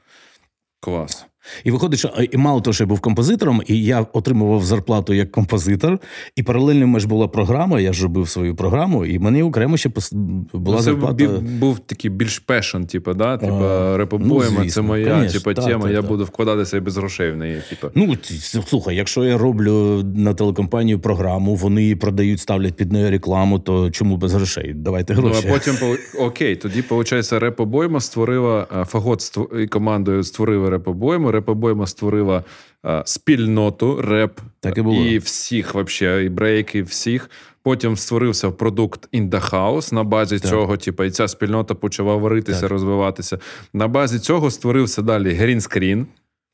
Клас. 0.79 1.25
І 1.63 1.71
виходить, 1.71 1.99
що 1.99 2.09
і 2.31 2.37
мало 2.37 2.61
того, 2.61 2.73
що 2.73 2.83
я 2.83 2.87
був 2.87 2.99
композитором, 2.99 3.61
і 3.67 3.83
я 3.83 4.01
отримував 4.13 4.63
зарплату 4.63 5.13
як 5.13 5.31
композитор. 5.31 5.99
І 6.35 6.43
паралельно 6.43 6.87
меж 6.87 7.05
була 7.05 7.27
програма, 7.27 7.79
я 7.79 7.93
ж 7.93 8.03
робив 8.03 8.29
свою 8.29 8.55
програму, 8.55 9.05
і 9.05 9.19
мені 9.19 9.43
окремо 9.43 9.77
ще 9.77 9.89
була 10.53 10.77
Ну, 10.77 10.77
це 10.77 10.83
зарплата. 10.83 11.25
був, 11.27 11.41
був 11.41 11.79
такий 11.79 12.11
більш 12.11 12.39
пешен, 12.39 12.85
типу, 12.85 13.13
да? 13.13 13.37
Типу, 13.37 13.53
А, 13.53 14.07
ну, 14.19 14.65
це 14.69 14.81
моя 14.81 15.13
конечно, 15.13 15.39
типу, 15.39 15.53
так, 15.53 15.65
тема, 15.65 15.83
так, 15.83 15.91
я 15.91 16.01
так. 16.01 16.09
буду 16.09 16.25
вкладатися 16.25 16.81
без 16.81 16.97
грошей 16.97 17.31
в 17.31 17.37
неї. 17.37 17.61
Типу. 17.69 17.87
Ну, 17.95 18.17
слухай, 18.67 18.95
якщо 18.95 19.23
я 19.23 19.37
роблю 19.37 20.03
на 20.15 20.33
телекомпанію 20.33 20.99
програму, 20.99 21.55
вони 21.55 21.81
її 21.81 21.95
продають, 21.95 22.39
ставлять 22.39 22.73
під 22.73 22.91
нею 22.91 23.11
рекламу, 23.11 23.59
то 23.59 23.91
чому 23.91 24.17
без 24.17 24.33
грошей? 24.33 24.73
Давайте 24.73 25.13
Ну, 25.13 25.31
а 25.43 25.51
потім 25.51 25.75
окей, 26.19 26.55
тоді, 26.55 26.83
виходить, 26.89 27.33
репобойма 27.33 27.99
створила 27.99 28.67
а, 28.71 28.85
Фагот 28.85 29.37
командою 29.69 30.23
створили 30.23 30.69
репобойму. 30.69 31.31
Репобойма 31.41 31.87
створила 31.87 32.43
а, 32.83 33.03
спільноту, 33.05 34.01
реп 34.01 34.39
Так 34.59 34.77
і 34.77 34.81
було. 34.81 35.05
і 35.05 35.17
всіх, 35.17 35.73
вообще, 35.73 36.23
і 36.25 36.29
брейки, 36.29 36.83
всіх. 36.83 37.29
Потім 37.63 37.97
створився 37.97 38.51
продукт 38.51 39.09
In 39.13 39.29
The 39.29 39.49
House. 39.51 39.93
На 39.93 40.03
базі 40.03 40.39
Так. 40.39 40.49
цього, 40.51 40.77
типу, 40.77 41.03
і 41.03 41.11
ця 41.11 41.27
спільнота 41.27 41.75
почала 41.75 42.15
варитися, 42.15 42.61
Так. 42.61 42.69
розвиватися. 42.71 43.39
На 43.73 43.87
базі 43.87 44.19
цього 44.19 44.51
створився 44.51 45.01
далі 45.01 45.33
грінскрін, 45.33 46.07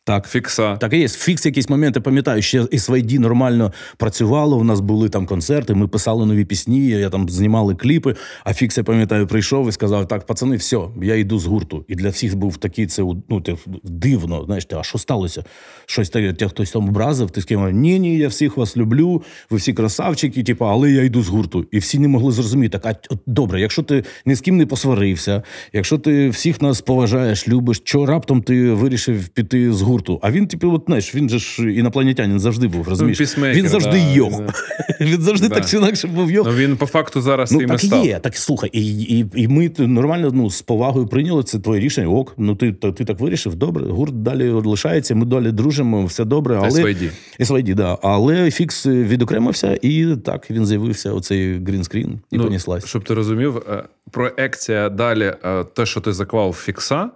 Так. 0.06 0.28
фікса. 0.28 0.78
Так 0.78 0.94
і 0.94 0.98
є. 0.98 1.08
Фікс 1.08 1.46
якісь 1.46 1.70
моменти, 1.70 2.00
пам'ятаю, 2.00 2.42
ще 2.42 2.62
SYD 2.62 3.20
нормально 3.20 3.74
працювало. 3.98 4.58
У 4.58 4.64
нас 4.64 4.80
були 4.80 5.10
там 5.10 5.26
концерти, 5.26 5.74
ми 5.74 5.88
писали 5.88 6.26
нові 6.26 6.46
пісні, 6.46 6.88
я 6.88 7.10
там 7.10 7.30
знімали 7.30 7.76
кліпи. 7.76 8.16
А 8.44 8.54
фікс, 8.54 8.78
я 8.78 8.84
пам'ятаю, 8.84 9.28
прийшов 9.28 9.70
і 9.70 9.72
сказав: 9.72 10.08
так, 10.08 10.26
пацани, 10.26 10.56
все, 10.56 10.80
я 11.02 11.16
йду 11.16 11.40
з 11.40 11.46
гурту. 11.46 11.86
І 11.88 11.96
для 11.96 12.10
всіх 12.10 12.36
був 12.36 12.58
такий 12.58 12.88
це 12.88 13.02
ну, 13.30 13.44
дивно. 13.84 14.44
Знаєш, 14.46 14.68
а 14.80 14.84
що 14.84 14.98
сталося? 14.98 15.44
Щось 15.86 16.10
таке, 16.10 16.34
тебе 16.34 16.50
хтось 16.50 16.72
там 16.72 16.90
образив, 16.90 17.32
ти 17.32 17.42
сказав, 17.42 17.72
ні, 17.72 18.00
ні, 18.00 18.18
я 18.18 18.28
всіх 18.28 18.58
вас 18.58 18.78
люблю, 18.78 19.24
ви 19.50 19.58
всі 19.58 19.74
красавчики, 19.74 20.44
типу, 20.44 20.66
але 20.66 20.92
я 20.92 21.04
йду 21.04 21.22
з 21.22 21.28
гурту. 21.28 21.66
І 21.72 21.80
всі 21.80 22.00
не 22.00 22.08
могли 22.08 22.32
зрозуміти. 22.32 22.80
Так, 22.80 23.06
а 23.12 23.16
добре, 23.28 23.62
якщо 23.62 23.84
ти 23.84 24.04
ні 24.26 24.36
з 24.36 24.42
ким 24.42 24.58
не 24.58 24.66
посварився, 24.66 25.44
якщо 25.74 25.98
ти 25.98 26.30
всіх 26.30 26.62
нас 26.62 26.82
поважаєш, 26.82 27.48
любиш, 27.48 27.82
що 27.84 28.06
раптом 28.06 28.42
ти 28.42 28.72
вирішив 28.72 29.28
піти 29.28 29.74
з 29.74 29.82
гурту? 29.82 29.93
Гурту. 29.94 30.20
А 30.22 30.32
він, 30.32 30.48
типу, 30.48 30.72
от, 30.74 30.84
знаєш, 30.88 31.16
він 31.16 31.30
же 31.30 31.40
ж 31.40 31.72
інопланетянин 31.74 32.40
завжди 32.40 32.68
був, 32.68 32.88
розумієш? 32.90 33.18
пісмейкер, 33.18 33.64
він 33.64 33.70
завжди 33.70 33.92
да, 33.92 34.14
йо. 34.14 34.28
він- 34.28 34.48
Він 35.08 35.22
завжди 35.22 35.48
Да. 35.50 35.56
так 35.56 35.66
чи 35.70 35.78
інакше 35.78 36.08
був 36.08 36.32
йо. 36.32 36.44
Ну 36.46 36.54
він 36.54 36.78
по 36.78 36.86
факту 36.86 37.22
зараз 37.22 37.52
Ну, 37.52 37.62
і 37.62 37.66
так 37.66 37.80
став. 37.80 38.06
є, 38.06 38.20
так 38.20 38.38
слухай, 38.38 38.70
і, 38.74 39.02
і, 39.20 39.26
і 39.36 39.48
ми 39.48 39.72
нормально 39.80 40.32
ну, 40.34 40.50
з 40.50 40.62
повагою 40.62 41.08
прийняли 41.08 41.44
це 41.44 41.60
твоє 41.60 41.82
рішення. 41.82 42.08
Ок, 42.08 42.34
ну 42.38 42.56
ти, 42.56 42.72
та- 42.74 42.92
ти 42.92 43.06
так 43.06 43.20
вирішив, 43.20 43.56
добре, 43.56 43.86
гурт 43.86 44.24
далі 44.24 44.50
лишається, 44.50 45.16
ми 45.16 45.26
далі 45.26 45.52
дружимо, 45.52 46.06
все 46.06 46.26
добре. 46.26 46.56
Але 46.58 46.70
SYD. 46.84 47.10
SYD, 47.40 47.76
да. 47.76 47.98
Але 48.02 48.52
фікс 48.52 48.86
відокремився, 48.86 49.78
і 49.82 50.16
так 50.26 50.52
він 50.52 50.66
з'явився 50.66 51.12
оцей 51.14 51.64
грінскрін 51.66 52.20
і 52.32 52.38
Ну, 52.38 52.44
поніслась. 52.44 52.86
Щоб 52.86 53.04
ти 53.04 53.14
розумів, 53.14 53.58
е, 53.58 53.84
проекція 54.12 54.90
далі, 54.90 55.34
е, 55.46 55.64
те, 55.64 55.86
що 55.86 56.02
ти 56.02 56.14
заклав 56.14 56.54
фікса, 56.54 57.10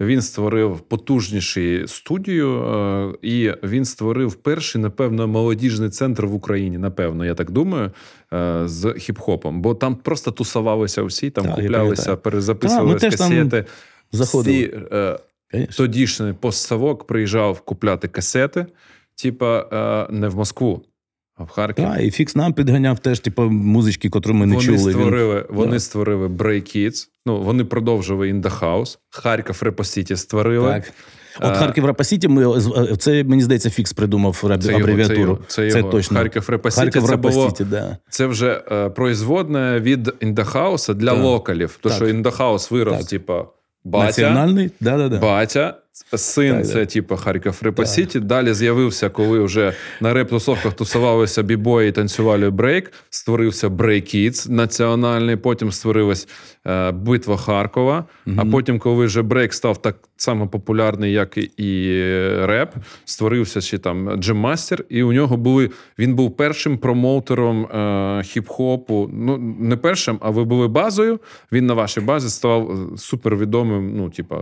він 0.00 0.22
створив 0.22 0.80
потужніший 0.80 1.88
студію, 1.88 2.62
е, 2.62 3.12
і 3.22 3.52
він 3.62 3.84
створив 3.84 4.34
перший, 4.34 4.80
напевно, 4.80 5.28
молодіжний 5.28 5.88
центр 5.88 6.26
в 6.26 6.34
Україні. 6.34 6.78
Напевно, 6.78 7.24
я 7.24 7.34
так 7.34 7.50
думаю, 7.50 7.90
е, 8.32 8.62
з 8.64 8.84
хіп-хопом. 8.84 9.58
Бо 9.60 9.74
там 9.74 9.96
просто 9.96 10.30
тусувалися 10.30 11.02
всі, 11.02 11.30
там 11.30 11.44
Так, 11.44 11.54
куплялися, 11.54 12.02
пам'ятаю. 12.02 12.16
перезаписували 12.16 12.92
Так, 12.92 13.02
ми 13.02 13.10
теж 13.10 13.18
там 13.18 13.30
касети. 13.30 13.64
Всі, 14.12 14.74
е, 14.92 15.18
тодішній 15.76 16.32
постсовок 16.32 17.06
приїжджав 17.06 17.60
купляти 17.60 18.08
касети, 18.08 18.66
типа 19.22 20.08
не 20.10 20.28
в 20.28 20.36
Москву, 20.36 20.82
а 21.36 21.44
в 21.44 21.48
Харків. 21.48 21.84
Так, 21.84 22.00
і 22.02 22.10
фікс 22.10 22.36
нам 22.36 22.52
підганяв 22.52 22.98
теж, 22.98 23.20
типу, 23.20 23.42
музички, 23.42 24.10
котру 24.10 24.34
ми 24.34 24.46
не 24.46 24.54
вони 24.54 24.66
чули. 24.66 24.78
Він- 24.78 24.90
створили, 24.90 25.46
вони 25.50 25.72
Да. 25.72 25.80
створили 25.80 26.26
Break 26.28 26.76
Kids, 26.76 27.06
Ну, 27.26 27.42
вони 27.42 27.64
продовжили 27.64 28.32
In 28.32 28.42
The 28.42 28.60
House. 28.60 28.98
Харків 29.10 29.62
Rap 29.62 29.85
City 29.85 30.16
створили. 30.16 30.68
Так. 30.72 30.92
От 31.40 31.56
Харків 31.56 31.84
Rap 31.86 32.02
City, 32.02 32.28
ми 32.28 32.56
е, 32.58 32.96
це 32.96 33.24
мені 33.24 33.42
здається, 33.42 33.70
фікс 33.70 33.92
придумав 33.92 34.36
Це 34.40 34.46
його, 34.72 34.80
абревіатуру. 34.80 35.38
це 35.46 35.62
його, 35.62 35.72
це 35.72 35.78
його. 35.78 35.90
точно. 35.90 36.16
Харків 36.18 36.48
Rap 36.50 36.61
City. 36.61 36.80
Харків 36.80 37.02
Це 37.02 37.16
було 37.16 37.52
да. 37.60 37.96
Це 38.10 38.26
вже 38.26 38.62
е, 38.72 38.88
производне 38.90 39.80
від 39.80 40.12
In 40.20 40.35
Da 40.35 40.50
House 40.50 40.87
а 40.87 40.94
для 40.94 41.10
Так. 41.14 41.22
локалів. 41.22 41.78
Тому 41.82 41.94
Так. 41.94 42.04
що 42.04 42.14
In 42.14 42.26
Da 42.26 42.39
House 42.39 42.70
вирос, 42.70 43.04
типа, 43.06 43.44
батя, 43.84 44.06
Національний, 44.06 44.70
да, 44.80 44.96
да, 44.96 45.08
да. 45.08 45.18
батя, 45.18 45.76
син 46.16 46.54
Так, 46.56 46.66
це, 46.66 46.72
так. 46.74 46.88
типу, 46.88 47.16
Харків 47.16 47.58
Rap 47.62 47.84
City. 47.84 48.20
Далі 48.20 48.54
з'явився, 48.54 49.08
коли 49.08 49.40
вже 49.40 49.72
на 50.00 50.14
реп-тусовках 50.14 50.72
тусувалися 50.72 51.42
бібої 51.42 51.88
і 51.88 51.92
танцювали 51.92 52.50
брейк. 52.50 52.92
Створився 53.10 53.68
Kids 53.68 54.50
національний. 54.50 55.36
Потім 55.36 55.72
створилась 55.72 56.28
е, 56.66 56.90
Битва 56.90 57.36
Харкова. 57.36 58.04
А 58.36 58.44
потім, 58.44 58.78
коли 58.78 59.06
вже 59.06 59.22
брейк 59.22 59.54
став 59.54 59.82
так 59.82 59.96
само 60.16 60.48
популярний, 60.48 61.12
як 61.12 61.38
і- 61.38 61.50
і 61.56 62.00
реп, 62.46 62.74
створився 63.04 63.60
ще 63.60 63.78
там 63.78 64.16
Jam 64.16 64.36
Master, 64.36 64.84
і 64.88 65.02
у 65.02 65.12
нього 65.12 65.36
були 65.36 65.70
він 65.98 66.14
був 66.14 66.36
першим 66.36 66.78
промоутером 66.78 67.64
е, 67.64 67.76
хіп-хопу. 68.22 69.08
Ну 69.12 69.38
не 69.60 69.76
першим, 69.76 70.18
а 70.20 70.30
ви 70.30 70.44
були 70.44 70.68
базою. 70.68 71.20
Він 71.52 71.66
на 71.66 71.74
вашій 71.74 72.00
базі 72.00 72.28
став 72.30 72.70
е, 72.94 72.96
супервідомим. 72.98 73.96
Ну, 73.96 74.10
типа 74.10 74.40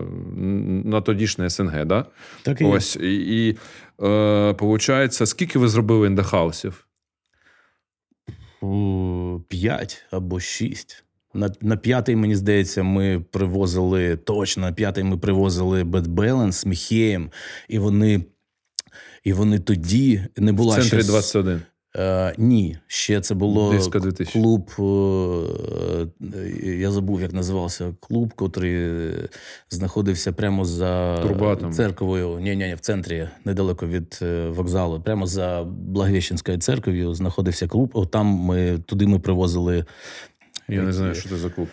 на 0.84 1.00
тодішнє 1.42 1.50
СНГ, 1.50 1.84
да? 1.84 2.06
Так 2.42 2.60
і 2.60 2.64
є. 2.64 2.70
Ось 2.70 2.96
і, 2.96 3.46
і 3.46 3.56
е, 4.02 4.54
получається, 4.54 5.26
скільки 5.26 5.58
ви 5.58 5.68
зробили 5.68 6.06
індехаусів? 6.06 6.86
П'ять 9.48 10.04
або 10.10 10.40
шість. 10.40 11.04
На, 11.34 11.50
на 11.60 11.76
п'ятий, 11.76 12.16
мені 12.16 12.36
здається, 12.36 12.82
ми 12.82 13.24
привозили 13.30 14.16
точно 14.16 14.62
на 14.62 14.72
п'ятий 14.72 15.04
ми 15.04 15.16
привозили 15.18 15.82
Bad 15.82 16.06
Balance 16.06 16.52
з 16.52 16.66
Міхеєм, 16.66 17.30
і 17.68 17.78
вони, 17.78 18.24
і 19.24 19.32
вони 19.32 19.58
тоді 19.58 20.26
не 20.36 20.52
В 20.52 20.74
центрі 20.74 21.02
ще... 21.02 21.10
21. 21.10 21.62
Е, 21.96 22.34
ні, 22.38 22.78
ще 22.86 23.20
це 23.20 23.34
було 23.34 23.78
клуб. 24.32 24.70
е, 24.78 26.76
Я 26.80 26.90
забув, 26.90 27.20
як 27.20 27.32
називався 27.32 27.94
клуб, 28.00 28.32
котрий 28.34 28.74
е, 28.74 29.28
знаходився 29.70 30.32
прямо 30.32 30.64
за 30.64 31.18
Турбатом. 31.22 31.72
церквою. 31.72 32.38
Ні, 32.40 32.56
ні, 32.56 32.66
ні, 32.66 32.74
в 32.74 32.80
центрі, 32.80 33.28
недалеко 33.44 33.86
від 33.86 34.18
е, 34.22 34.48
вокзалу. 34.48 35.00
Прямо 35.00 35.26
за 35.26 35.62
Благовіщенською 35.68 36.58
церквою 36.58 37.14
знаходився 37.14 37.68
клуб. 37.68 37.90
О, 37.94 38.06
там 38.06 38.26
ми 38.26 38.78
туди 38.86 39.06
ми 39.06 39.18
привозили. 39.18 39.84
Я 40.68 40.82
не 40.82 40.92
знаю, 40.92 41.14
що 41.14 41.28
це 41.28 41.36
за 41.36 41.50
клуб. 41.50 41.68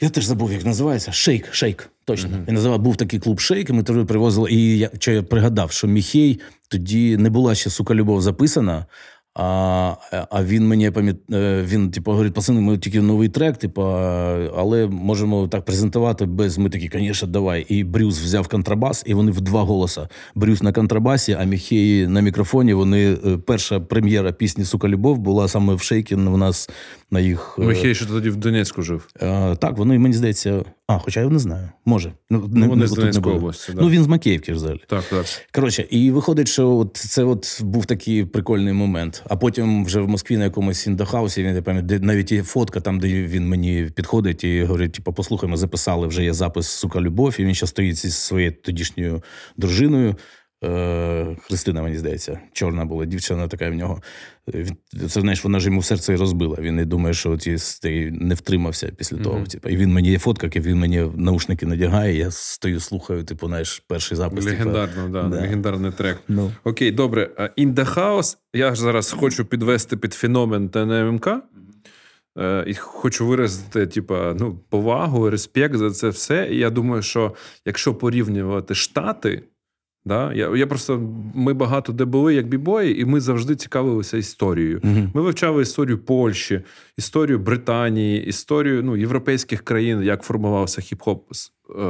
Я 0.00 0.08
теж 0.08 0.24
забув, 0.24 0.52
як 0.52 0.64
називається. 0.64 1.12
Шейк, 1.12 1.52
шейк. 1.54 1.90
Точно. 2.04 2.30
Він 2.48 2.54
називав, 2.54 2.78
був 2.78 2.96
такий 2.96 3.20
клуб 3.20 3.40
шейк, 3.40 3.70
і 3.70 3.72
ми 3.72 3.82
туди 3.82 4.04
привозили. 4.04 4.50
І 4.50 4.78
я, 4.78 4.90
що 4.98 5.12
я 5.12 5.22
пригадав, 5.22 5.70
що 5.72 5.86
Міхей 5.86 6.40
тоді 6.68 7.16
не 7.16 7.30
була 7.30 7.54
ще 7.54 7.70
сука 7.70 7.94
любов 7.94 8.22
записана. 8.22 8.86
А, 9.42 9.96
а 10.30 10.44
він 10.44 10.68
мені 10.68 10.90
пам'ят... 10.90 11.16
е, 11.32 11.64
він, 11.68 11.90
типу, 11.90 12.10
говорить, 12.10 12.34
пацани, 12.34 12.60
ми 12.60 12.78
тільки 12.78 13.00
новий 13.00 13.28
трек, 13.28 13.56
типу, 13.56 13.82
але 14.56 14.86
можемо 14.86 15.48
так 15.48 15.64
презентувати 15.64 16.26
без. 16.26 16.58
Ми 16.58 16.70
такі, 16.70 16.90
звісно, 16.94 17.28
давай. 17.28 17.66
І 17.68 17.84
Брюс 17.84 18.20
взяв 18.20 18.48
контрабас, 18.48 19.02
і 19.06 19.14
вони 19.14 19.32
в 19.32 19.40
два 19.40 19.62
голоса. 19.62 20.08
Брюс 20.34 20.62
на 20.62 20.72
контрабасі, 20.72 21.36
а 21.40 21.44
Міхей 21.44 22.06
на 22.06 22.20
мікрофоні. 22.20 22.74
Вони 22.74 23.12
е, 23.12 23.16
перша 23.46 23.80
прем'єра 23.80 24.32
пісні 24.32 24.64
Сука 24.64 24.88
любов 24.88 25.18
була 25.18 25.48
саме 25.48 25.74
в 25.74 25.82
Шейкі. 25.82 26.14
У 26.14 26.36
нас 26.36 26.70
на 27.10 27.20
їх. 27.20 27.56
е, 27.58 27.62
Михей 27.62 27.94
ще 27.94 28.06
тоді 28.06 28.30
в 28.30 28.36
Донецьку 28.36 28.82
жив. 28.82 29.08
Е, 29.22 29.56
так, 29.56 29.78
вони, 29.78 29.98
мені 29.98 30.14
здається. 30.14 30.64
А, 30.86 30.98
хоча 30.98 31.20
я 31.20 31.28
не 31.28 31.38
знаю. 31.38 31.68
Може. 31.84 32.12
Ну, 32.30 32.48
не, 32.52 32.66
вони 32.66 32.80
не- 32.80 32.86
з 32.88 32.90
не 32.90 32.96
Донецької 32.96 33.36
області, 33.36 33.72
да. 33.76 33.82
Ну, 33.82 33.88
він 33.88 34.02
з 34.02 34.06
Макеївки 34.06 34.52
взагалі. 34.52 34.80
Так, 34.88 35.04
так. 35.10 35.24
Коротше, 35.54 35.86
і 35.90 36.10
виходить, 36.10 36.48
що 36.48 36.70
от 36.70 36.96
це 36.96 37.24
от 37.24 37.62
був 37.62 37.86
такий 37.86 38.24
прикольний 38.24 38.72
момент. 38.72 39.22
А 39.30 39.36
потім 39.36 39.84
вже 39.84 40.00
в 40.00 40.08
Москві 40.08 40.36
на 40.36 40.44
якомусь 40.44 40.86
індохаусі, 40.86 41.42
він 41.42 41.54
я 41.54 41.62
пам'ятаю, 41.62 42.00
навіть 42.02 42.32
є 42.32 42.42
фотка, 42.42 42.80
там, 42.80 42.98
де 42.98 43.08
він 43.08 43.48
мені 43.48 43.90
підходить 43.94 44.44
і 44.44 44.62
говорить: 44.62 44.92
типу, 44.92 45.12
послухай, 45.12 45.50
ми 45.50 45.56
записали, 45.56 46.06
вже 46.06 46.24
є 46.24 46.32
запис 46.32 46.66
сука 46.66 47.00
любов, 47.00 47.36
і 47.38 47.44
він 47.44 47.54
ще 47.54 47.66
стоїть 47.66 47.96
зі 47.96 48.10
своєю 48.10 48.52
тодішньою 48.52 49.22
дружиною. 49.56 50.16
Е, 50.64 51.36
Христина, 51.40 51.82
мені 51.82 51.98
здається, 51.98 52.40
чорна 52.52 52.84
була 52.84 53.04
дівчина 53.04 53.48
така 53.48 53.70
в 53.70 53.74
нього. 53.74 54.02
Е, 54.54 54.66
це 55.08 55.20
знаєш, 55.20 55.44
вона 55.44 55.60
ж 55.60 55.66
йому 55.66 55.82
серце 55.82 56.12
і 56.12 56.16
розбила. 56.16 56.56
Він 56.60 56.76
не 56.76 56.84
думає, 56.84 57.14
що 57.14 57.36
ті, 57.36 57.56
ти 57.82 58.10
не 58.10 58.34
втримався 58.34 58.92
після 58.96 59.16
того. 59.16 59.36
Мгм. 59.36 59.46
Типу, 59.46 59.68
і 59.68 59.76
він 59.76 59.92
мені 59.92 60.10
є 60.10 60.18
фотка, 60.18 60.46
як 60.46 60.56
він 60.56 60.78
мені 60.78 61.06
наушники 61.16 61.66
надягає. 61.66 62.18
Я 62.18 62.30
стою, 62.30 62.80
слухаю, 62.80 63.24
типу, 63.24 63.46
знаєш, 63.46 63.82
перший 63.88 64.16
запис. 64.16 64.44
типу, 64.44 64.56
Легендарно, 64.56 65.08
да, 65.08 65.22
да. 65.22 65.40
легендарний 65.40 65.92
трек. 65.92 66.18
Ну. 66.28 66.52
Окей, 66.64 66.90
добре. 66.90 67.30
А 67.36 67.42
In 67.42 67.74
The 67.74 67.94
House 67.94 68.36
я 68.54 68.74
ж 68.74 68.80
зараз 68.80 69.10
хочу 69.12 69.44
підвести 69.44 69.96
під 69.96 70.14
феномен 70.14 70.68
ТНМК. 70.68 71.28
Е, 72.38 72.64
І 72.66 72.74
хочу 72.74 73.26
виразити, 73.26 73.86
типа, 73.86 74.36
ну, 74.38 74.58
повагу, 74.68 75.30
респект 75.30 75.76
за 75.76 75.90
це 75.90 76.08
все. 76.08 76.48
І 76.50 76.56
я 76.58 76.70
думаю, 76.70 77.02
що 77.02 77.34
якщо 77.66 77.94
порівнювати 77.94 78.74
штати, 78.74 79.42
да, 80.04 80.32
я, 80.34 80.56
я 80.56 80.66
просто 80.66 80.98
ми 81.34 81.52
багато 81.52 81.92
де 81.92 82.04
були, 82.04 82.34
як 82.34 82.48
бібої, 82.48 83.00
і 83.00 83.04
ми 83.04 83.20
завжди 83.20 83.56
цікавилися 83.56 84.16
історією. 84.16 84.80
Мгм. 84.82 85.10
Ми 85.14 85.22
вивчали 85.22 85.62
історію 85.62 85.98
Польщі, 85.98 86.60
історію 86.98 87.38
Британії, 87.38 88.26
історію 88.26 88.82
ну, 88.82 88.96
європейських 88.96 89.62
країн, 89.62 90.02
як 90.02 90.22
формувався 90.22 90.80
хіп-хоп. 90.80 91.20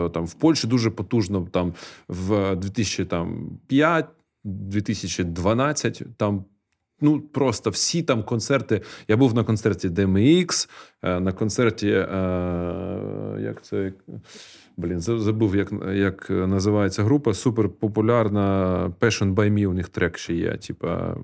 Е, 0.07 0.09
Там 0.11 0.27
в 0.27 0.35
Польщі 0.35 0.67
дуже 0.67 0.91
потужно 0.91 1.49
там 1.53 1.75
в 2.09 2.57
2005 2.57 4.07
2012 4.45 6.03
там. 6.17 6.45
Ну, 7.03 7.21
просто 7.21 7.71
всі 7.71 8.03
там 8.03 8.23
концерти. 8.23 8.81
Я 9.09 9.17
був 9.17 9.35
на 9.35 9.45
концерті 9.45 9.89
DMX, 9.89 10.69
е, 11.03 11.21
на 11.21 11.33
концерті. 11.33 11.89
е, 11.89 12.07
Як 13.41 13.63
це? 13.65 13.93
Блін, 14.81 15.01
забув, 15.01 15.57
як, 15.57 15.73
як 15.93 16.31
називається 16.31 17.03
група. 17.03 17.35
Суперпопулярна 17.35 18.43
Passion 19.01 19.35
by 19.35 19.51
Me, 19.51 19.67
у 19.67 19.73
них 19.73 19.89
трек 19.89 20.19
ще 20.19 20.35
є. 20.35 20.57
Типа. 20.57 21.17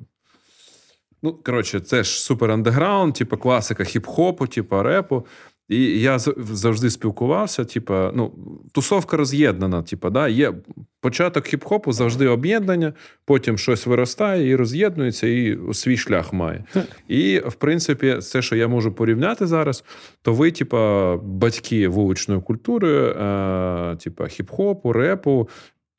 Ну, 1.23 1.33
коротше, 1.33 1.81
це 1.81 2.05
ж 2.05 2.11
супер 2.23 2.51
андеграунд, 2.51 3.15
типу 3.15 3.37
класика 3.37 3.83
хіп-хопу, 3.83 4.49
типу 4.55 4.83
репу. 4.83 5.27
І 5.69 6.01
я 6.01 6.19
завжди 6.39 6.91
спілкувався. 6.91 7.65
Типу, 7.65 7.95
ну, 7.95 8.33
тусовка 8.73 9.17
роз'єднана. 9.17 9.83
Типу, 9.83 10.11
да? 10.11 10.29
Є 10.29 10.55
початок 11.01 11.45
хіп-хопу, 11.45 11.93
завжди 11.93 12.29
об'єднання, 12.29 12.93
потім 13.25 13.59
щось 13.59 13.87
виростає 13.87 14.49
і 14.49 14.57
роз'єднується, 14.57 15.27
і 15.27 15.59
свій 15.73 15.97
шлях 15.97 16.33
має. 16.33 16.65
І, 17.09 17.43
в 17.47 17.55
принципі, 17.55 18.17
це, 18.21 18.43
що 18.43 18.57
я 18.57 18.69
можу 18.69 18.93
порівняти 18.93 19.47
зараз, 19.47 19.85
то 20.23 20.33
ви, 20.33 20.51
типа, 20.51 21.17
батьки 21.17 21.89
вуличної 21.89 22.41
культури, 22.41 23.09
е, 23.09 23.97
типа 23.97 24.25
хіп-хопу, 24.25 24.93
репу, 24.93 25.49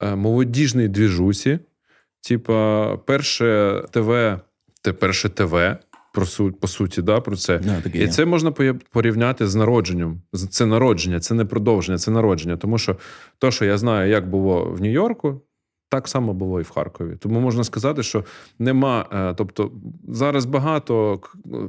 е, 0.04 0.16
молодіжної 0.16 0.88
двіжусі. 0.88 1.60
Типа, 2.28 2.98
перше 2.98 3.82
ТВ, 3.92 4.40
те 4.82 4.94
перше 4.94 5.30
ТВ, 5.30 5.78
про 6.18 6.26
су- 6.26 6.52
по 6.52 6.68
суті, 6.68 7.02
да, 7.02 7.22
про 7.22 7.36
це. 7.36 7.58
Да, 7.58 7.82
таке 7.82 8.04
І 8.04 8.08
це 8.08 8.26
можна 8.26 8.52
порівняти 8.92 9.48
з 9.48 9.56
народженням. 9.56 10.22
Це 10.50 10.66
народження, 10.66 11.20
це 11.20 11.34
не 11.34 11.46
продовження, 11.46 11.98
це 11.98 12.12
народження. 12.12 12.58
Тому 12.58 12.78
що 12.78 12.98
то, 13.40 13.52
що 13.52 13.66
я 13.66 13.78
знаю, 13.78 14.10
як 14.10 14.30
було 14.30 14.64
в 14.64 14.82
Нью-Йорку, 14.82 15.42
Так 15.90 16.08
само 16.08 16.34
було 16.34 16.60
і 16.60 16.64
в 16.64 16.70
Харкові. 16.70 17.16
Тому 17.20 17.40
можна 17.40 17.64
сказати, 17.64 18.04
що 18.04 18.26
нема. 18.60 19.06
Е, 19.14 19.34
тобто 19.38 19.72
зараз 20.08 20.46
багато 20.46 21.20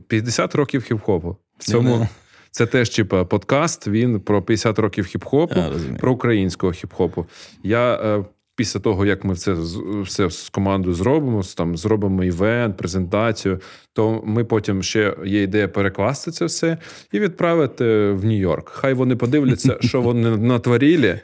50 0.08 0.54
років 0.54 0.82
хіп-хопу. 0.90 1.36
В 1.58 1.64
цьому 1.64 2.08
це 2.50 2.66
теж 2.66 2.90
типа 2.90 3.24
подкаст. 3.24 3.88
Він 3.88 4.20
про 4.20 4.42
50 4.42 4.78
років 4.78 5.04
хіп-хопу, 5.04 5.98
про 5.98 6.12
українського 6.12 6.72
хіп-хопу. 6.72 7.26
Я 7.62 7.94
е, 7.94 8.24
після 8.58 8.80
того, 8.80 9.06
як 9.06 9.24
ми 9.24 9.34
це 9.34 9.56
все 10.02 10.30
з 10.30 10.48
командою 10.48 10.94
зробимо, 10.94 11.42
там 11.56 11.76
зробимо 11.76 12.24
івент, 12.24 12.76
презентацію, 12.76 13.60
то 13.92 14.22
ми 14.24 14.44
потім 14.44 14.82
ще 14.82 15.16
є 15.24 15.42
ідея 15.42 15.68
перекласти 15.68 16.30
це 16.30 16.44
все 16.44 16.78
і 17.12 17.20
відправити 17.20 17.84
в 18.10 18.24
Нью-Йорк. 18.24 18.70
Хай 18.70 18.94
вони 18.94 19.16
подивляться, 19.16 19.76
що 19.80 20.00
вони 20.00 20.36
натворили. 20.36 21.20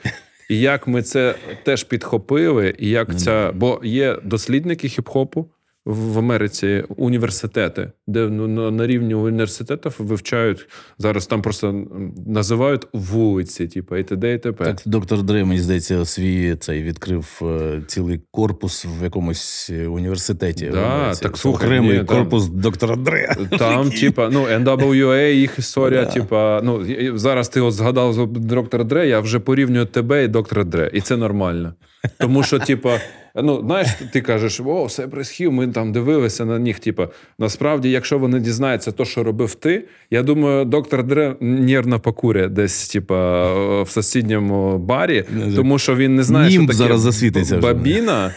І 0.51 0.61
як 0.61 0.87
ми 0.87 1.03
це 1.03 1.35
теж 1.65 1.85
підхопили, 1.85 2.75
і 2.79 2.91
як 2.91 3.19
ця, 3.19 3.53
бо 3.53 3.81
є 3.85 4.19
дослідники 4.25 4.89
хіп-хопу, 4.89 5.45
в 5.85 6.19
Америці 6.19 6.85
університети, 6.97 7.93
де 8.07 8.29
ну, 8.29 8.71
на 8.71 8.87
рівні 8.87 9.15
університетів 9.15 9.95
вивчають 9.99 10.67
зараз. 10.99 11.27
Там 11.27 11.43
просто 11.43 11.85
називають 12.27 12.87
вулиці, 12.93 13.67
типу, 13.67 13.97
і 13.97 14.05
т.д. 14.05 14.35
і 14.35 14.39
т.п. 14.39 14.65
Так, 14.65 14.83
доктор 14.87 15.23
Дре, 15.23 15.45
мені 15.45 15.61
здається, 15.61 16.05
свій 16.05 16.57
цей 16.57 16.83
відкрив 16.83 17.41
е, 17.43 17.83
цілий 17.87 18.21
корпус 18.31 18.87
в 19.01 19.05
якомусь 19.05 19.71
університеті. 19.71 20.71
Да, 20.73 21.15
так 21.15 21.37
слухай, 21.37 21.67
окремий 21.67 21.99
ні, 21.99 22.05
корпус 22.05 22.47
там, 22.47 22.61
доктора 22.61 22.97
Дре. 22.97 23.37
Там, 23.59 23.91
типа, 23.91 24.29
ну 24.33 24.47
NWA, 24.47 25.33
їх 25.33 25.59
історія. 25.59 26.05
Типа, 26.05 26.61
ну 26.65 26.85
зараз 27.19 27.49
ти 27.49 27.61
от 27.61 27.73
згадав 27.73 28.27
доктора 28.33 28.85
Дре. 28.85 29.09
Я 29.09 29.21
вже 29.21 29.39
порівнюю 29.39 29.87
тебе 29.87 30.25
і 30.25 30.29
доктора 30.29 30.65
Дре, 30.65 30.91
і 30.93 31.01
це 31.01 31.17
нормально. 31.17 31.75
Тому 32.19 32.43
що, 32.43 32.59
типа. 32.59 32.99
Ну, 33.43 33.61
знаєш, 33.67 33.89
ти 34.13 34.21
кажеш, 34.21 34.61
о, 34.65 34.85
все 34.85 35.09
присхів, 35.09 35.53
ми 35.53 35.69
там 35.69 35.93
дивилися 35.93 36.45
на 36.45 36.59
них. 36.59 36.79
Типу, 36.79 37.07
насправді, 37.39 37.91
якщо 37.91 38.19
вони 38.19 38.41
дізнаються, 38.41 38.93
то, 38.93 39.05
що 39.05 39.25
робив 39.25 39.55
ти, 39.55 39.85
я 40.11 40.23
думаю, 40.23 40.65
доктор 40.65 41.05
Дре 41.05 41.37
нервно 41.41 42.01
покуря 42.01 42.49
десь, 42.49 42.89
типа, 42.89 43.83
в 43.83 43.89
сусідньому 43.89 44.79
барі, 44.79 45.25
тому 45.57 45.79
що 45.79 45.97
він 45.97 46.15
не 46.15 46.23
знає, 46.23 46.51
Німб 46.51 46.63
що 46.63 46.67
таке 46.73 46.89
зараз 46.89 47.01
засвітиться 47.01 47.59
бабіна. 47.59 48.31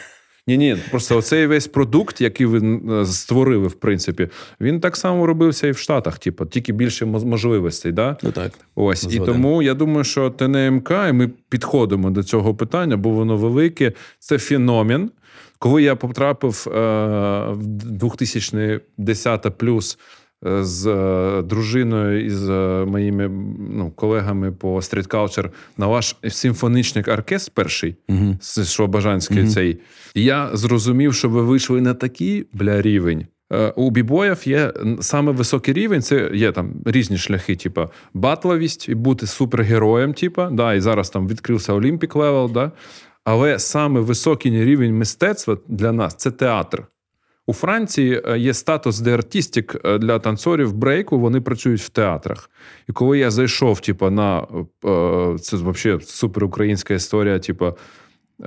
Ні, 0.48 0.58
ні, 0.58 0.78
просто 0.92 1.18
оцей 1.18 1.48
весь 1.48 1.68
продукт, 1.68 2.22
який 2.22 2.46
ви 2.46 2.80
е, 3.02 3.06
створили, 3.06 3.68
в 3.68 3.74
принципі, 3.74 4.30
він 4.62 4.80
так 4.80 4.98
само 4.98 5.26
робився 5.26 5.68
і 5.68 5.72
в 5.72 5.78
Штатах, 5.78 6.20
типу, 6.20 6.46
тільки 6.46 6.74
більше 6.74 7.06
можливостей. 7.06 7.92
Да? 7.92 8.18
Ну 8.24 8.32
так. 8.32 8.52
Ось 8.76 9.02
Зводимо. 9.02 9.24
і 9.24 9.28
тому 9.28 9.62
я 9.62 9.74
думаю, 9.74 10.04
що 10.04 10.30
ТНМК, 10.30 10.92
і 11.10 11.12
ми 11.12 11.30
підходимо 11.50 12.10
до 12.10 12.24
цього 12.24 12.56
питання, 12.56 12.98
бо 12.98 13.10
воно 13.10 13.38
велике. 13.38 13.94
Це 14.20 14.38
феномен. 14.38 15.12
Коли 15.60 15.84
я 15.84 15.96
потрапив 15.96 16.68
е, 16.68 16.72
в 17.52 17.58
2010 17.86 19.58
плюс 19.58 20.00
з 20.44 20.88
е, 20.88 21.42
дружиною 21.42 22.26
і 22.26 22.30
з 22.30 22.50
е, 22.50 22.86
моїми 22.86 23.30
ну, 23.70 23.92
колегами 23.96 24.52
по 24.52 24.76
Street 24.76 25.08
Culture 25.08 25.50
на 25.78 25.88
ваш 25.88 26.16
симфонічний 26.30 27.06
оркестр 27.06 27.52
перший 27.56 27.96
uh-huh. 28.10 28.66
Шобажанський 28.66 29.38
uh-huh. 29.38 29.54
цей. 29.54 29.80
І 30.16 30.24
я 30.24 30.50
зрозумів, 30.54 31.14
що 31.14 31.30
ви 31.30 31.44
вийшли 31.44 31.82
на 31.82 31.94
такий 31.94 32.46
бля 32.54 32.82
рівень. 32.82 33.26
Е, 33.54 33.74
у 33.76 33.92
бібоїв 33.92 34.48
є 34.48 34.74
саме 35.02 35.32
високий 35.32 35.74
рівень. 35.74 36.02
Це 36.02 36.32
є 36.34 36.52
там 36.52 36.74
різні 36.86 37.18
шляхи, 37.18 37.56
типа 37.56 37.90
батловість 38.14 38.90
і 38.90 38.96
бути 38.96 39.28
супергероєм, 39.28 40.14
типа, 40.14 40.50
да, 40.50 40.74
і 40.74 40.82
зараз 40.82 41.10
там 41.10 41.28
відкрився 41.28 41.74
Olympic 41.74 42.16
level, 42.16 42.52
да. 42.52 42.72
Але 43.24 43.60
саме 43.60 44.00
високий 44.00 44.66
рівень 44.66 44.98
мистецтва 44.98 45.58
для 45.68 45.92
нас 45.92 46.16
це 46.16 46.32
театр. 46.32 46.84
У 47.50 47.54
Франції 47.54 48.22
е, 48.26 48.38
є 48.38 48.54
статус 48.54 49.00
d'artistique 49.00 49.82
е, 49.86 49.98
для 49.98 50.20
танцорів 50.20 50.74
брейку. 50.74 51.20
Вони 51.20 51.42
працюють 51.42 51.82
в 51.82 51.90
театрах. 51.90 52.50
І 52.90 52.92
коли 52.92 53.20
я 53.20 53.32
зайшов, 53.32 53.80
типу, 53.80 54.10
на 54.10 54.48
е, 54.86 55.38
це 55.40 55.58
взагалі 55.58 56.02
суперукраїнська 56.02 56.94
історія, 56.94 57.40
типу, 57.40 57.78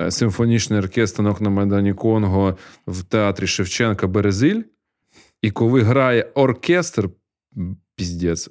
симфонічний 0.09 0.79
оркестр 0.79 1.21
на 1.39 1.49
Майдані 1.49 1.93
Конго 1.93 2.57
в 2.87 3.03
театрі 3.03 3.47
Шевченка 3.47 4.07
Березиль. 4.07 4.61
І 5.41 5.51
коли 5.51 5.81
грає 5.81 6.31
оркестр, 6.33 7.09
піздець, 7.95 8.49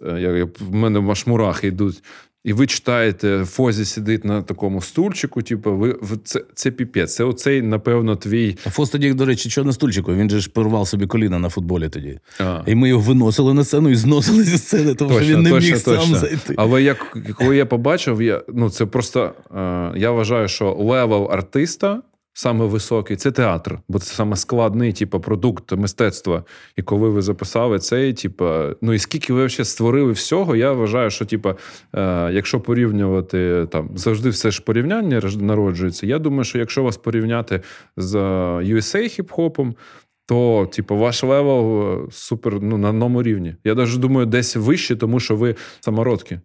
в 0.61 0.75
мене 0.75 0.99
аж 0.99 1.03
мурахи 1.03 1.65
йдуть. 1.65 2.03
І 2.45 2.53
ви 2.53 2.67
читаєте, 2.67 3.45
Фозі 3.45 3.85
сидить 3.85 4.25
на 4.25 4.43
такому 4.43 4.81
стульчику, 4.81 5.43
типу, 5.43 5.77
ви 5.77 5.97
це 6.25 6.41
це 6.55 6.71
піпець. 6.71 7.15
Це 7.15 7.25
оцей, 7.25 7.63
напевно, 7.63 8.17
твій. 8.17 8.57
А 8.65 8.71
Фоз 8.71 8.91
тоді, 8.91 9.13
до 9.13 9.25
речі, 9.25 9.49
чого 9.49 9.65
на 9.67 9.73
стульчику? 9.73 10.15
Він 10.15 10.31
же 10.31 10.41
ж 10.41 10.51
порвав 10.51 10.89
собі 10.89 11.07
коліна 11.07 11.39
на 11.39 11.49
футболі 11.49 11.89
тоді. 11.89 12.19
А. 12.39 12.63
І 12.67 12.75
ми 12.75 12.89
його 12.89 13.03
виносили 13.03 13.55
на 13.55 13.65
сцену 13.65 13.89
і 13.89 13.95
зносили 13.95 14.45
зі 14.45 14.59
сцени, 14.59 14.95
тому 14.95 15.11
точно, 15.11 15.25
що 15.25 15.37
він 15.37 15.43
не 15.43 15.51
точно, 15.51 15.71
міг 15.71 15.83
точно. 15.83 16.03
сам 16.03 16.15
зайти. 16.17 16.55
Але 16.57 16.83
як 16.83 17.17
коли 17.35 17.57
я 17.57 17.67
побачив, 17.67 18.23
я 18.23 18.43
ну 18.49 18.71
це 18.71 18.87
просто 18.87 19.33
е, 19.55 19.93
я 19.97 20.11
вважаю, 20.11 20.49
що 20.49 20.73
level 20.73 21.29
артиста 21.33 22.03
саме 22.41 22.67
високий 22.67 23.17
це 23.17 23.31
театр, 23.31 23.79
бо 23.89 23.99
це 23.99 24.15
саме 24.15 24.37
складний, 24.37 24.93
типу, 24.93 25.21
продукт 25.21 25.73
мистецтва. 25.73 26.45
І 26.77 26.83
коли 26.83 27.09
ви 27.09 27.23
записали 27.23 27.79
цей, 27.79 28.13
типу, 28.13 28.45
ну 28.83 28.93
і 28.93 28.99
скільки 28.99 29.33
ви 29.33 29.49
ще 29.49 29.65
створили 29.65 30.13
всього, 30.13 30.57
я 30.57 30.73
вважаю, 30.73 31.11
що 31.11 31.25
типу, 31.25 31.49
е, 31.95 32.31
якщо 32.33 32.61
порівнювати 32.61 33.67
там 33.71 33.91
завжди 33.95 34.29
все 34.29 34.51
ж 34.51 34.63
порівняння 34.63 35.23
народжується. 35.41 36.07
Я 36.07 36.19
думаю, 36.19 36.45
що 36.45 36.59
якщо 36.59 36.83
вас 36.83 36.97
порівняти 36.97 37.61
з 37.97 38.15
USA 38.63 39.21
хіп-хопом, 39.21 39.75
то, 40.27 40.69
типу, 40.73 40.97
ваш 40.97 41.23
level 41.23 41.93
е, 41.93 42.09
супер 42.11 42.63
ну, 42.63 42.79
на 42.79 42.89
одному 42.89 43.23
рівні. 43.23 43.57
Я 43.65 43.75
навіть 43.75 43.99
думаю, 43.99 44.27
десь 44.27 44.57
вище, 44.57 44.97
тому 44.97 45.21
що 45.21 45.37
ви 45.37 45.57
самородки. 45.81 46.41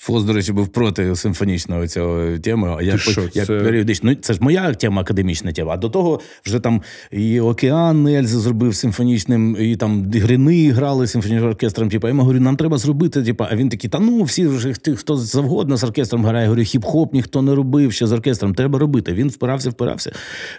Фоз, 0.00 0.24
до 0.24 0.32
речі, 0.32 0.52
був 0.52 0.68
проти 0.68 1.16
симфонічного 1.16 1.86
цього 1.86 2.38
теми. 2.38 2.76
А 2.78 2.82
я 2.82 2.98
що, 2.98 3.20
як 3.34 3.46
це... 3.46 3.60
періодично. 3.60 4.10
Ну, 4.10 4.16
це 4.20 4.32
ж 4.32 4.38
моя 4.42 4.74
тема, 4.74 5.02
академічна 5.02 5.52
тема. 5.52 5.72
А 5.72 5.76
до 5.76 5.88
того 5.88 6.20
вже 6.46 6.60
там 6.60 6.82
і 7.10 7.40
Океан 7.40 8.06
Ельзи 8.06 8.38
зробив 8.38 8.74
симфонічним, 8.74 9.56
і 9.60 9.76
там 9.76 10.10
Грини 10.10 10.70
грали 10.70 11.06
симфонічним 11.06 11.48
оркестром. 11.48 11.88
Типу, 11.88 12.06
я 12.06 12.08
йому 12.08 12.22
говорю, 12.22 12.40
нам 12.40 12.56
треба 12.56 12.78
зробити. 12.78 13.22
Типу, 13.22 13.44
а 13.50 13.56
він 13.56 13.68
такий, 13.68 13.90
та 13.90 13.98
ну 13.98 14.22
всі 14.22 14.46
вже 14.46 14.74
хто 14.96 15.16
завгодно 15.16 15.76
з 15.76 15.84
оркестром 15.84 16.24
грає. 16.24 16.42
Я 16.42 16.48
говорю, 16.48 16.62
хіп-хоп 16.62 17.08
ніхто 17.12 17.42
не 17.42 17.54
робив 17.54 17.92
ще 17.92 18.06
з 18.06 18.12
оркестром. 18.12 18.54
Треба 18.54 18.78
робити. 18.78 19.12
Він 19.12 19.28
впирався, 19.28 19.70
впирався. 19.70 20.12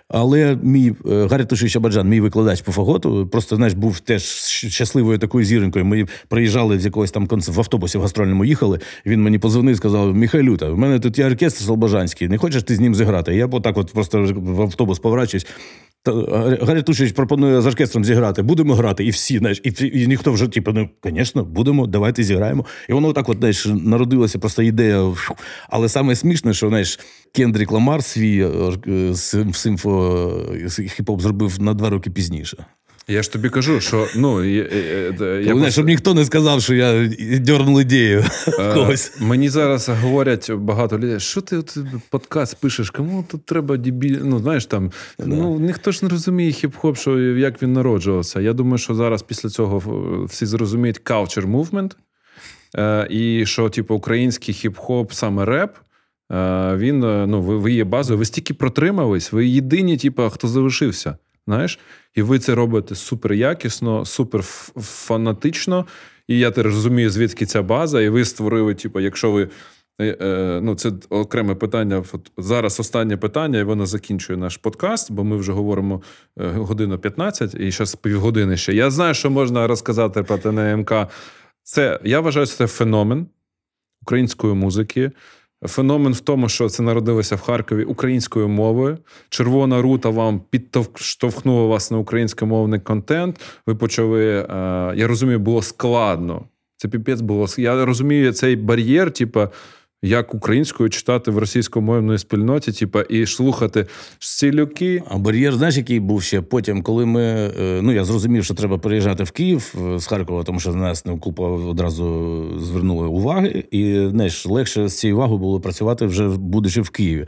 Але 0.08 0.58
мій 0.64 0.94
е, 1.06 1.28
Гаррі 1.28 1.46
Тушич 1.46 1.76
Абаджан, 1.76 2.10
мій 2.10 2.22
викладач 2.22 2.62
по 2.62 2.72
фаготу, 2.72 3.28
просто 3.28 3.56
знаєш, 3.56 3.74
був 3.74 4.00
теж 4.00 4.24
щасливою 4.24 5.18
такою 5.18 5.46
зіренькою. 5.46 5.86
Ми 5.86 6.06
приїжджали 6.28 6.80
з 6.80 6.86
якогось 6.86 7.12
там 7.12 7.28
концерту, 7.28 7.58
в 7.58 7.60
автобусі 7.60 7.98
в 7.98 8.02
гастрольному 8.02 8.46
їхали. 8.46 8.80
Він 9.06 9.29
мені 9.30 9.40
позвонив, 9.40 9.74
і 9.74 9.78
сказав: 9.78 10.16
Михайлюта, 10.16 10.70
в 10.70 10.78
мене 10.78 11.00
тут 11.00 11.20
є 11.20 11.26
оркестр 11.26 11.64
Слобожанський, 11.64 12.28
не 12.28 12.38
хочеш 12.38 12.64
ти 12.64 12.76
з 12.76 12.80
ним 12.80 12.96
зіграти? 12.96 13.36
Я 13.36 13.46
отак 13.46 13.78
от 13.78 13.94
просто 13.94 14.34
в 14.36 14.62
автобус 14.62 15.00
поворачуюсь. 15.00 15.48
Гаррі 16.62 16.82
Тушич 16.82 17.12
пропонує 17.12 17.62
з 17.62 17.66
оркестром 17.66 18.06
зіграти, 18.06 18.42
будемо 18.42 18.76
грати, 18.76 19.06
і 19.06 19.10
всі, 19.10 19.38
знаєш, 19.38 19.62
і 19.64 19.74
і 20.02 20.08
ніхто 20.08 20.32
вже, 20.32 20.48
типу, 20.48 20.72
ну, 20.72 20.90
звісно, 21.04 21.44
будемо, 21.44 21.88
давайте 21.88 22.24
зіграємо. 22.24 22.66
І 22.90 22.94
воно 22.94 23.14
так 23.14 23.30
от, 23.30 23.38
знаєш, 23.38 23.66
народилася 23.66 24.40
просто 24.40 24.62
ідея. 24.62 25.14
Але 25.70 25.90
саме 25.90 26.16
смішне, 26.16 26.54
що 26.54 26.70
знаєш, 26.70 27.00
Кендрік 27.36 27.72
Ламар 27.72 28.04
свій 28.04 28.46
е, 28.88 29.14
симфо 29.54 29.92
хіп-хоп 30.64 31.20
зробив 31.20 31.62
на 31.62 31.74
два 31.74 31.90
роки 31.90 32.10
пізніше. 32.10 32.66
Я 33.10 33.24
ж 33.24 33.32
тобі 33.32 33.50
кажу, 33.50 33.82
що 33.82 34.08
ну 34.16 34.44
я, 34.44 34.64
я, 34.64 35.40
я 35.40 35.52
просто... 35.52 35.72
щоб 35.72 35.88
ніхто 35.88 36.14
не 36.14 36.26
сказав, 36.26 36.62
що 36.62 36.76
я 36.76 37.08
дьорнув 37.40 37.82
ідею. 37.82 38.26
когось. 38.74 39.22
Мені 39.22 39.50
зараз 39.50 39.90
говорять 39.90 40.52
багато 40.52 41.00
людей, 41.00 41.20
що 41.20 41.42
ти 41.42 41.58
от 41.58 41.78
подкаст 42.10 42.58
пишеш, 42.62 42.90
кому 42.90 43.26
тут 43.32 43.46
треба 43.46 43.78
дебіль... 43.78 44.18
Ну, 44.24 44.40
знаєш 44.40 44.66
там, 44.66 44.92
да. 45.20 45.26
ну 45.26 45.60
ніхто 45.60 45.92
ж 45.92 46.00
не 46.06 46.10
розуміє 46.10 46.52
хіп-хоп, 46.52 46.96
що 46.96 47.20
як 47.20 47.62
він 47.62 47.74
народжувався. 47.74 48.42
Я 48.42 48.54
думаю, 48.54 48.78
що 48.78 48.96
зараз 48.96 49.22
після 49.22 49.50
цього 49.50 49.82
всі 50.30 50.46
зрозуміють 50.46 51.02
culture 51.04 51.52
movement, 51.52 51.92
е, 52.76 53.08
і 53.10 53.46
що, 53.46 53.70
типу, 53.70 53.96
український 53.96 54.56
хіп-хоп, 54.56 55.12
саме 55.12 55.46
реп. 55.46 55.76
Е, 56.32 56.76
він 56.76 57.00
ну, 57.00 57.42
ви, 57.42 57.58
ви 57.58 57.72
є 57.72 57.84
базою, 57.84 58.20
ви 58.20 58.26
стільки 58.26 58.54
протримались, 58.54 59.32
ви 59.32 59.48
єдині, 59.48 59.98
типу, 59.98 60.30
хто 60.30 60.48
залишився 60.48 61.18
знаєш, 61.50 61.80
і 62.16 62.22
ви 62.22 62.40
це 62.40 62.56
робите 62.56 62.96
супер 62.96 63.34
якісно, 63.34 64.06
супер 64.06 64.42
фанатично. 64.82 65.86
І 66.28 66.40
я 66.40 66.52
теж 66.52 66.66
розумію, 66.66 67.10
звідки 67.10 67.46
ця 67.46 67.62
база, 67.62 68.02
і 68.02 68.10
ви 68.10 68.26
створили, 68.26 68.76
типу, 68.76 69.00
якщо 69.00 69.32
ви. 69.32 69.50
Е, 70.02 70.18
е, 70.22 70.60
ну, 70.64 70.76
це 70.76 70.92
окреме 71.10 71.56
питання. 71.56 72.04
Зараз 72.38 72.80
останнє 72.80 73.18
питання, 73.18 73.60
і 73.60 73.64
воно 73.64 73.86
закінчує 73.86 74.40
наш 74.40 74.58
подкаст, 74.58 75.12
бо 75.12 75.24
ми 75.24 75.38
вже 75.38 75.52
говоримо 75.52 76.02
е, 76.40 76.48
годину 76.48 76.98
15 76.98 77.56
і 77.56 77.72
зараз 77.72 77.96
півгодини 77.96 78.58
ще. 78.58 78.74
Я 78.74 78.92
знаю, 78.92 79.14
що 79.14 79.30
можна 79.30 79.68
розказати 79.68 80.24
про 80.24 80.38
ТНМК. 80.38 80.94
Це 81.64 82.00
я 82.04 82.20
вважаю, 82.20 82.46
це 82.46 82.68
феномен 82.68 83.28
української 84.02 84.54
музики. 84.54 85.12
Феномен 85.68 86.14
в 86.14 86.20
тому, 86.20 86.50
що 86.50 86.70
це 86.70 86.84
народилося 86.84 87.36
в 87.36 87.42
Харкові 87.42 87.84
українською 87.84 88.48
мовою. 88.48 88.98
Червона 89.30 89.82
рута 89.82 90.10
вам 90.10 90.42
підштовхнула 90.50 91.66
вас 91.66 91.92
на 91.92 91.98
українськомовний 91.98 92.80
контент. 92.80 93.40
Ви 93.68 93.76
почали, 93.76 94.26
е, 94.26 94.46
я 94.96 95.08
розумію, 95.08 95.40
було 95.40 95.62
складно. 95.62 96.46
Це 96.78 96.88
піпець 96.88 97.22
було. 97.22 97.48
Я 97.58 97.86
розумію 97.86 98.34
цей 98.34 98.56
бар'єр, 98.56 99.12
типу, 99.12 99.48
як 100.02 100.34
українською 100.34 100.90
читати 100.90 101.32
в 101.32 101.38
російськомовній 101.38 102.18
спільноті, 102.18 102.72
типа, 102.72 103.02
і 103.02 103.26
слухати 103.26 103.86
«Сілюки». 104.20 105.04
А 105.08 105.18
бар'єр, 105.18 105.54
знаєш, 105.54 105.78
який 105.78 106.00
був 106.00 106.24
ще 106.24 106.42
потім, 106.42 106.82
коли 106.82 107.06
ми. 107.06 107.22
Е, 107.22 107.80
ну 107.82 107.92
я 107.92 108.04
зрозумів, 108.04 108.46
що 108.46 108.54
треба 108.54 108.78
переїжджати 108.78 109.24
в 109.24 109.32
Київ 109.32 109.76
е, 109.96 110.00
з 110.00 110.08
Харкова, 110.08 110.44
тому 110.44 110.60
що 110.60 110.70
на 110.70 110.78
нас 110.78 111.06
не 111.06 111.18
купа 111.18 111.48
одразу 111.48 112.46
звернули 112.60 113.08
уваги, 113.08 113.64
і 113.72 114.08
знаєш, 114.10 114.46
легше 114.46 114.88
з 114.88 115.00
цією 115.00 115.16
увагою 115.18 115.40
було 115.40 115.60
працювати 115.60 116.06
вже 116.06 116.28
будучи 116.28 116.82
в 116.82 116.90
Києві. 116.90 117.26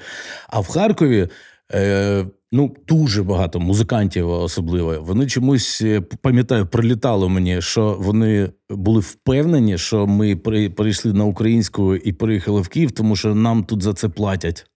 А 0.49 0.59
в 0.59 0.67
Харкові. 0.67 1.27
Е, 1.73 2.25
Ну, 2.53 2.75
дуже 2.87 3.23
багато 3.23 3.59
музикантів, 3.59 4.29
особливо. 4.29 4.95
Вони 5.01 5.27
чомусь 5.27 5.81
е, 5.81 6.01
пам'ятаю, 6.01 6.67
прилітало 6.67 7.29
мені, 7.29 7.61
що 7.61 7.97
вони 7.99 8.51
були 8.69 8.99
впевнені, 8.99 9.77
що 9.77 10.07
ми 10.07 10.35
прийшли 10.75 11.13
на 11.13 11.25
українську 11.25 11.95
і 11.95 12.13
приїхали 12.13 12.61
в 12.61 12.67
Київ, 12.67 12.91
тому 12.91 13.15
що 13.15 13.35
нам 13.35 13.63
тут 13.63 13.81
за 13.81 13.93
це 13.93 14.09
платять. 14.09 14.70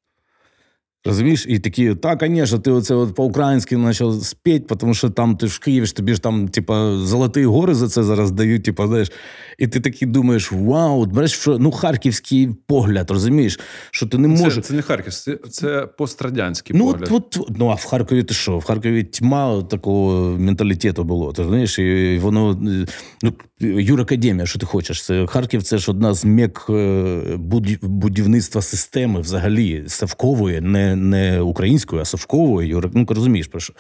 Розумієш? 1.06 1.45
І 1.49 1.60
такі, 1.60 1.95
так, 1.95 2.23
звісно, 2.27 2.60
ти 2.60 2.72
оце 2.72 2.95
от 2.95 3.15
по-українськи 3.15 3.77
почав 3.77 4.14
спіти, 4.14 4.76
тому 4.76 4.94
що 4.94 5.10
там 5.10 5.38
ти 5.38 5.48
ж 5.48 5.56
в 5.56 5.60
Києві, 5.60 5.88
тобі 5.88 6.14
ж 6.14 6.22
там, 6.22 6.48
типа, 6.48 6.98
золоті 6.98 7.45
гори 7.45 7.73
за 7.73 7.88
це 7.88 8.03
зараз 8.03 8.32
дають, 8.32 8.64
типа, 8.64 8.88
знаєш. 8.88 9.11
І 9.57 9.68
ти 9.68 9.80
такий 9.80 10.07
думаєш, 10.07 10.52
вау, 10.52 11.06
береш, 11.06 11.32
що 11.32 11.57
ну 11.57 11.72
харківський 11.72 12.49
погляд, 12.68 13.11
розумієш, 13.11 13.60
що 13.91 14.07
ти 14.07 14.18
не 14.18 14.27
можеш. 14.27 14.56
Це, 14.56 14.61
це 14.61 14.73
не 14.73 14.82
Харків, 14.82 15.14
це, 15.14 15.38
це 15.49 15.88
пострадянський 15.98 16.76
ну, 16.77 16.91
погляд. 16.91 17.10
От, 17.11 17.38
от, 17.38 17.57
ну, 17.57 17.69
а 17.69 17.73
в 17.73 17.86
Харкові 17.86 18.23
ти 18.23 18.34
що? 18.34 18.57
В 18.57 18.64
Харкові 18.64 19.03
тьма 19.03 19.61
такого 19.61 20.38
менталітету 20.40 21.03
було. 21.03 21.34
Ти 21.34 21.44
знаєш, 21.44 21.80
і 21.80 22.19
воно. 22.22 22.61
ну, 23.23 23.34
Юракадемія, 23.60 24.45
що 24.45 24.60
ти 24.60 24.65
хочеш? 24.65 25.03
Це 25.03 25.27
Харків 25.27 25.64
це 25.64 25.77
ж 25.77 25.91
одна 25.91 26.14
з 26.14 26.26
мек 26.26 26.65
е, 26.69 27.38
будівництва 27.82 28.61
системи 28.61 29.19
взагалі 29.19 29.84
Савкової, 29.88 30.61
не 30.61 30.95
не 30.95 31.41
української, 31.41 32.02
а 32.02 32.06
Савкової. 32.06 32.82
Ну, 32.94 33.06
розумієш 33.10 33.48
про 33.48 33.60
що? 33.60 33.73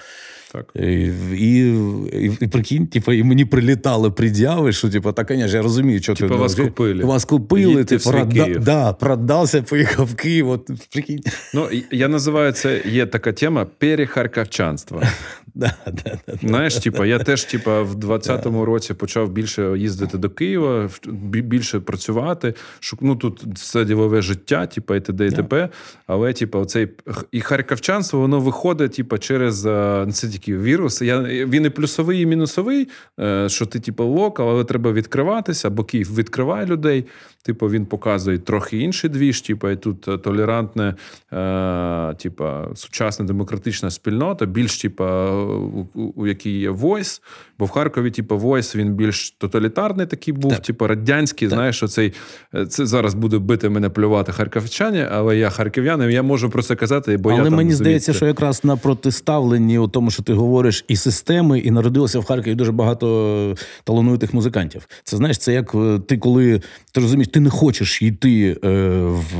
Так. 0.55 0.83
І 0.83 1.11
і, 1.33 1.73
і, 2.13 2.37
і 2.41 2.47
прикинь, 2.47 2.87
типу, 2.87 3.11
і 3.11 3.23
мені 3.23 3.45
прилітали 3.45 4.11
пред'яви, 4.11 4.73
що 4.73 4.89
типу, 4.89 5.11
так, 5.11 5.27
звісно, 5.29 5.57
я 5.57 5.61
розумію, 5.61 6.01
що 6.01 6.13
типу, 6.13 6.33
ти 6.33 6.39
вас 6.39 6.55
купили. 6.55 7.03
Вас 7.03 7.25
купили, 7.25 7.85
ти 7.85 7.97
прода, 7.97 8.47
да, 8.59 8.93
продався, 8.93 9.61
поїхав 9.61 10.05
в 10.05 10.15
Київ. 10.15 10.49
От, 10.49 10.69
прикинь. 10.93 11.19
Ну, 11.53 11.69
я 11.91 12.07
називаю 12.07 12.51
це, 12.51 12.81
є 12.85 13.05
така 13.05 13.33
тема 13.33 13.65
перехарківчанство. 13.77 15.01
Да, 15.57 15.75
да, 15.85 16.17
да, 16.27 16.33
Знаєш, 16.47 16.75
типа, 16.75 17.05
я 17.05 17.19
теж, 17.19 17.43
типа, 17.43 17.81
в 17.81 17.95
20-му 17.95 18.65
році 18.65 18.93
почав 18.93 19.29
більше 19.29 19.77
їздити 19.77 20.17
до 20.17 20.29
Києва, 20.29 20.89
більше 21.23 21.79
працювати. 21.79 22.53
Ну 23.01 23.15
тут 23.15 23.45
це 23.55 23.85
ділове 23.85 24.21
життя, 24.21 24.65
типа, 24.65 24.95
і 24.95 25.01
т.д. 25.01 25.27
і 25.27 25.31
т.п. 25.31 25.69
Але, 26.07 26.33
типа, 26.33 26.59
оцей 26.59 26.87
і 27.31 27.41
харківчанство, 27.41 28.19
воно 28.19 28.39
виходить, 28.39 28.93
типа, 28.93 29.17
через 29.17 29.65
е, 29.65 30.07
це 30.13 30.27
тільки 30.45 30.57
вірус. 30.57 31.01
Я, 31.01 31.21
Він 31.21 31.65
і 31.65 31.69
плюсовий, 31.69 32.21
і 32.21 32.25
мінусовий, 32.25 32.87
е, 33.19 33.49
що 33.49 33.65
ти, 33.65 33.79
типу, 33.79 34.03
локал, 34.03 34.49
але 34.49 34.63
треба 34.63 34.91
відкриватися, 34.91 35.69
бо 35.69 35.83
Київ 35.83 36.15
відкриває 36.15 36.65
людей. 36.65 37.05
Типу, 37.45 37.69
він 37.69 37.85
показує 37.85 38.37
трохи 38.37 38.77
інший 38.77 39.09
двіж, 39.09 39.41
типу, 39.41 39.69
і 39.69 39.75
тут 39.75 40.07
е, 40.07 40.17
толерантне, 40.17 40.95
е, 41.33 42.13
типу, 42.13 42.43
сучасна 42.75 43.25
демократична 43.25 43.91
спільнота, 43.91 44.45
більш 44.45 44.81
типу, 44.81 45.03
у, 45.03 46.01
у 46.15 46.27
якій 46.27 46.59
є 46.59 46.71
Voice, 46.71 47.21
Бо 47.59 47.65
в 47.65 47.69
Харкові, 47.69 48.11
типу, 48.11 48.35
Voice, 48.35 48.75
він 48.75 48.93
більш 48.93 49.31
тоталітарний 49.31 50.05
такий 50.05 50.33
був, 50.33 50.51
так. 50.51 50.61
типу 50.61 50.87
радянський. 50.87 51.47
Так. 51.47 51.57
Знаєш, 51.57 51.83
оцей 51.83 52.13
е, 52.55 52.65
це 52.65 52.85
зараз 52.85 53.13
буде 53.13 53.37
бити 53.37 53.69
мене 53.69 53.89
плювати 53.89 54.31
харківчані, 54.31 55.05
але 55.11 55.37
я 55.37 55.49
харків'янин, 55.49 56.09
я 56.09 56.23
можу 56.23 56.49
про 56.49 56.63
це 56.63 56.75
казати. 56.75 57.17
бо 57.17 57.29
Але 57.29 57.43
я 57.43 57.49
мені 57.49 57.69
там, 57.69 57.77
здається, 57.77 58.13
що 58.13 58.25
якраз 58.25 58.63
на 58.63 58.77
протиставленні 58.77 59.79
у 59.79 59.87
тому, 59.87 60.11
що 60.11 60.23
ти 60.23 60.33
говориш, 60.33 60.85
і 60.87 60.95
системи, 60.95 61.59
і 61.59 61.71
народилося 61.71 62.19
в 62.19 62.25
Харкові 62.25 62.55
дуже 62.55 62.71
багато 62.71 63.55
талановитих 63.83 64.33
музикантів. 64.33 64.87
Це 65.03 65.17
знаєш, 65.17 65.37
це 65.37 65.53
як 65.53 65.75
ти 66.07 66.17
коли 66.17 66.61
ти 66.91 67.01
розумієш 67.01 67.27
ти 67.35 67.41
не 67.41 67.49
хочеш 67.49 68.01
йти 68.01 68.57
е, 68.63 68.69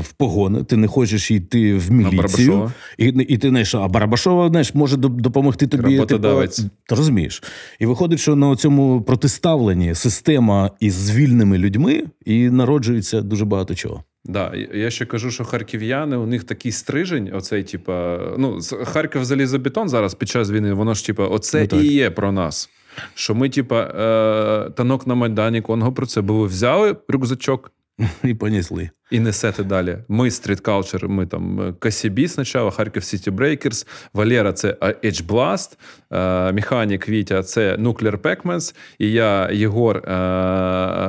в 0.00 0.12
погони, 0.16 0.64
ти 0.64 0.76
не 0.76 0.88
хочеш 0.88 1.30
йти 1.30 1.74
в 1.74 1.90
міліцію. 1.90 2.72
І 2.98 3.04
і 3.06 3.38
ти 3.38 3.48
знаєш, 3.48 3.74
а 3.74 3.88
Барабашова 3.88 4.48
знаєш, 4.48 4.74
може 4.74 4.96
допомогти 4.96 5.66
тобі. 5.66 5.98
Типу, 5.98 6.18
ти 6.88 6.94
розумієш. 6.94 7.42
І 7.78 7.86
виходить, 7.86 8.20
що 8.20 8.36
на 8.36 8.56
цьому 8.56 9.02
протиставленні 9.02 9.94
система 9.94 10.70
із 10.80 11.16
вільними 11.16 11.58
людьми 11.58 12.04
і 12.24 12.50
народжується 12.50 13.20
дуже 13.20 13.44
багато 13.44 13.74
чого. 13.74 14.04
Да, 14.24 14.52
я 14.74 14.90
ще 14.90 15.06
кажу, 15.06 15.30
що 15.30 15.44
харків'яни 15.44 16.16
у 16.16 16.26
них 16.26 16.44
такий 16.44 16.72
стрижень, 16.72 17.30
оцей, 17.34 17.62
типа, 17.62 18.18
ну, 18.38 18.58
Харків 18.84 19.24
залізобетон 19.24 19.88
зараз 19.88 20.14
під 20.14 20.28
час 20.28 20.50
війни, 20.50 20.72
воно 20.72 20.94
ж, 20.94 21.06
типа, 21.06 21.26
оце 21.26 21.68
ну, 21.72 21.80
і 21.80 21.86
є 21.86 22.10
про 22.10 22.32
нас. 22.32 22.70
Що 23.14 23.34
ми, 23.34 23.48
типа, 23.48 23.80
е, 23.80 24.70
танок 24.70 25.06
на 25.06 25.14
Майдані 25.14 25.60
Конго 25.60 25.92
про 25.92 26.06
це 26.06 26.20
було 26.20 26.44
взяли 26.44 26.96
рюкзачок, 27.08 27.72
і 28.24 28.34
понесли. 28.34 28.90
І 29.10 29.20
несете 29.20 29.64
далі. 29.64 29.98
Ми 30.08 30.30
street 30.30 30.60
culture, 30.60 31.08
ми 31.08 31.26
там 31.26 31.74
KCB 31.78 32.28
спочатку, 32.28 32.70
Kharkiv 32.70 33.04
City 33.04 33.30
Breakers, 33.30 33.86
Валера 34.14 34.52
це 34.52 34.72
Edge 34.80 35.26
Blast, 35.26 35.76
Механік 36.52 37.08
Вітя 37.08 37.42
це 37.42 37.76
Nuclear 37.76 38.16
Pac-Mans, 38.18 38.74
і 38.98 39.12
я, 39.12 39.50
Єгор, 39.52 40.02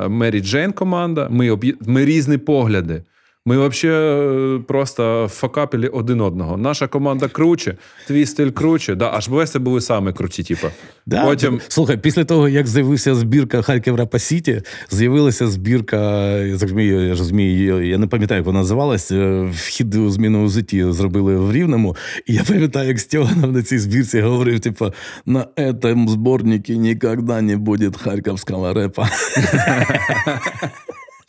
Mary 0.10 0.42
Jane 0.42 0.72
команда. 0.72 1.28
Ми 1.30 1.60
ми 1.82 2.06
різні 2.06 2.38
погляди. 2.38 3.04
Ми 3.48 3.68
взагалі 3.68 4.60
просто 4.68 5.28
факапили 5.32 5.88
один 5.88 6.22
одного. 6.22 6.58
Наша 6.58 6.88
команда 6.88 7.28
круче, 7.28 7.78
твій 8.08 8.26
стиль 8.26 8.50
круче. 8.50 8.96
Да, 8.96 9.12
аж 9.14 9.30
Веси 9.30 9.60
були 9.60 9.82
саме 9.82 10.14
круті. 10.14 10.44
Типу. 10.44 10.68
Да, 11.06 11.26
Потім... 11.26 11.62
Слухай, 11.68 11.98
після 11.98 12.26
того, 12.26 12.50
як 12.50 12.68
з'явився 12.68 13.16
збірка 13.16 13.62
Харків 13.62 13.96
Рапа 13.96 14.20
Сіті, 14.20 14.62
з'явилася 14.90 15.48
збірка, 15.48 16.30
я 16.78 17.10
розумію, 17.10 17.88
я 17.88 17.98
не 17.98 18.08
пам'ятаю, 18.08 18.40
як 18.40 18.46
вона 18.46 18.60
називалась. 18.60 19.12
Е, 19.12 19.50
вхід 19.54 19.96
у 19.96 20.10
зміну 20.10 20.46
у 20.46 20.50
житті 20.50 20.86
зробили 20.92 21.36
в 21.36 21.52
Рівному. 21.52 21.96
І 22.26 22.34
я 22.34 22.44
пам'ятаю, 22.44 22.88
як 22.88 23.00
Стьоганов 23.00 23.52
на 23.52 23.64
цій 23.64 23.80
збірці 23.80 24.22
говорив: 24.22 24.60
типу, 24.60 24.94
на 25.26 25.46
цьому 25.82 26.10
зборнику 26.10 26.74
ніколи 26.74 27.42
не 27.42 27.58
буде 27.58 27.92
харківського 27.98 28.74
репа. 28.74 29.10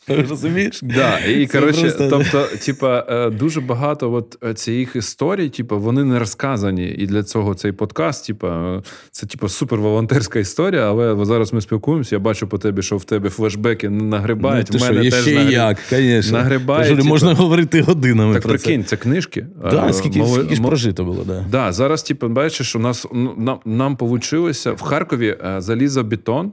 Розумієш? 0.31 0.81
Да, 0.83 1.19
І 1.19 1.47
коротше, 1.47 1.81
просто... 1.81 2.09
тобто, 2.11 2.57
типа, 2.67 3.05
е, 3.09 3.31
дуже 3.31 3.61
багато 3.61 4.13
от 4.13 4.39
е, 4.45 4.55
цих 4.55 4.97
історій, 4.97 5.49
типа, 5.49 5.77
вони 5.77 6.05
не 6.05 6.19
розказані. 6.19 6.87
І 6.87 7.07
для 7.07 7.23
цього 7.23 7.55
цей 7.55 7.73
подкаст, 7.73 8.27
типа, 8.27 8.83
це 9.11 9.27
типа 9.27 9.49
супер 9.49 9.79
волонтерська 9.79 10.39
історія. 10.39 10.89
Але 10.89 11.25
зараз 11.25 11.53
ми 11.53 11.61
спілкуємося. 11.61 12.15
Я 12.15 12.21
бачу 12.21 12.47
по 12.47 12.59
тебе, 12.59 12.83
що 12.83 12.97
в 12.97 13.05
тебе 13.05 13.29
флешбеки 13.29 13.89
нагрибають. 13.89 14.69
Ну, 14.73 14.79
в 14.79 14.83
мене 14.83 15.03
що, 15.03 15.11
теж 15.11 15.23
ще 15.23 15.35
нагриб... 15.35 15.53
як, 15.53 15.79
звісно. 15.91 16.39
Нагрибають. 16.39 16.97
Типа... 16.97 17.09
Можна 17.09 17.35
говорити 17.35 17.83
годинами. 17.83 18.35
Так 18.35 18.43
про 18.43 18.51
прикинь, 18.51 18.85
це 18.85 18.89
це 18.89 18.97
книжки. 18.97 19.47
Да, 19.71 19.87
а, 19.89 19.93
скільки, 19.93 20.19
мов... 20.19 20.35
скільки 20.35 20.55
ж 20.55 20.63
прожито 20.63 21.05
було, 21.05 21.25
да. 21.25 21.45
Да, 21.51 21.73
Зараз, 21.73 22.03
типу, 22.03 22.29
бачиш, 22.29 22.77
у 22.77 22.79
нас 22.79 23.07
нам, 23.37 23.59
нам 23.65 23.97
вийшло 24.01 24.75
в 24.77 24.83
Харкові 24.83 25.37
е, 25.45 25.61
залізобетон, 25.61 26.53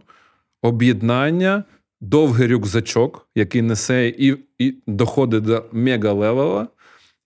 об'єднання 0.62 1.64
довгий 2.10 2.48
рюкзачок, 2.48 3.28
який 3.36 3.62
несе 3.62 4.08
і 4.08 4.36
і 4.60 4.76
доходить 4.88 5.44
до 5.44 5.64
мега-level 5.74 6.52
а, 6.52 6.68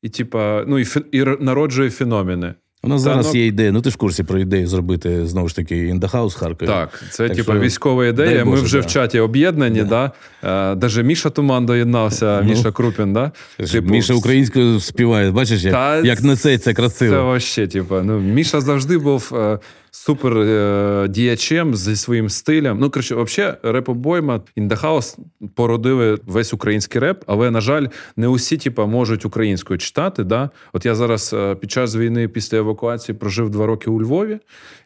і 0.02 0.10
типа, 0.10 0.64
ну, 0.68 0.80
і, 0.80 0.86
і 1.12 1.24
народжує 1.40 1.90
феномени. 1.90 2.54
У 2.84 2.88
нас 2.88 3.04
Та, 3.04 3.10
зараз 3.10 3.34
ну, 3.34 3.40
є 3.40 3.48
ідея, 3.48 3.72
ну 3.72 3.82
ти 3.82 3.90
ж 3.90 3.94
в 3.94 3.98
курсі 3.98 4.24
про 4.24 4.40
ідею 4.40 4.68
зробити 4.68 5.28
знову 5.28 5.50
ж 5.50 5.56
таки 5.56 5.78
In 5.88 5.98
Da 5.98 6.09
House 6.09 6.36
Харкові. 6.36 6.68
Так, 6.68 7.04
це 7.12 7.28
так, 7.28 7.38
типу 7.38 7.54
військова 7.54 8.06
ідея. 8.06 8.46
Боже, 8.46 8.58
Ми 8.58 8.66
вже 8.66 8.80
да. 8.82 8.88
в 8.88 8.90
чаті 8.92 9.20
об'єднані. 9.20 9.84
Да. 9.84 10.12
Да? 10.42 10.76
Даже 10.76 11.04
Міша 11.04 11.30
Туман 11.30 11.66
доєднався, 11.66 12.42
ну, 12.44 12.50
Міша 12.50 12.72
Крупін. 12.72 13.14
Да? 13.14 13.32
Типу, 13.72 13.90
Міша 13.90 14.14
українською 14.14 14.80
співає, 14.80 15.32
бачиш, 15.32 15.64
як 15.64 15.74
та, 15.74 15.98
як 15.98 16.24
несеться 16.24 16.74
красиво. 16.74 17.16
Це 17.16 17.22
вообще, 17.22 17.68
типу, 17.68 17.96
ну, 18.04 18.20
Міша 18.20 18.62
завжди 18.62 18.98
був 18.98 19.32
е, 19.36 19.60
супер 19.92 20.38
е, 20.38 21.08
діячем 21.10 21.76
зі 21.76 21.96
своїм 21.96 22.30
стилем. 22.30 22.78
Ну, 22.80 22.90
коротше, 22.90 23.16
взагалі, 23.16 23.56
реп-обойма 23.64 24.42
Індахаус 24.56 25.18
породили 25.56 26.18
весь 26.26 26.54
український 26.54 27.02
реп, 27.02 27.24
але, 27.28 27.52
на 27.52 27.62
жаль, 27.62 27.88
не 28.16 28.28
усі 28.28 28.58
типа, 28.58 28.86
можуть 28.86 29.26
українською 29.26 29.80
читати. 29.80 30.24
Да? 30.24 30.50
От 30.74 30.86
я 30.86 30.96
зараз 30.96 31.34
е, 31.34 31.56
під 31.56 31.72
час 31.72 31.96
війни 31.96 32.28
після 32.28 32.58
евакуації 32.58 33.18
прожив 33.18 33.50
два 33.50 33.66
роки 33.66 33.90
у 33.90 34.02
Львові. 34.02 34.40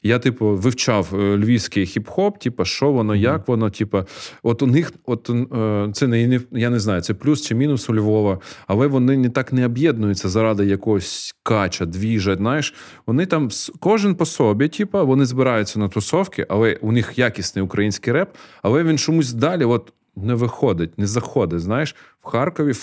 Я, 0.04 0.20
типу, 0.20 0.48
вивчав 0.48 1.10
е, 1.14 1.38
львівський 1.38 1.86
хіп-хоп, 1.86 2.38
типу, 2.38 2.66
що 2.66 2.92
воно, 2.92 3.16
як 3.16 3.48
воно, 3.48 3.70
типу, 3.70 4.00
от 4.44 4.62
у 4.62 4.68
них, 4.68 4.94
от 5.06 5.30
е, 5.30 5.90
це 5.94 6.08
не 6.08 6.40
я 6.52 6.70
не 6.70 6.80
знаю, 6.80 7.02
це 7.02 7.14
плюс 7.14 7.42
чи 7.42 7.56
мінус 7.56 7.90
у 7.90 7.96
Львова, 7.96 8.40
але 8.68 8.88
вони 8.88 9.18
не 9.18 9.30
так 9.30 9.54
не 9.54 9.66
об'єднуються 9.66 10.30
заради 10.30 10.66
якогось 10.66 11.36
кача, 11.44 11.86
двіжа. 11.86 12.36
Знаєш, 12.36 12.74
вони 13.08 13.26
там 13.26 13.50
кожен 13.80 14.16
по 14.16 14.26
собі, 14.26 14.68
типа, 14.94 15.04
вони 15.04 15.26
збираються 15.26 15.80
на 15.80 15.88
тусовки, 15.88 16.46
але 16.50 16.78
у 16.82 16.92
них 16.92 17.18
якісний 17.18 17.66
український 17.66 18.14
реп, 18.14 18.30
але 18.62 18.84
він 18.84 18.98
чомусь 18.98 19.34
далі 19.34 19.66
от 19.66 19.94
не 20.16 20.34
виходить, 20.34 21.00
не 21.00 21.08
заходить. 21.08 21.60
Знаєш, 21.60 21.96
в 22.22 22.28
Харкові 22.28 22.74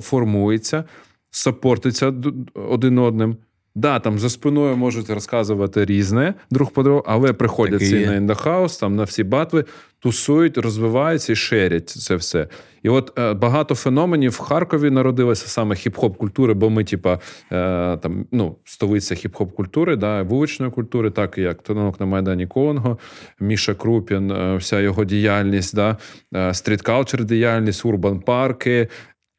формується, 0.00 0.84
сапортиться 1.30 2.14
один 2.54 2.98
одним. 2.98 3.36
Да, 3.74 3.98
там 3.98 4.18
за 4.18 4.30
спиною 4.30 4.76
можуть 4.76 5.10
розказувати 5.10 5.84
різне 5.84 6.34
друг 6.50 6.70
по 6.70 6.82
другу, 6.82 7.04
але 7.06 7.32
приходять 7.32 7.82
всі 7.82 8.06
на 8.06 8.14
індахаус, 8.14 8.78
там 8.78 8.96
на 8.96 9.04
всі 9.04 9.24
батви, 9.24 9.64
тусують, 9.98 10.58
розвиваються 10.58 11.32
і 11.32 11.36
шерять 11.36 11.88
це 11.88 12.16
все. 12.16 12.48
І 12.82 12.88
от 12.88 13.18
е, 13.18 13.34
багато 13.34 13.74
феноменів 13.74 14.32
в 14.32 14.38
Харкові 14.38 14.90
народилося 14.90 15.48
саме 15.48 15.74
хіп-хоп 15.74 16.16
культури, 16.16 16.54
бо 16.54 16.70
ми, 16.70 16.84
типа, 16.84 17.18
е, 17.52 17.96
там 17.96 18.26
ну, 18.32 18.56
столиця 18.64 19.14
хіп-хоп 19.14 19.52
культури, 19.52 19.96
да, 19.96 20.22
вуличної 20.22 20.72
культури, 20.72 21.10
так 21.10 21.38
як 21.38 21.62
Тонок 21.62 22.00
на 22.00 22.06
Майдані 22.06 22.46
Конго, 22.46 22.98
Міша 23.40 23.74
Крупін, 23.74 24.30
е, 24.30 24.56
вся 24.56 24.80
його 24.80 25.04
діяльність, 25.04 25.74
да, 25.76 25.96
стріт-калчер 26.32 27.24
діяльність, 27.24 27.84
урбан 27.84 28.20
парки, 28.20 28.88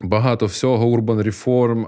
Багато 0.03 0.45
всього, 0.45 0.86
урбан 0.86 1.22
реформ, 1.22 1.88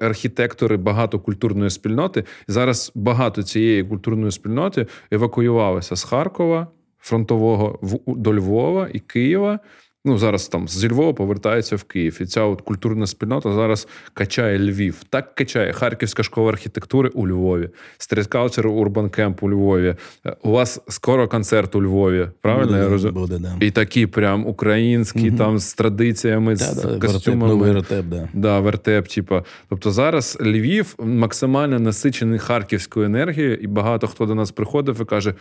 архітектори, 0.00 0.76
багато 0.76 1.20
культурної 1.20 1.70
спільноти. 1.70 2.24
Зараз 2.48 2.92
багато 2.94 3.42
цієї 3.42 3.84
культурної 3.84 4.32
спільноти 4.32 4.86
евакуювалися 5.10 5.96
з 5.96 6.04
Харкова, 6.04 6.66
фронтового 6.98 7.78
до 8.06 8.34
Львова 8.34 8.88
і 8.92 8.98
Києва. 8.98 9.58
Ну, 10.04 10.18
зараз 10.18 10.48
там 10.48 10.68
з 10.68 10.84
Львова 10.84 11.12
повертається 11.12 11.76
в 11.76 11.82
Київ. 11.82 12.18
І 12.20 12.26
ця 12.26 12.42
от 12.42 12.60
культурна 12.60 13.06
спільнота 13.06 13.52
зараз 13.52 13.88
качає 14.14 14.58
Львів. 14.58 14.96
Так 15.10 15.34
качає 15.34 15.72
Харківська 15.72 16.22
школа 16.22 16.48
архітектури 16.48 17.08
у 17.08 17.28
Львові, 17.28 17.68
Culture 18.10 18.84
Urban 18.84 19.20
Camp 19.20 19.34
у 19.40 19.50
Львові. 19.50 19.94
Е, 20.26 20.36
у 20.42 20.50
вас 20.50 20.80
скоро 20.88 21.28
концерт 21.28 21.74
у 21.74 21.82
Львові. 21.82 22.28
Правильно? 22.40 22.66
Буде, 22.66 22.82
я 22.82 22.88
розумію? 22.88 23.20
Буде, 23.20 23.38
да. 23.38 23.56
І 23.60 23.70
такі 23.70 24.06
прям 24.06 24.46
українські, 24.46 25.28
угу. 25.28 25.38
там 25.38 25.58
з 25.58 25.74
традиціями, 25.74 26.54
да, 26.54 26.64
з 26.64 26.82
да, 26.82 26.98
костюмами. 26.98 27.54
Вертеп, 27.54 27.74
вертеп, 27.74 28.06
да. 28.06 28.28
Да, 28.32 28.60
вертеп, 28.60 29.08
типа. 29.08 29.44
Тобто 29.68 29.90
зараз 29.90 30.38
Львів 30.40 30.94
максимально 30.98 31.80
насичений 31.80 32.38
харківською 32.38 33.06
енергією, 33.06 33.56
і 33.56 33.66
багато 33.66 34.06
хто 34.06 34.26
до 34.26 34.34
нас 34.34 34.50
приходив 34.50 35.00
і 35.00 35.04
каже. 35.04 35.34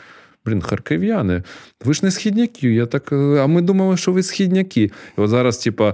Блін, 0.46 0.62
харків'яни, 0.62 1.44
ви 1.86 1.94
ж 1.94 2.00
не 2.04 2.12
східняки. 2.12 2.74
Я 2.74 2.86
так, 2.86 3.12
А 3.14 3.48
ми 3.48 3.62
думали, 3.62 3.98
що 3.98 4.12
ви 4.12 4.24
східняки. 4.24 4.82
І 5.18 5.22
от 5.22 5.30
зараз, 5.30 5.58
типа, 5.58 5.94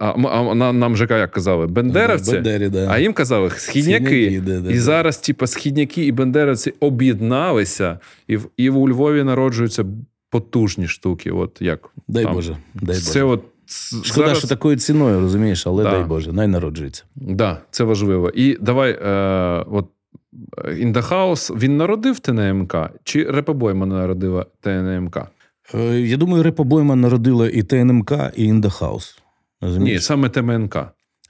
а, 0.00 0.04
а 0.04 0.72
нам 0.72 0.96
ЖК 0.96 1.10
як 1.10 1.30
казали, 1.30 1.66
бендеровці, 1.66 2.32
Бендері, 2.32 2.68
да. 2.68 2.88
а 2.90 2.98
їм 2.98 3.12
казали 3.12 3.50
східняки. 3.50 4.04
східняки 4.04 4.40
да, 4.40 4.60
да, 4.60 4.70
і 4.70 4.78
зараз, 4.78 5.18
типа, 5.18 5.46
східняки 5.46 6.06
і 6.06 6.12
бендеровці 6.12 6.72
об'єдналися, 6.80 7.98
і 8.28 8.36
в 8.36 8.48
і 8.56 8.70
у 8.70 8.88
Львові 8.88 9.22
народжуються 9.22 9.84
потужні 10.30 10.88
штуки. 10.88 11.30
От 11.30 11.58
як 11.60 11.90
Дай 12.08 12.24
там. 12.24 12.34
Боже, 12.34 12.56
дай 12.74 12.96
Це 12.96 13.22
Боже. 13.22 13.34
от 13.34 13.44
Шкода, 13.66 14.26
зараз... 14.26 14.38
що 14.38 14.48
такою 14.48 14.76
ціною, 14.76 15.20
розумієш, 15.20 15.66
але 15.66 15.84
да. 15.84 15.90
дай 15.90 16.04
Боже, 16.04 16.32
най 16.32 16.48
народжується. 16.48 17.04
Так, 17.14 17.34
да, 17.36 17.60
це 17.70 17.84
важливо. 17.84 18.30
І 18.34 18.58
давай, 18.60 18.98
е, 19.02 19.64
от 19.70 19.86
Індахаус 20.78 21.50
він 21.50 21.76
народив 21.76 22.20
ТНМК, 22.20 22.76
чи 23.04 23.24
Репобойма 23.24 23.86
народила 23.86 24.46
ТНМК? 24.60 25.16
Е, 25.74 26.00
я 26.00 26.16
думаю, 26.16 26.42
Репобойма 26.42 26.96
народила 26.96 27.48
і 27.48 27.62
ТНМК, 27.62 28.12
і 28.36 28.44
In 28.44 28.59
Da 28.59 28.74
House. 28.74 29.18
Ні, 29.62 29.98
саме 29.98 30.28
ТМНК. 30.28 30.76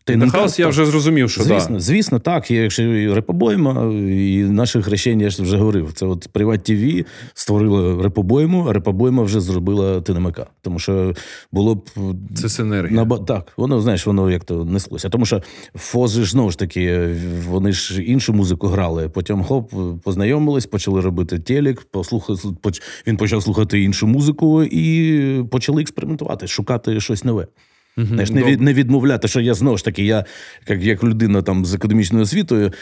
House 0.07 0.59
я 0.59 0.69
вже 0.69 0.87
зрозумів, 0.87 1.31
що 1.31 1.43
звісно, 1.43 1.75
да. 1.75 1.81
звісно, 1.81 2.19
так. 2.19 2.51
Якщо 2.51 2.83
і 2.83 3.15
репобойма, 3.15 3.93
і 4.11 4.45
наше 4.45 4.83
хрещення, 4.83 5.25
я 5.25 5.31
ж 5.31 5.43
вже 5.43 5.57
говорив. 5.57 5.93
Це 5.93 6.07
от 6.07 6.29
Приват 6.33 6.63
ТВ 6.63 7.05
створило 7.35 8.03
репобойму, 8.03 8.67
а 8.69 8.73
репобойма 8.73 9.23
вже 9.23 9.41
зробила 9.41 10.01
ТНМК. 10.01 10.41
Тому 10.61 10.79
що 10.79 11.15
було 11.53 11.75
б 11.75 11.91
це 12.35 12.49
синергія. 12.49 13.05
На, 13.05 13.19
так, 13.19 13.53
воно 13.57 13.81
знаєш, 13.81 14.07
воно 14.07 14.31
як 14.31 14.45
то 14.45 14.65
неслося. 14.65 15.09
Тому 15.09 15.27
що 15.27 15.43
фози 15.75 16.23
ж 16.23 16.31
знову 16.31 16.51
ж 16.51 16.59
таки, 16.59 17.15
вони 17.49 17.73
ж 17.73 18.03
іншу 18.03 18.33
музику 18.33 18.67
грали. 18.67 19.09
Потім 19.09 19.43
хоп, 19.43 19.73
познайомились, 20.03 20.67
почали 20.67 21.01
робити 21.01 21.39
телек, 21.39 21.87
послухали, 21.91 22.39
поч... 22.61 22.83
він 23.07 23.17
почав 23.17 23.43
слухати 23.43 23.83
іншу 23.83 24.07
музику 24.07 24.63
і 24.63 25.45
почали 25.51 25.83
експериментувати, 25.83 26.47
шукати 26.47 27.01
щось 27.01 27.25
нове. 27.25 27.47
Угу, 27.99 28.07
Знаєш, 28.07 28.31
не 28.31 28.43
від, 28.43 28.61
не 28.61 28.73
відмовляти, 28.73 29.29
що 29.29 29.41
я 29.41 29.55
знову 29.55 29.77
ж 29.77 29.85
таки, 29.85 30.05
я 30.05 30.25
як 30.69 30.83
як 30.83 31.05
людина 31.05 31.43
там 31.43 31.65
з 31.65 31.75
академічною 31.75 32.23
освітою, 32.25 32.73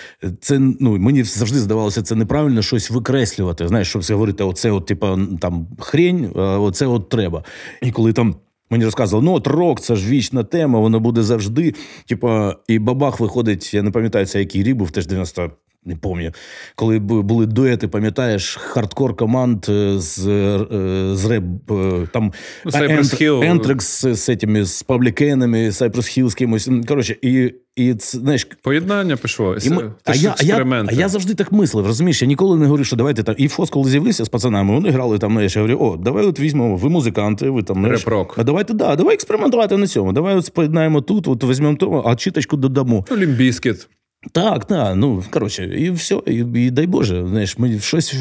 це 0.40 0.58
ну 0.58 0.98
мені 0.98 1.22
завжди 1.22 1.58
здавалося 1.58 2.02
це 2.02 2.14
неправильно 2.14 2.62
щось 2.62 2.90
викреслювати. 2.90 3.68
Знаєш, 3.68 3.88
щоб 3.88 4.02
говорити, 4.02 4.44
оце 4.44 4.70
от 4.70 4.86
типа 4.86 5.18
там 5.40 5.66
хрень, 5.78 6.30
оце 6.36 6.86
от 6.86 7.08
треба. 7.08 7.44
І 7.82 7.90
коли 7.90 8.12
там. 8.12 8.36
Мені 8.70 8.84
розказували, 8.84 9.24
ну 9.24 9.32
от 9.32 9.46
рок, 9.46 9.80
це 9.80 9.96
ж 9.96 10.08
вічна 10.08 10.44
тема, 10.44 10.78
воно 10.78 11.00
буде 11.00 11.22
завжди. 11.22 11.74
Типа, 12.06 12.56
і 12.68 12.78
бабах 12.78 13.20
виходить, 13.20 13.74
я 13.74 13.82
не 13.82 13.90
пам'ятаю, 13.90 14.26
це 14.26 14.38
який 14.38 14.62
рік 14.62 14.76
був, 14.76 14.90
теж 14.90 15.06
90 15.06 15.50
не 15.84 15.96
пам'ятаю, 15.96 16.32
коли 16.74 16.98
були 16.98 17.46
дуети, 17.46 17.88
пам'ятаєш, 17.88 18.56
хардкор 18.56 19.16
команд 19.16 19.66
е, 19.68 19.98
з 19.98 20.28
е, 20.28 21.16
з 21.16 21.24
реп 21.24 21.70
е, 21.70 22.08
там 22.12 22.32
ну, 22.64 23.42
Anthrax 23.42 24.06
з 24.06 24.36
цими, 24.36 24.64
з 24.64 24.82
Public 24.82 25.17
Enemy 25.17 25.45
ами, 25.45 25.68
Cypress 25.68 26.22
Hill 26.22 26.28
з 26.28 26.34
кимось. 26.34 26.70
Коротше, 26.88 27.16
і 27.22 27.54
і 27.76 27.94
це, 27.94 28.18
знаєш, 28.18 28.48
поєднання 28.62 29.16
пішло. 29.16 29.56
І 29.64 29.70
ми, 29.70 29.92
а, 30.04 30.14
я, 30.14 30.34
а, 30.38 30.44
я, 30.44 30.84
а 30.88 30.92
я 30.92 31.08
завжди 31.08 31.34
так 31.34 31.52
мислив, 31.52 31.86
розумієш, 31.86 32.22
я 32.22 32.28
ніколи 32.28 32.58
не 32.58 32.64
говорю, 32.64 32.84
що 32.84 32.96
давайте 32.96 33.22
там. 33.22 33.34
І 33.38 33.48
Фоз, 33.48 33.70
коли 33.70 33.90
з'явився 33.90 34.24
з 34.24 34.28
пацанами, 34.28 34.74
вони 34.74 34.90
грали 34.90 35.18
там, 35.18 35.32
знаєш, 35.32 35.56
я 35.56 35.62
говорю, 35.62 35.78
о, 35.80 35.96
давай 35.96 36.26
от 36.26 36.40
візьмемо, 36.40 36.76
ви 36.76 36.88
музиканти, 36.88 37.50
ви 37.50 37.62
там 37.62 37.76
знаєш, 37.76 38.04
А 38.36 38.44
давайте 38.44 38.74
да, 38.74 38.96
давай 38.96 39.14
експериментувати 39.14 39.76
на 39.76 39.86
цьому. 39.86 40.12
Давай 40.12 40.36
от 40.36 40.52
поєднаємо 40.54 41.00
тут, 41.00 41.28
от 41.28 41.44
візьмемо 41.44 41.76
тому, 41.76 42.02
а 42.06 42.16
читочку 42.16 42.56
додамо. 42.56 43.04
Ну, 43.10 43.16
Limp 43.16 43.43
Bizkit. 43.43 43.88
Так, 44.32 44.64
так, 44.64 44.96
ну 44.96 45.24
коротше, 45.30 45.64
і 45.64 45.90
все, 45.90 46.20
і, 46.26 46.44
і 46.54 46.70
дай 46.70 46.86
Боже, 46.86 47.26
знаєш, 47.28 47.58
ми 47.58 47.78
щось 47.78 48.14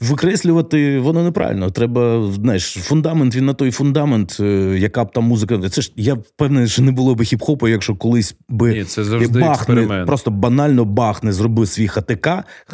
викреслювати, 0.00 0.98
воно 0.98 1.24
неправильно. 1.24 1.70
Треба, 1.70 2.30
знаєш, 2.32 2.72
фундамент, 2.72 3.36
він 3.36 3.46
на 3.46 3.54
той 3.54 3.70
фундамент, 3.70 4.36
е, 4.40 4.76
яка 4.78 5.04
б 5.04 5.12
там 5.12 5.24
музика. 5.24 5.68
Це 5.68 5.82
ж 5.82 5.92
я 5.96 6.14
впевнений, 6.14 6.68
що 6.68 6.82
не 6.82 6.92
було 6.92 7.14
б 7.14 7.20
хіп-хопу, 7.20 7.68
якщо 7.68 7.96
колись 7.96 8.36
би 8.48 8.74
Ні, 8.74 8.84
це 8.84 9.04
завжди 9.04 9.40
бах 9.40 9.56
експеримент. 9.56 10.06
просто 10.06 10.30
банально 10.30 10.84
бах 10.84 11.22
не 11.22 11.32
зробив 11.32 11.68
свій 11.68 11.88
ХТК, 11.88 12.28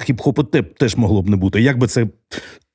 хіп-хопу 0.06 0.62
теж 0.78 0.96
могло 0.96 1.22
б 1.22 1.28
не 1.28 1.36
бути. 1.36 1.60
Як 1.60 1.78
би 1.78 1.86
це 1.86 2.06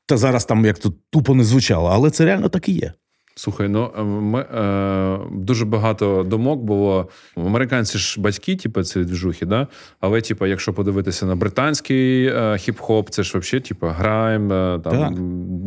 та 0.05 0.17
зараз 0.17 0.45
там 0.45 0.65
як 0.65 0.79
то 0.79 0.93
тупо 1.09 1.35
не 1.35 1.43
звучало, 1.43 1.89
але 1.93 2.09
це 2.09 2.25
реально 2.25 2.49
так 2.49 2.69
і 2.69 2.71
є. 2.71 2.93
Слухай, 3.37 3.67
ну 3.69 3.91
е, 3.97 4.03
ми 4.03 4.39
е, 4.39 5.19
дуже 5.31 5.65
багато 5.65 6.23
думок 6.23 6.59
було. 6.59 7.09
Американці 7.37 7.97
ж 7.97 8.21
батьки, 8.21 8.55
типу, 8.55 8.83
ці 8.83 8.99
двіжухи, 8.99 9.45
да? 9.45 9.67
Але, 9.99 10.21
типу, 10.21 10.45
якщо 10.45 10.73
подивитися 10.73 11.25
на 11.25 11.35
британський 11.35 12.25
е, 12.25 12.33
хіп-хоп, 12.33 13.09
це 13.09 13.23
ж 13.23 13.37
взагалі, 13.37 13.63
типу, 13.63 13.87
грайм, 13.87 14.51
е, 14.51 14.79
там 14.83 15.15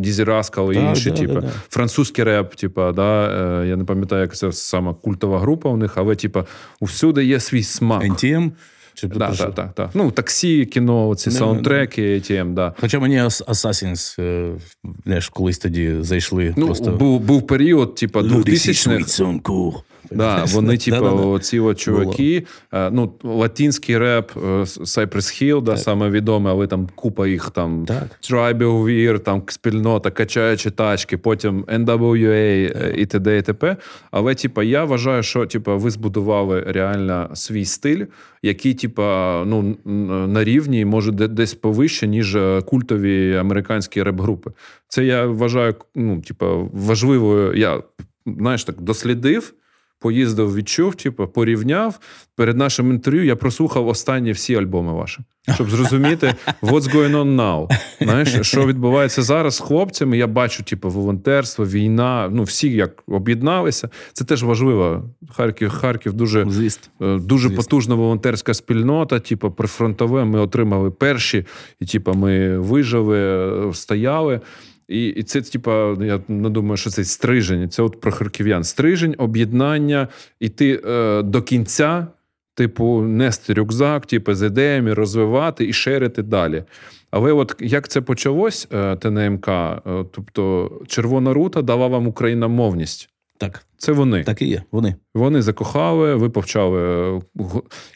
Дізі 0.00 0.24
Раскал 0.24 0.72
і 0.72 0.76
інші, 0.76 1.10
да, 1.10 1.16
типу, 1.16 1.40
да, 1.40 1.50
французький 1.68 2.24
реп, 2.24 2.54
типу, 2.54 2.92
да? 2.92 3.28
Е, 3.62 3.68
я 3.68 3.76
не 3.76 3.84
пам'ятаю, 3.84 4.22
як 4.22 4.36
це 4.36 4.52
сама 4.52 4.94
культова 4.94 5.38
група 5.38 5.68
у 5.68 5.76
них, 5.76 5.92
але, 5.94 6.14
типу, 6.14 6.44
усюди 6.80 7.24
є 7.24 7.40
свій 7.40 7.62
смак. 7.62 8.02
NTM? 8.02 8.50
Чи 9.00 9.06
да, 9.06 9.32
так, 9.32 9.54
так, 9.54 9.74
так. 9.74 9.90
Ну, 9.94 10.10
таксі, 10.10 10.66
кіно, 10.66 11.14
ці 11.14 11.30
саундтреки, 11.30 12.02
ATM, 12.02 12.54
да. 12.54 12.74
Хоча 12.80 12.98
мені 12.98 13.22
Assassins, 13.22 14.20
знаєш, 15.04 15.28
колись 15.28 15.58
тоді 15.58 15.94
зайшли. 16.00 16.54
Ну, 16.56 16.66
просто... 16.66 16.90
Був 16.90 17.20
був 17.20 17.46
період, 17.46 17.94
типу, 17.94 18.18
2000-х. 18.20 19.82
Да, 20.10 20.44
Вони, 20.48 20.76
типу, 20.76 21.06
оці 21.06 21.58
от 21.58 21.78
чуваки, 21.78 22.46
е, 22.72 22.90
ну, 22.90 23.12
латинський 23.22 23.98
реп, 23.98 24.30
е, 24.36 24.40
Cypress 24.64 25.16
Hill, 25.16 25.62
да, 25.62 25.76
саме 25.76 26.10
відомий, 26.10 26.52
але 26.52 26.66
там 26.66 26.88
купа 26.94 27.26
їх 27.26 27.50
там 27.50 27.86
Tribal 28.22 28.84
Weir, 28.84 29.18
там 29.18 29.42
спільнота, 29.46 30.10
качаючи 30.10 30.70
тачки, 30.70 31.18
потім 31.18 31.64
NWA 31.64 32.92
і 32.94 33.06
т.д. 33.06 33.38
і 33.38 33.42
т.п. 33.42 33.76
Але, 34.10 34.34
типу, 34.34 34.62
я 34.62 34.84
вважаю, 34.84 35.22
що 35.22 35.46
типу, 35.46 35.78
ви 35.78 35.90
збудували 35.90 36.60
реально 36.60 37.30
свій 37.34 37.64
стиль, 37.64 38.04
який, 38.42 38.74
типу, 38.74 39.02
ну, 39.46 39.76
на 40.28 40.44
рівні, 40.44 40.84
може, 40.84 41.12
десь 41.12 41.54
повище, 41.54 42.06
ніж 42.06 42.36
е, 42.36 42.62
культові 42.62 43.36
американські 43.36 44.02
реп-групи. 44.02 44.50
Це 44.88 45.04
я 45.04 45.26
вважаю, 45.26 45.74
ну, 45.94 46.20
типу, 46.20 46.70
важливою. 46.72 47.54
Я 47.54 47.82
знаєш 48.26 48.64
так, 48.64 48.80
дослідив 48.80 49.54
поїздив, 50.00 50.54
відчув, 50.54 50.94
типу, 50.94 51.26
порівняв. 51.26 51.98
Перед 52.36 52.56
нашим 52.56 52.90
інтерв'ю 52.90 53.24
я 53.24 53.36
прослухав 53.36 53.88
останні 53.88 54.32
всі 54.32 54.54
альбоми 54.54 54.92
ваші, 54.92 55.18
щоб 55.54 55.70
зрозуміти, 55.70 56.34
what's 56.62 56.94
going 56.94 57.12
on 57.12 57.36
now. 57.36 57.78
Знаєш, 58.00 58.46
що 58.48 58.66
відбувається 58.66 59.22
зараз 59.22 59.54
з 59.56 59.60
хлопцями. 59.60 60.18
Я 60.18 60.26
бачу, 60.26 60.62
типу, 60.64 60.90
волонтерство, 60.90 61.66
війна. 61.66 62.28
Ну, 62.32 62.42
всі 62.42 62.72
як 62.72 63.02
об'єдналися. 63.06 63.88
Це 64.12 64.24
теж 64.24 64.42
важливо. 64.42 65.10
Харків, 65.30 65.70
Харків 65.70 66.12
дуже 66.12 66.46
Звісно. 66.50 67.18
дуже 67.18 67.48
Звісно. 67.48 67.62
потужна 67.62 67.94
волонтерська 67.94 68.54
спільнота. 68.54 69.20
Типу, 69.20 69.50
прифронтове. 69.50 70.24
Ми 70.24 70.40
отримали 70.40 70.90
перші, 70.90 71.46
і 71.80 71.86
типу, 71.86 72.14
ми 72.14 72.58
вижили, 72.58 73.18
е, 73.68 73.74
стояли. 73.74 74.40
І 74.88 75.06
і 75.06 75.22
це, 75.22 75.40
типа, 75.42 75.96
я 76.00 76.20
не 76.28 76.50
думаю, 76.50 76.76
що 76.76 76.90
це 76.90 77.04
стрижень. 77.04 77.70
Це 77.70 77.82
от 77.82 78.00
про 78.00 78.12
харків'ян. 78.12 78.64
Стрижень, 78.64 79.14
об'єднання, 79.18 80.08
іти 80.40 80.80
е, 80.88 81.22
до 81.22 81.42
кінця, 81.42 82.06
типу, 82.54 83.00
нести 83.02 83.54
рюкзак, 83.54 84.06
типу, 84.06 84.34
з 84.34 84.46
ідеями, 84.46 84.94
розвивати 84.94 85.68
і 85.68 85.72
шерити 85.72 86.22
далі. 86.22 86.64
Але 87.10 87.32
от 87.32 87.54
як 87.60 87.88
це 87.88 88.00
почалось, 88.00 88.68
е, 88.72 88.96
ТНМК, 88.96 89.48
е, 89.48 89.80
тобто 90.12 90.70
Червона 90.86 91.32
рута 91.32 91.62
дала 91.62 91.86
вам 91.86 92.06
україномовність. 92.06 93.08
Так, 93.38 93.64
Це 93.76 93.92
вони. 93.92 94.24
так 94.24 94.42
і 94.42 94.46
є. 94.46 94.62
Вони. 94.72 94.94
Вони 95.14 95.42
закохали, 95.42 96.14
ви 96.14 96.30
повчали. 96.30 96.80
е, 97.16 97.20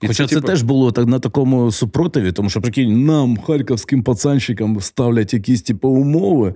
І 0.03 0.07
Хоча 0.07 0.27
це, 0.27 0.35
типу, 0.35 0.47
теж 0.47 0.63
було 0.63 0.93
так 0.93 1.07
на 1.07 1.19
такому 1.19 1.73
супротиві, 1.73 2.33
тому 2.33 2.51
що 2.51 2.61
прикинь, 2.61 3.05
нам, 3.05 3.37
харківським 3.37 4.03
пацанчикам, 4.03 4.81
ставлять 4.81 5.35
якісь 5.35 5.63
типу, 5.63 5.89
умови. 5.89 6.55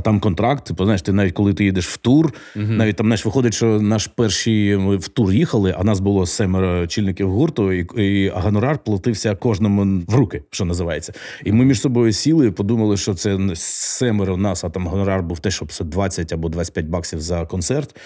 А 0.00 0.02
там 0.02 0.20
контракт, 0.20 0.64
типу, 0.64 0.84
знаєш, 0.84 1.02
ти 1.02 1.12
навіть 1.12 1.32
коли 1.32 1.54
ти 1.54 1.64
їдеш 1.64 1.88
в 1.88 1.96
тур, 1.96 2.34
навіть 2.54 2.96
там 2.96 3.06
знаєш, 3.06 3.24
виходить, 3.24 3.54
що 3.54 3.80
наш 3.80 4.06
перший 4.06 4.76
ми 4.76 4.96
в 4.96 5.08
тур 5.08 5.32
їхали, 5.32 5.74
а 5.78 5.84
нас 5.84 6.00
було 6.00 6.26
семеро 6.26 6.86
чільників 6.86 7.30
гурту, 7.30 7.72
і, 7.72 7.86
і 7.96 8.28
гонорар 8.28 8.78
платився 8.78 9.34
кожному 9.34 10.02
в 10.08 10.14
руки, 10.14 10.42
що 10.50 10.64
називається. 10.64 11.12
І 11.44 11.52
ми 11.52 11.64
між 11.64 11.80
собою 11.80 12.12
сіли 12.12 12.50
подумали, 12.50 12.96
що 12.96 13.14
це 13.14 13.38
семеро 13.54 14.20
семеро 14.20 14.36
нас, 14.36 14.64
а 14.64 14.70
там 14.70 14.86
гонорар 14.86 15.22
був 15.22 15.38
те, 15.38 15.50
щоб 15.50 15.72
це 15.72 15.84
20 15.84 16.32
або 16.32 16.48
25 16.48 16.86
баксів 16.86 17.20
за 17.20 17.46
концерт. 17.46 17.96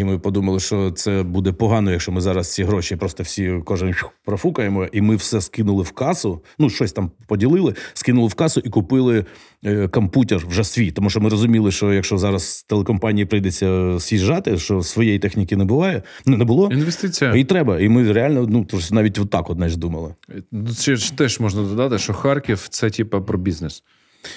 І 0.00 0.04
ми 0.04 0.18
подумали, 0.18 0.60
що 0.60 0.90
це 0.90 1.22
буде 1.22 1.52
погано, 1.52 1.90
якщо 1.90 2.12
ми 2.12 2.20
зараз 2.20 2.54
ці 2.54 2.64
гроші 2.64 2.96
просто 2.96 3.22
всі 3.22 3.54
кожен 3.64 3.94
профукаємо, 4.24 4.86
і 4.92 5.00
ми 5.00 5.16
все 5.16 5.40
скинули 5.40 5.82
в 5.82 5.90
касу. 5.90 6.42
Ну, 6.58 6.70
щось 6.70 6.92
там 6.92 7.10
поділили, 7.26 7.74
скинули 7.94 8.28
в 8.28 8.34
касу 8.34 8.60
і 8.64 8.68
купили 8.68 9.24
е, 9.64 9.88
комп'ютер 9.88 10.46
вже 10.48 10.64
свій. 10.64 10.90
Тому 10.90 11.10
що 11.10 11.20
ми 11.20 11.28
розуміли, 11.28 11.70
що 11.70 11.92
якщо 11.92 12.18
зараз 12.18 12.62
телекомпанії 12.62 13.26
прийдеться 13.26 13.98
з'їжджати, 13.98 14.58
що 14.58 14.82
своєї 14.82 15.18
техніки 15.18 15.56
не 15.56 15.64
буває, 15.64 16.02
ну 16.26 16.36
не 16.36 16.44
було. 16.44 16.70
інвестиція. 16.72 17.34
І 17.34 17.44
треба. 17.44 17.80
І 17.80 17.88
ми 17.88 18.12
реально, 18.12 18.46
ну 18.48 18.64
тож 18.64 18.90
навіть 18.90 19.18
отак 19.18 19.50
от 19.50 19.56
знаєш, 19.56 19.76
думали. 19.76 20.14
Ну, 20.52 20.74
Це 20.74 20.96
ж 20.96 21.16
теж 21.16 21.40
можна 21.40 21.62
додати, 21.62 21.98
що 21.98 22.12
Харків 22.12 22.66
це 22.70 22.90
типа 22.90 23.20
про 23.20 23.38
бізнес. 23.38 23.82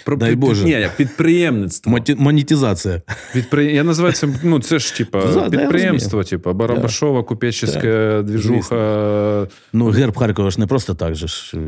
Про 0.06 0.16
Дай 0.16 0.30
під- 0.30 0.40
Боже. 0.40 0.66
Ні, 0.66 0.88
підприємництво. 0.98 1.92
Моті- 1.92 2.16
Монетизація. 2.20 3.02
Підпри... 3.34 3.66
Я 3.66 3.84
називаю 3.84 4.14
це, 4.14 4.28
ну 4.44 4.60
це 4.60 4.80
ж 4.80 4.96
типа 4.98 5.26
Да, 5.26 5.50
да, 5.50 5.58
підприємство, 5.58 6.24
типа 6.24 6.54
Барабашова, 6.54 7.24
купечеська 7.24 8.22
двіжуха. 8.26 9.48
Ну, 9.74 9.86
герб 9.90 10.18
Харкова 10.18 10.52
ж 10.52 10.60
не 10.60 10.68
просто 10.68 10.94
так 10.94 11.16
же 11.16 11.28
ж. 11.28 11.58
е, 11.58 11.60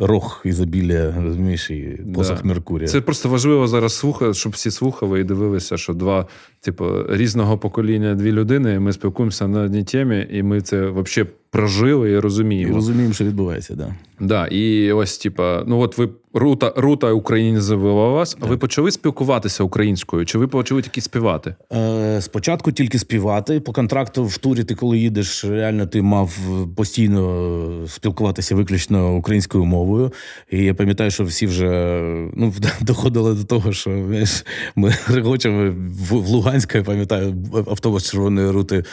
Рог 0.00 0.42
ізобілля, 0.44 1.14
розумієш, 1.22 1.70
і 1.70 2.00
посох 2.14 2.42
Да. 2.42 2.48
Меркурія. 2.48 2.88
Це 2.88 3.00
просто 3.00 3.28
важливо 3.28 3.68
зараз 3.68 3.92
слухати, 3.96 4.34
щоб 4.34 4.52
всі 4.52 4.70
слухали 4.70 5.20
і 5.20 5.24
дивилися, 5.24 5.76
що 5.76 5.92
два, 5.92 6.26
типу, 6.60 6.84
різного 7.10 7.58
покоління 7.58 8.14
дві 8.14 8.32
людини, 8.32 8.74
і 8.74 8.78
ми 8.78 8.92
спілкуємося 8.92 9.48
на 9.48 9.60
одній 9.60 9.84
темі, 9.84 10.26
і 10.30 10.42
ми 10.42 10.60
це 10.60 10.86
взагалі 10.86 11.30
прожили 11.50 12.10
і 12.10 12.12
І 12.12 12.18
розуміємо. 12.18 12.74
розуміємо, 12.74 13.14
що 13.14 13.24
відбувається, 13.24 13.74
да. 13.74 13.94
Да, 14.20 14.46
і 14.46 14.92
ось, 14.92 15.18
типа, 15.18 15.64
ну 15.66 15.80
от 15.80 15.98
ви 15.98 16.08
рута, 16.34 16.72
рута 16.76 17.12
українізувала 17.12 18.08
вас, 18.08 18.36
а 18.40 18.46
ви 18.46 18.56
почали 18.56 18.90
спілкуватися 18.90 19.64
українською? 19.64 20.26
Чи 20.26 20.38
ви 20.38 20.48
почали 20.48 20.82
тільки 20.82 21.00
співати? 21.00 21.54
Е, 21.72 22.20
спочатку 22.20 22.72
тільки 22.72 22.98
співати. 22.98 23.60
По 23.60 23.72
контракту 23.72 24.24
в 24.24 24.36
турі, 24.38 24.64
ти 24.64 24.74
коли 24.74 24.98
їдеш, 24.98 25.44
реально 25.44 25.86
ти 25.86 26.02
мав 26.02 26.38
постійно 26.76 27.84
спілкуватися 27.88 28.54
виключно 28.54 29.16
українською 29.16 29.64
мовою. 29.64 30.12
І 30.50 30.64
я 30.64 30.74
пам'ятаю, 30.74 31.10
що 31.10 31.24
всі 31.24 31.46
вже 31.46 32.00
ну, 32.34 32.54
доходили 32.80 33.34
до 33.34 33.44
того, 33.44 33.72
що 33.72 34.04
знаєш, 34.06 34.44
ми 34.76 34.94
регочемо 35.08 35.70
в, 35.70 36.12
в 36.12 36.28
Луганську, 36.28 36.78
я 36.78 36.84
пам'ятаю, 36.84 37.34
автобус 37.66 38.10
червоної 38.10 38.50
рути 38.50 38.84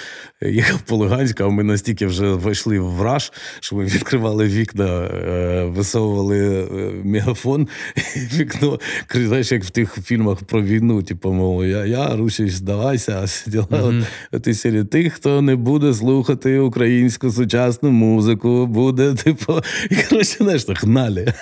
їхав 0.42 0.82
по 0.82 0.96
Луганську, 0.96 1.44
а 1.44 1.50
ми 1.50 1.64
настільки 1.64 2.06
вже 2.06 2.34
вийшли 2.46 2.80
в 2.80 3.02
раж, 3.02 3.32
що 3.60 3.76
ми 3.76 3.86
відкривали 3.86 4.46
вікна, 4.46 5.04
е, 5.04 5.66
висовували 5.66 6.60
е, 6.60 6.92
мегафон, 7.04 7.68
і 8.16 8.20
вікно, 8.38 8.80
знаєш, 9.16 9.52
як 9.52 9.64
в 9.64 9.70
тих 9.70 9.98
фільмах 10.04 10.44
про 10.44 10.62
війну, 10.62 11.04
типу, 11.04 11.34
мов, 11.34 11.66
я, 11.66 11.86
я 11.86 12.16
Русі, 12.16 12.50
здавайся, 12.50 13.20
а 13.22 13.24
всі 13.24 13.50
діла. 13.50 13.68
От, 14.32 14.44
ти 14.44 14.54
серед 14.54 14.90
тих, 14.90 15.14
хто 15.14 15.42
не 15.42 15.56
буде 15.56 15.94
слухати 15.94 16.60
українську 16.60 17.32
сучасну 17.32 17.92
музику, 17.92 18.66
буде, 18.66 19.14
типу, 19.14 19.62
і 19.90 19.96
коротше, 19.96 20.38
знаєш, 20.40 20.64
так 20.64 20.78
гнали. 20.78 21.34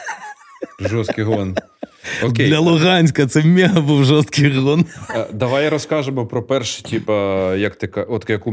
Жорсткий 0.79 1.23
гон. 1.23 1.55
Окей. 2.23 2.47
Для 2.47 2.59
Луганська 2.59 3.27
це 3.27 3.43
мега 3.43 3.81
був 3.81 4.03
жорсткий 4.03 4.57
гон. 4.57 4.85
Е, 5.09 5.25
Давай 5.33 5.69
розкажемо 5.69 6.25
про 6.25 6.43
перший, 6.43 6.91
типа, 6.91 7.55
як 7.55 7.75
ти 7.75 7.87
от 7.87 8.29
як 8.29 8.47
у 8.47 8.51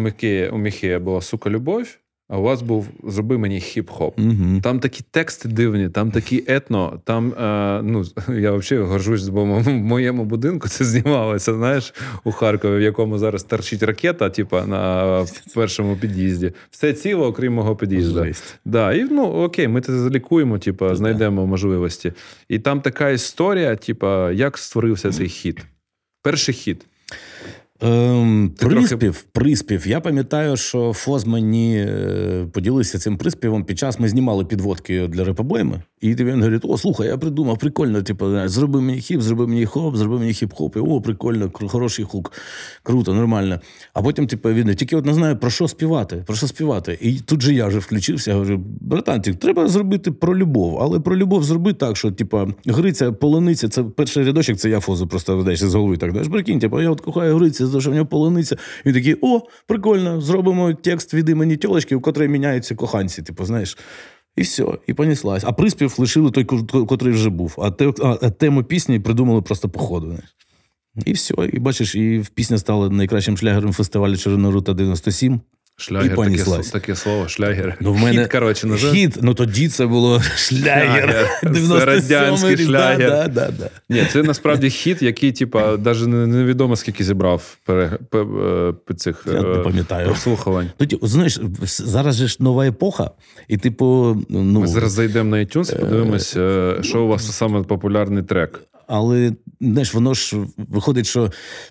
Міхея 0.58 0.98
була 0.98 1.20
сука 1.20 1.50
любов, 1.50 1.86
а 2.30 2.38
у 2.38 2.42
вас 2.42 2.62
був 2.62 2.88
зроби 3.04 3.38
мені 3.38 3.58
хіп-хоп. 3.58 4.12
Угу. 4.18 4.60
Там 4.62 4.80
такі 4.80 5.04
тексти 5.10 5.48
дивні, 5.48 5.88
там 5.88 6.10
такі 6.10 6.44
етно. 6.46 7.00
Там 7.04 7.32
е, 7.32 7.82
ну 7.82 8.04
я 8.40 8.52
взагалі 8.52 8.86
горжусь, 8.86 9.28
бо 9.28 9.44
в 9.44 9.68
моєму 9.68 10.24
будинку 10.24 10.68
це 10.68 10.84
знімалося. 10.84 11.54
Знаєш, 11.54 11.94
у 12.24 12.32
Харкові, 12.32 12.78
в 12.78 12.80
якому 12.80 13.18
зараз 13.18 13.42
торчить 13.42 13.82
ракета, 13.82 14.30
типа 14.30 14.66
на 14.66 15.26
першому 15.54 15.96
під'їзді. 15.96 16.52
Все 16.70 16.92
ціло, 16.92 17.26
окрім 17.26 17.52
мого 17.54 17.76
під'їзду. 17.76 18.26
Да, 18.64 18.92
і 18.92 19.04
ну 19.04 19.22
окей, 19.22 19.68
ми 19.68 19.80
це 19.80 19.98
залікуємо, 19.98 20.58
типа, 20.58 20.94
знайдемо 20.94 21.46
можливості. 21.46 22.12
І 22.48 22.58
там 22.58 22.80
така 22.80 23.10
історія, 23.10 23.76
типа, 23.76 24.32
як 24.32 24.58
створився 24.58 25.12
цей 25.12 25.28
хіт. 25.28 25.58
Перший 26.22 26.54
хіт. 26.54 26.86
Ем, 27.82 28.52
приспів, 28.58 28.98
трохи- 28.98 29.24
приспів. 29.32 29.88
Я 29.88 30.00
пам'ятаю, 30.00 30.56
що 30.56 30.92
Фоз 30.92 31.26
мені 31.26 31.76
е, 31.76 32.46
поділився 32.52 32.98
цим 32.98 33.16
приспівом. 33.16 33.64
Під 33.64 33.78
час 33.78 34.00
ми 34.00 34.08
знімали 34.08 34.44
підводки 34.44 35.06
для 35.08 35.24
репобойми. 35.24 35.82
І 36.00 36.14
він 36.14 36.34
говорить: 36.34 36.62
О, 36.64 36.78
слухай, 36.78 37.08
я 37.08 37.18
придумав, 37.18 37.58
прикольно, 37.58 38.02
типу, 38.02 38.30
знаєш, 38.30 38.50
зроби 38.50 38.80
мені 38.80 39.00
хіп, 39.00 39.20
зроби 39.20 39.46
мені 39.46 39.66
хоп, 39.66 39.96
зроби 39.96 40.18
мені 40.18 40.32
хіп-хоп. 40.32 40.76
І 40.76 40.80
о, 40.80 41.00
прикольно, 41.00 41.50
хороший 41.68 42.04
хук. 42.04 42.32
Круто, 42.82 43.14
нормально. 43.14 43.60
А 43.94 44.02
потім, 44.02 44.26
типу, 44.26 44.52
він 44.52 44.74
тільки 44.74 44.96
от 44.96 45.06
не 45.06 45.14
знаю, 45.14 45.36
про 45.36 45.50
що 45.50 45.68
співати, 45.68 46.24
про 46.26 46.36
що 46.36 46.46
співати. 46.46 46.98
І 47.00 47.12
тут 47.12 47.42
же 47.42 47.54
я 47.54 47.66
вже 47.66 47.78
включився, 47.78 48.32
говорю, 48.34 48.60
братанчик, 48.80 49.36
треба 49.36 49.68
зробити 49.68 50.12
про 50.12 50.36
любов, 50.36 50.78
але 50.80 51.00
про 51.00 51.16
любов 51.16 51.44
зроби 51.44 51.72
так, 51.72 51.96
що, 51.96 52.10
типу, 52.10 52.54
Гриця, 52.66 53.12
полониця, 53.12 53.68
це 53.68 53.82
перший 53.82 54.24
рядочок, 54.24 54.56
це 54.56 54.70
я 54.70 54.80
фозу 54.80 55.06
просто 55.06 55.42
знаєш, 55.42 55.60
з 55.60 55.74
голови 55.74 55.96
так. 55.96 56.10
Знаєш, 56.10 56.28
прикинь, 56.28 56.58
типу, 56.58 56.80
я 56.80 56.90
от 56.90 57.00
кохаю 57.00 57.36
Гриця, 57.36 57.66
за 57.70 57.80
що 57.80 57.90
в 57.90 57.94
нього 57.94 58.06
полониця. 58.06 58.56
Він 58.86 58.94
такий, 58.94 59.16
о, 59.22 59.40
прикольно, 59.66 60.20
зробимо 60.20 60.74
текст 60.74 61.14
від 61.14 61.28
імені 61.28 61.56
тілочки, 61.56 61.96
у 61.96 62.00
котрій 62.00 62.28
міняються 62.28 62.74
коханці, 62.74 63.22
типу, 63.22 63.44
знаєш. 63.44 63.78
І 64.36 64.42
все, 64.42 64.64
і 64.86 64.94
понеслась. 64.94 65.44
А 65.46 65.52
приспів 65.52 65.94
лишили 65.98 66.30
той, 66.30 66.44
ко- 66.44 66.86
котрий 66.86 67.12
вже 67.14 67.30
був. 67.30 67.54
А, 67.58 67.70
те, 67.70 67.92
а, 68.02 68.30
тему 68.30 68.64
пісні 68.64 69.00
придумали 69.00 69.42
просто 69.42 69.68
по 69.68 69.78
ходу. 69.80 70.06
Знаєш. 70.06 70.36
І 71.06 71.12
все. 71.12 71.34
І 71.52 71.58
бачиш, 71.58 71.94
і 71.94 72.24
пісня 72.34 72.58
стала 72.58 72.88
найкращим 72.90 73.36
шлягером 73.36 73.72
фестивалю 73.72 74.16
Червона 74.16 74.50
рута 74.50 74.72
97. 74.74 75.40
Шлягер, 75.80 76.06
І 76.06 76.08
таке, 76.08 76.16
понеслась. 76.22 76.66
с- 76.66 76.70
таке 76.72 76.96
слово, 76.96 77.28
шлягер. 77.28 77.76
Ну, 77.80 77.92
в 77.92 77.98
мене 77.98 78.22
Хіт, 78.22 78.32
коротше, 78.32 78.66
називається. 78.66 79.16
Хіт, 79.16 79.22
ну 79.22 79.34
тоді 79.34 79.68
це 79.68 79.86
було 79.86 80.20
шлягер. 80.36 81.26
97 81.42 81.86
Радянський 81.86 82.56
рік, 82.56 82.66
шлягер. 82.66 83.10
Да, 83.10 83.28
да, 83.28 83.50
да. 83.58 83.70
Ні, 83.88 84.04
це 84.12 84.22
насправді 84.22 84.70
хіт, 84.70 85.02
який, 85.02 85.32
типа, 85.32 85.76
навіть 85.76 86.06
невідомо 86.06 86.76
скільки 86.76 87.04
зібрав 87.04 87.56
пере... 87.64 87.98
е, 88.14 88.94
цих 88.96 89.22
Я 89.26 89.42
не 89.42 89.58
е, 89.60 89.62
пам'ятаю. 89.62 90.06
прослухувань. 90.06 90.70
Тоді, 90.76 90.98
знаєш, 91.02 91.40
зараз 91.62 92.16
же 92.16 92.26
ж 92.28 92.36
нова 92.40 92.66
епоха, 92.66 93.10
і 93.48 93.56
типу, 93.56 94.16
ну 94.28 94.60
Ми 94.60 94.66
зараз 94.66 94.92
зайдемо 94.92 95.30
на 95.30 95.36
iTunes 95.36 95.76
і 95.76 95.78
подивимось, 95.80 96.36
е, 96.36 96.74
що 96.82 97.02
у 97.02 97.06
вас 97.08 97.36
саме 97.36 97.62
популярний 97.62 98.22
трек. 98.22 98.60
Але 98.90 99.32
знаєш, 99.60 99.94
воно 99.94 100.14
ж 100.14 100.36
виходить, 100.56 101.06
що 101.06 101.30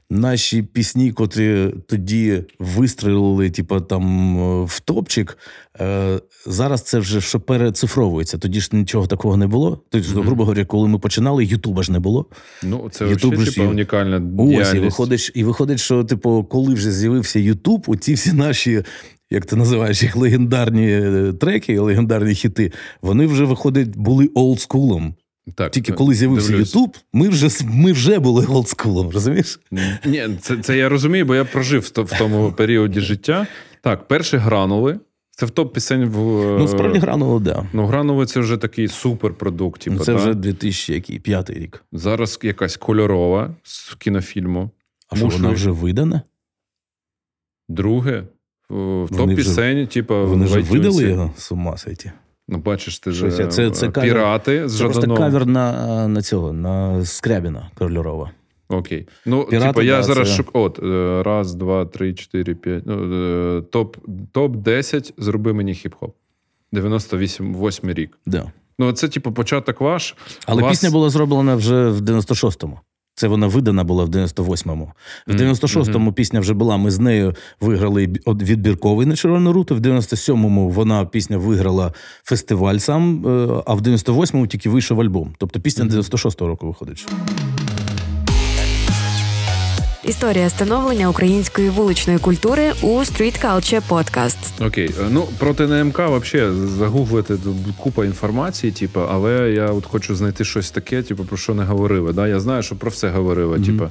наші 0.09 0.63
пісні, 0.63 1.11
котрі 1.11 1.73
тоді 1.87 2.43
вистрілили, 2.59 3.49
типу, 3.49 3.81
там 3.81 4.35
в 4.65 4.79
топчик, 4.79 5.37
е, 5.79 6.19
зараз 6.45 6.81
це 6.81 6.99
вже 6.99 7.21
що 7.21 7.39
перецифровується. 7.39 8.37
Тоді 8.37 8.61
ж 8.61 8.69
нічого 8.71 9.07
такого 9.07 9.37
не 9.37 9.47
було. 9.47 9.83
Тобто, 9.89 10.09
mm-hmm. 10.09 10.23
грубо 10.23 10.43
говоря, 10.43 10.65
коли 10.65 10.87
ми 10.87 10.99
починали, 10.99 11.45
Ютуба 11.45 11.83
ж 11.83 11.91
не 11.91 11.99
було. 11.99 12.25
Ну, 12.63 12.89
це 12.91 13.05
YouTube 13.05 13.37
вже 13.37 13.55
типу, 13.55 13.69
унікальна 13.69 14.21
Ось, 14.37 14.73
і 14.73 14.79
виходить, 14.79 15.31
і 15.35 15.43
виходить, 15.43 15.79
що, 15.79 16.03
типу, 16.03 16.47
коли 16.49 16.73
вже 16.73 16.91
з'явився 16.91 17.39
Ютуб, 17.39 17.83
оці 17.87 18.13
всі 18.13 18.33
наші 18.33 18.83
як 19.31 19.45
ти 19.45 19.55
називаєш 19.55 20.03
їх 20.03 20.15
легендарні 20.15 20.87
е, 20.91 21.33
треки, 21.39 21.79
легендарні 21.79 22.35
хіти, 22.35 22.71
вони 23.01 23.25
вже 23.25 23.43
виходять, 23.43 23.97
були 23.97 24.29
олдскулом. 24.35 25.15
Так, 25.55 25.71
Тільки 25.71 25.91
коли 25.93 26.13
з'явився 26.13 26.55
Ютуб, 26.55 26.97
ми 27.13 27.29
вже 27.29 27.47
ми 27.63 27.91
вже 27.91 28.19
були 28.19 28.45
олдскулом, 28.45 29.09
розумієш? 29.09 29.59
Ні, 30.05 30.29
це 30.41 30.57
це 30.57 30.77
я 30.77 30.89
розумію, 30.89 31.25
бо 31.25 31.35
я 31.35 31.45
прожив 31.45 31.81
в 31.95 32.17
тому 32.17 32.51
періоді 32.51 32.99
життя. 32.99 33.47
Так, 33.81 34.07
перші 34.07 34.37
гранули. 34.37 34.99
Це 35.31 35.45
в 35.45 35.49
топ 35.49 35.73
пісень 35.73 36.05
в. 36.05 36.17
Ну, 36.59 36.67
справді 36.67 36.99
гранули, 36.99 37.39
да. 37.39 37.65
Ну, 37.73 37.85
гранули 37.85 38.25
це 38.25 38.39
вже 38.39 38.57
такий 38.57 38.87
суперпродукт. 38.87 39.81
Типу, 39.81 39.99
це 39.99 40.13
вже 40.13 40.33
2005 40.33 41.49
рік. 41.49 41.83
Зараз 41.91 42.39
якась 42.43 42.77
кольорова 42.77 43.55
з 43.63 43.95
кінофільму. 43.95 44.69
А 45.09 45.15
що 45.15 45.27
вона 45.27 45.49
вже 45.49 45.71
видана? 45.71 46.21
Друге 47.69 48.23
В 48.69 49.07
топ 49.17 49.35
пісень, 49.35 49.87
типу, 49.87 50.27
вони 50.27 50.45
вже 50.45 50.59
видали 50.59 51.03
його 51.03 51.33
з 51.37 51.51
ума 51.51 51.77
сайті. 51.77 52.11
Ну, 52.51 52.57
бачиш, 52.57 52.99
ти 52.99 53.11
ж 53.11 53.47
це, 53.47 53.71
це 53.71 53.89
пірати 53.89 54.51
кавер, 54.51 54.69
з 54.69 54.77
Це 54.77 54.83
просто 54.83 55.15
кавер 55.15 55.45
на 55.45 56.07
на 56.07 56.21
цього, 56.21 56.53
на 56.53 57.05
Скрябіна 57.05 57.71
Кольорова. 57.77 58.31
Окей. 58.69 59.07
Ну, 59.25 59.45
Пірати, 59.45 59.67
типу, 59.67 59.81
я 59.81 59.97
да, 59.97 60.03
зараз 60.03 60.29
це... 60.29 60.35
шук. 60.35 60.49
От, 60.53 60.79
е, 60.83 61.23
раз, 61.23 61.55
два, 61.55 61.85
три, 61.85 62.13
чотири, 62.13 62.55
п'ять. 62.55 62.83
Ну, 62.85 63.13
е, 63.57 63.61
топ 63.61 63.97
топ 64.31 64.55
10 64.55 65.13
зроби 65.17 65.53
мені 65.53 65.73
хіп-хоп. 65.73 66.11
98 66.71 67.55
8 67.55 67.89
рік. 67.89 68.19
Да. 68.25 68.51
Ну, 68.79 68.91
це, 68.91 69.07
типу, 69.07 69.31
початок 69.31 69.81
ваш. 69.81 70.15
Але 70.45 70.61
вас... 70.61 70.71
пісня 70.71 70.91
була 70.91 71.09
зроблена 71.09 71.55
вже 71.55 71.89
в 71.89 72.01
96-му. 72.01 72.79
Це 73.19 73.27
вона 73.27 73.47
видана 73.47 73.83
була 73.83 74.03
в 74.03 74.09
98-му. 74.09 74.91
В 75.27 75.31
96-му 75.31 76.13
пісня 76.13 76.39
вже 76.39 76.53
була. 76.53 76.77
Ми 76.77 76.91
з 76.91 76.99
нею 76.99 77.35
виграли 77.61 78.07
відбірковий 78.27 79.07
на 79.07 79.15
червону 79.15 79.53
руту. 79.53 79.75
В 79.75 79.79
97-му 79.79 80.69
вона 80.69 81.05
пісня 81.05 81.37
виграла 81.37 81.93
фестиваль 82.23 82.77
сам, 82.77 83.27
е, 83.27 83.63
а 83.65 83.73
в 83.73 83.81
98-му 83.81 84.47
тільки 84.47 84.69
вийшов 84.69 85.01
альбом. 85.01 85.35
Тобто 85.37 85.59
пісня 85.59 85.85
96-го 85.85 86.47
року 86.47 86.67
виходить. 86.67 87.07
Історія 90.09 90.49
становлення 90.49 91.09
української 91.09 91.69
вуличної 91.69 92.19
культури 92.19 92.73
у 92.81 92.87
Street 92.87 93.45
Culture 93.45 93.81
Podcast. 93.89 94.67
Окей, 94.67 94.91
ну 95.09 95.27
про 95.37 95.53
ТНМК 95.53 95.99
взагалі 95.99 96.67
загуглити 96.77 97.37
купа 97.77 98.05
інформації, 98.05 98.71
типу, 98.71 98.99
але 99.09 99.51
я 99.51 99.65
от 99.65 99.85
хочу 99.85 100.15
знайти 100.15 100.45
щось 100.45 100.71
таке, 100.71 101.03
типу, 101.03 101.25
про 101.25 101.37
що 101.37 101.53
не 101.53 101.63
говорили. 101.63 102.13
Да? 102.13 102.27
Я 102.27 102.39
знаю, 102.39 102.63
що 102.63 102.75
про 102.75 102.89
все 102.89 103.09
говорили. 103.09 103.57
Mm-hmm. 103.57 103.65
Типу. 103.65 103.89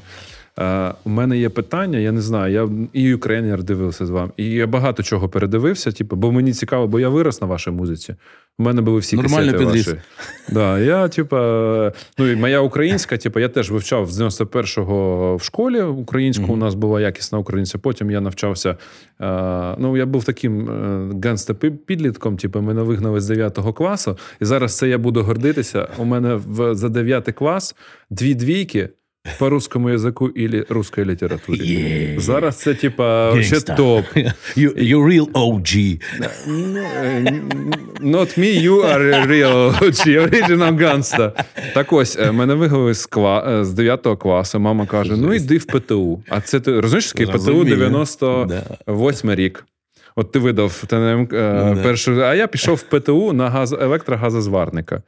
Uh, 0.59 0.95
у 1.05 1.11
мене 1.11 1.39
є 1.39 1.49
питання, 1.49 1.99
я 1.99 2.13
не 2.13 2.21
знаю. 2.21 2.53
Я 2.53 2.69
і 2.93 3.15
Українер 3.15 3.63
дивився 3.63 4.07
з 4.07 4.11
вами, 4.11 4.33
і 4.37 4.45
я 4.45 4.67
багато 4.67 5.03
чого 5.03 5.29
передивився. 5.29 5.93
Типу, 5.93 6.17
бо 6.17 6.33
мені 6.33 6.53
цікаво, 6.53 6.87
бо 6.87 7.01
я 7.01 7.09
вирос 7.09 7.41
на 7.41 7.47
вашій 7.47 7.71
музиці. 7.71 8.15
У 8.59 8.63
мене 8.63 8.83
були 8.83 8.99
всі 8.99 9.17
Нормально 9.17 9.53
касети 9.53 9.65
ваші. 9.65 10.01
Да, 10.49 10.79
я, 10.79 11.09
типа, 11.09 11.93
ну 12.19 12.27
і 12.27 12.37
моя 12.37 12.61
українська, 12.61 13.17
типа, 13.17 13.41
я 13.41 13.49
теж 13.49 13.71
вивчав 13.71 14.11
з 14.11 14.21
91-го 14.21 15.37
в 15.37 15.43
школі 15.43 15.83
українську. 15.83 16.45
Mm-hmm. 16.45 16.53
У 16.53 16.57
нас 16.57 16.75
була 16.75 17.01
якісна 17.01 17.39
українця. 17.39 17.79
Потім 17.79 18.11
я 18.11 18.21
навчався. 18.21 18.77
А, 19.19 19.77
ну, 19.79 19.97
я 19.97 20.07
був 20.07 20.25
таким 20.25 20.71
е, 21.25 21.71
підлітком. 21.87 22.37
Типу, 22.37 22.61
мене 22.61 22.83
вигнали 22.83 23.21
з 23.21 23.27
9 23.29 23.59
класу, 23.75 24.19
і 24.41 24.45
зараз 24.45 24.77
це 24.77 24.89
я 24.89 24.99
буду 24.99 25.23
гордитися. 25.23 25.89
У 25.99 26.05
мене 26.05 26.35
в 26.35 26.75
за 26.75 26.89
9 26.89 27.33
клас 27.33 27.77
дві 28.11 28.35
двійки 28.35 28.89
по 29.39 29.49
русскому 29.49 29.91
язику 29.91 30.29
или 30.29 30.67
русской 30.69 31.05
літературі. 31.05 31.61
Yeah. 31.61 32.21
Зараз 32.21 32.57
це, 32.57 32.75
типа, 32.75 33.37
ще 33.43 33.61
топ. 33.61 34.05
You, 34.57 34.93
you 34.93 34.99
real 35.05 35.33
OG. 35.33 36.01
Not 38.01 38.39
me, 38.39 38.51
you 38.67 38.77
are 38.93 39.27
real 39.27 39.81
OG, 39.81 40.03
original 40.27 40.73
gangsta. 40.79 41.33
Так 41.75 41.93
ось, 41.93 42.19
е, 42.19 42.33
мене 42.33 42.55
вигнали 42.55 42.95
з, 42.95 43.07
кла... 43.07 43.61
Е, 43.61 43.65
з 43.65 43.73
9 43.73 44.07
класу. 44.19 44.61
Мама 44.61 44.87
каже: 44.87 45.17
ну 45.17 45.35
йди 45.35 45.59
в 45.59 45.65
ПТУ. 45.65 46.23
А 46.29 46.41
це 46.41 46.61
ти 46.61 46.81
розумієш, 46.81 47.13
такий 47.13 47.27
ПТУ 47.27 47.65
98 47.65 49.35
рік. 49.35 49.65
От 50.19 50.33
ти 50.33 50.39
видав 50.39 50.85
ТНМ 50.87 51.29
е, 51.33 51.73
ну, 51.77 51.83
першу, 51.83 52.23
а 52.23 52.35
я 52.35 52.47
пішов 52.47 52.77
в 52.77 52.83
ПТУ 52.83 53.33
на 53.33 53.51
газ 53.51 53.73
електрогазозварника. 53.73 55.03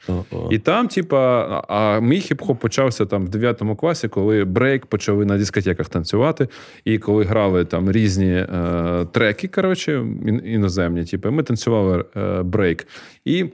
І 0.51 0.59
там, 0.59 0.89
типа, 0.89 1.45
а 1.69 2.01
мій 2.01 2.20
хіп-хоп 2.20 2.57
почався 2.57 3.07
там 3.07 3.27
в 3.27 3.28
9 3.28 3.62
класі, 3.78 4.09
коли 4.09 4.45
брейк 4.45 4.87
почали 4.87 5.24
на 5.24 5.39
дискотеках 5.39 5.89
танцювати, 5.89 6.49
і 6.85 6.99
коли 6.99 7.24
грали 7.24 7.65
там 7.65 7.93
різні 7.93 8.32
е, 8.32 9.07
треки, 9.12 9.49
коротше, 9.49 10.07
іноземні, 10.45 11.05
типу, 11.05 11.31
ми 11.31 11.43
танцювали 11.43 12.05
е, 12.16 12.43
брейк. 12.43 12.87
І 13.24 13.45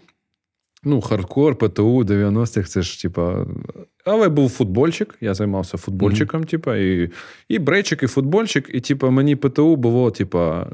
Ну, 0.84 1.00
хардкор, 1.00 1.56
ПТУ 1.56 2.04
90-х, 2.04 2.68
це 2.68 2.82
ж, 2.82 3.02
типа. 3.02 3.46
Але 4.04 4.28
був 4.28 4.50
футбольчик, 4.50 5.14
я 5.20 5.34
займався 5.34 5.78
футбольчиком, 5.78 6.40
mm-hmm. 6.40 6.50
типа, 6.50 6.76
і 6.76 7.10
і 7.48 7.58
брейчик, 7.58 8.02
і 8.02 8.06
футбольчик, 8.06 8.70
і 8.72 8.80
типа, 8.80 9.10
мені 9.10 9.36
ПТУ 9.36 9.76
було, 9.76 10.10
типа, 10.10 10.66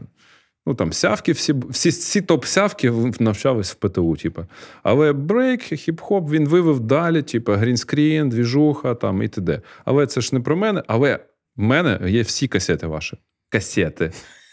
Ну 0.66 0.74
там 0.74 0.93
сявки, 0.93 1.32
всі 1.32 1.55
всі, 1.70 1.89
всі 1.89 2.20
топ-сявки 2.20 3.12
навчались 3.20 3.72
в 3.72 3.74
ПТУ. 3.74 4.16
Типу. 4.16 4.47
Але 4.82 5.12
брейк, 5.12 5.60
хіп-хоп 5.72 6.30
він 6.30 6.48
вивів 6.49 6.81
далі, 6.80 7.22
типу, 7.22 7.52
green 7.53 7.84
screen, 7.84 8.28
двіжуха 8.28 8.94
там 8.94 9.22
і 9.22 9.28
т.д. 9.28 9.60
Але 9.84 10.06
це 10.06 10.20
ж 10.20 10.34
не 10.34 10.40
про 10.40 10.56
мене. 10.56 10.82
Але 10.86 11.18
в 11.56 11.62
мене 11.62 12.01
є 12.06 12.22
всі 12.22 12.48
касети 12.48 12.86
ваші. 12.86 13.16
Касети. 13.48 14.12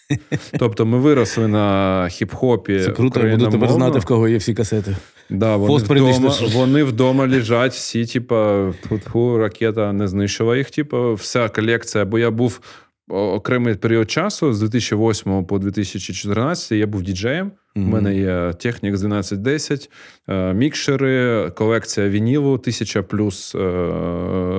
Тобто 0.59 0.85
ми 0.85 0.97
виросли 0.97 1.47
на 1.47 2.03
хіп-хопі. 2.11 2.85
Це 2.85 2.91
круто, 2.91 3.27
я 3.27 3.37
буду 3.37 3.51
тепер 3.51 3.69
знати, 3.71 3.99
в 3.99 4.05
кого 4.05 4.27
є 4.27 4.37
всі 4.37 4.53
касети. 4.53 4.95
Да, 5.29 5.55
Вони 5.55 5.83
вдома 5.83 6.35
вони 6.53 6.83
вдома 6.83 7.27
лежать, 7.27 7.73
всі, 7.73 8.05
типа, 8.05 8.71
ракета 9.15 9.93
не 9.93 10.07
знищила 10.07 10.57
їх, 10.57 10.71
типу, 10.71 11.13
вся 11.13 11.49
колекція. 11.49 12.05
Бо 12.05 12.19
я 12.19 12.31
був 12.31 12.61
окремий 13.09 13.75
період 13.75 14.11
часу 14.11 14.53
з 14.53 14.59
2008 14.59 15.45
по 15.45 15.59
2014 15.59 16.71
я 16.71 16.87
був 16.87 17.01
діджеєм. 17.01 17.51
Mm-hmm. 17.75 17.83
У 17.83 17.87
мене 17.87 18.15
є 18.17 18.53
Technics 18.59 19.03
1210, 19.03 19.91
е, 20.27 20.53
мікшери, 20.53 21.49
колекція 21.55 22.09
вінілу, 22.09 22.57
тисяча 22.57 23.03
плюс 23.03 23.55
е, 23.55 23.59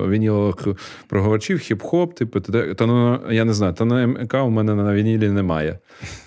вінілових 0.09 0.56
проговорчів, 1.09 1.59
хіп-хоп, 1.59 2.14
типу, 2.14 2.40
та 2.40 2.86
ну, 2.86 3.20
я 3.31 3.44
не 3.44 3.52
знаю, 3.55 3.72
та 3.72 3.85
на 3.85 4.06
МК 4.06 4.35
у 4.35 4.51
мене 4.51 4.74
на 4.74 4.94
вінілі 4.94 5.28
немає. 5.28 5.78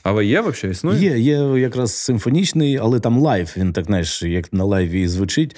Але 0.04 0.26
є 0.26 0.42
взагалі 0.42 0.72
існує? 0.72 1.02
Є, 1.02 1.20
є 1.20 1.60
якраз 1.60 1.96
симфонічний, 1.96 2.78
але 2.78 3.00
там 3.00 3.20
лайв. 3.20 3.54
Він 3.58 3.74
так 3.74 3.86
знаєш, 3.86 4.24
як 4.24 4.54
на 4.54 4.64
лайві 4.64 5.08
звучить. 5.08 5.56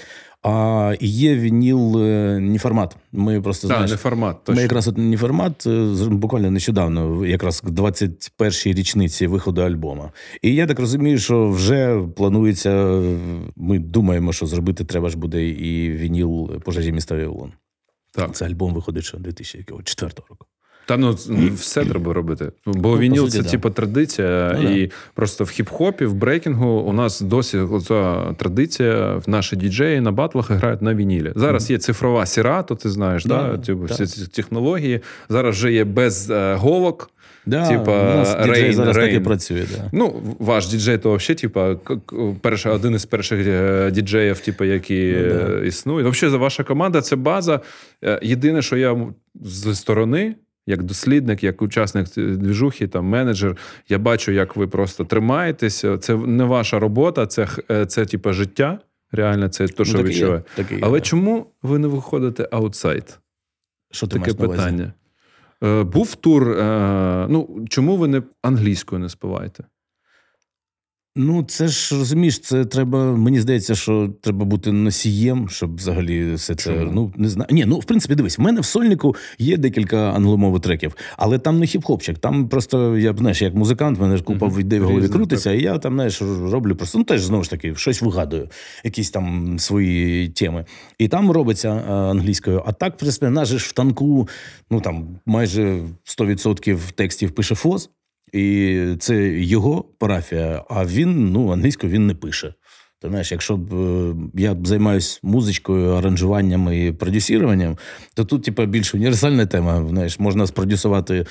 А 0.48 0.94
є 1.00 1.34
вініл 1.34 2.02
е, 2.02 2.38
не 2.40 2.58
формат. 2.58 2.96
Ми 3.12 3.42
просто 3.42 3.66
знаєш, 3.66 3.90
не 3.90 3.96
формат. 3.96 4.44
Точно. 4.44 4.56
Ми 4.56 4.62
якраз 4.62 4.88
от 4.88 4.98
не 4.98 5.16
формат 5.16 5.66
е, 5.66 6.08
буквально 6.10 6.50
нещодавно, 6.50 7.26
якраз 7.26 7.60
к 7.60 7.68
21-й 7.68 8.72
річниці 8.72 9.26
виходу 9.26 9.62
альбому. 9.62 10.10
І 10.42 10.54
я 10.54 10.66
так 10.66 10.80
розумію, 10.80 11.18
що 11.18 11.48
вже 11.48 12.02
планується. 12.16 13.02
Ми 13.56 13.78
думаємо, 13.78 14.32
що 14.32 14.46
зробити 14.46 14.84
треба 14.84 15.08
ж 15.08 15.18
буде 15.18 15.48
і 15.48 15.90
вініл 15.90 16.60
пожежі 16.60 16.92
міста 16.92 17.16
Віолон. 17.16 17.52
Так. 18.12 18.36
Це 18.36 18.46
альбом 18.46 18.74
виходить 18.74 19.04
що 19.04 19.18
2004 19.18 20.12
року. 20.30 20.46
Та 20.86 20.96
ну 20.96 21.16
все 21.54 21.84
треба 21.84 22.12
робити. 22.12 22.52
Бо 22.66 22.88
ну, 22.88 22.98
вініл 22.98 23.28
це 23.28 23.42
да. 23.42 23.50
типу 23.50 23.70
традиція, 23.70 24.58
ну, 24.62 24.76
і 24.76 24.86
да. 24.86 24.92
просто 25.14 25.44
в 25.44 25.46
хіп-хопі, 25.46 26.06
в 26.06 26.14
брейкінгу 26.14 26.68
у 26.68 26.92
нас 26.92 27.20
досі 27.20 27.58
ця 27.88 28.34
традиція. 28.36 29.14
В 29.26 29.30
наші 29.30 29.56
діджеї 29.56 30.00
на 30.00 30.12
батлах 30.12 30.50
грають 30.50 30.82
на 30.82 30.94
вінілі. 30.94 31.32
Зараз 31.36 31.70
mm. 31.70 31.72
є 31.72 31.78
цифрова 31.78 32.26
сіра, 32.26 32.62
то 32.62 32.74
ти 32.74 32.90
знаєш, 32.90 33.24
да, 33.24 33.58
типу, 33.58 33.84
всі 33.84 34.06
ці 34.06 34.26
технології. 34.26 35.00
Зараз 35.28 35.56
вже 35.56 35.72
є 35.72 35.84
без 35.84 36.30
е, 36.30 36.54
голок. 36.54 37.10
Да, 37.46 37.68
Типа 37.68 38.24
Рейн, 38.38 38.72
зараз 38.72 38.96
Рейн. 38.96 39.10
так 39.10 39.22
і 39.22 39.24
працює. 39.24 39.64
Да. 39.76 39.90
Ну, 39.92 40.22
ваш 40.38 40.68
діджей, 40.68 40.98
то 40.98 41.14
взагалі, 41.14 41.34
типа, 41.34 41.76
перша, 42.40 42.70
один 42.70 42.94
із 42.94 43.04
перших 43.04 43.46
е, 43.46 43.90
діджеїв, 43.90 44.40
типу, 44.40 44.64
які 44.64 45.16
ну, 45.18 45.34
да. 45.34 45.64
існують. 45.64 46.14
Взагалі, 46.14 46.36
ваша 46.38 46.64
команда 46.64 47.00
це 47.00 47.16
база. 47.16 47.60
Е, 48.04 48.18
єдине, 48.22 48.62
що 48.62 48.76
я 48.76 48.96
з 49.34 49.74
сторони 49.74 50.34
як 50.66 50.82
дослідник, 50.82 51.44
як 51.44 51.62
учасник 51.62 52.08
двіжухи, 52.16 52.88
там 52.88 53.04
менеджер, 53.06 53.56
я 53.88 53.98
бачу, 53.98 54.32
як 54.32 54.56
ви 54.56 54.66
просто 54.66 55.04
тримаєтеся. 55.04 55.98
Це 55.98 56.16
не 56.16 56.44
ваша 56.44 56.78
робота, 56.78 57.26
це 57.26 57.48
це 57.86 58.06
типа 58.06 58.32
життя. 58.32 58.78
Реально, 59.12 59.48
це 59.48 59.68
те, 59.68 59.84
що 59.84 59.98
ну, 59.98 60.04
відчуває. 60.04 60.42
Але 60.82 60.98
є. 60.98 61.02
чому 61.02 61.46
ви 61.62 61.78
не 61.78 61.88
виходите 61.88 62.48
аутсайд? 62.52 63.18
Що 63.90 64.06
ти 64.06 64.18
Таке 64.18 64.20
маєш 64.20 64.38
на 64.38 64.44
увазі? 64.44 64.60
питання. 64.60 64.92
Е, 65.62 65.82
був 65.82 66.14
тур. 66.14 66.50
Е, 66.50 67.26
ну, 67.30 67.66
чому 67.68 67.96
ви 67.96 68.08
не 68.08 68.22
англійською 68.42 68.98
не 68.98 69.08
співаєте? 69.08 69.64
Ну, 71.18 71.42
це 71.42 71.68
ж 71.68 71.98
розумієш, 71.98 72.38
це 72.38 72.64
треба. 72.64 73.16
Мені 73.16 73.40
здається, 73.40 73.74
що 73.74 74.10
треба 74.20 74.44
бути 74.44 74.72
носієм, 74.72 75.48
щоб 75.48 75.76
взагалі 75.76 76.34
все 76.34 76.54
це. 76.54 76.74
Чому? 76.74 76.92
Ну 76.92 77.12
не 77.16 77.28
знаю. 77.28 77.48
Ні, 77.50 77.64
ну 77.64 77.78
в 77.78 77.84
принципі, 77.84 78.14
дивись, 78.14 78.38
в 78.38 78.40
мене 78.42 78.60
в 78.60 78.64
сольнику 78.64 79.16
є 79.38 79.56
декілька 79.56 79.96
англомових 79.96 80.62
треків, 80.62 80.96
але 81.16 81.38
там 81.38 81.58
не 81.58 81.66
хіп-хопчик. 81.66 82.18
Там 82.18 82.48
просто 82.48 82.98
я 82.98 83.14
знаєш, 83.16 83.42
як 83.42 83.54
музикант, 83.54 83.98
в 83.98 84.02
мене 84.02 84.16
ж 84.16 84.22
купа 84.22 84.46
Мгм. 84.46 84.60
ідей 84.60 84.80
в 84.80 84.84
голові 84.84 85.08
крутиться, 85.08 85.52
і 85.52 85.62
я 85.62 85.78
там 85.78 85.94
знаєш, 85.94 86.22
роблю 86.22 86.76
просто 86.76 86.98
ну 86.98 87.04
теж 87.04 87.22
знову 87.22 87.44
ж 87.44 87.50
таки 87.50 87.74
щось 87.74 88.02
вигадую, 88.02 88.48
якісь 88.84 89.10
там 89.10 89.58
свої 89.58 90.28
теми. 90.28 90.64
І 90.98 91.08
там 91.08 91.30
робиться 91.30 91.68
англійською. 92.10 92.62
А 92.66 92.72
так, 92.72 92.94
в 92.94 92.98
принципі, 92.98 93.26
наш 93.26 93.48
ж 93.48 93.56
в 93.56 93.72
танку, 93.72 94.28
ну 94.70 94.80
там 94.80 95.08
майже 95.26 95.78
100% 96.04 96.78
текстів 96.94 97.30
пише 97.30 97.54
ФОЗ. 97.54 97.90
І 98.32 98.84
це 98.98 99.28
його 99.28 99.84
парафія, 99.98 100.64
а 100.70 100.86
він 100.86 101.32
ну 101.32 101.52
англійською 101.52 101.92
він 101.92 102.06
не 102.06 102.14
пише. 102.14 102.54
Ти 103.02 103.08
знаєш, 103.08 103.32
якщо 103.32 103.56
б 103.56 103.74
е, 103.74 104.14
я 104.34 104.56
займаюся 104.64 105.20
музичкою, 105.22 105.90
аранжуванням 105.90 106.72
і 106.72 106.92
продюсіруванням, 106.92 107.76
то 108.14 108.24
тут, 108.24 108.42
типа, 108.42 108.64
більш 108.64 108.94
універсальна 108.94 109.46
тема. 109.46 109.86
Знаєш, 109.88 110.18
можна 110.18 110.46
спродюсувати 110.46 111.26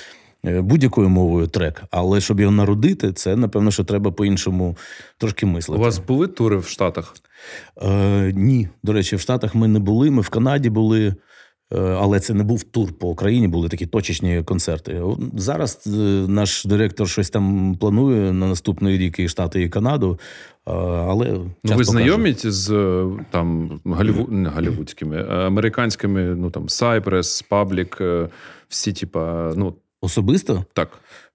е, 0.46 0.60
будь-якою 0.60 1.08
мовою 1.08 1.46
трек, 1.46 1.82
але 1.90 2.20
щоб 2.20 2.40
його 2.40 2.52
народити, 2.52 3.12
це 3.12 3.36
напевно, 3.36 3.70
що 3.70 3.84
треба 3.84 4.10
по-іншому 4.10 4.76
трошки 5.18 5.46
мислити. 5.46 5.80
У 5.80 5.84
вас 5.84 5.98
були 5.98 6.26
тури 6.26 6.56
в 6.56 6.66
Штатах? 6.66 7.14
Е, 7.82 8.32
ні, 8.34 8.68
до 8.82 8.92
речі, 8.92 9.16
в 9.16 9.20
Штатах 9.20 9.54
ми 9.54 9.68
не 9.68 9.78
були, 9.78 10.10
ми 10.10 10.22
в 10.22 10.28
Канаді 10.28 10.70
були. 10.70 11.14
Е, 11.72 11.80
Але 11.80 12.20
це 12.20 12.34
не 12.34 12.44
був 12.44 12.62
тур 12.62 12.92
по 12.92 13.08
Україні, 13.08 13.48
були 13.48 13.68
такі 13.68 13.86
точечні 13.86 14.42
концерти. 14.42 15.02
Зараз 15.34 15.86
е, 15.86 15.90
наш 16.28 16.64
директор 16.64 17.08
щось 17.08 17.30
там 17.30 17.76
планує 17.80 18.32
на 18.32 18.46
наступний 18.46 18.98
рік 18.98 19.18
і 19.18 19.28
Штати, 19.28 19.62
і 19.62 19.68
Канаду. 19.68 20.18
е, 20.68 20.70
Але 20.72 21.40
Ну, 21.64 21.76
ви 21.76 21.84
знайомі 21.84 22.34
з 22.38 22.68
там 23.30 23.80
галіву... 23.84 24.26
не 24.30 24.48
голівудськими, 24.48 25.22
американськими, 25.28 26.22
ну 26.22 26.50
там 26.50 26.66
Cypress, 26.66 27.44
Public, 27.50 28.28
всі, 28.68 28.92
типа, 28.92 29.52
ну 29.56 29.74
особисто? 30.00 30.64
так. 30.72 30.88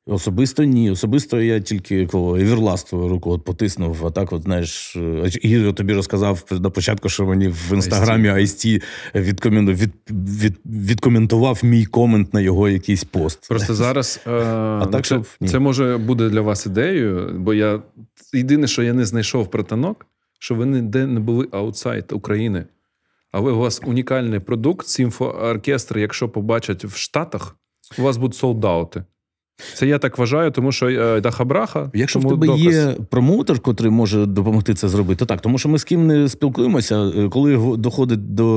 Особисто 0.06 0.64
ні. 0.64 0.92
Особисто 0.92 1.42
я 1.42 1.60
тільки 1.60 2.06
кого 2.06 2.38
Еверласту 2.38 3.08
руку 3.08 3.32
от 3.32 3.44
потиснув. 3.44 4.06
А 4.08 4.12
так, 4.12 4.34
от 4.34 4.44
знаєш, 4.44 4.96
е, 4.96 5.30
Ігор 5.42 5.76
тобі 5.76 5.94
розказав 5.94 6.44
на 6.52 6.70
початку, 6.70 7.10
що 7.10 7.26
мені 7.26 7.48
в 7.48 7.74
інстаграмі 7.74 8.30
IST 8.30 8.84
відкомен... 9.16 9.72
від... 9.72 9.92
Від... 10.10 10.60
відкоментував 10.66 11.60
мій 11.64 11.86
комент 11.86 12.34
на 12.34 12.42
його 12.42 12.70
якийсь 12.70 13.04
пост. 13.04 13.48
Просто 13.50 13.76
зараз 13.76 14.20
е, 14.28 14.32
ну, 14.80 14.86
так, 14.92 15.02
це, 15.02 15.08
щоб 15.08 15.26
це 15.50 15.60
може 15.60 15.98
буде 15.98 16.30
для 16.30 16.42
вас 16.42 16.66
ідеєю, 16.66 17.36
бо 17.40 17.54
я 17.54 17.82
єдине, 18.34 18.68
що 18.68 18.84
я 18.84 18.94
не 18.94 19.06
знайшов 19.06 19.52
протанок, 19.52 20.06
що 20.40 20.56
ви 20.56 20.66
ніде 20.66 21.06
не 21.08 21.20
були 21.20 21.48
аутсайд 21.52 22.12
України. 22.12 22.66
Але 23.32 23.52
у 23.52 23.58
вас 23.58 23.82
унікальний 23.86 24.40
продукт, 24.40 24.88
симфооркестр, 24.88 25.98
якщо 25.98 26.30
побачать 26.30 26.86
в 26.86 26.96
Штатах, 26.96 27.56
у 27.98 28.02
вас 28.02 28.18
будуть 28.18 28.36
солдаути. 28.36 29.04
Це 29.74 29.88
я 29.88 29.98
так 29.98 30.18
вважаю, 30.18 30.52
тому 30.52 30.72
що 30.72 30.90
е, 30.90 31.22
Даха-Браха. 31.22 31.90
Якщо 31.94 32.20
в 32.20 32.30
тебе 32.30 32.48
доказ. 32.48 32.62
є 32.62 32.96
промоутер, 33.10 33.60
котрий 33.60 33.92
може 33.92 34.26
допомогти 34.26 34.74
це 34.74 34.90
зробити, 34.90 35.20
то 35.20 35.26
так. 35.26 35.42
Тому 35.42 35.58
що 35.58 35.70
ми 35.70 35.80
з 35.80 35.84
ким 35.84 36.08
не 36.08 36.30
спілкуємося. 36.30 36.96
е, 37.18 37.30
Коли 37.30 37.78
доходить 37.78 38.36
до 38.36 38.48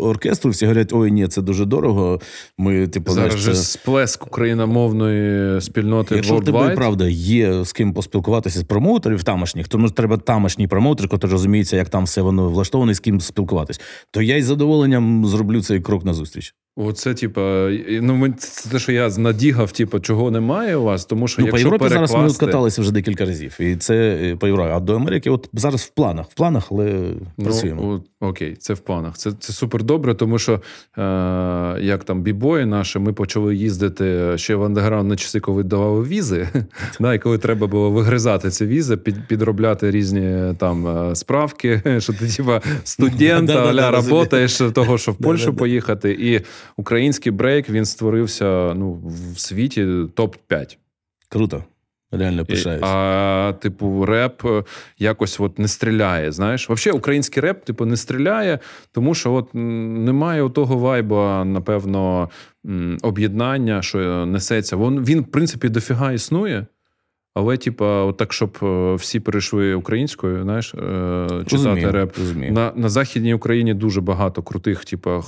оркестру, 0.00 0.50
всі 0.50 0.66
говорять: 0.66 0.92
ой, 0.92 1.10
ні, 1.10 1.28
це 1.28 1.42
дуже 1.42 1.64
дорого. 1.64 2.20
Ми, 2.58 2.88
типу, 2.88 3.12
Зараз 3.12 3.32
знаєш, 3.32 3.58
це... 3.58 3.64
сплеск 3.64 4.26
україномовної 4.26 5.60
спільноти 5.60 6.14
Якщо 6.14 6.36
в 6.36 6.44
тебе 6.44 6.70
правда 6.70 7.08
є 7.08 7.64
з 7.64 7.72
ким 7.72 7.92
поспілкуватися 7.92 8.58
з 8.58 8.64
промоутерів 8.64 9.22
тамошніх, 9.22 9.68
то 9.68 9.78
ну, 9.78 9.90
треба 9.90 10.16
тамошній 10.16 10.68
промоутер, 10.68 11.08
який 11.12 11.30
розуміється, 11.30 11.76
як 11.76 11.88
там 11.88 12.04
все 12.04 12.22
воно 12.22 12.48
влаштовано, 12.48 12.92
і 12.92 12.94
з 12.94 13.00
ким 13.00 13.20
спілкуватись. 13.20 13.80
То 14.10 14.22
я 14.22 14.36
із 14.36 14.44
задоволенням 14.44 15.26
зроблю 15.26 15.62
цей 15.62 15.80
крок 15.80 16.04
назустріч. 16.04 16.54
Оце, 16.76 17.14
типа, 17.14 17.70
ну 17.90 18.34
це 18.38 18.70
те, 18.70 18.78
що 18.78 18.92
я 18.92 19.08
надігав, 19.08 19.72
типа, 19.72 20.00
чого 20.00 20.30
немає 20.30 20.76
у 20.76 20.82
вас, 20.82 21.04
тому 21.04 21.28
що 21.28 21.42
Ну, 21.42 21.48
по 21.48 21.58
Європі 21.58 21.84
Європі 21.84 21.94
зараз 22.10 22.40
ми 22.42 22.46
каталися 22.46 22.80
вже 22.82 22.92
декілька 22.92 23.24
разів, 23.24 23.56
і 23.60 23.76
це 23.76 23.94
е, 24.22 24.36
по 24.36 24.46
Європі. 24.46 24.70
А 24.74 24.80
до 24.80 24.96
Америки, 24.96 25.30
от 25.30 25.48
зараз 25.52 25.80
в 25.82 25.88
планах, 25.88 26.26
в 26.30 26.34
планах, 26.34 26.68
але 26.70 27.02
працюємо. 27.36 27.82
Ну, 27.82 27.92
о- 27.94 28.02
окей, 28.28 28.56
це 28.56 28.74
в 28.74 28.78
планах. 28.78 29.16
Це, 29.16 29.32
це 29.40 29.52
супер 29.52 29.82
добре, 29.82 30.14
тому 30.14 30.38
що 30.38 30.52
е, 30.52 30.60
як 31.80 32.04
там 32.04 32.22
бібої 32.22 32.66
наші, 32.66 32.98
ми 32.98 33.12
почали 33.12 33.56
їздити 33.56 34.38
ще 34.38 34.54
в 34.54 34.62
андеграунд 34.64 35.08
на 35.08 35.16
часи, 35.16 35.40
коли 35.40 35.62
давали 35.62 36.04
візи. 36.04 36.48
да, 37.00 37.14
і 37.14 37.18
коли 37.18 37.38
треба 37.38 37.66
було 37.66 37.90
вигризати 37.90 38.50
ці 38.50 38.66
візи, 38.66 38.96
під, 38.96 39.26
підробляти 39.28 39.90
різні 39.90 40.54
там 40.58 40.86
е, 40.86 41.14
справки, 41.14 41.82
що 41.98 42.12
ти 42.12 42.28
типа 42.28 42.60
студент, 42.84 43.50
аля 43.50 43.90
розумію. 43.90 44.72
того, 44.72 44.98
що 44.98 45.12
в 45.12 45.16
Польщу 45.16 45.54
поїхати. 45.54 46.16
І 46.20 46.40
український 46.76 47.32
брейк 47.32 47.70
він 47.70 47.84
створився 47.84 48.74
ну, 48.74 49.00
в 49.34 49.40
світі 49.40 49.86
топ 50.14 50.36
5 50.46 50.78
Круто. 51.28 51.64
Реально 52.12 52.44
пишаюсь. 52.44 52.82
А, 52.84 53.52
типу, 53.60 54.06
реп 54.06 54.44
е, 54.44 54.64
якось 54.98 55.40
от 55.40 55.58
не 55.58 55.68
стріляє. 55.68 56.32
Знаєш, 56.32 56.70
взагалі, 56.70 56.98
український 56.98 57.42
реп, 57.42 57.64
типу, 57.64 57.86
не 57.86 57.96
стріляє, 57.96 58.58
тому 58.92 59.14
що 59.14 59.32
от 59.32 59.48
немає 59.54 60.50
того 60.50 60.76
вайба, 60.78 61.44
напевно, 61.44 62.30
об'єднання, 63.02 63.82
що 63.82 64.26
несеться. 64.26 64.76
Він, 64.76 65.04
він, 65.04 65.20
в 65.20 65.30
принципі, 65.30 65.68
дофіга 65.68 66.12
існує. 66.12 66.66
Але, 67.36 67.56
типа, 67.56 68.04
от 68.04 68.16
так, 68.16 68.32
щоб 68.32 68.58
е, 68.62 68.94
всі 68.94 69.20
перейшли 69.20 69.74
українською, 69.74 70.42
знаєш, 70.42 70.74
е, 70.74 70.78
читати 71.28 71.46
Розумію, 71.52 71.92
реп. 71.92 72.18
розумію. 72.18 72.52
На, 72.52 72.72
на 72.76 72.88
Західній 72.88 73.34
Україні 73.34 73.74
дуже 73.74 74.00
багато 74.00 74.42
крутих, 74.42 74.84
типа, 74.84 75.20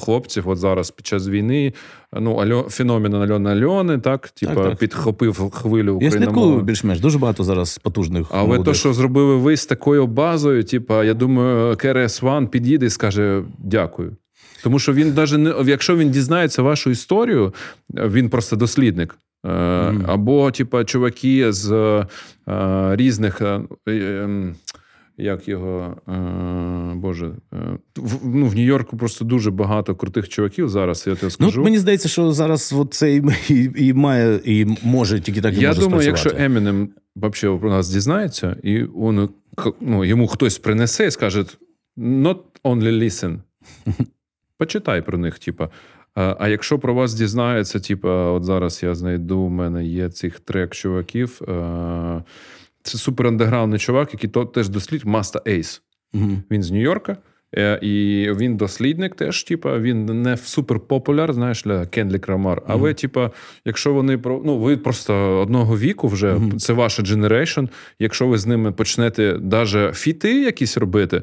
хлопців. 0.00 0.48
От 0.48 0.58
зараз 0.58 0.90
під 0.90 1.06
час 1.06 1.28
війни. 1.28 1.72
Ну, 2.12 2.34
Альо, 2.34 2.62
феномен 2.62 3.14
Альони 3.14 3.50
Альони, 3.50 3.98
так, 3.98 4.28
типа, 4.28 4.54
так. 4.54 4.76
підхопив 4.76 5.50
хвилю 5.50 6.00
слідкую 6.10 6.60
більш-менш. 6.60 7.00
Дуже 7.00 7.18
багато 7.18 7.44
зараз 7.44 7.78
потужних. 7.78 8.26
Але 8.30 8.42
молодих. 8.42 8.64
то, 8.64 8.74
що 8.74 8.92
зробили 8.92 9.36
ви 9.36 9.56
з 9.56 9.66
такою 9.66 10.06
базою, 10.06 10.64
типа, 10.64 11.04
я 11.04 11.14
думаю, 11.14 11.76
КРС 11.76 12.22
Ван 12.22 12.46
під'їде 12.46 12.86
і 12.86 12.90
скаже 12.90 13.42
дякую. 13.58 14.16
Тому 14.62 14.78
що 14.78 14.92
він 14.92 15.14
навіть 15.14 15.38
не 15.38 15.54
якщо 15.66 15.96
він 15.96 16.10
дізнається 16.10 16.62
вашу 16.62 16.90
історію, 16.90 17.54
він 17.94 18.30
просто 18.30 18.56
дослідник. 18.56 19.16
Е, 19.44 19.48
Або, 20.06 20.50
типа, 20.50 20.84
чуваки 20.84 21.52
з 21.52 21.72
е, 22.48 22.96
різних. 22.96 23.40
е, 23.40 23.60
е, 23.88 24.54
як 25.16 25.48
його 25.48 25.96
Боже, 26.94 27.32
в, 27.96 28.26
ну, 28.26 28.46
в 28.46 28.54
Нью-Йорку 28.54 28.96
просто 28.96 29.24
дуже 29.24 29.50
багато 29.50 29.94
крутих 29.94 30.28
чуваків 30.28 30.68
зараз. 30.68 31.04
Я 31.06 31.14
тебе 31.14 31.24
Ну, 31.24 31.30
скажу. 31.30 31.60
от 31.60 31.64
мені 31.64 31.78
здається, 31.78 32.08
що 32.08 32.32
зараз 32.32 32.72
от 32.76 32.94
це 32.94 33.14
і, 33.14 33.22
і, 33.76 33.92
має, 33.92 34.40
і 34.44 34.66
може 34.82 35.20
тільки 35.20 35.40
так 35.40 35.54
і 35.54 35.60
Я 35.60 35.68
може 35.68 35.80
думаю, 35.80 36.06
якщо 36.06 36.30
спрацювати. 36.30 36.44
Емінем 36.60 36.88
взагалі 37.16 37.58
про 37.60 37.70
нас 37.70 37.88
дізнається, 37.88 38.56
і 38.62 38.84
он, 38.84 39.28
ну, 39.80 40.04
йому 40.04 40.26
хтось 40.26 40.58
принесе 40.58 41.06
і 41.06 41.10
скаже: 41.10 41.44
not 41.96 42.38
only 42.64 43.02
listen. 43.02 43.38
Почитай 44.58 45.02
про 45.02 45.18
них, 45.18 45.38
типа. 45.38 45.68
А 46.14 46.36
а 46.38 46.48
якщо 46.48 46.78
про 46.78 46.94
вас 46.94 47.14
дізнається, 47.14 47.80
типа, 47.80 48.30
от 48.30 48.44
зараз 48.44 48.82
я 48.82 48.94
знайду, 48.94 49.38
у 49.38 49.48
мене 49.48 49.84
є 49.84 50.08
цих 50.08 50.40
трек 50.40 50.74
чуваків. 50.74 51.40
е, 51.48 52.22
Це 52.82 52.98
супер 52.98 53.26
андеграундний 53.26 53.78
чувак, 53.80 54.12
який 54.14 54.30
то 54.30 54.44
теж 54.44 54.68
дослід 54.68 55.04
Masta 55.04 55.40
Ace. 55.48 55.82
Мгм. 56.12 56.42
Він 56.50 56.62
з 56.62 56.70
Нью-Йорка. 56.70 57.16
е, 57.56 57.78
І 57.82 58.28
він 58.36 58.56
дослідник 58.56 59.14
теж, 59.14 59.42
типа, 59.42 59.78
він 59.78 60.22
не 60.22 60.36
супер 60.36 60.80
популяр, 60.80 61.32
знаєш, 61.32 61.62
для 61.62 61.86
Kendrick 61.86 62.28
Lamar. 62.28 62.62
Але, 62.66 62.94
типа, 62.94 63.30
якщо 63.64 63.92
вони 63.94 64.18
про 64.18 64.42
ну, 64.44 64.58
ви 64.58 64.76
просто 64.76 65.14
одного 65.38 65.78
віку 65.78 66.08
вже, 66.08 66.32
Мгм. 66.34 66.58
це 66.58 66.72
ваша 66.72 67.02
generation, 67.02 67.68
Якщо 67.98 68.26
ви 68.26 68.38
з 68.38 68.46
ними 68.46 68.72
почнете 68.72 69.38
даже 69.38 69.92
фіти 69.94 70.42
якісь 70.42 70.76
робити, 70.76 71.22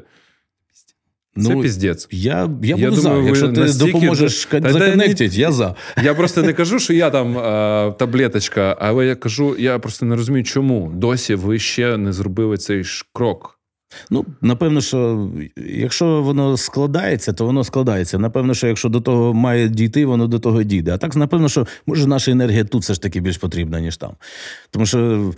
це 1.36 1.54
Ну, 1.54 1.62
піздець. 1.62 2.08
Я, 2.10 2.50
я, 2.62 2.76
Я 2.76 2.90
буду 2.90 3.02
думаю, 3.02 3.22
за. 3.22 3.28
Якщо 3.28 3.48
ти 3.48 3.60
настільки- 3.60 3.92
допоможеш 3.92 4.48
законектити, 4.50 5.36
я 5.36 5.52
за. 5.52 5.74
Я 6.02 6.14
просто 6.14 6.42
не 6.42 6.52
кажу, 6.52 6.78
що 6.78 6.92
я 6.92 7.10
там 7.10 7.38
е, 7.38 7.94
таблеточка, 7.98 8.76
але 8.80 9.06
я 9.06 9.14
кажу, 9.14 9.56
я 9.58 9.78
просто 9.78 10.06
не 10.06 10.16
розумію, 10.16 10.44
чому 10.44 10.92
досі 10.94 11.34
ви 11.34 11.58
ще 11.58 11.96
не 11.96 12.12
зробили 12.12 12.56
цей 12.56 12.84
ж 12.84 13.04
крок. 13.12 13.58
Ну, 14.10 14.24
напевно, 14.40 14.80
що 14.80 15.30
якщо 15.56 16.22
воно 16.22 16.56
складається, 16.56 17.32
то 17.32 17.46
воно 17.46 17.64
складається. 17.64 18.18
Напевно, 18.18 18.54
що 18.54 18.66
якщо 18.66 18.88
до 18.88 19.00
того 19.00 19.34
має 19.34 19.68
дійти, 19.68 20.06
воно 20.06 20.26
до 20.26 20.38
того 20.38 20.62
дійде. 20.62 20.94
А 20.94 20.98
так, 20.98 21.16
напевно, 21.16 21.48
що 21.48 21.66
може 21.86 22.06
наша 22.06 22.30
енергія 22.30 22.64
тут 22.64 22.82
все 22.82 22.94
ж 22.94 23.02
таки 23.02 23.20
більш 23.20 23.38
потрібна, 23.38 23.80
ніж 23.80 23.96
там. 23.96 24.12
Тому 24.70 24.86
що 24.86 25.32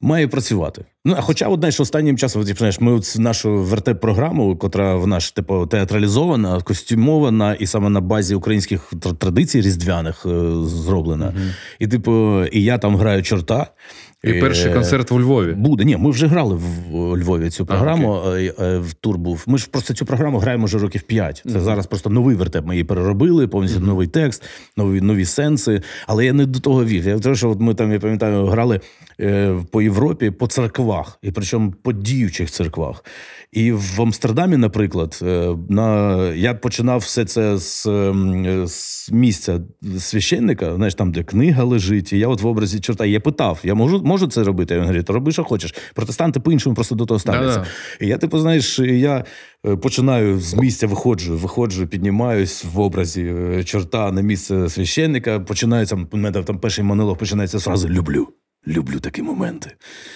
має 0.00 0.28
працювати. 0.28 0.84
Ну, 1.04 1.16
хоча, 1.20 1.48
одне, 1.48 1.72
що 1.72 1.82
останнім 1.82 2.18
часом, 2.18 2.44
ти 2.44 2.54
знаєш, 2.54 2.80
ми 2.80 2.92
от 2.92 3.16
нашу 3.18 3.62
вертеп-програму, 3.62 4.56
котра 4.56 4.96
в 4.96 5.06
наш 5.06 5.32
типу 5.32 5.66
театралізована, 5.66 6.60
костюмована 6.60 7.54
і 7.54 7.66
саме 7.66 7.90
на 7.90 8.00
базі 8.00 8.34
українських 8.34 8.92
традицій 9.18 9.60
різдвяних 9.60 10.26
е, 10.26 10.52
зроблена. 10.64 11.26
Mm-hmm. 11.26 11.54
І, 11.78 11.88
типу, 11.88 12.44
і 12.44 12.62
я 12.62 12.78
там 12.78 12.96
граю 12.96 13.22
чорта. 13.22 13.66
І 14.24 14.32
перший 14.32 14.70
е, 14.70 14.74
концерт 14.74 15.10
в 15.10 15.20
Львові 15.20 15.52
буде. 15.52 15.84
Ні, 15.84 15.96
ми 15.96 16.10
вже 16.10 16.26
грали 16.26 16.54
в 16.54 17.16
Львові 17.16 17.50
цю 17.50 17.66
програму. 17.66 18.12
А, 18.12 18.38
е, 18.38 18.78
в 18.78 18.92
тур 18.92 19.18
був. 19.18 19.44
Ми 19.46 19.58
ж 19.58 19.68
просто 19.70 19.94
цю 19.94 20.04
програму 20.04 20.38
граємо 20.38 20.66
вже 20.66 20.78
років 20.78 21.02
п'ять. 21.02 21.42
Це 21.44 21.50
mm-hmm. 21.50 21.60
зараз 21.60 21.86
просто 21.86 22.10
новий 22.10 22.36
вертеп. 22.36 22.66
Ми 22.66 22.74
її 22.74 22.84
переробили, 22.84 23.48
повністю 23.48 23.80
mm-hmm. 23.80 23.86
новий 23.86 24.06
текст, 24.06 24.42
нові 24.76 25.00
нові 25.00 25.24
сенси. 25.24 25.82
Але 26.06 26.24
я 26.24 26.32
не 26.32 26.46
до 26.46 26.60
того 26.60 26.84
вів. 26.84 27.06
Я 27.06 27.18
того, 27.18 27.34
що 27.34 27.50
от 27.50 27.60
ми 27.60 27.74
там 27.74 27.92
я 27.92 27.98
пам'ятаю, 27.98 28.46
грали 28.46 28.80
е, 29.20 29.54
по 29.70 29.82
Європі 29.82 30.30
по 30.30 30.46
церквах, 30.46 31.18
і 31.22 31.30
причому 31.30 31.72
по 31.82 31.92
діючих 31.92 32.50
церквах. 32.50 33.04
І 33.52 33.72
в 33.72 34.02
Амстердамі, 34.02 34.56
наприклад, 34.56 35.18
е, 35.22 35.56
на 35.68 36.18
я 36.34 36.54
починав 36.54 37.00
все 37.00 37.24
це 37.24 37.58
з 37.58 37.86
ем, 37.86 38.66
з 38.66 39.10
місця 39.12 39.60
священника, 39.98 40.74
знаєш, 40.74 40.94
там, 40.94 41.12
де 41.12 41.22
книга 41.22 41.64
лежить. 41.64 42.12
І 42.12 42.18
я 42.18 42.28
от 42.28 42.42
в 42.42 42.46
образі 42.46 42.80
чорта 42.80 43.06
я 43.06 43.20
питав: 43.20 43.60
я 43.64 43.74
можу 43.74 44.02
можу 44.12 44.26
це 44.26 44.42
робити? 44.42 44.74
Він 44.74 44.82
говорить, 44.82 45.10
роби, 45.10 45.32
що 45.32 45.44
хочеш. 45.44 45.74
Протестанти 45.94 46.40
по-іншому 46.40 46.74
просто 46.74 46.94
до 46.94 47.06
того 47.06 47.20
ставляться. 47.20 47.58
Да-да. 47.58 48.04
І 48.06 48.08
я, 48.08 48.18
типу, 48.18 48.38
знаєш, 48.38 48.78
я 48.78 49.24
е, 49.66 49.76
починаю 49.76 50.40
з 50.40 50.54
місця, 50.54 50.86
виходжу, 50.86 51.36
виходжу, 51.36 51.86
піднімаюсь 51.90 52.64
в 52.74 52.80
образі 52.80 53.22
е, 53.22 53.64
чорта 53.64 54.12
на 54.12 54.20
місце 54.20 54.68
священника. 54.68 55.40
Починається 55.40 55.96
у 56.12 56.16
мене 56.16 56.42
там 56.42 56.58
перший 56.58 56.84
монолог 56.84 57.18
починається 57.18 57.58
зразу 57.58 57.88
люблю. 57.88 58.28
Люблю 58.66 59.00
такі 59.00 59.22
моменти, 59.22 59.70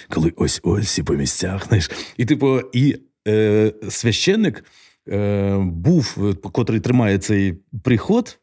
коли 0.09 0.33
ось 0.35 0.59
ось 0.63 0.99
і 0.99 1.03
по 1.03 1.13
місцях. 1.13 1.67
знаєш. 1.67 1.91
І 2.17 2.25
типу, 2.25 2.59
і 2.73 2.95
е, 3.27 3.73
священник 3.89 4.63
е, 5.09 5.57
був, 5.57 6.17
котрий 6.51 6.79
тримає 6.79 7.17
цей 7.17 7.53
приход. 7.83 8.39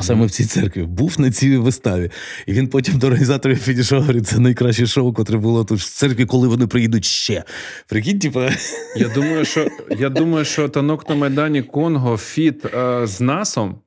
Саме 0.00 0.26
в 0.26 0.30
цій 0.30 0.44
церкві 0.44 0.82
був 0.82 1.20
на 1.20 1.30
цій 1.30 1.56
виставі, 1.56 2.10
і 2.46 2.52
він 2.52 2.68
потім 2.68 2.98
до 2.98 3.06
організаторів 3.06 3.64
підійшов, 3.64 4.00
говорить, 4.00 4.26
це 4.26 4.38
найкраще 4.38 4.86
шоу, 4.86 5.12
котре 5.12 5.38
було 5.38 5.64
тут 5.64 5.78
в 5.78 5.94
церкві, 5.94 6.26
коли 6.26 6.48
вони 6.48 6.66
приїдуть 6.66 7.04
ще. 7.04 7.44
Прикинь, 7.88 8.18
типа. 8.18 8.50
Я 8.96 9.08
думаю, 9.08 9.44
що 9.44 9.68
я 9.98 10.08
думаю, 10.08 10.44
що 10.44 10.68
танок 10.68 11.08
на 11.08 11.14
Майдані 11.14 11.62
Конго 11.62 12.16
фіт 12.16 12.64
е, 12.64 13.06
з 13.06 13.20
насом 13.20 13.78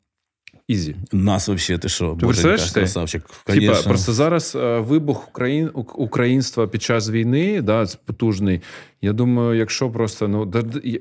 Ізі. 0.68 0.96
Нас 1.12 1.50
взагалі, 1.50 1.82
ти 1.82 1.90
що, 1.90 2.16
Боже, 2.16 2.58
красавчик. 2.74 3.24
Типа, 3.46 3.82
просто 3.82 4.14
зараз 4.14 4.56
е, 4.56 4.80
вибух 4.80 5.28
Україн, 5.30 5.70
українства 5.74 6.68
під 6.68 6.84
час 6.84 7.10
війни, 7.10 7.62
да, 7.62 7.86
потужний. 8.06 8.62
Я 9.02 9.14
думаю, 9.14 9.58
якщо 9.58 9.90
просто 9.90 10.28
ну 10.28 10.52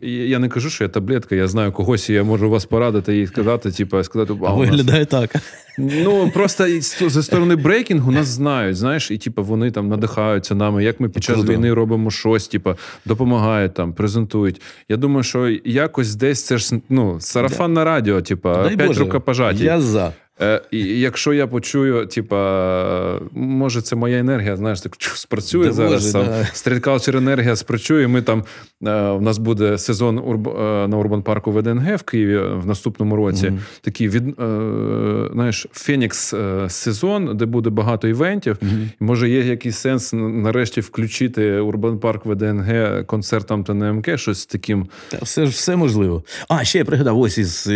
я 0.02 0.39
не 0.39 0.48
кажу, 0.48 0.70
що 0.70 0.85
я 0.85 0.89
таблетка, 0.89 1.35
я 1.35 1.48
знаю 1.48 1.73
когось, 1.73 2.10
і 2.10 2.12
я 2.12 2.24
можу 2.24 2.51
вас 2.51 2.64
порадити 2.64 3.20
і 3.20 3.27
сказати, 3.27 3.70
типу, 3.70 4.02
сказати, 4.05 4.35
а 4.44 4.52
виглядає 4.52 5.01
нас... 5.01 5.09
так. 5.09 5.43
Ну 5.78 6.31
просто 6.35 6.68
зі 6.81 7.23
сторони 7.23 7.56
брейкінгу 7.56 8.12
нас 8.12 8.27
знають, 8.27 8.77
знаєш, 8.77 9.10
і 9.10 9.18
типу, 9.18 9.43
вони 9.43 9.70
там 9.70 9.89
надихаються 9.89 10.55
нами. 10.55 10.85
Як 10.85 11.01
ми 11.01 11.09
під 11.09 11.24
час 11.24 11.36
Круто. 11.36 11.52
війни 11.52 11.74
робимо 11.74 12.10
щось, 12.10 12.48
типу, 12.48 12.74
допомагають 13.05 13.74
там, 13.74 13.93
презентують. 13.93 14.62
Я 14.89 14.97
думаю, 14.97 15.23
що 15.23 15.48
якось 15.64 16.14
десь 16.14 16.47
це 16.47 16.59
ж 16.59 16.81
ну 16.89 17.20
сарафан 17.20 17.73
на 17.73 17.85
радіо, 17.85 18.23
типу, 18.23 18.48
п'ять 18.77 18.98
рукопожаті. 18.98 19.64
Я 19.64 19.81
за. 19.81 20.12
Е, 20.41 20.63
І 20.71 20.79
якщо 21.01 21.33
я 21.33 21.47
почую, 21.47 22.07
типа, 22.07 23.21
може, 23.33 23.83
це 23.83 23.97
моя 23.97 24.19
енергія, 24.19 24.57
знаєш, 24.57 24.81
так 24.81 24.97
спрацює 25.01 25.67
да 25.67 25.73
зараз. 25.73 26.15
Може, 26.15 26.29
да. 26.29 26.45
Стріткалчер 26.53 27.17
енергія 27.17 27.57
спрацює. 27.57 28.07
Ми 28.07 28.23
там 28.23 28.45
е, 28.87 29.01
у 29.01 29.21
нас 29.21 29.39
буде 29.39 29.79
сезон 29.79 30.19
урб, 30.19 30.49
е, 30.49 30.89
на 30.89 30.97
Урбан 30.97 31.23
парку 31.23 31.53
ВДНГ 31.53 31.97
в 31.97 32.03
Києві 32.03 32.39
в 32.39 32.67
наступному 32.67 33.17
році. 33.17 33.47
Mm-hmm. 33.47 33.59
Такий 33.81 34.09
від 34.09 34.41
е, 34.41 35.29
знаєш, 35.33 35.67
Фенікс 35.73 36.35
е, 36.35 36.67
сезон, 36.69 37.37
де 37.37 37.47
буде 37.47 37.71
багато 37.71 38.09
івентів. 38.09 38.57
Mm-hmm. 38.63 38.89
Може 39.01 39.29
є 39.29 39.41
якийсь 39.41 39.77
сенс 39.77 40.13
нарешті 40.13 40.81
включити 40.81 41.61
Урбан 41.61 41.99
Парк 41.99 42.27
ВДНГ 42.27 43.03
концертом 43.07 43.65
та 43.65 43.73
НМК, 43.73 44.19
щось 44.19 44.47
таким. 44.47 44.87
Та 45.09 45.19
все 45.23 45.45
все 45.45 45.77
можливо. 45.77 46.25
А 46.49 46.65
ще 46.65 46.79
я 46.79 46.85
пригадав, 46.85 47.19
ось 47.19 47.39
із 47.39 47.69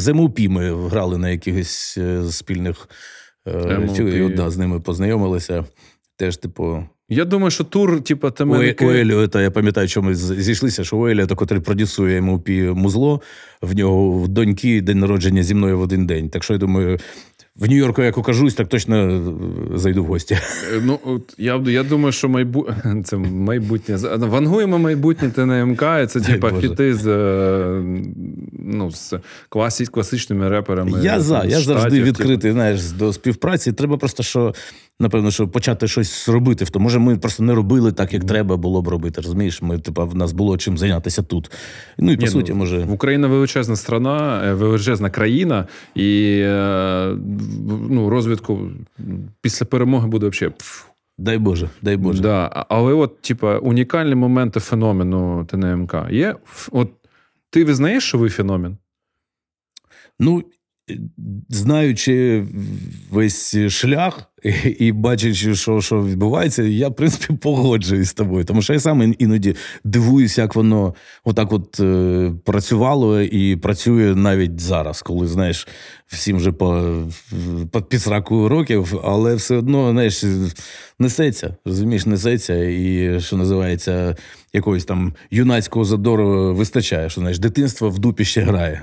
ЗМУПІ 0.00 0.48
ми 0.48 0.88
грали 0.88 1.18
на 1.18 1.30
якихось 1.30 1.98
спільних 2.30 2.88
е, 3.46 4.30
да, 4.36 4.50
з 4.50 4.58
ними 4.58 4.80
познайомилися. 4.80 5.64
Теж, 6.16 6.36
типу. 6.36 6.84
Я 7.08 7.24
думаю, 7.24 7.50
що 7.50 7.64
тур, 7.64 8.00
типу, 8.04 8.30
там. 8.30 8.50
У, 8.50 8.54
у 8.54 8.90
Еліо, 8.90 9.28
я 9.34 9.50
пам'ятаю, 9.50 9.88
що 9.88 10.02
ми 10.02 10.14
зійшлися, 10.14 10.84
що 10.84 10.96
у 10.96 11.08
Еліота, 11.08 11.34
котрий 11.34 11.60
продюсує 11.60 12.20
МОП 12.20 12.48
музло, 12.74 13.20
в 13.62 13.76
нього 13.76 14.12
в 14.12 14.28
доньки 14.28 14.80
день 14.80 14.98
народження 14.98 15.42
зі 15.42 15.54
мною 15.54 15.78
в 15.78 15.80
один 15.80 16.06
день. 16.06 16.30
Так 16.30 16.44
що 16.44 16.52
я 16.52 16.58
думаю, 16.58 16.98
в 17.58 17.68
Нью-Йорку, 17.68 18.02
як 18.02 18.18
окажусь, 18.18 18.54
так 18.54 18.68
точно 18.68 18.96
е, 18.96 19.20
зайду 19.78 20.04
в 20.04 20.06
гості. 20.06 20.34
Е, 20.34 20.80
ну, 20.84 20.98
от 21.04 21.34
Я 21.38 21.62
я 21.66 21.82
думаю, 21.82 22.12
що 22.12 22.28
майбу... 22.28 22.66
це 23.04 23.16
майбутнє. 23.16 23.96
Вангуємо 24.16 24.78
майбутнє 24.78 25.30
ТНМК, 25.30 25.82
і 26.02 26.06
це 26.06 26.20
типа 26.20 26.52
хіти 26.60 26.94
з 26.94 27.06
е, 27.06 27.82
ну, 28.52 28.90
з 28.90 29.14
класі... 29.48 29.86
класичними 29.86 30.48
реперами. 30.48 31.00
Я 31.02 31.20
за, 31.20 31.44
я 31.44 31.60
завжди 31.60 32.02
відкритий 32.02 32.52
знаєш, 32.52 32.90
до 32.90 33.12
співпраці. 33.12 33.72
Треба 33.72 33.96
просто 33.96 34.22
що 34.22 34.54
напевно, 35.00 35.30
що 35.30 35.48
почати 35.48 35.88
щось 35.88 36.28
робити. 36.28 36.64
В 36.64 36.70
тому, 36.70 36.84
може, 36.84 36.98
ми 36.98 37.16
просто 37.16 37.42
не 37.42 37.54
робили 37.54 37.92
так, 37.92 38.14
як 38.14 38.24
треба 38.24 38.56
було 38.56 38.82
б 38.82 38.88
робити. 38.88 39.20
Розумієш, 39.20 39.62
ми 39.62 39.78
типа 39.78 40.04
в 40.04 40.16
нас 40.16 40.32
було 40.32 40.56
чим 40.56 40.78
зайнятися 40.78 41.22
тут. 41.22 41.50
Ну 41.98 42.12
і 42.12 42.16
по 42.16 42.22
Ні, 42.22 42.28
суті, 42.28 42.52
ну, 42.52 42.58
може 42.58 42.86
Україна 42.90 43.28
величезна 43.28 43.76
страна, 43.76 44.42
величезна 44.54 45.10
країна, 45.10 45.66
і 45.94 46.40
ну, 47.90 48.10
розвитку 48.10 48.70
після 49.40 49.66
перемоги 49.66 50.08
буде 50.08 50.28
взагалі. 50.28 50.54
Дай 51.18 51.38
Боже, 51.38 51.70
дай 51.82 51.96
Боже. 51.96 52.22
Да. 52.22 52.66
Але 52.68 52.92
от, 52.92 53.20
типа, 53.20 53.58
унікальні 53.58 54.14
моменти 54.14 54.60
феномену 54.60 55.44
ТНМК 55.44 55.94
є. 56.10 56.36
От 56.72 56.90
ти 57.50 57.64
визнаєш, 57.64 58.04
що 58.04 58.18
ви 58.18 58.28
феномен? 58.28 58.76
Ну, 60.20 60.44
знаючи 61.48 62.44
весь 63.10 63.56
шлях 63.68 64.30
і 64.78 64.92
бачачи, 64.92 65.54
що 65.54 65.80
що 65.80 66.02
відбувається, 66.02 66.62
я 66.62 66.88
в 66.88 66.96
принципі 66.96 67.34
погоджуюсь 67.42 68.08
з 68.08 68.14
тобою. 68.14 68.44
Тому 68.44 68.62
що 68.62 68.72
я 68.72 68.80
сам 68.80 69.14
іноді 69.18 69.56
дивуюся, 69.84 70.42
як 70.42 70.54
воно 70.54 70.94
отак 71.24 71.52
от 71.52 71.80
е, 71.80 72.32
працювало 72.44 73.20
і 73.20 73.56
працює 73.56 74.14
навіть 74.14 74.60
зараз, 74.60 75.02
коли 75.02 75.26
знаєш, 75.26 75.68
всім 76.06 76.36
вже 76.36 76.52
по 76.52 76.94
по 77.70 77.82
підсраку 77.82 78.48
років, 78.48 79.00
але 79.04 79.34
все 79.34 79.56
одно 79.56 79.92
знаєш, 79.92 80.24
несеться, 80.98 81.56
розумієш, 81.64 82.06
несеться, 82.06 82.64
і 82.64 83.16
що 83.20 83.36
називається, 83.36 84.16
якогось 84.52 84.84
там 84.84 85.14
юнацького 85.30 85.84
задору 85.84 86.54
вистачає, 86.54 87.10
що 87.10 87.20
знаєш, 87.20 87.38
дитинство 87.38 87.90
в 87.90 87.98
дупі 87.98 88.24
ще 88.24 88.40
грає. 88.40 88.82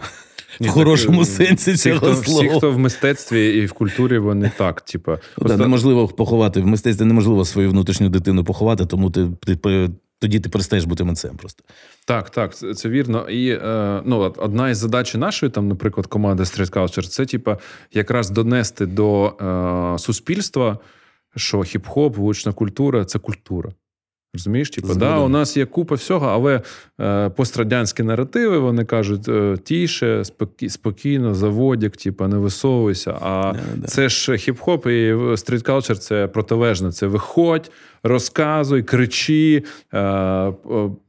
Ні, 0.60 0.68
в 0.68 0.72
хорошому 0.72 1.20
так, 1.20 1.28
сенсі 1.28 1.72
всі, 1.72 1.90
цього 1.90 1.98
хто, 1.98 2.16
слова. 2.16 2.48
Всі, 2.48 2.58
хто 2.58 2.72
в 2.72 2.80
мистецтві 2.80 3.58
і 3.58 3.66
в 3.66 3.74
культурі, 3.74 4.18
вони 4.18 4.52
так. 4.58 4.82
Типа, 4.82 5.20
просто... 5.36 5.58
неможливо 5.58 6.08
поховати. 6.08 6.62
В 6.62 6.68
мистецтві 6.68 7.06
неможливо 7.06 7.46
свою 7.46 7.70
внутрішню 7.70 8.10
дитину 8.10 8.44
поховати, 8.44 8.86
тому 8.86 9.12
ти, 9.12 9.28
ти 9.46 9.90
тоді 10.20 10.40
ти 10.40 10.50
перестаєш 10.50 10.86
бути 10.86 11.04
митцем 11.04 11.38
просто. 11.38 11.64
Так, 12.06 12.30
так, 12.30 12.56
це, 12.56 12.74
це 12.74 12.90
вірно. 12.90 13.30
І 13.30 13.50
е, 13.50 14.02
ну, 14.06 14.18
одна 14.38 14.70
із 14.70 14.78
задач 14.78 15.16
нашої, 15.16 15.52
там, 15.52 15.68
наприклад, 15.68 16.08
команди 16.08 16.44
Street 16.44 16.72
Culture, 16.72 17.08
це 17.08 17.26
типа 17.26 17.58
якраз 17.94 18.30
донести 18.30 18.86
до 18.86 19.26
е, 19.96 20.00
суспільства, 20.00 20.80
що 21.36 21.58
хіп-хоп, 21.58 22.14
вулична 22.14 22.54
культура 22.54 23.06
це 23.06 23.20
культура. 23.20 23.72
Розумієш, 24.36 24.70
типу, 24.70 24.96
да, 24.96 25.20
у 25.20 25.30
нас 25.30 25.58
є 25.58 25.66
купа 25.66 25.96
всього, 25.96 26.28
але 26.28 26.62
е, 27.02 27.30
пострадянські 27.30 28.04
наративи 28.04 28.60
вони 28.60 28.86
кажуть 28.86 29.30
е, 29.30 29.58
тіше, 29.64 30.26
спокій, 30.26 30.70
спокійно, 30.70 31.36
заводік, 31.36 31.98
типу, 31.98 32.28
не 32.28 32.38
висовуйся. 32.38 33.18
А 33.22 33.28
yeah, 33.28 33.86
це 33.86 34.10
ж 34.10 34.32
хіп-хоп 34.32 34.90
і 34.90 35.14
street 35.38 35.65
culture 35.65 35.98
це 35.98 36.28
протилежне. 36.28 36.92
Це 36.92 37.08
виходь, 37.08 37.72
розказуй, 38.04 38.84
кричи, 38.84 39.64
е, 39.94 40.54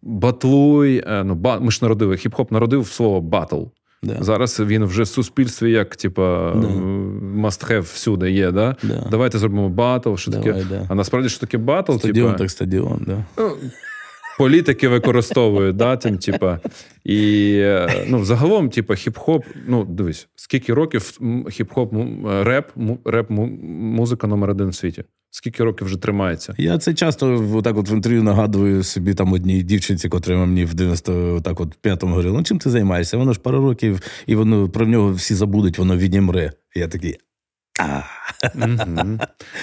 батлуй. 0.02 1.04
Е, 1.06 1.24
ну, 1.24 1.34
ба, 1.34 1.58
Ми 1.60 1.70
ж 1.70 1.78
народили 1.82 2.16
хіп-хоп 2.16 2.52
народив 2.52 2.86
слово 2.86 3.20
батл. 3.20 3.62
Да. 4.02 4.16
Зараз 4.20 4.60
він 4.60 4.84
вже 4.84 5.02
в 5.02 5.08
суспільстві, 5.08 5.70
як 5.70 5.96
типа 5.96 6.52
да. 6.56 6.68
must 7.40 7.70
have 7.70 7.80
всюди 7.80 8.30
є. 8.30 8.50
Да? 8.50 8.76
да. 8.82 9.06
Давайте 9.10 9.38
зробимо 9.38 9.68
батл. 9.68 10.14
Що 10.14 10.30
Давай, 10.30 10.62
таке? 10.62 10.86
А 10.88 10.94
насправді 10.94 11.28
що 11.28 11.40
таке 11.40 11.58
батл? 11.58 11.96
Стадіон, 11.96 12.26
типа... 12.26 12.38
так 12.38 12.50
стадіон, 12.50 13.04
да. 13.06 13.24
Ну, 13.38 13.52
політики 14.38 14.88
використовують, 14.88 15.76
да, 15.76 15.96
тим, 15.96 16.18
типа. 16.18 16.60
І 17.04 17.52
е, 17.56 18.04
ну, 18.08 18.24
загалом, 18.24 18.70
типа, 18.70 18.94
хіп-хоп, 18.94 19.42
ну, 19.66 19.84
дивись, 19.84 20.28
скільки 20.36 20.74
років 20.74 21.18
хіп-хоп, 21.20 22.42
реп, 22.44 22.70
реп 23.04 23.26
музика 23.30 24.26
номер 24.26 24.50
один 24.50 24.68
в 24.68 24.74
світі. 24.74 25.04
Скільки 25.36 25.64
років 25.64 25.86
вже 25.86 25.96
тримається? 25.96 26.54
Я 26.58 26.78
це 26.78 26.94
часто 26.94 27.50
отак 27.54 27.76
от 27.78 27.90
в 27.90 27.92
інтерв'ю 27.92 28.22
нагадую 28.22 28.82
собі 28.82 29.14
там 29.14 29.32
одній 29.32 29.62
дівчинці, 29.62 30.08
котра 30.08 30.36
мені 30.36 30.64
в 30.64 30.74
90 30.74 31.40
так 31.40 31.60
от 31.60 31.74
п'ятому 31.74 32.12
говорила, 32.12 32.38
ну 32.38 32.44
чим 32.44 32.58
ти 32.58 32.70
займаєшся? 32.70 33.16
Воно 33.16 33.32
ж 33.32 33.40
пару 33.40 33.60
років, 33.60 34.00
і 34.26 34.34
воно 34.34 34.68
про 34.68 34.86
нього 34.86 35.12
всі 35.12 35.34
забудуть, 35.34 35.78
воно 35.78 35.96
відімре. 35.96 36.52
Я 36.74 36.88
такий. 36.88 37.16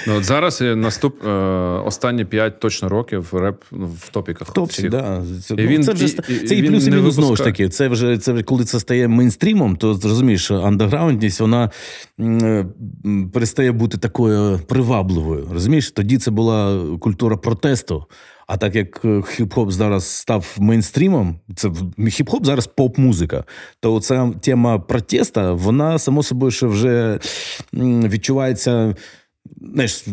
Ну, 0.07 0.15
от 0.18 0.23
Зараз 0.23 0.61
наступ 0.61 1.26
е, 1.26 1.30
останні 1.85 2.26
5 2.26 2.60
точно 2.60 2.90
років 2.90 3.34
реп 3.34 3.64
ну, 3.72 3.90
в 4.02 4.10
топіках. 4.10 4.48
В 4.48 4.53
топсі, 4.53 4.90
да. 4.90 5.23
Це, 5.44 5.53
і 5.53 5.68
він, 5.68 5.84
це 5.84 5.94
вже 5.94 6.06
і, 6.06 6.10
це 6.10 6.56
і, 6.56 6.60
і 6.60 6.69
плюс 6.69 6.88
і 6.88 6.91
мінус 6.91 7.15
знову 7.15 7.35
ж 7.35 7.44
таки. 7.44 7.69
Це 7.69 7.88
вже 7.88 8.18
це 8.18 8.44
коли 8.44 8.65
це 8.65 8.80
стає 8.80 9.07
мейнстрімом, 9.07 9.76
то 9.76 9.94
зрозумієш, 9.94 10.52
андеграундність 10.52 11.40
вона 11.40 11.72
е, 12.19 12.65
перестає 13.34 13.72
бути 13.72 13.98
такою 13.98 14.60
привабливою. 14.68 15.48
Розумієш, 15.52 15.91
тоді 15.91 16.18
це 16.18 16.31
була 16.31 16.85
культура 16.99 17.38
протесту. 17.38 18.06
А 18.53 18.57
так 18.57 18.75
як 18.75 19.05
е, 19.05 19.07
хіп-хоп 19.07 19.71
зараз 19.71 20.07
став 20.07 20.55
мейнстрімом, 20.59 21.39
це 21.55 21.67
хіп-хоп 21.97 22.45
зараз 22.45 22.67
поп-музика, 22.67 23.43
то 23.80 23.99
ця 23.99 24.31
тема 24.41 24.80
протеста, 24.80 25.53
вона 25.53 25.99
само 25.99 26.23
собою 26.23 26.51
ще 26.51 26.67
вже 26.67 27.19
відчувається. 27.73 28.95
Знаєш, 29.73 30.05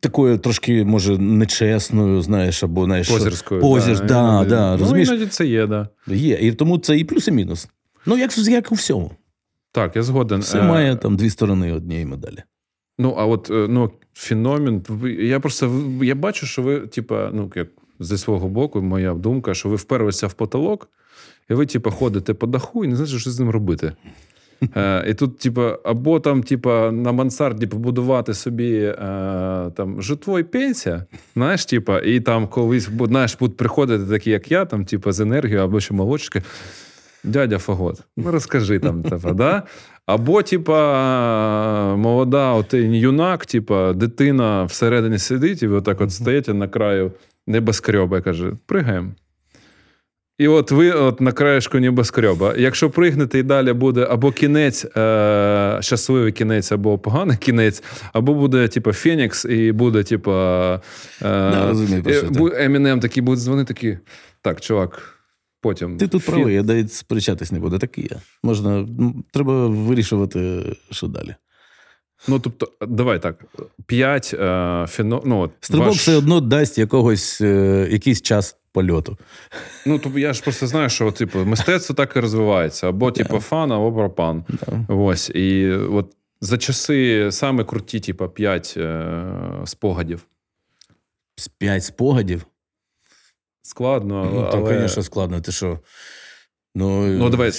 такою 0.00 0.38
трошки, 0.38 0.84
може, 0.84 1.18
нечесною, 1.18 2.22
знаєш, 2.22 2.62
або 2.62 2.84
знаєш, 2.84 3.08
позірською. 3.08 3.60
Позір, 3.60 4.00
да, 4.00 4.44
да, 4.48 4.76
да, 4.76 4.84
ну, 4.90 4.98
іноді 4.98 5.26
це 5.26 5.46
є, 5.46 5.66
да. 5.66 5.88
Є. 6.06 6.38
І 6.40 6.52
тому 6.52 6.78
це 6.78 6.98
і 6.98 7.04
плюс, 7.04 7.28
і 7.28 7.32
мінус. 7.32 7.68
Ну, 8.06 8.18
як 8.18 8.38
як 8.38 8.72
у 8.72 8.74
всьому. 8.74 9.10
Так, 9.72 9.96
я 9.96 10.02
згоден. 10.02 10.40
Все 10.40 10.58
е, 10.58 10.62
має 10.62 10.96
там 10.96 11.16
дві 11.16 11.30
сторони 11.30 11.72
однієї 11.72 12.06
медалі. 12.06 12.42
Ну, 12.98 13.14
а 13.18 13.26
от 13.26 13.50
е, 13.50 13.66
ну, 13.68 13.90
феномен. 14.14 14.82
Я 15.20 15.40
просто 15.40 15.82
я 16.02 16.14
бачу, 16.14 16.46
що 16.46 16.62
ви, 16.62 16.80
типа, 16.80 17.30
ну, 17.32 17.52
як 17.54 17.68
зі 18.02 18.18
свого 18.18 18.48
боку, 18.48 18.82
моя 18.82 19.14
думка, 19.14 19.54
що 19.54 19.68
ви 19.68 19.76
вперлися 19.76 20.26
в 20.26 20.32
потолок, 20.32 20.88
і 21.50 21.54
ви, 21.54 21.66
типа, 21.66 21.90
ходите 21.90 22.34
по 22.34 22.46
даху 22.46 22.84
і 22.84 22.88
не 22.88 22.96
знаєте, 22.96 23.18
що 23.18 23.30
з 23.30 23.40
ним 23.40 23.50
робити. 23.50 23.92
Е, 24.76 25.04
І 25.10 25.14
тут, 25.14 25.38
типа, 25.38 25.78
або 25.84 26.20
там, 26.20 26.42
типа, 26.42 26.90
на 26.92 27.12
мансарді 27.12 27.66
побудувати 27.66 28.34
собі 28.34 28.74
е, 28.74 28.96
там 29.76 30.02
житло 30.02 30.38
і 30.38 30.42
пенсія, 30.42 31.04
знаєш, 31.34 31.64
типа, 31.64 31.98
і 32.00 32.20
там 32.20 32.48
колись 32.48 32.88
знаєш, 33.06 33.36
будуть 33.40 33.56
приходити 33.56 34.04
такі, 34.04 34.30
як 34.30 34.50
я, 34.50 34.64
там, 34.64 34.84
типа, 34.84 35.12
з 35.12 35.20
енергією 35.20 35.62
або 35.62 35.80
ще 35.80 35.94
молодчики. 35.94 36.42
Дядя 37.24 37.58
Фагот, 37.58 38.02
ну 38.16 38.30
розкажи 38.30 38.78
там, 38.78 39.02
типа, 39.10 39.32
да? 39.32 39.62
Або, 40.06 40.42
типа, 40.42 41.96
молода, 41.96 42.52
от 42.52 42.74
юнак, 42.74 43.46
типа, 43.46 43.92
дитина 43.92 44.64
всередині 44.64 45.18
сидить, 45.18 45.62
і 45.62 45.66
ви 45.66 45.76
отак 45.76 46.00
от 46.00 46.12
стоїте 46.12 46.54
на 46.54 46.68
краю 46.68 47.12
небоскреба 47.46 48.20
каже: 48.20 48.52
пригаємо. 48.66 49.12
І 50.38 50.48
от 50.48 50.70
ви 50.70 50.90
от 50.90 51.20
на 51.20 51.32
краєшку 51.32 51.80
небоскреба. 51.80 52.54
Якщо 52.56 52.90
пригнете 52.90 53.38
і 53.38 53.42
далі 53.42 53.72
буде 53.72 54.06
або 54.10 54.32
кінець, 54.32 54.84
е, 54.96 55.78
щасливий 55.80 56.32
кінець, 56.32 56.72
або 56.72 56.98
поганий 56.98 57.36
кінець, 57.36 57.82
або 58.12 58.34
буде, 58.34 58.68
типу, 58.68 58.92
Фенікс, 58.92 59.44
і 59.44 59.72
буде, 59.72 60.02
типу, 60.02 60.32
е, 60.32 60.80
Емінем 62.56 63.00
такий 63.00 63.22
буде 63.22 63.40
дзвонити, 63.40 63.74
такий. 63.74 63.98
Так, 64.42 64.60
чувак, 64.60 65.18
потім. 65.60 65.96
Ти 65.96 66.08
тут 66.08 66.26
правий, 66.26 66.54
я 66.54 66.62
навіть 66.62 66.92
сперечатись 66.92 67.52
не 67.52 67.58
буду. 67.58 67.78
Так 67.78 67.98
і 67.98 68.02
є. 68.02 68.16
Можна, 68.42 68.86
треба 69.32 69.68
вирішувати, 69.68 70.62
що 70.90 71.06
далі. 71.06 71.34
Ну, 72.28 72.38
тобто, 72.38 72.68
давай 72.86 73.22
так. 73.22 73.44
П'ять 73.86 74.34
е, 74.34 74.86
фіно... 74.88 75.22
ну, 75.24 75.50
Стрибок 75.60 75.86
ваш... 75.86 75.96
все 75.96 76.16
одно 76.16 76.40
дасть 76.40 76.78
якогось, 76.78 77.40
е, 77.40 77.88
якийсь 77.90 78.22
час 78.22 78.56
польоту. 78.72 79.18
Ну, 79.86 79.98
тобто, 79.98 80.18
я 80.18 80.32
ж 80.32 80.42
просто 80.42 80.66
знаю, 80.66 80.88
що 80.88 81.12
типу, 81.12 81.38
мистецтво 81.38 81.94
так 81.94 82.16
і 82.16 82.20
розвивається. 82.20 82.88
Або, 82.88 83.10
типу, 83.10 83.40
фан, 83.40 83.72
або 83.72 83.92
пропан. 83.92 84.44
Ось. 84.88 85.30
І 85.30 85.70
от 85.72 86.16
за 86.40 86.58
часи 86.58 87.28
саме 87.32 87.64
круті, 87.64 88.00
типу, 88.00 88.28
п'ять 88.28 88.74
е, 88.76 89.24
спогадів. 89.64 90.26
П'ять 91.58 91.84
спогадів? 91.84 92.46
Складно. 93.62 94.30
Ну, 94.34 94.50
так, 94.52 94.80
звісно, 94.80 95.02
складно. 95.02 95.40
Ти 95.40 95.52
що? 95.52 95.78
Ну, 96.74 97.06
ну 97.06 97.30
давай 97.30 97.52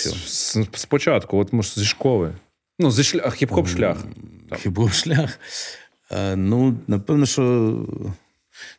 спочатку, 0.73 1.38
от 1.38 1.53
може 1.53 1.69
зі 1.69 1.85
школи. 1.85 2.34
Ну, 2.79 2.91
зі 2.91 3.03
шлях, 3.03 3.41
хіп-хоп 3.41 3.67
шлях. 3.67 3.97
Хіп-хоп 4.51 4.91
шлях. 4.91 5.39
А, 6.09 6.35
ну, 6.35 6.77
напевно, 6.87 7.25
що. 7.25 7.41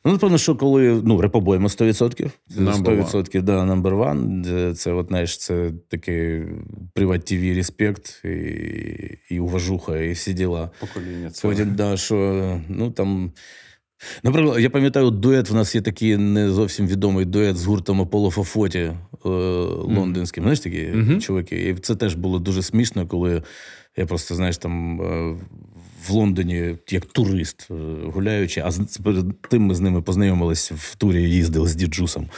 Ну, 0.05 0.13
напевно, 0.13 0.39
що 0.39 0.57
коли 0.57 1.03
ну, 1.05 1.21
репобоємо 1.21 1.69
100%. 1.69 2.31
100%, 2.51 3.43
да, 3.43 3.65
number 3.65 3.83
one. 3.83 4.75
Це, 4.75 4.93
от, 4.93 5.09
знаєш, 5.09 5.39
це 5.39 5.73
такий 5.89 6.43
приват 6.95 7.33
TV 7.33 7.55
респект 7.55 8.25
і 8.25 9.19
і 9.31 9.41
уважуха, 9.41 9.99
і 9.99 10.13
всі 10.13 10.33
діла. 10.33 10.71
Покоління. 10.81 11.31
Потім, 11.43 11.75
да, 11.75 11.97
що, 11.97 12.61
ну, 12.69 12.91
там, 12.91 13.33
Наприклад, 14.23 14.61
я 14.61 14.71
пам'ятаю, 14.71 15.11
дует 15.11 15.51
в 15.51 15.55
нас 15.55 15.75
є 15.75 15.81
такий 15.81 16.17
не 16.17 16.51
зовсім 16.51 16.87
відомий 16.87 17.25
дует 17.25 17.57
з 17.57 17.67
гуртом 17.67 18.01
Аполло 18.01 18.31
Фафоті 18.31 18.79
е, 18.79 18.97
лондонським. 19.25 20.45
Знаєш 20.45 20.61
такі 20.61 20.77
mm-hmm. 20.77 21.21
чуваки? 21.21 21.69
І 21.69 21.75
це 21.75 21.95
теж 21.95 22.15
було 22.15 22.39
дуже 22.39 22.63
смішно, 22.63 23.07
коли 23.07 23.43
я 23.97 24.07
просто, 24.07 24.35
знаєш, 24.35 24.59
там 24.59 25.01
е, 25.01 25.37
в 26.09 26.11
Лондоні 26.11 26.77
як 26.91 27.05
турист 27.05 27.69
е, 27.71 27.75
гуляючи, 28.05 28.61
а 28.61 28.71
перед 29.03 29.41
тим 29.41 29.63
ми 29.63 29.75
з 29.75 29.81
ними 29.81 30.03
познайомились 30.03 30.73
в 30.73 30.95
турі, 30.95 31.31
їздили 31.31 31.69
з 31.69 31.75
djuice 31.75 32.11
ом. 32.11 32.29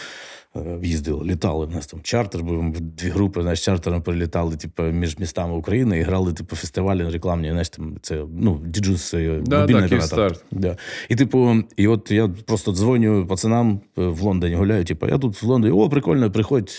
Е, 0.57 0.79
їздили, 0.83 1.25
літали. 1.25 1.67
У 1.67 1.71
нас 1.71 1.87
там 1.87 2.01
чартер, 2.03 2.43
був 2.43 2.81
дві 2.81 3.09
групи, 3.09 3.43
знаєш, 3.43 3.65
чартером 3.65 4.03
перелітали 4.03 4.57
типу, 4.57 4.83
між 4.83 5.19
містами 5.19 5.55
України 5.55 5.99
і 5.99 6.03
грали 6.03 6.33
типу, 6.33 6.57
фестивалі 6.57 7.11
рекламні. 7.11 7.49
Знаєш, 7.49 7.69
там 7.69 7.97
це 8.03 8.25
ну, 8.35 8.61
djuice 8.67 9.13
да, 9.13 9.61
мобільний 9.61 9.89
да, 9.89 10.31
Да. 10.51 10.77
І 11.09 11.17
типу, 11.17 11.63
і 11.77 11.87
от 11.87 12.11
я 12.11 12.29
просто 12.29 12.73
дзвоню 12.73 13.27
пацанам 13.27 13.81
в 13.97 14.23
Лондоні 14.23 14.55
гуляю. 14.55 14.85
Типу, 14.85 15.07
я 15.07 15.19
тут 15.19 15.43
в 15.43 15.47
Лондоні, 15.47 15.75
о, 15.75 15.89
прикольно, 15.89 16.31
приходь 16.31 16.73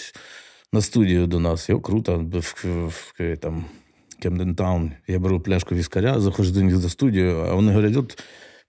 на 0.73 0.81
студію 0.81 1.27
до 1.27 1.39
нас. 1.39 1.69
Йо, 1.69 1.79
круто, 1.79 2.25
в, 2.33 2.39
в, 2.39 2.93
в 3.19 3.37
там 3.37 3.65
Кемден 4.22 4.56
Таун. 4.56 4.91
Я 5.07 5.19
беру 5.19 5.39
пляшку 5.39 5.76
віскаря, 5.76 6.19
заходжу 6.19 6.52
до 6.52 6.61
них 6.61 6.80
до 6.81 6.89
студію, 6.89 7.38
а 7.38 7.53
вони 7.53 7.72
говорять, 7.72 7.98
от 7.98 8.23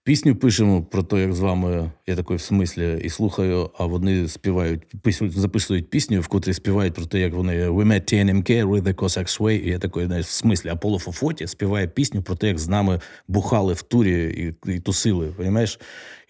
пісню 0.08 0.36
пишемо 0.36 0.82
про 0.82 1.02
те, 1.02 1.20
як 1.20 1.32
з 1.32 1.40
вами, 1.40 1.90
я 2.06 2.16
такий 2.16 2.36
в 2.36 2.40
смислі, 2.40 3.00
і 3.04 3.10
слухаю, 3.10 3.70
а 3.78 3.86
вони 3.86 4.28
співають, 4.28 4.82
записують 5.20 5.90
пісню, 5.90 6.20
в 6.20 6.28
котрій 6.28 6.54
співають 6.54 6.94
про 6.94 7.06
те, 7.06 7.20
як 7.20 7.34
вони 7.34 7.68
We 7.68 7.84
met 7.84 8.14
TNMK, 8.14 8.64
with 8.64 8.82
the 8.82 8.94
Cossacks 8.94 9.40
Way. 9.40 9.60
І 9.60 9.68
я 9.68 9.78
такий, 9.78 10.06
знаєш, 10.06 10.26
в 10.26 10.30
смислі, 10.30 10.68
Аполло 10.68 10.98
Фофоті 10.98 11.46
співає 11.46 11.88
пісню 11.88 12.22
про 12.22 12.34
те, 12.34 12.46
як 12.48 12.58
з 12.58 12.68
нами 12.68 13.00
бухали 13.28 13.72
в 13.72 13.82
турі 13.82 14.54
і 14.66 14.72
і 14.72 14.80
тусили. 14.80 15.34
Розумієш? 15.38 15.80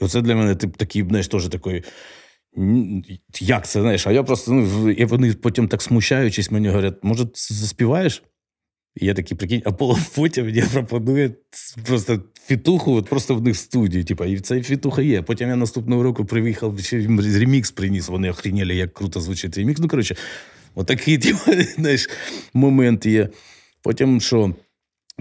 І 0.00 0.04
оце 0.04 0.20
для 0.20 0.36
мене 0.36 0.54
тип, 0.54 0.76
такий, 0.76 1.04
знаєш, 1.08 1.28
теж 1.28 1.48
такий. 1.48 1.82
Як 3.40 3.66
це 3.66 3.80
знаєш? 3.80 4.06
А 4.06 4.12
я 4.12 4.22
просто 4.22 4.52
ну, 4.52 4.90
і 4.90 5.04
вони 5.04 5.32
потім 5.32 5.68
так 5.68 5.82
смущаючись, 5.82 6.50
мені 6.50 6.68
говорять, 6.68 6.94
може, 7.02 7.26
заспіваєш? 7.34 8.22
Я 9.00 9.14
такий, 9.14 9.36
прикинь, 9.36 9.62
Аполло 9.64 9.98
потім 10.14 10.44
мені 10.44 10.62
пропонує 10.72 11.30
просто 11.84 12.20
фітуху, 12.46 12.94
от 12.94 13.08
просто 13.08 13.34
в 13.34 13.42
них 13.42 13.54
в 13.54 13.58
студії. 13.58 14.04
Типу, 14.04 14.24
і 14.24 14.40
цей 14.40 14.62
фітуха 14.62 15.02
є. 15.02 15.22
Потім 15.22 15.48
я 15.48 15.56
наступного 15.56 16.02
року 16.02 16.24
приїхав, 16.24 16.80
ще 16.80 16.96
ремікс 17.38 17.70
приніс. 17.70 18.08
Вони 18.08 18.30
охріняли, 18.30 18.74
як 18.74 18.94
круто 18.94 19.20
звучить 19.20 19.58
ремікс. 19.58 19.80
Ну, 19.80 19.88
коротше, 19.88 20.16
отакий 20.74 21.18
типу, 21.18 21.52
знаєш, 21.76 22.08
момент 22.54 23.06
є. 23.06 23.28
Потім 23.82 24.20
що? 24.20 24.54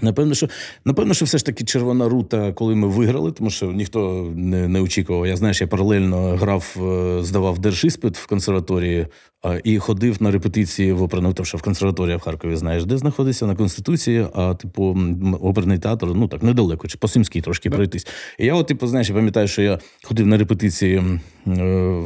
Напевно, 0.02 0.34
що 0.34 0.50
напевно, 0.86 1.14
що 1.14 1.26
все 1.26 1.38
ж 1.38 1.46
таки 1.46 1.64
червона 1.64 2.10
рута, 2.10 2.54
коли 2.54 2.76
ми 2.76 2.88
виграли, 2.88 3.32
тому 3.32 3.50
що 3.50 3.72
ніхто 3.72 4.32
не 4.36 4.68
не 4.68 4.82
очікував. 4.82 5.28
Я 5.28 5.36
знаєш, 5.36 5.62
я 5.62 5.68
паралельно 5.68 6.36
грав, 6.36 6.76
е, 6.78 7.24
здавав 7.24 7.60
держиспит 7.60 8.18
в 8.18 8.28
консерваторії 8.28 9.08
І 9.64 9.80
ходив 9.80 10.22
на 10.22 10.32
репетиції 10.32 10.94
в 10.94 11.04
оперну, 11.04 11.34
тому 11.34 11.46
що 11.46 11.58
в 11.58 11.62
консерваторії 11.62 12.18
в 12.18 12.20
Харкові 12.20 12.56
знаєш, 12.56 12.86
де 12.86 12.98
знаходиться 12.98 13.46
на 13.46 13.56
Конституції, 13.56 14.28
а 14.34 14.54
типу 14.54 14.98
оперний 15.42 15.78
театр, 15.78 16.08
ну 16.16 16.28
так 16.28 16.44
недалеко, 16.44 16.88
чи 16.88 16.98
по 16.98 17.08
Сумській 17.08 17.42
трошки 17.42 17.70
пройтись. 17.70 18.08
І 18.40 18.46
я, 18.46 18.54
от, 18.54 18.68
типу, 18.68 18.88
знаєш, 18.88 19.10
я 19.10 19.16
пам'ятаю, 19.16 19.48
що 19.48 19.62
я 19.62 19.80
ходив 20.04 20.28
на 20.28 20.38
репетиції 20.38 20.96
е, 20.98 21.22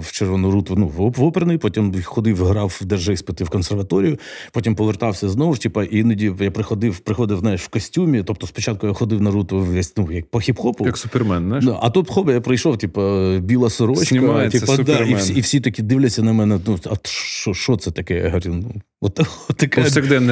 в 0.01 0.11
Червону 0.11 0.51
Руту, 0.51 0.75
ну, 0.75 0.87
в 0.87 1.23
оперний, 1.23 1.57
потім 1.57 2.03
ходив, 2.03 2.45
грав 2.45 2.77
в 2.81 2.85
держиспити 2.85 3.43
в 3.43 3.49
консерваторію, 3.49 4.19
потім 4.51 4.75
повертався 4.75 5.29
знову 5.29 5.57
типу, 5.57 5.81
іноді 5.83 6.33
я 6.39 6.51
приходив, 6.51 6.99
приходив 6.99 7.39
знаєш, 7.39 7.61
в 7.61 7.67
костюмі. 7.67 8.23
Тобто 8.23 8.47
спочатку 8.47 8.87
я 8.87 8.93
ходив 8.93 9.21
на 9.21 9.31
руту 9.31 9.59
весь, 9.59 9.97
ну, 9.97 10.11
як 10.11 10.25
по 10.25 10.39
хіп-хопу. 10.39 10.85
Як 10.85 10.97
супермен, 10.97 11.47
знаєш? 11.47 11.65
А 11.81 11.89
тут 11.89 12.09
хоп, 12.09 12.29
я 12.29 12.41
прийшов, 12.41 12.77
типу, 12.77 13.01
біла 13.39 13.69
сорочка, 13.69 14.49
типу, 14.49 14.83
да, 14.83 14.99
і 14.99 15.15
всі 15.15 15.33
і 15.33 15.41
всі 15.41 15.59
такі 15.59 15.81
дивляться 15.81 16.23
на 16.23 16.33
мене. 16.33 16.59
Ну, 16.67 16.79
а 16.85 16.95
що 17.31 17.53
що 17.53 17.75
це 17.77 17.91
таке? 17.91 18.15
Я 18.15 18.25
говорю, 18.25 18.53
ну, 18.53 18.81
от, 19.01 19.19
от 19.49 19.57
така, 19.57 19.81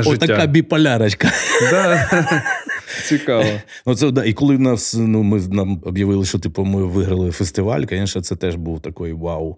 от 0.06 0.20
така 0.20 0.46
біполярочка. 0.46 1.32
Да. 1.72 2.10
Цікаво. 3.04 3.62
Ну, 3.86 3.96
це, 3.96 4.12
да, 4.12 4.26
І 4.26 4.34
коли 4.34 4.58
нас, 4.58 4.96
ну, 4.98 5.24
ми 5.24 5.40
нам 5.40 5.82
об'явили, 5.86 6.26
що 6.26 6.40
типу, 6.40 6.66
ми 6.66 6.86
виграли 6.86 7.32
фестиваль, 7.32 7.82
звісно, 7.90 8.22
це 8.22 8.36
теж 8.36 8.56
був 8.56 8.82
такий 8.82 9.14
вау. 9.14 9.58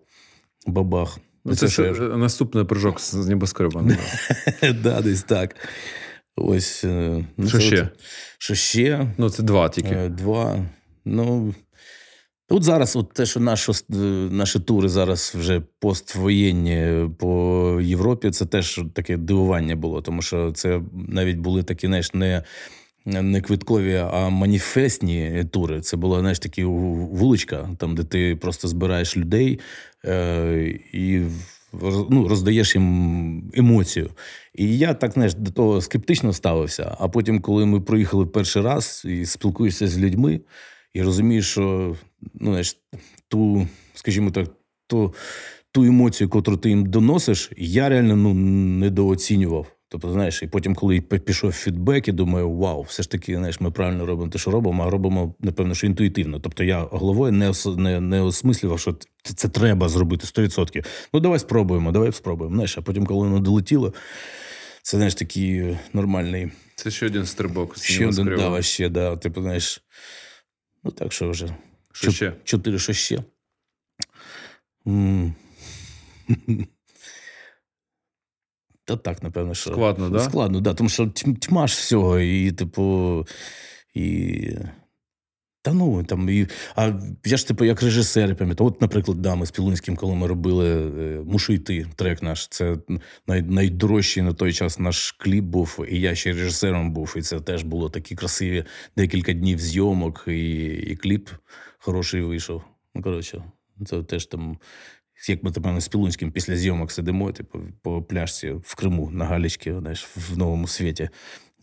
Бабах. 0.67 1.19
Ну, 1.45 1.55
це 1.55 1.67
це 1.67 1.93
ж 1.93 2.01
наступний 2.01 2.63
прыжок 2.63 2.99
з 2.99 3.27
небоскреба. 3.27 3.83
да, 4.83 5.01
десь 5.01 5.23
так. 5.23 5.55
Ось. 6.35 6.83
Е, 6.83 7.25
ну, 7.37 7.47
Що 7.49 7.59
ще? 7.59 7.89
Що 8.37 8.55
ще? 8.55 9.07
Ну, 9.17 9.29
це 9.29 9.43
два 9.43 9.69
тільки. 9.69 9.95
Е, 9.95 10.09
два. 10.09 10.65
Ну. 11.05 11.53
От 12.51 12.63
зараз, 12.63 12.95
от 12.95 13.13
те, 13.13 13.25
що 13.25 13.39
наші, 13.39 13.71
наші 14.31 14.59
тури 14.59 14.89
зараз 14.89 15.33
вже 15.37 15.61
поствоєнні 15.79 17.09
по 17.17 17.79
Європі, 17.81 18.31
це 18.31 18.45
теж 18.45 18.81
таке 18.93 19.17
дивування 19.17 19.75
було, 19.75 20.01
тому 20.01 20.21
що 20.21 20.51
це 20.51 20.81
навіть 20.93 21.37
були 21.37 21.63
такі, 21.63 21.87
знаєш, 21.87 22.13
не 22.13 22.43
не 23.05 23.41
квиткові, 23.41 23.95
а 23.95 24.29
маніфестні 24.29 25.45
тури. 25.51 25.81
Це 25.81 25.97
була 25.97 26.19
знаєш, 26.19 26.39
такі 26.39 26.63
вуличка, 26.63 27.69
там, 27.77 27.95
де 27.95 28.03
ти 28.03 28.35
просто 28.35 28.67
збираєш 28.67 29.17
людей 29.17 29.59
е, 30.05 30.79
і 30.93 31.21
ну, 32.09 32.27
роздаєш 32.27 32.75
їм 32.75 33.51
емоцію. 33.53 34.09
І 34.55 34.77
я 34.77 34.93
так 34.93 35.11
знаєш, 35.11 35.33
до 35.33 35.51
того 35.51 35.81
скептично 35.81 36.33
ставився. 36.33 36.95
А 36.99 37.07
потім, 37.07 37.41
коли 37.41 37.65
ми 37.65 37.81
проїхали 37.81 38.25
перший 38.25 38.61
раз 38.61 39.03
і 39.05 39.25
спілкуєшся 39.25 39.87
з 39.87 39.97
людьми, 39.97 40.39
і 40.93 41.01
розумієш, 41.01 41.51
що 41.51 41.95
ну, 42.33 42.49
знаєш, 42.49 42.77
ту, 43.27 43.67
скажімо 43.93 44.31
так, 44.31 44.49
ту, 44.87 45.13
ту 45.71 45.83
емоцію, 45.83 46.27
яку 46.33 46.57
ти 46.57 46.69
їм 46.69 46.85
доносиш, 46.85 47.51
я 47.57 47.89
реально 47.89 48.15
ну, 48.15 48.33
недооцінював. 48.79 49.67
Тобто, 49.91 50.13
знаєш, 50.13 50.43
і 50.43 50.47
потім, 50.47 50.75
коли 50.75 51.01
пішов 51.01 51.51
фідбек, 51.51 52.07
я 52.07 52.13
думаю, 52.13 52.51
вау, 52.51 52.81
все 52.81 53.03
ж 53.03 53.11
таки, 53.11 53.37
знаєш, 53.37 53.59
ми 53.59 53.71
правильно 53.71 54.05
робимо 54.05 54.31
те, 54.31 54.39
що 54.39 54.51
робимо, 54.51 54.83
а 54.83 54.89
робимо, 54.89 55.35
напевно, 55.39 55.75
що 55.75 55.87
інтуїтивно. 55.87 56.39
Тобто 56.39 56.63
я 56.63 56.87
головою 56.91 57.31
не 57.31 57.49
ос, 57.49 57.65
не, 57.65 57.99
не 57.99 58.21
осмислював, 58.21 58.79
що 58.79 58.95
це, 59.23 59.33
це 59.33 59.49
треба 59.49 59.89
зробити 59.89 60.27
100%. 60.27 60.85
Ну, 61.13 61.19
давай 61.19 61.39
спробуємо, 61.39 61.91
давай 61.91 62.11
спробуємо. 62.11 62.55
Знаєш, 62.55 62.77
а 62.77 62.81
потім, 62.81 63.05
коли 63.05 63.27
воно 63.27 63.39
долетіло, 63.39 63.93
це 64.81 64.97
знаєш 64.97 65.15
такий 65.15 65.77
нормальний. 65.93 66.51
Це 66.75 66.91
ще 66.91 67.05
один 67.05 67.25
стрибок. 67.25 67.77
Ще 67.77 68.07
один, 68.07 68.25
да, 68.37 68.61
ще, 68.61 68.89
да. 68.89 69.17
Типу, 69.17 69.41
знаєш, 69.41 69.81
ну 70.83 70.91
так 70.91 71.13
що 71.13 71.29
вже. 71.29 71.55
Що 71.93 72.11
ще? 72.11 72.33
Чотири, 72.43 72.79
що 72.79 72.93
ще. 72.93 73.23
Та 78.85 78.97
так, 78.97 79.23
напевно, 79.23 79.53
що. 79.53 79.71
Складно, 79.71 80.09
да? 80.09 80.19
Складно, 80.19 80.61
да. 80.61 80.73
Тому 80.73 80.89
що 80.89 81.07
тьма 81.41 81.67
ж 81.67 81.75
всього, 81.75 82.19
і, 82.19 82.51
типу, 82.51 83.27
і. 83.93 84.49
Та 85.61 85.73
ну 85.73 86.03
там 86.03 86.29
і. 86.29 86.47
А 86.75 86.93
я 87.25 87.37
ж 87.37 87.47
типу 87.47 87.65
як 87.65 87.81
режисер, 87.83 88.35
пам'ятаю. 88.35 88.67
От, 88.67 88.81
наприклад, 88.81 89.21
да, 89.21 89.35
ми 89.35 89.45
з 89.45 89.51
Пілунським, 89.51 89.95
коли 89.95 90.15
ми 90.15 90.27
робили 90.27 90.69
е, 90.69 91.21
Мушу 91.25 91.53
йти 91.53 91.87
трек 91.95 92.23
наш. 92.23 92.47
Це 92.47 92.77
най, 93.27 93.41
найдорожчий 93.41 94.23
на 94.23 94.33
той 94.33 94.53
час 94.53 94.79
наш 94.79 95.11
кліп 95.11 95.43
був, 95.43 95.85
і 95.89 95.99
я 95.99 96.15
ще 96.15 96.29
режисером 96.31 96.91
був. 96.91 97.13
І 97.17 97.21
це 97.21 97.39
теж 97.39 97.63
було 97.63 97.89
такі 97.89 98.15
красиві 98.15 98.63
декілька 98.97 99.33
днів 99.33 99.59
зйомок, 99.59 100.23
і 100.27 100.65
і 100.67 100.95
кліп 100.95 101.29
хороший 101.79 102.21
вийшов. 102.21 102.63
Ну, 102.95 103.01
коротше, 103.01 103.43
це 103.85 104.03
теж 104.03 104.25
там 104.25 104.57
як 105.29 105.43
ми 105.43 105.51
тепер 105.51 105.81
з 105.81 105.87
Пілунським 105.87 106.31
після 106.31 106.55
зйомок 106.55 106.91
сидимо, 106.91 107.31
типу, 107.31 107.59
по 107.81 108.01
пляжці 108.01 108.51
в 108.51 108.75
Криму 108.75 109.11
на 109.11 109.25
Галічці, 109.25 109.73
знаєш, 109.79 110.07
в 110.15 110.37
новому 110.37 110.67
світі, 110.67 111.09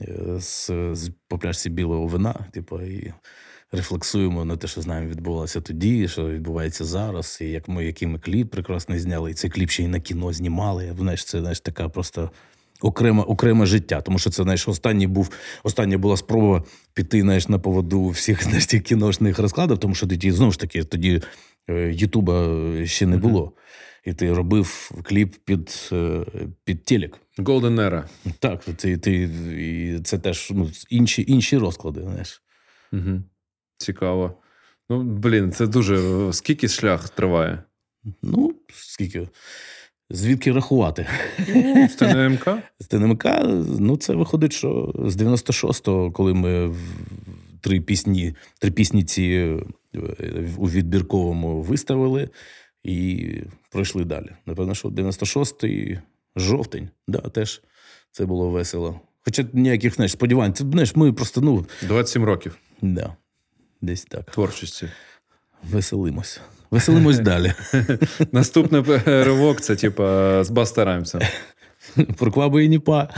е, 0.02 0.40
з, 0.40 0.70
з 0.92 1.10
по 1.28 1.38
пляжці 1.38 1.70
білого 1.70 2.06
вина, 2.06 2.34
типу, 2.52 2.80
і 2.80 3.12
рефлексуємо 3.72 4.44
на 4.44 4.56
те, 4.56 4.68
що 4.68 4.80
з 4.80 4.86
нами 4.86 5.06
відбувалося 5.06 5.60
тоді, 5.60 6.08
що 6.08 6.28
відбувається 6.28 6.84
зараз, 6.84 7.38
і 7.40 7.44
як 7.44 7.68
ми 7.68 7.84
який 7.84 8.08
ми 8.08 8.18
кліп 8.18 8.50
прекрасно 8.50 8.98
зняли, 8.98 9.30
і 9.30 9.34
цей 9.34 9.50
кліп 9.50 9.70
ще 9.70 9.82
й 9.82 9.88
на 9.88 10.00
кіно 10.00 10.32
знімали. 10.32 10.94
Знаєш, 10.98 11.24
це 11.24 11.40
знаєш, 11.40 11.60
така 11.60 11.88
просто. 11.88 12.30
Окреме 12.80 13.22
окреме 13.22 13.66
життя, 13.66 14.00
тому 14.00 14.18
що 14.18 14.30
це 14.30 14.42
знаєш, 14.42 14.68
останній 14.68 15.06
був 15.06 15.30
остання 15.62 15.98
була 15.98 16.16
спроба 16.16 16.64
піти 16.94 17.20
знаєш, 17.20 17.48
на 17.48 17.58
поводу 17.58 18.08
всіх 18.08 18.42
знаєш, 18.44 18.66
кіношних 18.66 19.38
розкладів, 19.38 19.78
тому 19.78 19.94
що 19.94 20.06
тоді 20.06 20.30
знову 20.30 20.52
ж 20.52 20.58
таки 20.58 20.84
тоді 20.84 21.22
Е, 21.68 21.92
Ютуба 21.92 22.64
ще 22.84 23.06
не 23.06 23.16
було. 23.16 23.52
І 24.04 24.12
ти 24.12 24.32
робив 24.32 24.90
кліп 25.02 25.34
під 25.44 25.90
е, 25.92 26.24
під 26.64 26.84
телек. 26.84 27.20
Golden 27.38 27.74
Era. 27.74 28.04
Так, 28.38 28.64
ти, 28.64 28.96
ти, 28.98 29.12
і 29.58 30.00
це 30.00 30.18
теж 30.18 30.50
ну, 30.54 30.70
інші 30.90 31.24
інші 31.28 31.58
розклади. 31.58 32.02
знаєш. 32.02 32.42
Угу. 32.92 33.22
Цікаво. 33.78 34.34
Ну, 34.90 35.02
блін, 35.02 35.52
це 35.52 35.66
дуже. 35.66 35.98
Скільки 36.32 36.68
шлях 36.68 37.08
триває? 37.08 37.62
Ну, 38.22 38.54
скільки. 38.72 39.28
Звідки 40.10 40.52
рахувати? 40.52 41.06
З 41.90 41.94
ТНМК? 41.94 42.48
З 42.80 42.86
ТНМК, 42.86 43.26
ну, 43.80 43.96
це 43.96 44.14
виходить, 44.14 44.52
що 44.52 44.94
з 45.06 45.16
96-го, 45.16 46.12
коли 46.12 46.34
ми 46.34 46.74
три 47.60 47.80
пісні, 47.80 48.34
три 48.58 48.70
пісні 48.70 49.04
ці 49.04 49.56
у 50.56 50.70
відбірковому 50.70 51.62
виставили 51.62 52.28
і 52.84 53.28
пройшли 53.70 54.04
далі. 54.04 54.30
Напевно, 54.46 54.74
що 54.74 54.88
96-й 54.88 55.98
жовтень, 56.36 56.88
да, 57.08 57.18
теж 57.18 57.62
це 58.12 58.26
було 58.26 58.50
весело. 58.50 59.00
Хоча 59.24 59.46
ніяких 59.52 59.94
знаєш, 59.94 60.12
сподівань, 60.12 60.52
це 60.52 60.64
знаєш, 60.64 60.96
ми 60.96 61.12
просто 61.12 61.40
ну. 61.40 61.66
27 61.82 62.24
років. 62.24 62.58
Да, 62.82 63.16
Десь 63.80 64.04
так. 64.04 64.30
Творчості. 64.30 64.88
Веселимось. 65.70 66.40
Веселимось 66.70 67.18
далі. 67.18 67.52
Наступний 68.32 68.82
ривок 69.04 69.60
це, 69.60 69.76
типа, 69.76 70.44
з 70.44 70.50
Баста 70.50 70.84
Проквабу 72.18 72.60
і 72.60 72.68
ніпа. 72.68 73.08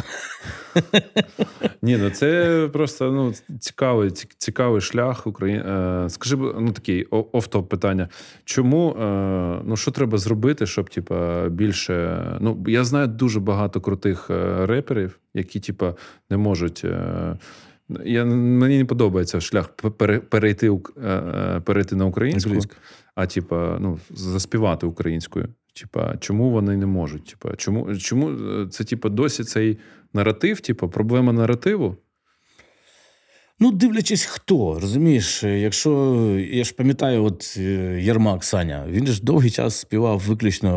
Ні, 1.82 1.96
ну 1.96 2.10
це 2.10 2.68
просто 2.72 3.12
ну, 3.12 3.34
цікавий 3.58 4.10
цікавий 4.10 4.80
шлях 4.80 5.26
України. 5.26 5.64
Е, 5.68 6.10
скажи, 6.10 6.36
ну 6.36 6.72
такий 6.72 7.04
офтоп 7.10 7.68
питання. 7.68 8.08
Чому 8.44 8.90
е, 8.90 9.62
ну 9.64 9.76
що 9.76 9.90
треба 9.90 10.18
зробити, 10.18 10.66
щоб 10.66 10.90
типа, 10.90 11.48
більше. 11.48 12.24
Ну, 12.40 12.64
я 12.66 12.84
знаю 12.84 13.06
дуже 13.06 13.40
багато 13.40 13.80
крутих 13.80 14.30
е, 14.30 14.66
реперів, 14.66 15.18
які, 15.34 15.60
типа, 15.60 15.94
не 16.30 16.36
можуть. 16.36 16.84
Я, 18.04 18.24
Мені 18.24 18.78
не 18.78 18.84
подобається 18.84 19.40
шлях 19.40 19.68
перейти 20.28 20.70
перейти 21.64 21.96
на 21.96 22.04
українську, 22.04 22.50
а 23.14 23.26
типа, 23.26 23.78
ну, 23.80 23.98
заспівати 24.10 24.86
українською. 24.86 25.48
Типа, 25.80 26.16
чому 26.16 26.50
вони 26.50 26.76
не 26.76 26.86
можуть? 26.86 27.24
Типа, 27.24 27.56
чому 27.56 27.96
чому 27.96 28.36
це 28.66 28.84
типа 28.84 29.08
досі 29.08 29.44
цей 29.44 29.78
наратив, 30.12 30.60
типу, 30.60 30.88
проблема 30.88 31.32
наративу? 31.32 31.96
Ну, 33.62 33.72
дивлячись, 33.72 34.24
хто 34.24 34.80
розумієш, 34.80 35.42
якщо 35.42 36.20
я 36.50 36.64
ж 36.64 36.74
пам'ятаю, 36.74 37.24
от 37.24 37.54
е, 37.58 38.00
Єрмак 38.02 38.44
Саня, 38.44 38.86
він 38.88 39.06
ж 39.06 39.24
довгий 39.24 39.50
час 39.50 39.76
співав 39.76 40.18
виключно 40.18 40.70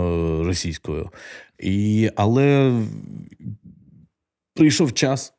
російською. 0.43 1.09
І, 1.59 2.09
Але 2.15 2.73
прийшов 4.53 4.93
час, 4.93 5.33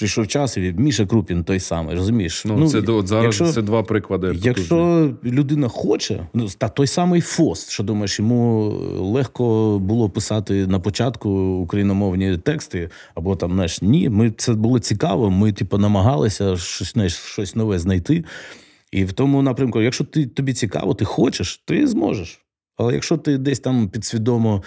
прийшов 0.00 0.26
час, 0.26 0.56
і 0.56 0.74
Міша 0.78 1.06
Крупін 1.06 1.44
той 1.44 1.60
самий, 1.60 1.96
розумієш? 1.96 2.44
Ну, 2.44 2.56
ну 2.56 2.68
це 2.68 2.78
от 2.78 3.06
зараз 3.06 3.24
якщо, 3.24 3.46
це 3.52 3.62
два 3.62 3.82
приклади. 3.82 4.36
Якщо 4.42 5.10
людина 5.24 5.68
хоче, 5.68 6.26
ну 6.34 6.48
та 6.58 6.68
той 6.68 6.86
самий 6.86 7.20
Фост, 7.20 7.70
що 7.70 7.82
думаєш, 7.82 8.18
йому 8.18 8.68
легко 8.98 9.78
було 9.78 10.10
писати 10.10 10.66
на 10.66 10.80
початку 10.80 11.30
україномовні 11.30 12.38
тексти, 12.38 12.90
або 13.14 13.36
там 13.36 13.52
знаєш, 13.52 13.82
ні, 13.82 14.08
ми 14.08 14.30
це 14.30 14.52
було 14.52 14.78
цікаво. 14.78 15.30
Ми, 15.30 15.52
типу, 15.52 15.78
намагалися 15.78 16.56
щось 16.56 16.92
знаєш, 16.92 17.14
щось 17.14 17.56
нове 17.56 17.78
знайти. 17.78 18.24
І 18.92 19.04
в 19.04 19.12
тому 19.12 19.42
напрямку, 19.42 19.80
якщо 19.80 20.04
ти 20.04 20.26
тобі 20.26 20.52
цікаво, 20.52 20.94
ти 20.94 21.04
хочеш, 21.04 21.62
ти 21.66 21.86
зможеш. 21.86 22.40
Але 22.76 22.94
якщо 22.94 23.16
ти 23.16 23.38
десь 23.38 23.60
там 23.60 23.88
підсвідомо 23.88 24.62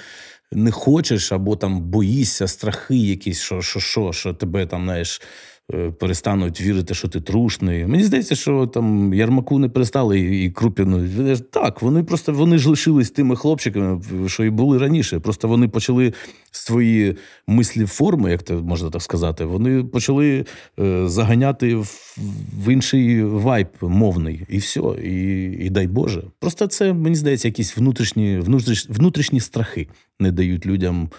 не 0.56 0.72
хочеш, 0.72 1.32
або 1.32 1.56
там 1.56 1.82
боїшся, 1.82 2.48
страхи 2.48 2.96
якісь, 2.96 3.42
що 3.42 3.62
що, 3.62 3.80
що, 3.80 4.14
що 4.14 4.34
тебе 4.34 4.66
там, 4.66 4.84
знаєш, 4.84 5.22
перестануть 6.00 6.62
вірити, 6.62 6.94
що 6.94 7.08
ти 7.08 7.22
трушний. 7.22 7.88
Мені 7.88 8.04
здається, 8.04 8.36
що 8.36 8.68
там 8.68 9.14
Ярмаку 9.14 9.60
не 9.60 9.70
перестали 9.70 10.20
і 10.20 10.52
Крупіну. 10.52 11.08
Так, 11.38 11.82
вони 11.82 12.04
просто 12.04 12.34
вони 12.34 12.58
ж 12.58 12.70
лишились 12.70 13.12
тими 13.12 13.36
хлопчиками, 13.36 14.02
що 14.28 14.44
і 14.44 14.50
були 14.50 14.78
раніше. 14.78 15.20
Просто 15.20 15.48
вони 15.48 15.68
почали 15.68 16.14
свої 16.52 17.18
мислі 17.48 17.86
форми, 17.86 18.32
як 18.32 18.44
це 18.44 18.54
можна 18.54 18.90
так 18.90 19.02
сказати. 19.02 19.46
Вони 19.46 19.84
почали 19.84 20.46
е, 20.80 21.08
заганяти 21.08 21.76
в, 21.76 22.18
в 22.66 22.74
інший 22.74 23.24
вайб 23.24 23.68
мовний, 23.82 24.46
і 24.50 24.58
все. 24.58 24.82
І 25.04 25.44
і 25.66 25.70
дай 25.70 25.88
Боже. 25.88 26.24
Просто 26.40 26.68
це 26.68 26.94
мені 26.94 27.16
здається, 27.16 27.48
якісь 27.48 27.78
внутрішні, 27.78 28.40
внутрішні, 28.40 28.96
внутрішні 28.96 29.40
страхи 29.40 29.88
не 30.20 30.32
дають 30.32 30.66
людям 30.66 31.10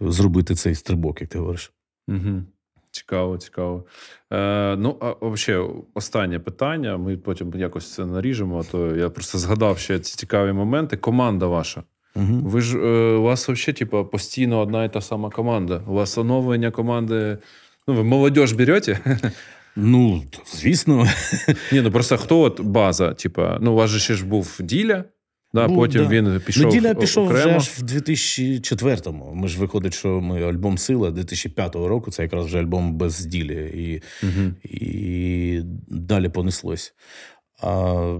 зробити 0.00 0.54
цей 0.54 0.74
стрибок, 0.74 1.20
як 1.20 1.30
ти 1.30 1.38
говориш. 1.38 1.72
Угу. 2.08 2.42
Цікаво, 2.98 3.38
цікаво. 3.38 3.84
Е, 4.32 4.76
Ну, 4.76 4.96
а 5.00 5.14
взагалі, 5.26 5.70
останнє 5.94 6.38
питання. 6.38 6.96
Ми 6.96 7.16
потім 7.16 7.52
якось 7.56 7.94
це 7.94 8.06
наріжемо. 8.06 8.58
а 8.60 8.72
То 8.72 8.96
я 8.96 9.10
просто 9.10 9.38
згадав 9.38 9.78
ще 9.78 9.98
ці 9.98 10.16
цікаві 10.16 10.52
моменти. 10.52 10.96
Команда 10.96 11.46
ваша. 11.46 11.82
Угу. 12.16 12.40
Ви 12.44 12.60
ж 12.60 12.78
е, 12.78 13.14
у 13.14 13.22
вас 13.22 13.48
взагалі, 13.48 13.72
типу, 13.78 14.04
постійно 14.04 14.60
одна 14.60 14.84
і 14.84 14.92
та 14.92 15.00
сама 15.00 15.30
команда. 15.30 15.82
У 15.86 15.92
вас 15.92 16.18
оновлення 16.18 16.70
команди. 16.70 17.38
Ну, 17.88 17.94
ви 17.94 18.04
молодь 18.04 18.54
берете? 18.56 19.00
Ну, 19.80 20.22
звісно. 20.46 21.06
Ні, 21.72 21.80
ну 21.80 21.90
просто 21.90 22.16
хто 22.16 22.40
от 22.40 22.60
база? 22.60 23.14
Типа, 23.14 23.58
ну, 23.60 23.72
у 23.72 23.74
вас 23.74 23.90
же 23.90 23.98
ще 23.98 24.14
ж 24.14 24.26
був 24.26 24.56
діля. 24.60 25.04
Да, 25.54 25.68
ну, 25.68 25.76
Потім 25.76 26.02
да. 26.02 26.08
він 26.08 26.40
пішов. 26.40 26.66
Неділя 26.66 26.94
пішов 26.94 27.24
окремо. 27.24 27.44
вже 27.44 27.56
аж 27.56 27.68
в 27.68 27.82
2004-му. 27.82 29.32
Ми 29.34 29.48
ж 29.48 29.60
виходить, 29.60 29.94
що 29.94 30.20
ми 30.20 30.42
альбом 30.42 30.78
Сила 30.78 31.10
2005 31.10 31.74
року. 31.74 32.10
Це 32.10 32.22
якраз 32.22 32.46
вже 32.46 32.58
альбом 32.58 32.94
без 32.94 33.26
ділі. 33.26 33.54
І 33.54 34.02
угу. 34.26 34.50
і 34.64 35.60
далі 35.88 36.28
понеслось. 36.28 36.94
А, 37.62 38.18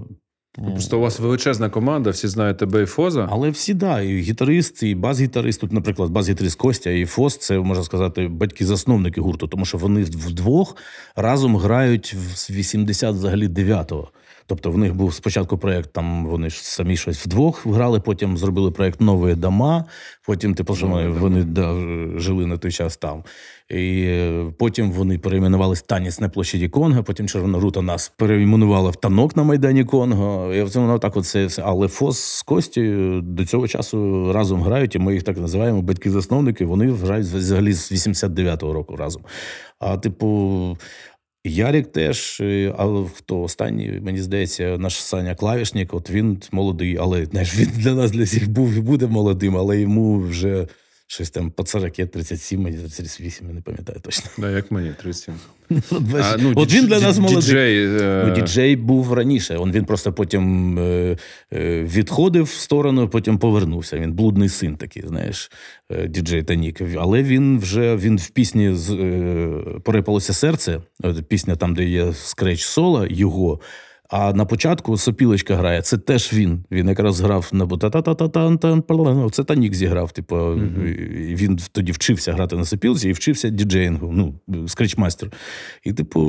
Просто 0.55 0.97
у 0.97 1.01
вас 1.01 1.19
величезна 1.19 1.69
команда, 1.69 2.09
всі 2.09 2.27
знають 2.27 2.57
тебе 2.57 2.83
і 2.83 2.85
Фоза. 2.85 3.27
Але 3.31 3.49
всі, 3.49 3.73
да, 3.73 4.01
і 4.01 4.17
гітарист, 4.21 4.83
і 4.83 4.95
бас-гітарист. 4.95 5.61
Тут, 5.61 5.71
наприклад, 5.71 6.09
бас-гітарист 6.09 6.57
Костя 6.57 6.89
і 6.89 7.05
Фоз 7.05 7.37
це 7.37 7.59
можна 7.59 7.83
сказати 7.83 8.27
батьки-засновники 8.27 9.21
гурту, 9.21 9.47
тому 9.47 9.65
що 9.65 9.77
вони 9.77 10.03
вдвох 10.03 10.75
разом 11.15 11.57
грають 11.57 12.15
з 12.35 12.49
80 12.49 13.15
взагалі 13.15 13.47
9-го. 13.47 14.11
Тобто 14.49 14.71
в 14.71 14.77
них 14.77 14.95
був 14.95 15.13
спочатку 15.13 15.57
проєкт, 15.57 15.93
там 15.93 16.25
вони 16.25 16.49
ж 16.49 16.63
самі 16.63 16.97
щось 16.97 17.25
вдвох 17.25 17.67
грали, 17.67 17.99
потім 17.99 18.37
зробили 18.37 18.71
проєкт 18.71 19.01
Нові 19.01 19.35
дома. 19.35 19.85
Потім, 20.25 20.53
типу, 20.53 20.75
що 20.75 20.87
вони, 20.87 21.07
вони 21.07 21.43
да, 21.43 21.75
жили 22.17 22.45
на 22.45 22.57
той 22.57 22.71
час 22.71 22.97
там. 22.97 23.23
І 23.69 24.03
е, 24.07 24.45
Потім 24.57 24.91
вони 24.91 25.17
перейменувалися 25.17 25.83
танець 25.87 26.19
на 26.19 26.29
площаді 26.29 26.69
Конго, 26.69 27.03
потім 27.03 27.27
Червона 27.27 27.59
рута 27.59 27.81
нас 27.81 28.11
перейменувала 28.17 28.89
в 28.89 28.95
танок 28.95 29.35
на 29.35 29.43
Майдані 29.43 29.85
Конго. 29.85 30.53
І 30.53 30.63
воно 30.63 30.99
так 30.99 31.17
оце 31.17 31.45
все. 31.45 31.61
Але 31.65 31.87
Фос 31.87 32.19
з 32.19 32.41
Костю 32.41 33.21
до 33.21 33.45
цього 33.45 33.67
часу 33.67 34.33
разом 34.33 34.61
грають, 34.61 34.95
і 34.95 34.99
ми 34.99 35.13
їх 35.13 35.23
так 35.23 35.37
називаємо 35.37 35.81
батьки-засновники. 35.81 36.65
Вони 36.65 36.91
грають 36.91 37.27
взагалі 37.27 37.73
з 37.73 37.91
89-го 37.91 38.73
року 38.73 38.95
разом. 38.95 39.21
А, 39.79 39.97
типу, 39.97 40.77
Ярік 41.43 41.91
теж, 41.91 42.37
е, 42.41 42.73
а 42.77 43.05
хто 43.15 43.41
останній, 43.41 43.99
мені 44.01 44.21
здається, 44.21 44.77
наш 44.77 45.03
Саня 45.03 45.35
Клавішник, 45.35 45.93
от 45.93 46.09
він 46.09 46.41
молодий, 46.51 46.97
але 46.97 47.25
знаєш, 47.25 47.57
він 47.57 47.69
для 47.75 47.93
нас 47.93 48.11
для 48.11 48.23
всіх 48.23 48.49
був 48.49 48.73
і 48.73 48.79
буде 48.79 49.07
молодим, 49.07 49.57
але 49.57 49.79
йому 49.79 50.19
вже 50.19 50.67
щось 51.11 51.29
там 51.29 51.51
по 51.51 51.65
40, 51.65 51.93
37, 51.93 52.65
38, 52.65 53.47
я 53.47 53.53
не 53.53 53.61
пам'ятаю 53.61 53.99
точно. 54.01 54.31
Да, 54.37 54.51
Як 54.51 54.71
мені, 54.71 54.93
37. 55.01 55.35
а, 56.21 56.37
ну, 56.39 56.53
От 56.55 56.73
він 56.73 56.87
для 56.87 56.99
нас 56.99 57.17
молодий. 57.17 57.41
Діджей, 57.41 57.85
е... 57.85 58.23
ну, 58.27 58.35
діджей 58.35 58.75
був 58.75 59.13
раніше. 59.13 59.57
Он, 59.57 59.71
Він 59.71 59.85
просто 59.85 60.13
потім 60.13 60.77
е, 60.79 61.17
е, 61.53 61.83
відходив 61.83 62.43
в 62.43 62.49
сторону, 62.49 63.09
потім 63.09 63.37
повернувся. 63.37 63.99
Він 63.99 64.13
блудний 64.13 64.49
син 64.49 64.75
такий, 64.75 65.03
знаєш, 65.07 65.51
е, 65.91 66.07
діджей 66.07 66.43
Танік. 66.43 66.81
Але 66.97 67.23
він 67.23 67.59
вже 67.59 67.95
він 67.95 68.17
в 68.17 68.29
пісні 68.29 68.73
з 68.73 68.89
е, 68.91 69.49
Порипалося 69.83 70.33
серце, 70.33 70.81
пісня 71.27 71.55
там, 71.55 71.75
де 71.75 71.83
є 71.83 72.13
скреч 72.13 72.63
соло, 72.63 73.07
його. 73.09 73.59
А 74.09 74.33
на 74.33 74.45
початку 74.45 74.97
сопілочка 74.97 75.55
грає. 75.55 75.81
Це 75.81 75.97
теж 75.97 76.33
він. 76.33 76.63
Він 76.71 76.87
якраз 76.87 77.19
грав 77.19 77.49
на 77.51 77.65
та 77.67 79.29
Це 79.31 79.43
Танік 79.43 79.73
зіграв. 79.73 80.11
Типу, 80.11 80.35
mm-hmm. 80.35 81.35
він 81.35 81.59
тоді 81.71 81.91
вчився 81.91 82.33
грати 82.33 82.55
на 82.55 82.65
сопілці 82.65 83.09
і 83.09 83.11
вчився 83.11 83.49
діджеїнгу. 83.49 84.11
Ну, 84.47 84.67
скретчмастер. 84.67 85.31
І, 85.83 85.93
типу, 85.93 86.21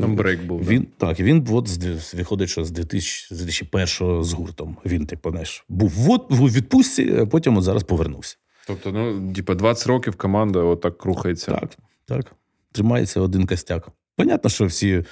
Там 0.00 0.16
брейк 0.16 0.44
був. 0.44 0.68
Він 0.68 0.86
да? 1.00 1.06
так, 1.06 1.20
він 1.20 1.46
от 1.50 1.78
виходить, 2.14 2.48
що 2.48 2.64
з 2.64 2.70
2001 2.70 4.24
з 4.24 4.32
гуртом. 4.32 4.76
Він, 4.86 5.06
типу, 5.06 5.30
знаєш, 5.30 5.64
був 5.68 6.10
от, 6.10 6.26
в 6.30 6.44
відпустці, 6.44 7.16
а 7.20 7.26
потім 7.26 7.56
от 7.56 7.64
зараз 7.64 7.82
повернувся. 7.82 8.36
Тобто, 8.66 8.92
ну, 8.92 9.32
типу, 9.32 9.54
20 9.54 9.86
років 9.86 10.16
команда 10.16 10.58
отак 10.58 11.04
рухається. 11.04 11.52
Так, 11.52 11.70
так. 12.06 12.32
Тримається 12.72 13.20
один 13.20 13.46
костяк. 13.46 13.88
Понятно, 14.16 14.50
що 14.50 14.66
всі 14.66 15.04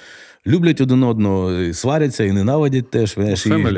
люблять 0.47 0.81
один 0.81 1.03
одного, 1.03 1.53
і 1.53 1.73
сваряться 1.73 2.23
і 2.23 2.31
ненавидять 2.31 2.89
теж. 2.89 3.17
І, 3.17 3.35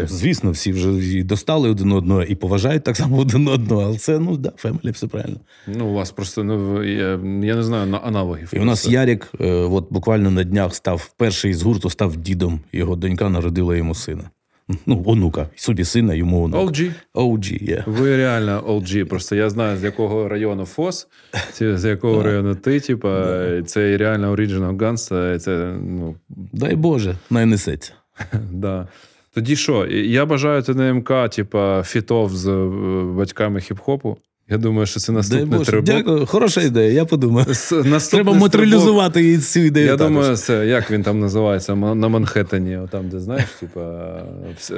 Звісно, 0.07 0.51
всі 0.51 0.71
вже 0.71 0.89
і 0.89 1.23
достали 1.23 1.69
один 1.69 1.91
одного 1.91 2.23
і 2.23 2.35
поважають 2.35 2.83
так 2.83 2.97
само 2.97 3.17
один 3.17 3.47
одного. 3.47 3.81
Але 3.81 3.97
це 3.97 4.19
ну 4.19 4.37
да, 4.37 4.51
фемелі, 4.57 4.91
все 4.91 5.07
правильно. 5.07 5.39
Ну, 5.67 5.87
у 5.87 5.93
вас 5.93 6.11
просто 6.11 6.43
ну, 6.43 6.83
я, 6.83 7.09
я 7.43 7.55
не 7.55 7.63
знаю 7.63 7.89
на 7.89 7.97
аналогів. 7.97 8.49
І 8.53 8.59
у 8.59 8.65
нас 8.65 8.87
Ярік, 8.87 9.31
е, 9.41 9.51
от 9.51 9.87
буквально 9.89 10.31
на 10.31 10.43
днях 10.43 10.75
став 10.75 11.13
перший 11.17 11.53
з 11.53 11.63
гурту, 11.63 11.89
став 11.89 12.17
дідом. 12.17 12.59
Його 12.71 12.95
донька 12.95 13.29
народила 13.29 13.75
йому 13.75 13.95
сина. 13.95 14.29
Ну, 14.85 15.03
онука, 15.05 15.47
собі 15.55 15.83
сина, 15.83 16.13
йому 16.13 16.43
онука. 16.43 16.63
OG? 16.63 16.91
OG, 17.13 17.69
yeah. 17.69 17.83
Ви 17.85 18.17
реально 18.17 18.61
OG. 18.67 19.03
Просто 19.03 19.35
я 19.35 19.49
знаю, 19.49 19.77
з 19.77 19.83
якого 19.83 20.29
району 20.29 20.65
ФОС, 20.65 21.07
з 21.59 21.85
якого 21.85 22.23
району 22.23 22.55
ти, 22.55 22.79
типа, 22.79 23.37
це 23.65 23.97
реально 23.97 24.35
Original 24.35 24.77
Guns, 24.77 25.39
це, 25.39 25.75
ну... 25.83 26.15
Дай 26.53 26.75
Боже, 26.75 27.15
найнесеться. 27.29 27.93
да. 28.51 28.87
Тоді 29.33 29.55
що? 29.55 29.85
Я 29.87 30.25
бажаю 30.25 30.61
ТНМК, 30.61 31.11
типа, 31.29 31.83
фітов 31.83 32.35
з 32.35 32.47
е, 32.47 32.69
батьками 33.03 33.59
хіп-хопу. 33.59 34.15
Я 34.49 34.57
думаю, 34.57 34.85
що 34.85 34.99
це 34.99 35.11
наступний 35.11 35.65
треба. 35.65 35.81
Дякую, 35.81 36.25
хороша 36.25 36.61
ідея. 36.61 36.91
Я 36.91 37.05
подумаю. 37.05 37.45
Треба 38.11 38.33
матеріалізувати 38.33 39.37
цю 39.37 39.59
ідею. 39.59 39.85
Я 39.85 39.97
також. 39.97 40.13
думаю, 40.13 40.37
це 40.37 40.67
як 40.67 40.91
він 40.91 41.03
там 41.03 41.19
називається 41.19 41.75
на 41.75 42.07
Манхеттені, 42.07 42.79
там, 42.91 43.09
де 43.09 43.19
знаєш, 43.19 43.45
типа 43.59 44.13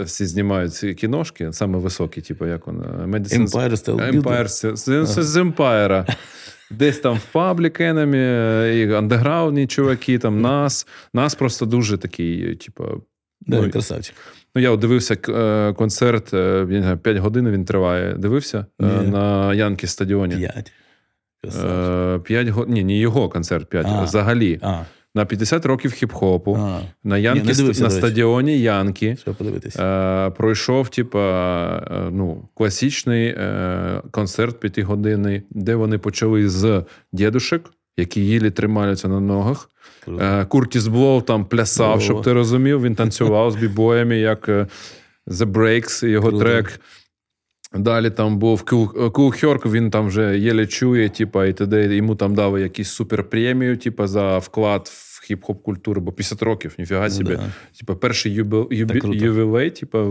всі 0.03 0.25
знімають 0.25 0.73
ці 0.73 0.93
кіношки, 0.93 1.49
саме 1.53 1.79
високі, 1.79 2.21
типу, 2.21 2.45
як 2.45 2.67
воно 2.67 2.83
Medicine... 3.07 3.47
Empire 3.47 3.71
Style 3.71 4.21
Empire, 4.21 4.47
з, 4.75 5.23
з 5.23 5.37
Empire. 5.37 6.15
Десь 6.71 6.99
там 6.99 7.19
в 7.31 7.37
Public 7.37 7.81
Enemy, 7.81 8.71
і 8.71 8.93
андеграундні 8.93 9.67
чуваки, 9.67 10.19
там 10.19 10.41
нас. 10.41 10.87
Нас 11.13 11.35
просто 11.35 11.65
дуже 11.65 11.97
такий, 11.97 12.55
типу. 12.55 12.83
Да, 13.41 13.61
ну, 13.61 13.71
красавчик. 13.71 14.15
Ну, 14.55 14.61
я 14.61 14.75
дивився 14.75 15.17
е, 15.29 15.73
концерт, 15.73 16.33
е, 16.33 16.65
я 16.69 16.77
не 16.77 16.81
знаю, 16.81 16.97
5 16.97 17.17
годин 17.17 17.49
він 17.49 17.65
триває. 17.65 18.13
Дивився 18.13 18.65
е, 18.81 18.85
ні. 18.85 19.07
на 19.07 19.53
Янкі 19.53 19.87
стадіоні. 19.87 20.35
5. 20.35 20.71
5 22.23 22.47
годин. 22.47 22.73
Ні, 22.73 22.83
не 22.83 22.97
його 22.97 23.29
концерт 23.29 23.69
5, 23.69 23.85
а 23.89 24.03
взагалі. 24.03 24.59
А. 24.61 24.81
На 25.15 25.25
50 25.25 25.65
років 25.65 25.91
хіп-хопу, 25.91 26.57
а. 26.57 26.79
на 27.03 27.17
Янкі 27.17 27.47
Ні, 27.47 27.53
дивився, 27.53 27.83
на 27.83 27.89
стадіоні 27.89 28.59
Янкі 28.59 29.17
е, 29.79 30.29
пройшов 30.29 30.89
типа, 30.89 32.09
ну, 32.11 32.49
класичний 32.53 33.27
е, 33.27 34.01
концерт 34.11 34.59
п'ятигодинний, 34.59 35.41
де 35.49 35.75
вони 35.75 35.97
почали 35.97 36.49
з 36.49 36.83
дідушек, 37.13 37.69
які 37.97 38.25
їлі 38.25 38.51
тримаються 38.51 39.07
на 39.07 39.19
ногах. 39.19 39.69
Е, 40.07 40.45
Куртіс 40.45 40.87
Блоу 40.87 41.21
там 41.21 41.45
плясав, 41.45 41.97
О. 41.97 41.99
щоб 41.99 42.21
ти 42.21 42.33
розумів. 42.33 42.81
Він 42.81 42.95
танцював 42.95 43.51
з 43.51 43.55
бібоями, 43.55 44.17
як 44.17 44.49
е, 44.49 44.67
The 45.27 45.45
Breaks, 45.45 46.05
його 46.05 46.29
Круто. 46.29 46.45
трек. 46.45 46.79
Далі 47.73 48.09
там 48.09 48.37
був 48.37 48.63
Кул 49.11 49.33
Хьорк, 49.39 49.65
він 49.65 49.91
там 49.91 50.07
вже 50.07 50.39
єле 50.39 50.67
чує, 50.67 51.09
типа, 51.09 51.45
і 51.45 51.53
т.д. 51.53 51.95
йому 51.95 52.15
там 52.15 52.35
дали 52.35 52.61
якісь 52.61 52.89
суперпремію, 52.89 53.77
типа, 53.77 54.07
за 54.07 54.37
вклад 54.37 54.91
в 54.93 55.23
хіп-хоп 55.29 55.61
культуру, 55.61 56.01
бо 56.01 56.11
50 56.11 56.41
років, 56.41 56.75
ніфіга 56.77 57.03
ну, 57.03 57.09
собі. 57.09 57.35
Да. 57.35 57.51
Типа, 57.79 57.95
перший 57.95 58.33
юбі... 58.33 58.75
юбі... 58.75 59.01
ювілей, 59.03 59.69
типа, 59.69 60.05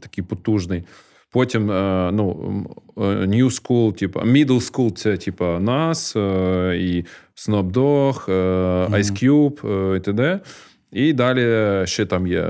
такий 0.00 0.24
потужний. 0.24 0.84
Потім 1.32 1.70
е, 1.70 2.10
ну, 2.12 2.36
е, 2.96 3.00
New 3.02 3.44
School, 3.44 3.92
типу, 3.92 4.20
Middle 4.20 4.72
School 4.72 4.92
це 4.92 5.16
типу, 5.16 5.44
нас, 5.44 6.16
е, 6.16 6.76
і 6.80 7.04
Snoop 7.36 7.72
Dogg, 7.72 8.24
Ice 8.90 9.24
Cube 9.24 9.96
і 9.96 10.00
т.д. 10.00 10.40
І 10.92 11.12
далі 11.12 11.86
ще 11.86 12.06
там 12.06 12.26
є, 12.26 12.48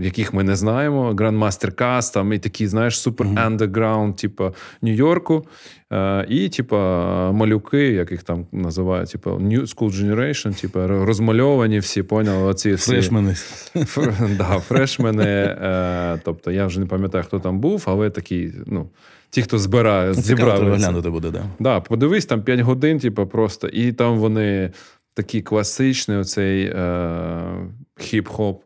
яких 0.00 0.34
ми 0.34 0.44
не 0.44 0.56
знаємо. 0.56 1.12
Grandmaster 1.12 1.74
Cast, 1.74 2.14
там 2.14 2.32
і 2.32 2.38
такі, 2.38 2.66
знаєш, 2.66 3.00
супер 3.00 3.26
андеграунд, 3.36 4.16
типу 4.16 4.54
Нью-Йорку. 4.82 5.42
Е, 5.92 6.26
і, 6.28 6.48
типу, 6.48 6.76
малюки, 6.76 7.92
як 7.92 8.10
їх 8.10 8.22
там 8.22 8.46
називають, 8.52 9.12
типу, 9.12 9.30
New 9.30 9.60
School 9.60 9.90
Generation, 9.90 10.60
типу, 10.60 10.86
розмальовані 10.86 11.78
всі, 11.78 12.02
поняли? 12.02 12.42
Оці 12.42 12.74
всі... 12.74 12.90
Фрешмени. 12.90 13.34
Да, 14.38 14.58
фрешмени. 14.60 15.24
Е, 15.24 16.20
тобто 16.24 16.50
я 16.50 16.66
вже 16.66 16.80
не 16.80 16.86
пам'ятаю, 16.86 17.24
хто 17.24 17.40
там 17.40 17.58
був, 17.58 17.84
але 17.86 18.10
такі, 18.10 18.52
ну. 18.66 18.88
Ті, 19.30 19.42
хто 19.42 19.58
збирає, 19.58 20.14
зібрали. 20.14 20.76
Глянути 20.76 21.10
буде, 21.10 21.30
да. 21.30 21.42
Да, 21.58 21.80
подивись, 21.80 22.26
там 22.26 22.42
5 22.42 22.60
годин, 22.60 22.98
типу, 22.98 23.26
просто, 23.26 23.68
і 23.68 23.92
там 23.92 24.18
вони 24.18 24.70
такий 25.14 25.42
класичний 25.42 26.18
оцей 26.18 26.64
е, 26.64 26.74
хіп-хоп 27.96 28.56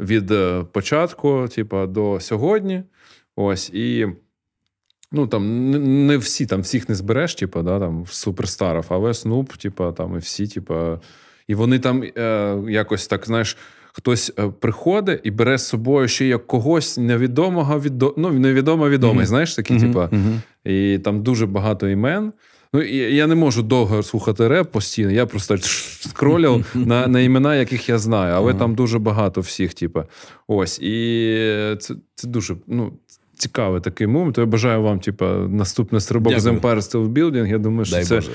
від 0.00 0.30
е, 0.30 0.64
початку, 0.72 1.48
типу, 1.54 1.86
до 1.86 2.20
сьогодні. 2.20 2.82
Ось, 3.36 3.70
і 3.70 4.06
ну, 5.12 5.26
там 5.26 5.70
не 6.06 6.16
всі, 6.16 6.46
там 6.46 6.60
всіх 6.60 6.88
не 6.88 6.94
збереш, 6.94 7.34
типу, 7.34 7.62
да, 7.62 7.80
там, 7.80 8.04
суперстарів, 8.08 8.84
але 8.88 9.14
Снуп, 9.14 9.52
типу, 9.52 9.92
там 9.92 10.14
і 10.14 10.18
всі, 10.18 10.46
типу, 10.46 10.74
і 11.48 11.54
вони 11.54 11.78
там 11.78 12.02
е, 12.16 12.56
якось 12.68 13.06
так, 13.06 13.26
знаєш. 13.26 13.56
Хтось 13.92 14.32
е, 14.38 14.48
приходить 14.60 15.20
і 15.24 15.30
бере 15.30 15.58
з 15.58 15.68
собою 15.68 16.08
ще 16.08 16.26
як 16.26 16.46
когось 16.46 16.98
невідомого 16.98 17.80
відо... 17.80 18.14
ну, 18.16 18.30
невідомо 18.30 18.88
відомий, 18.88 19.24
mm-hmm. 19.24 19.28
знаєш, 19.28 19.54
такі, 19.54 19.74
mm-hmm. 19.74 19.80
типа, 19.80 20.06
mm-hmm. 20.06 20.70
і 20.70 20.98
там 20.98 21.22
дуже 21.22 21.46
багато 21.46 21.88
імен. 21.88 22.32
Ну, 22.72 22.82
Я 22.82 23.26
не 23.26 23.34
можу 23.34 23.62
довго 23.62 24.02
слухати 24.02 24.48
реп 24.48 24.72
постійно, 24.72 25.10
я 25.10 25.26
просто 25.26 25.58
скролив 26.00 26.66
на 26.74 27.06
на 27.06 27.20
імена, 27.20 27.56
яких 27.56 27.88
я 27.88 27.98
знаю, 27.98 28.34
але 28.34 28.50
ага. 28.50 28.58
там 28.58 28.74
дуже 28.74 28.98
багато 28.98 29.40
всіх, 29.40 29.74
типу. 29.74 30.02
Ось. 30.48 30.78
І 30.78 30.96
це 31.78 31.94
це 32.14 32.28
дуже 32.28 32.56
ну, 32.66 32.92
цікавий 33.38 33.80
такий 33.80 34.06
момент. 34.06 34.38
Я 34.38 34.46
бажаю 34.46 34.82
вам, 34.82 35.00
типу, 35.00 35.24
наступний 35.48 36.00
стрибок 36.00 36.40
з 36.40 36.46
Empire 36.46 36.76
State 36.76 37.12
Building. 37.12 37.46
Я 37.46 37.58
думаю, 37.58 37.84
що 37.84 37.96
Дай 37.96 38.04
це. 38.04 38.14
Боже. 38.14 38.30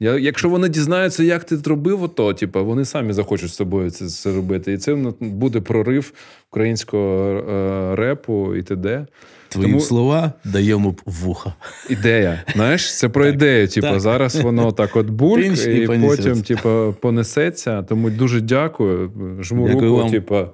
Я, 0.00 0.18
Якщо 0.18 0.48
вони 0.48 0.68
дізнаються, 0.68 1.22
як 1.22 1.44
ти 1.44 1.56
зробив, 1.56 2.02
ото, 2.02 2.34
типу, 2.34 2.64
вони 2.64 2.84
самі 2.84 3.12
захочуть 3.12 3.50
з 3.50 3.54
собою 3.54 3.90
це, 3.90 4.06
це 4.08 4.34
робити. 4.34 4.72
І 4.72 4.78
це 4.78 4.94
буде 5.20 5.60
прорив 5.60 6.12
українського 6.50 7.28
е, 7.28 7.96
репу 7.96 8.54
і 8.56 8.62
т.д. 8.62 9.06
Твої 9.48 9.68
Тому... 9.68 9.80
слова 9.80 10.32
даємо 10.44 10.94
вуха. 11.06 11.54
Ідея. 11.90 12.42
Знаєш, 12.52 12.98
це 12.98 13.08
про 13.08 13.26
ідею. 13.26 13.68
Типу, 13.68 13.98
зараз 13.98 14.40
воно 14.40 14.72
так 14.72 14.96
от 14.96 15.06
бульк, 15.06 15.42
Пінч 15.42 15.66
і, 15.66 15.76
і 15.76 15.86
потім, 15.86 16.42
типу, 16.42 16.94
понесеться. 17.00 17.82
Тому 17.82 18.10
дуже 18.10 18.40
дякую. 18.40 19.10
Жму 19.40 19.66
дякую 19.68 19.90
руку, 19.90 20.02
вам. 20.02 20.10
типу. 20.10 20.46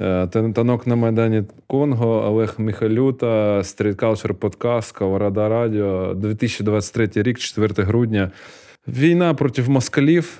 Е, 0.00 0.26
танок 0.26 0.86
на 0.86 0.96
Майдані 0.96 1.42
Конго, 1.66 2.24
Олег 2.26 2.54
Міхалюта, 2.58 3.58
Street 3.58 3.96
Culture 3.96 4.32
Podcast, 4.32 4.82
Сковорода 4.82 5.48
Радіо, 5.48 6.14
2023 6.14 7.10
рік, 7.14 7.38
4 7.38 7.84
грудня. 7.84 8.30
Війна 8.88 9.34
проти 9.34 9.62
москалів. 9.62 10.38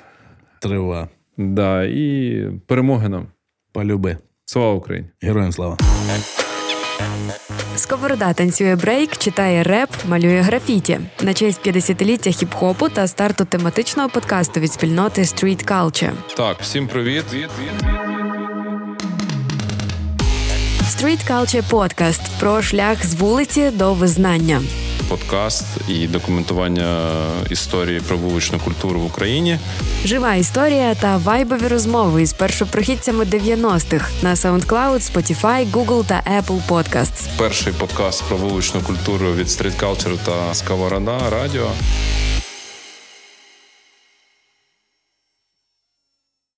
Трива. 0.60 1.09
Да, 1.36 1.85
І 1.85 2.43
перемоги 2.66 3.09
нам. 3.09 3.26
Полюби. 3.72 4.16
Слава 4.44 4.72
Україні! 4.72 5.09
Героям 5.22 5.52
слава! 5.52 5.76
Сковорода 7.76 8.32
танцює 8.32 8.76
брейк, 8.76 9.16
читає 9.16 9.62
реп, 9.62 9.90
малює 10.09 10.40
графіті 10.40 11.01
на 11.22 11.35
честь 11.35 11.66
50-ліття 11.66 12.30
хіп-хопу 12.30 12.90
та 12.90 13.06
старту 13.06 13.44
тематичного 13.44 14.09
подкасту 14.09 14.60
від 14.60 14.72
спільноти 14.72 15.22
Street 15.22 15.68
Culture. 15.72 16.12
Так, 16.36 16.56
всім 16.60 16.89
привіт. 16.89 17.24
Street 20.98 21.30
Culture 21.30 21.62
Podcast 21.70 22.20
про 22.40 22.62
шлях 22.62 23.06
з 23.06 23.14
вулиці 23.14 23.70
до 23.70 23.94
визнання 23.94 24.62
подкаст 25.08 25.64
і 25.88 26.06
документування 26.06 27.10
історії 27.50 28.00
про 28.00 28.16
вуличну 28.16 28.58
культуру 28.58 29.00
в 29.00 29.04
Україні. 29.04 29.58
Жива 30.04 30.34
історія 30.34 30.94
та 30.94 31.16
вайбові 31.16 31.68
розмови 31.68 32.22
із 32.22 32.32
першопрохідцями 32.32 33.24
90-х 33.24 34.10
на 34.22 34.34
SoundCloud, 34.34 35.12
Spotify, 35.12 35.70
Google 35.70 36.04
та 36.04 36.22
Apple 36.40 36.60
Podcasts. 36.68 37.28
Перший 37.38 37.72
подкаст 37.72 38.24
про 38.28 38.36
вуличну 38.36 38.80
культуру 38.80 39.34
від 39.34 39.46
Street 39.46 39.80
Culture 39.80 40.18
та 40.24 40.54
Сковорода 40.54 41.30
Радіо. 41.30 41.70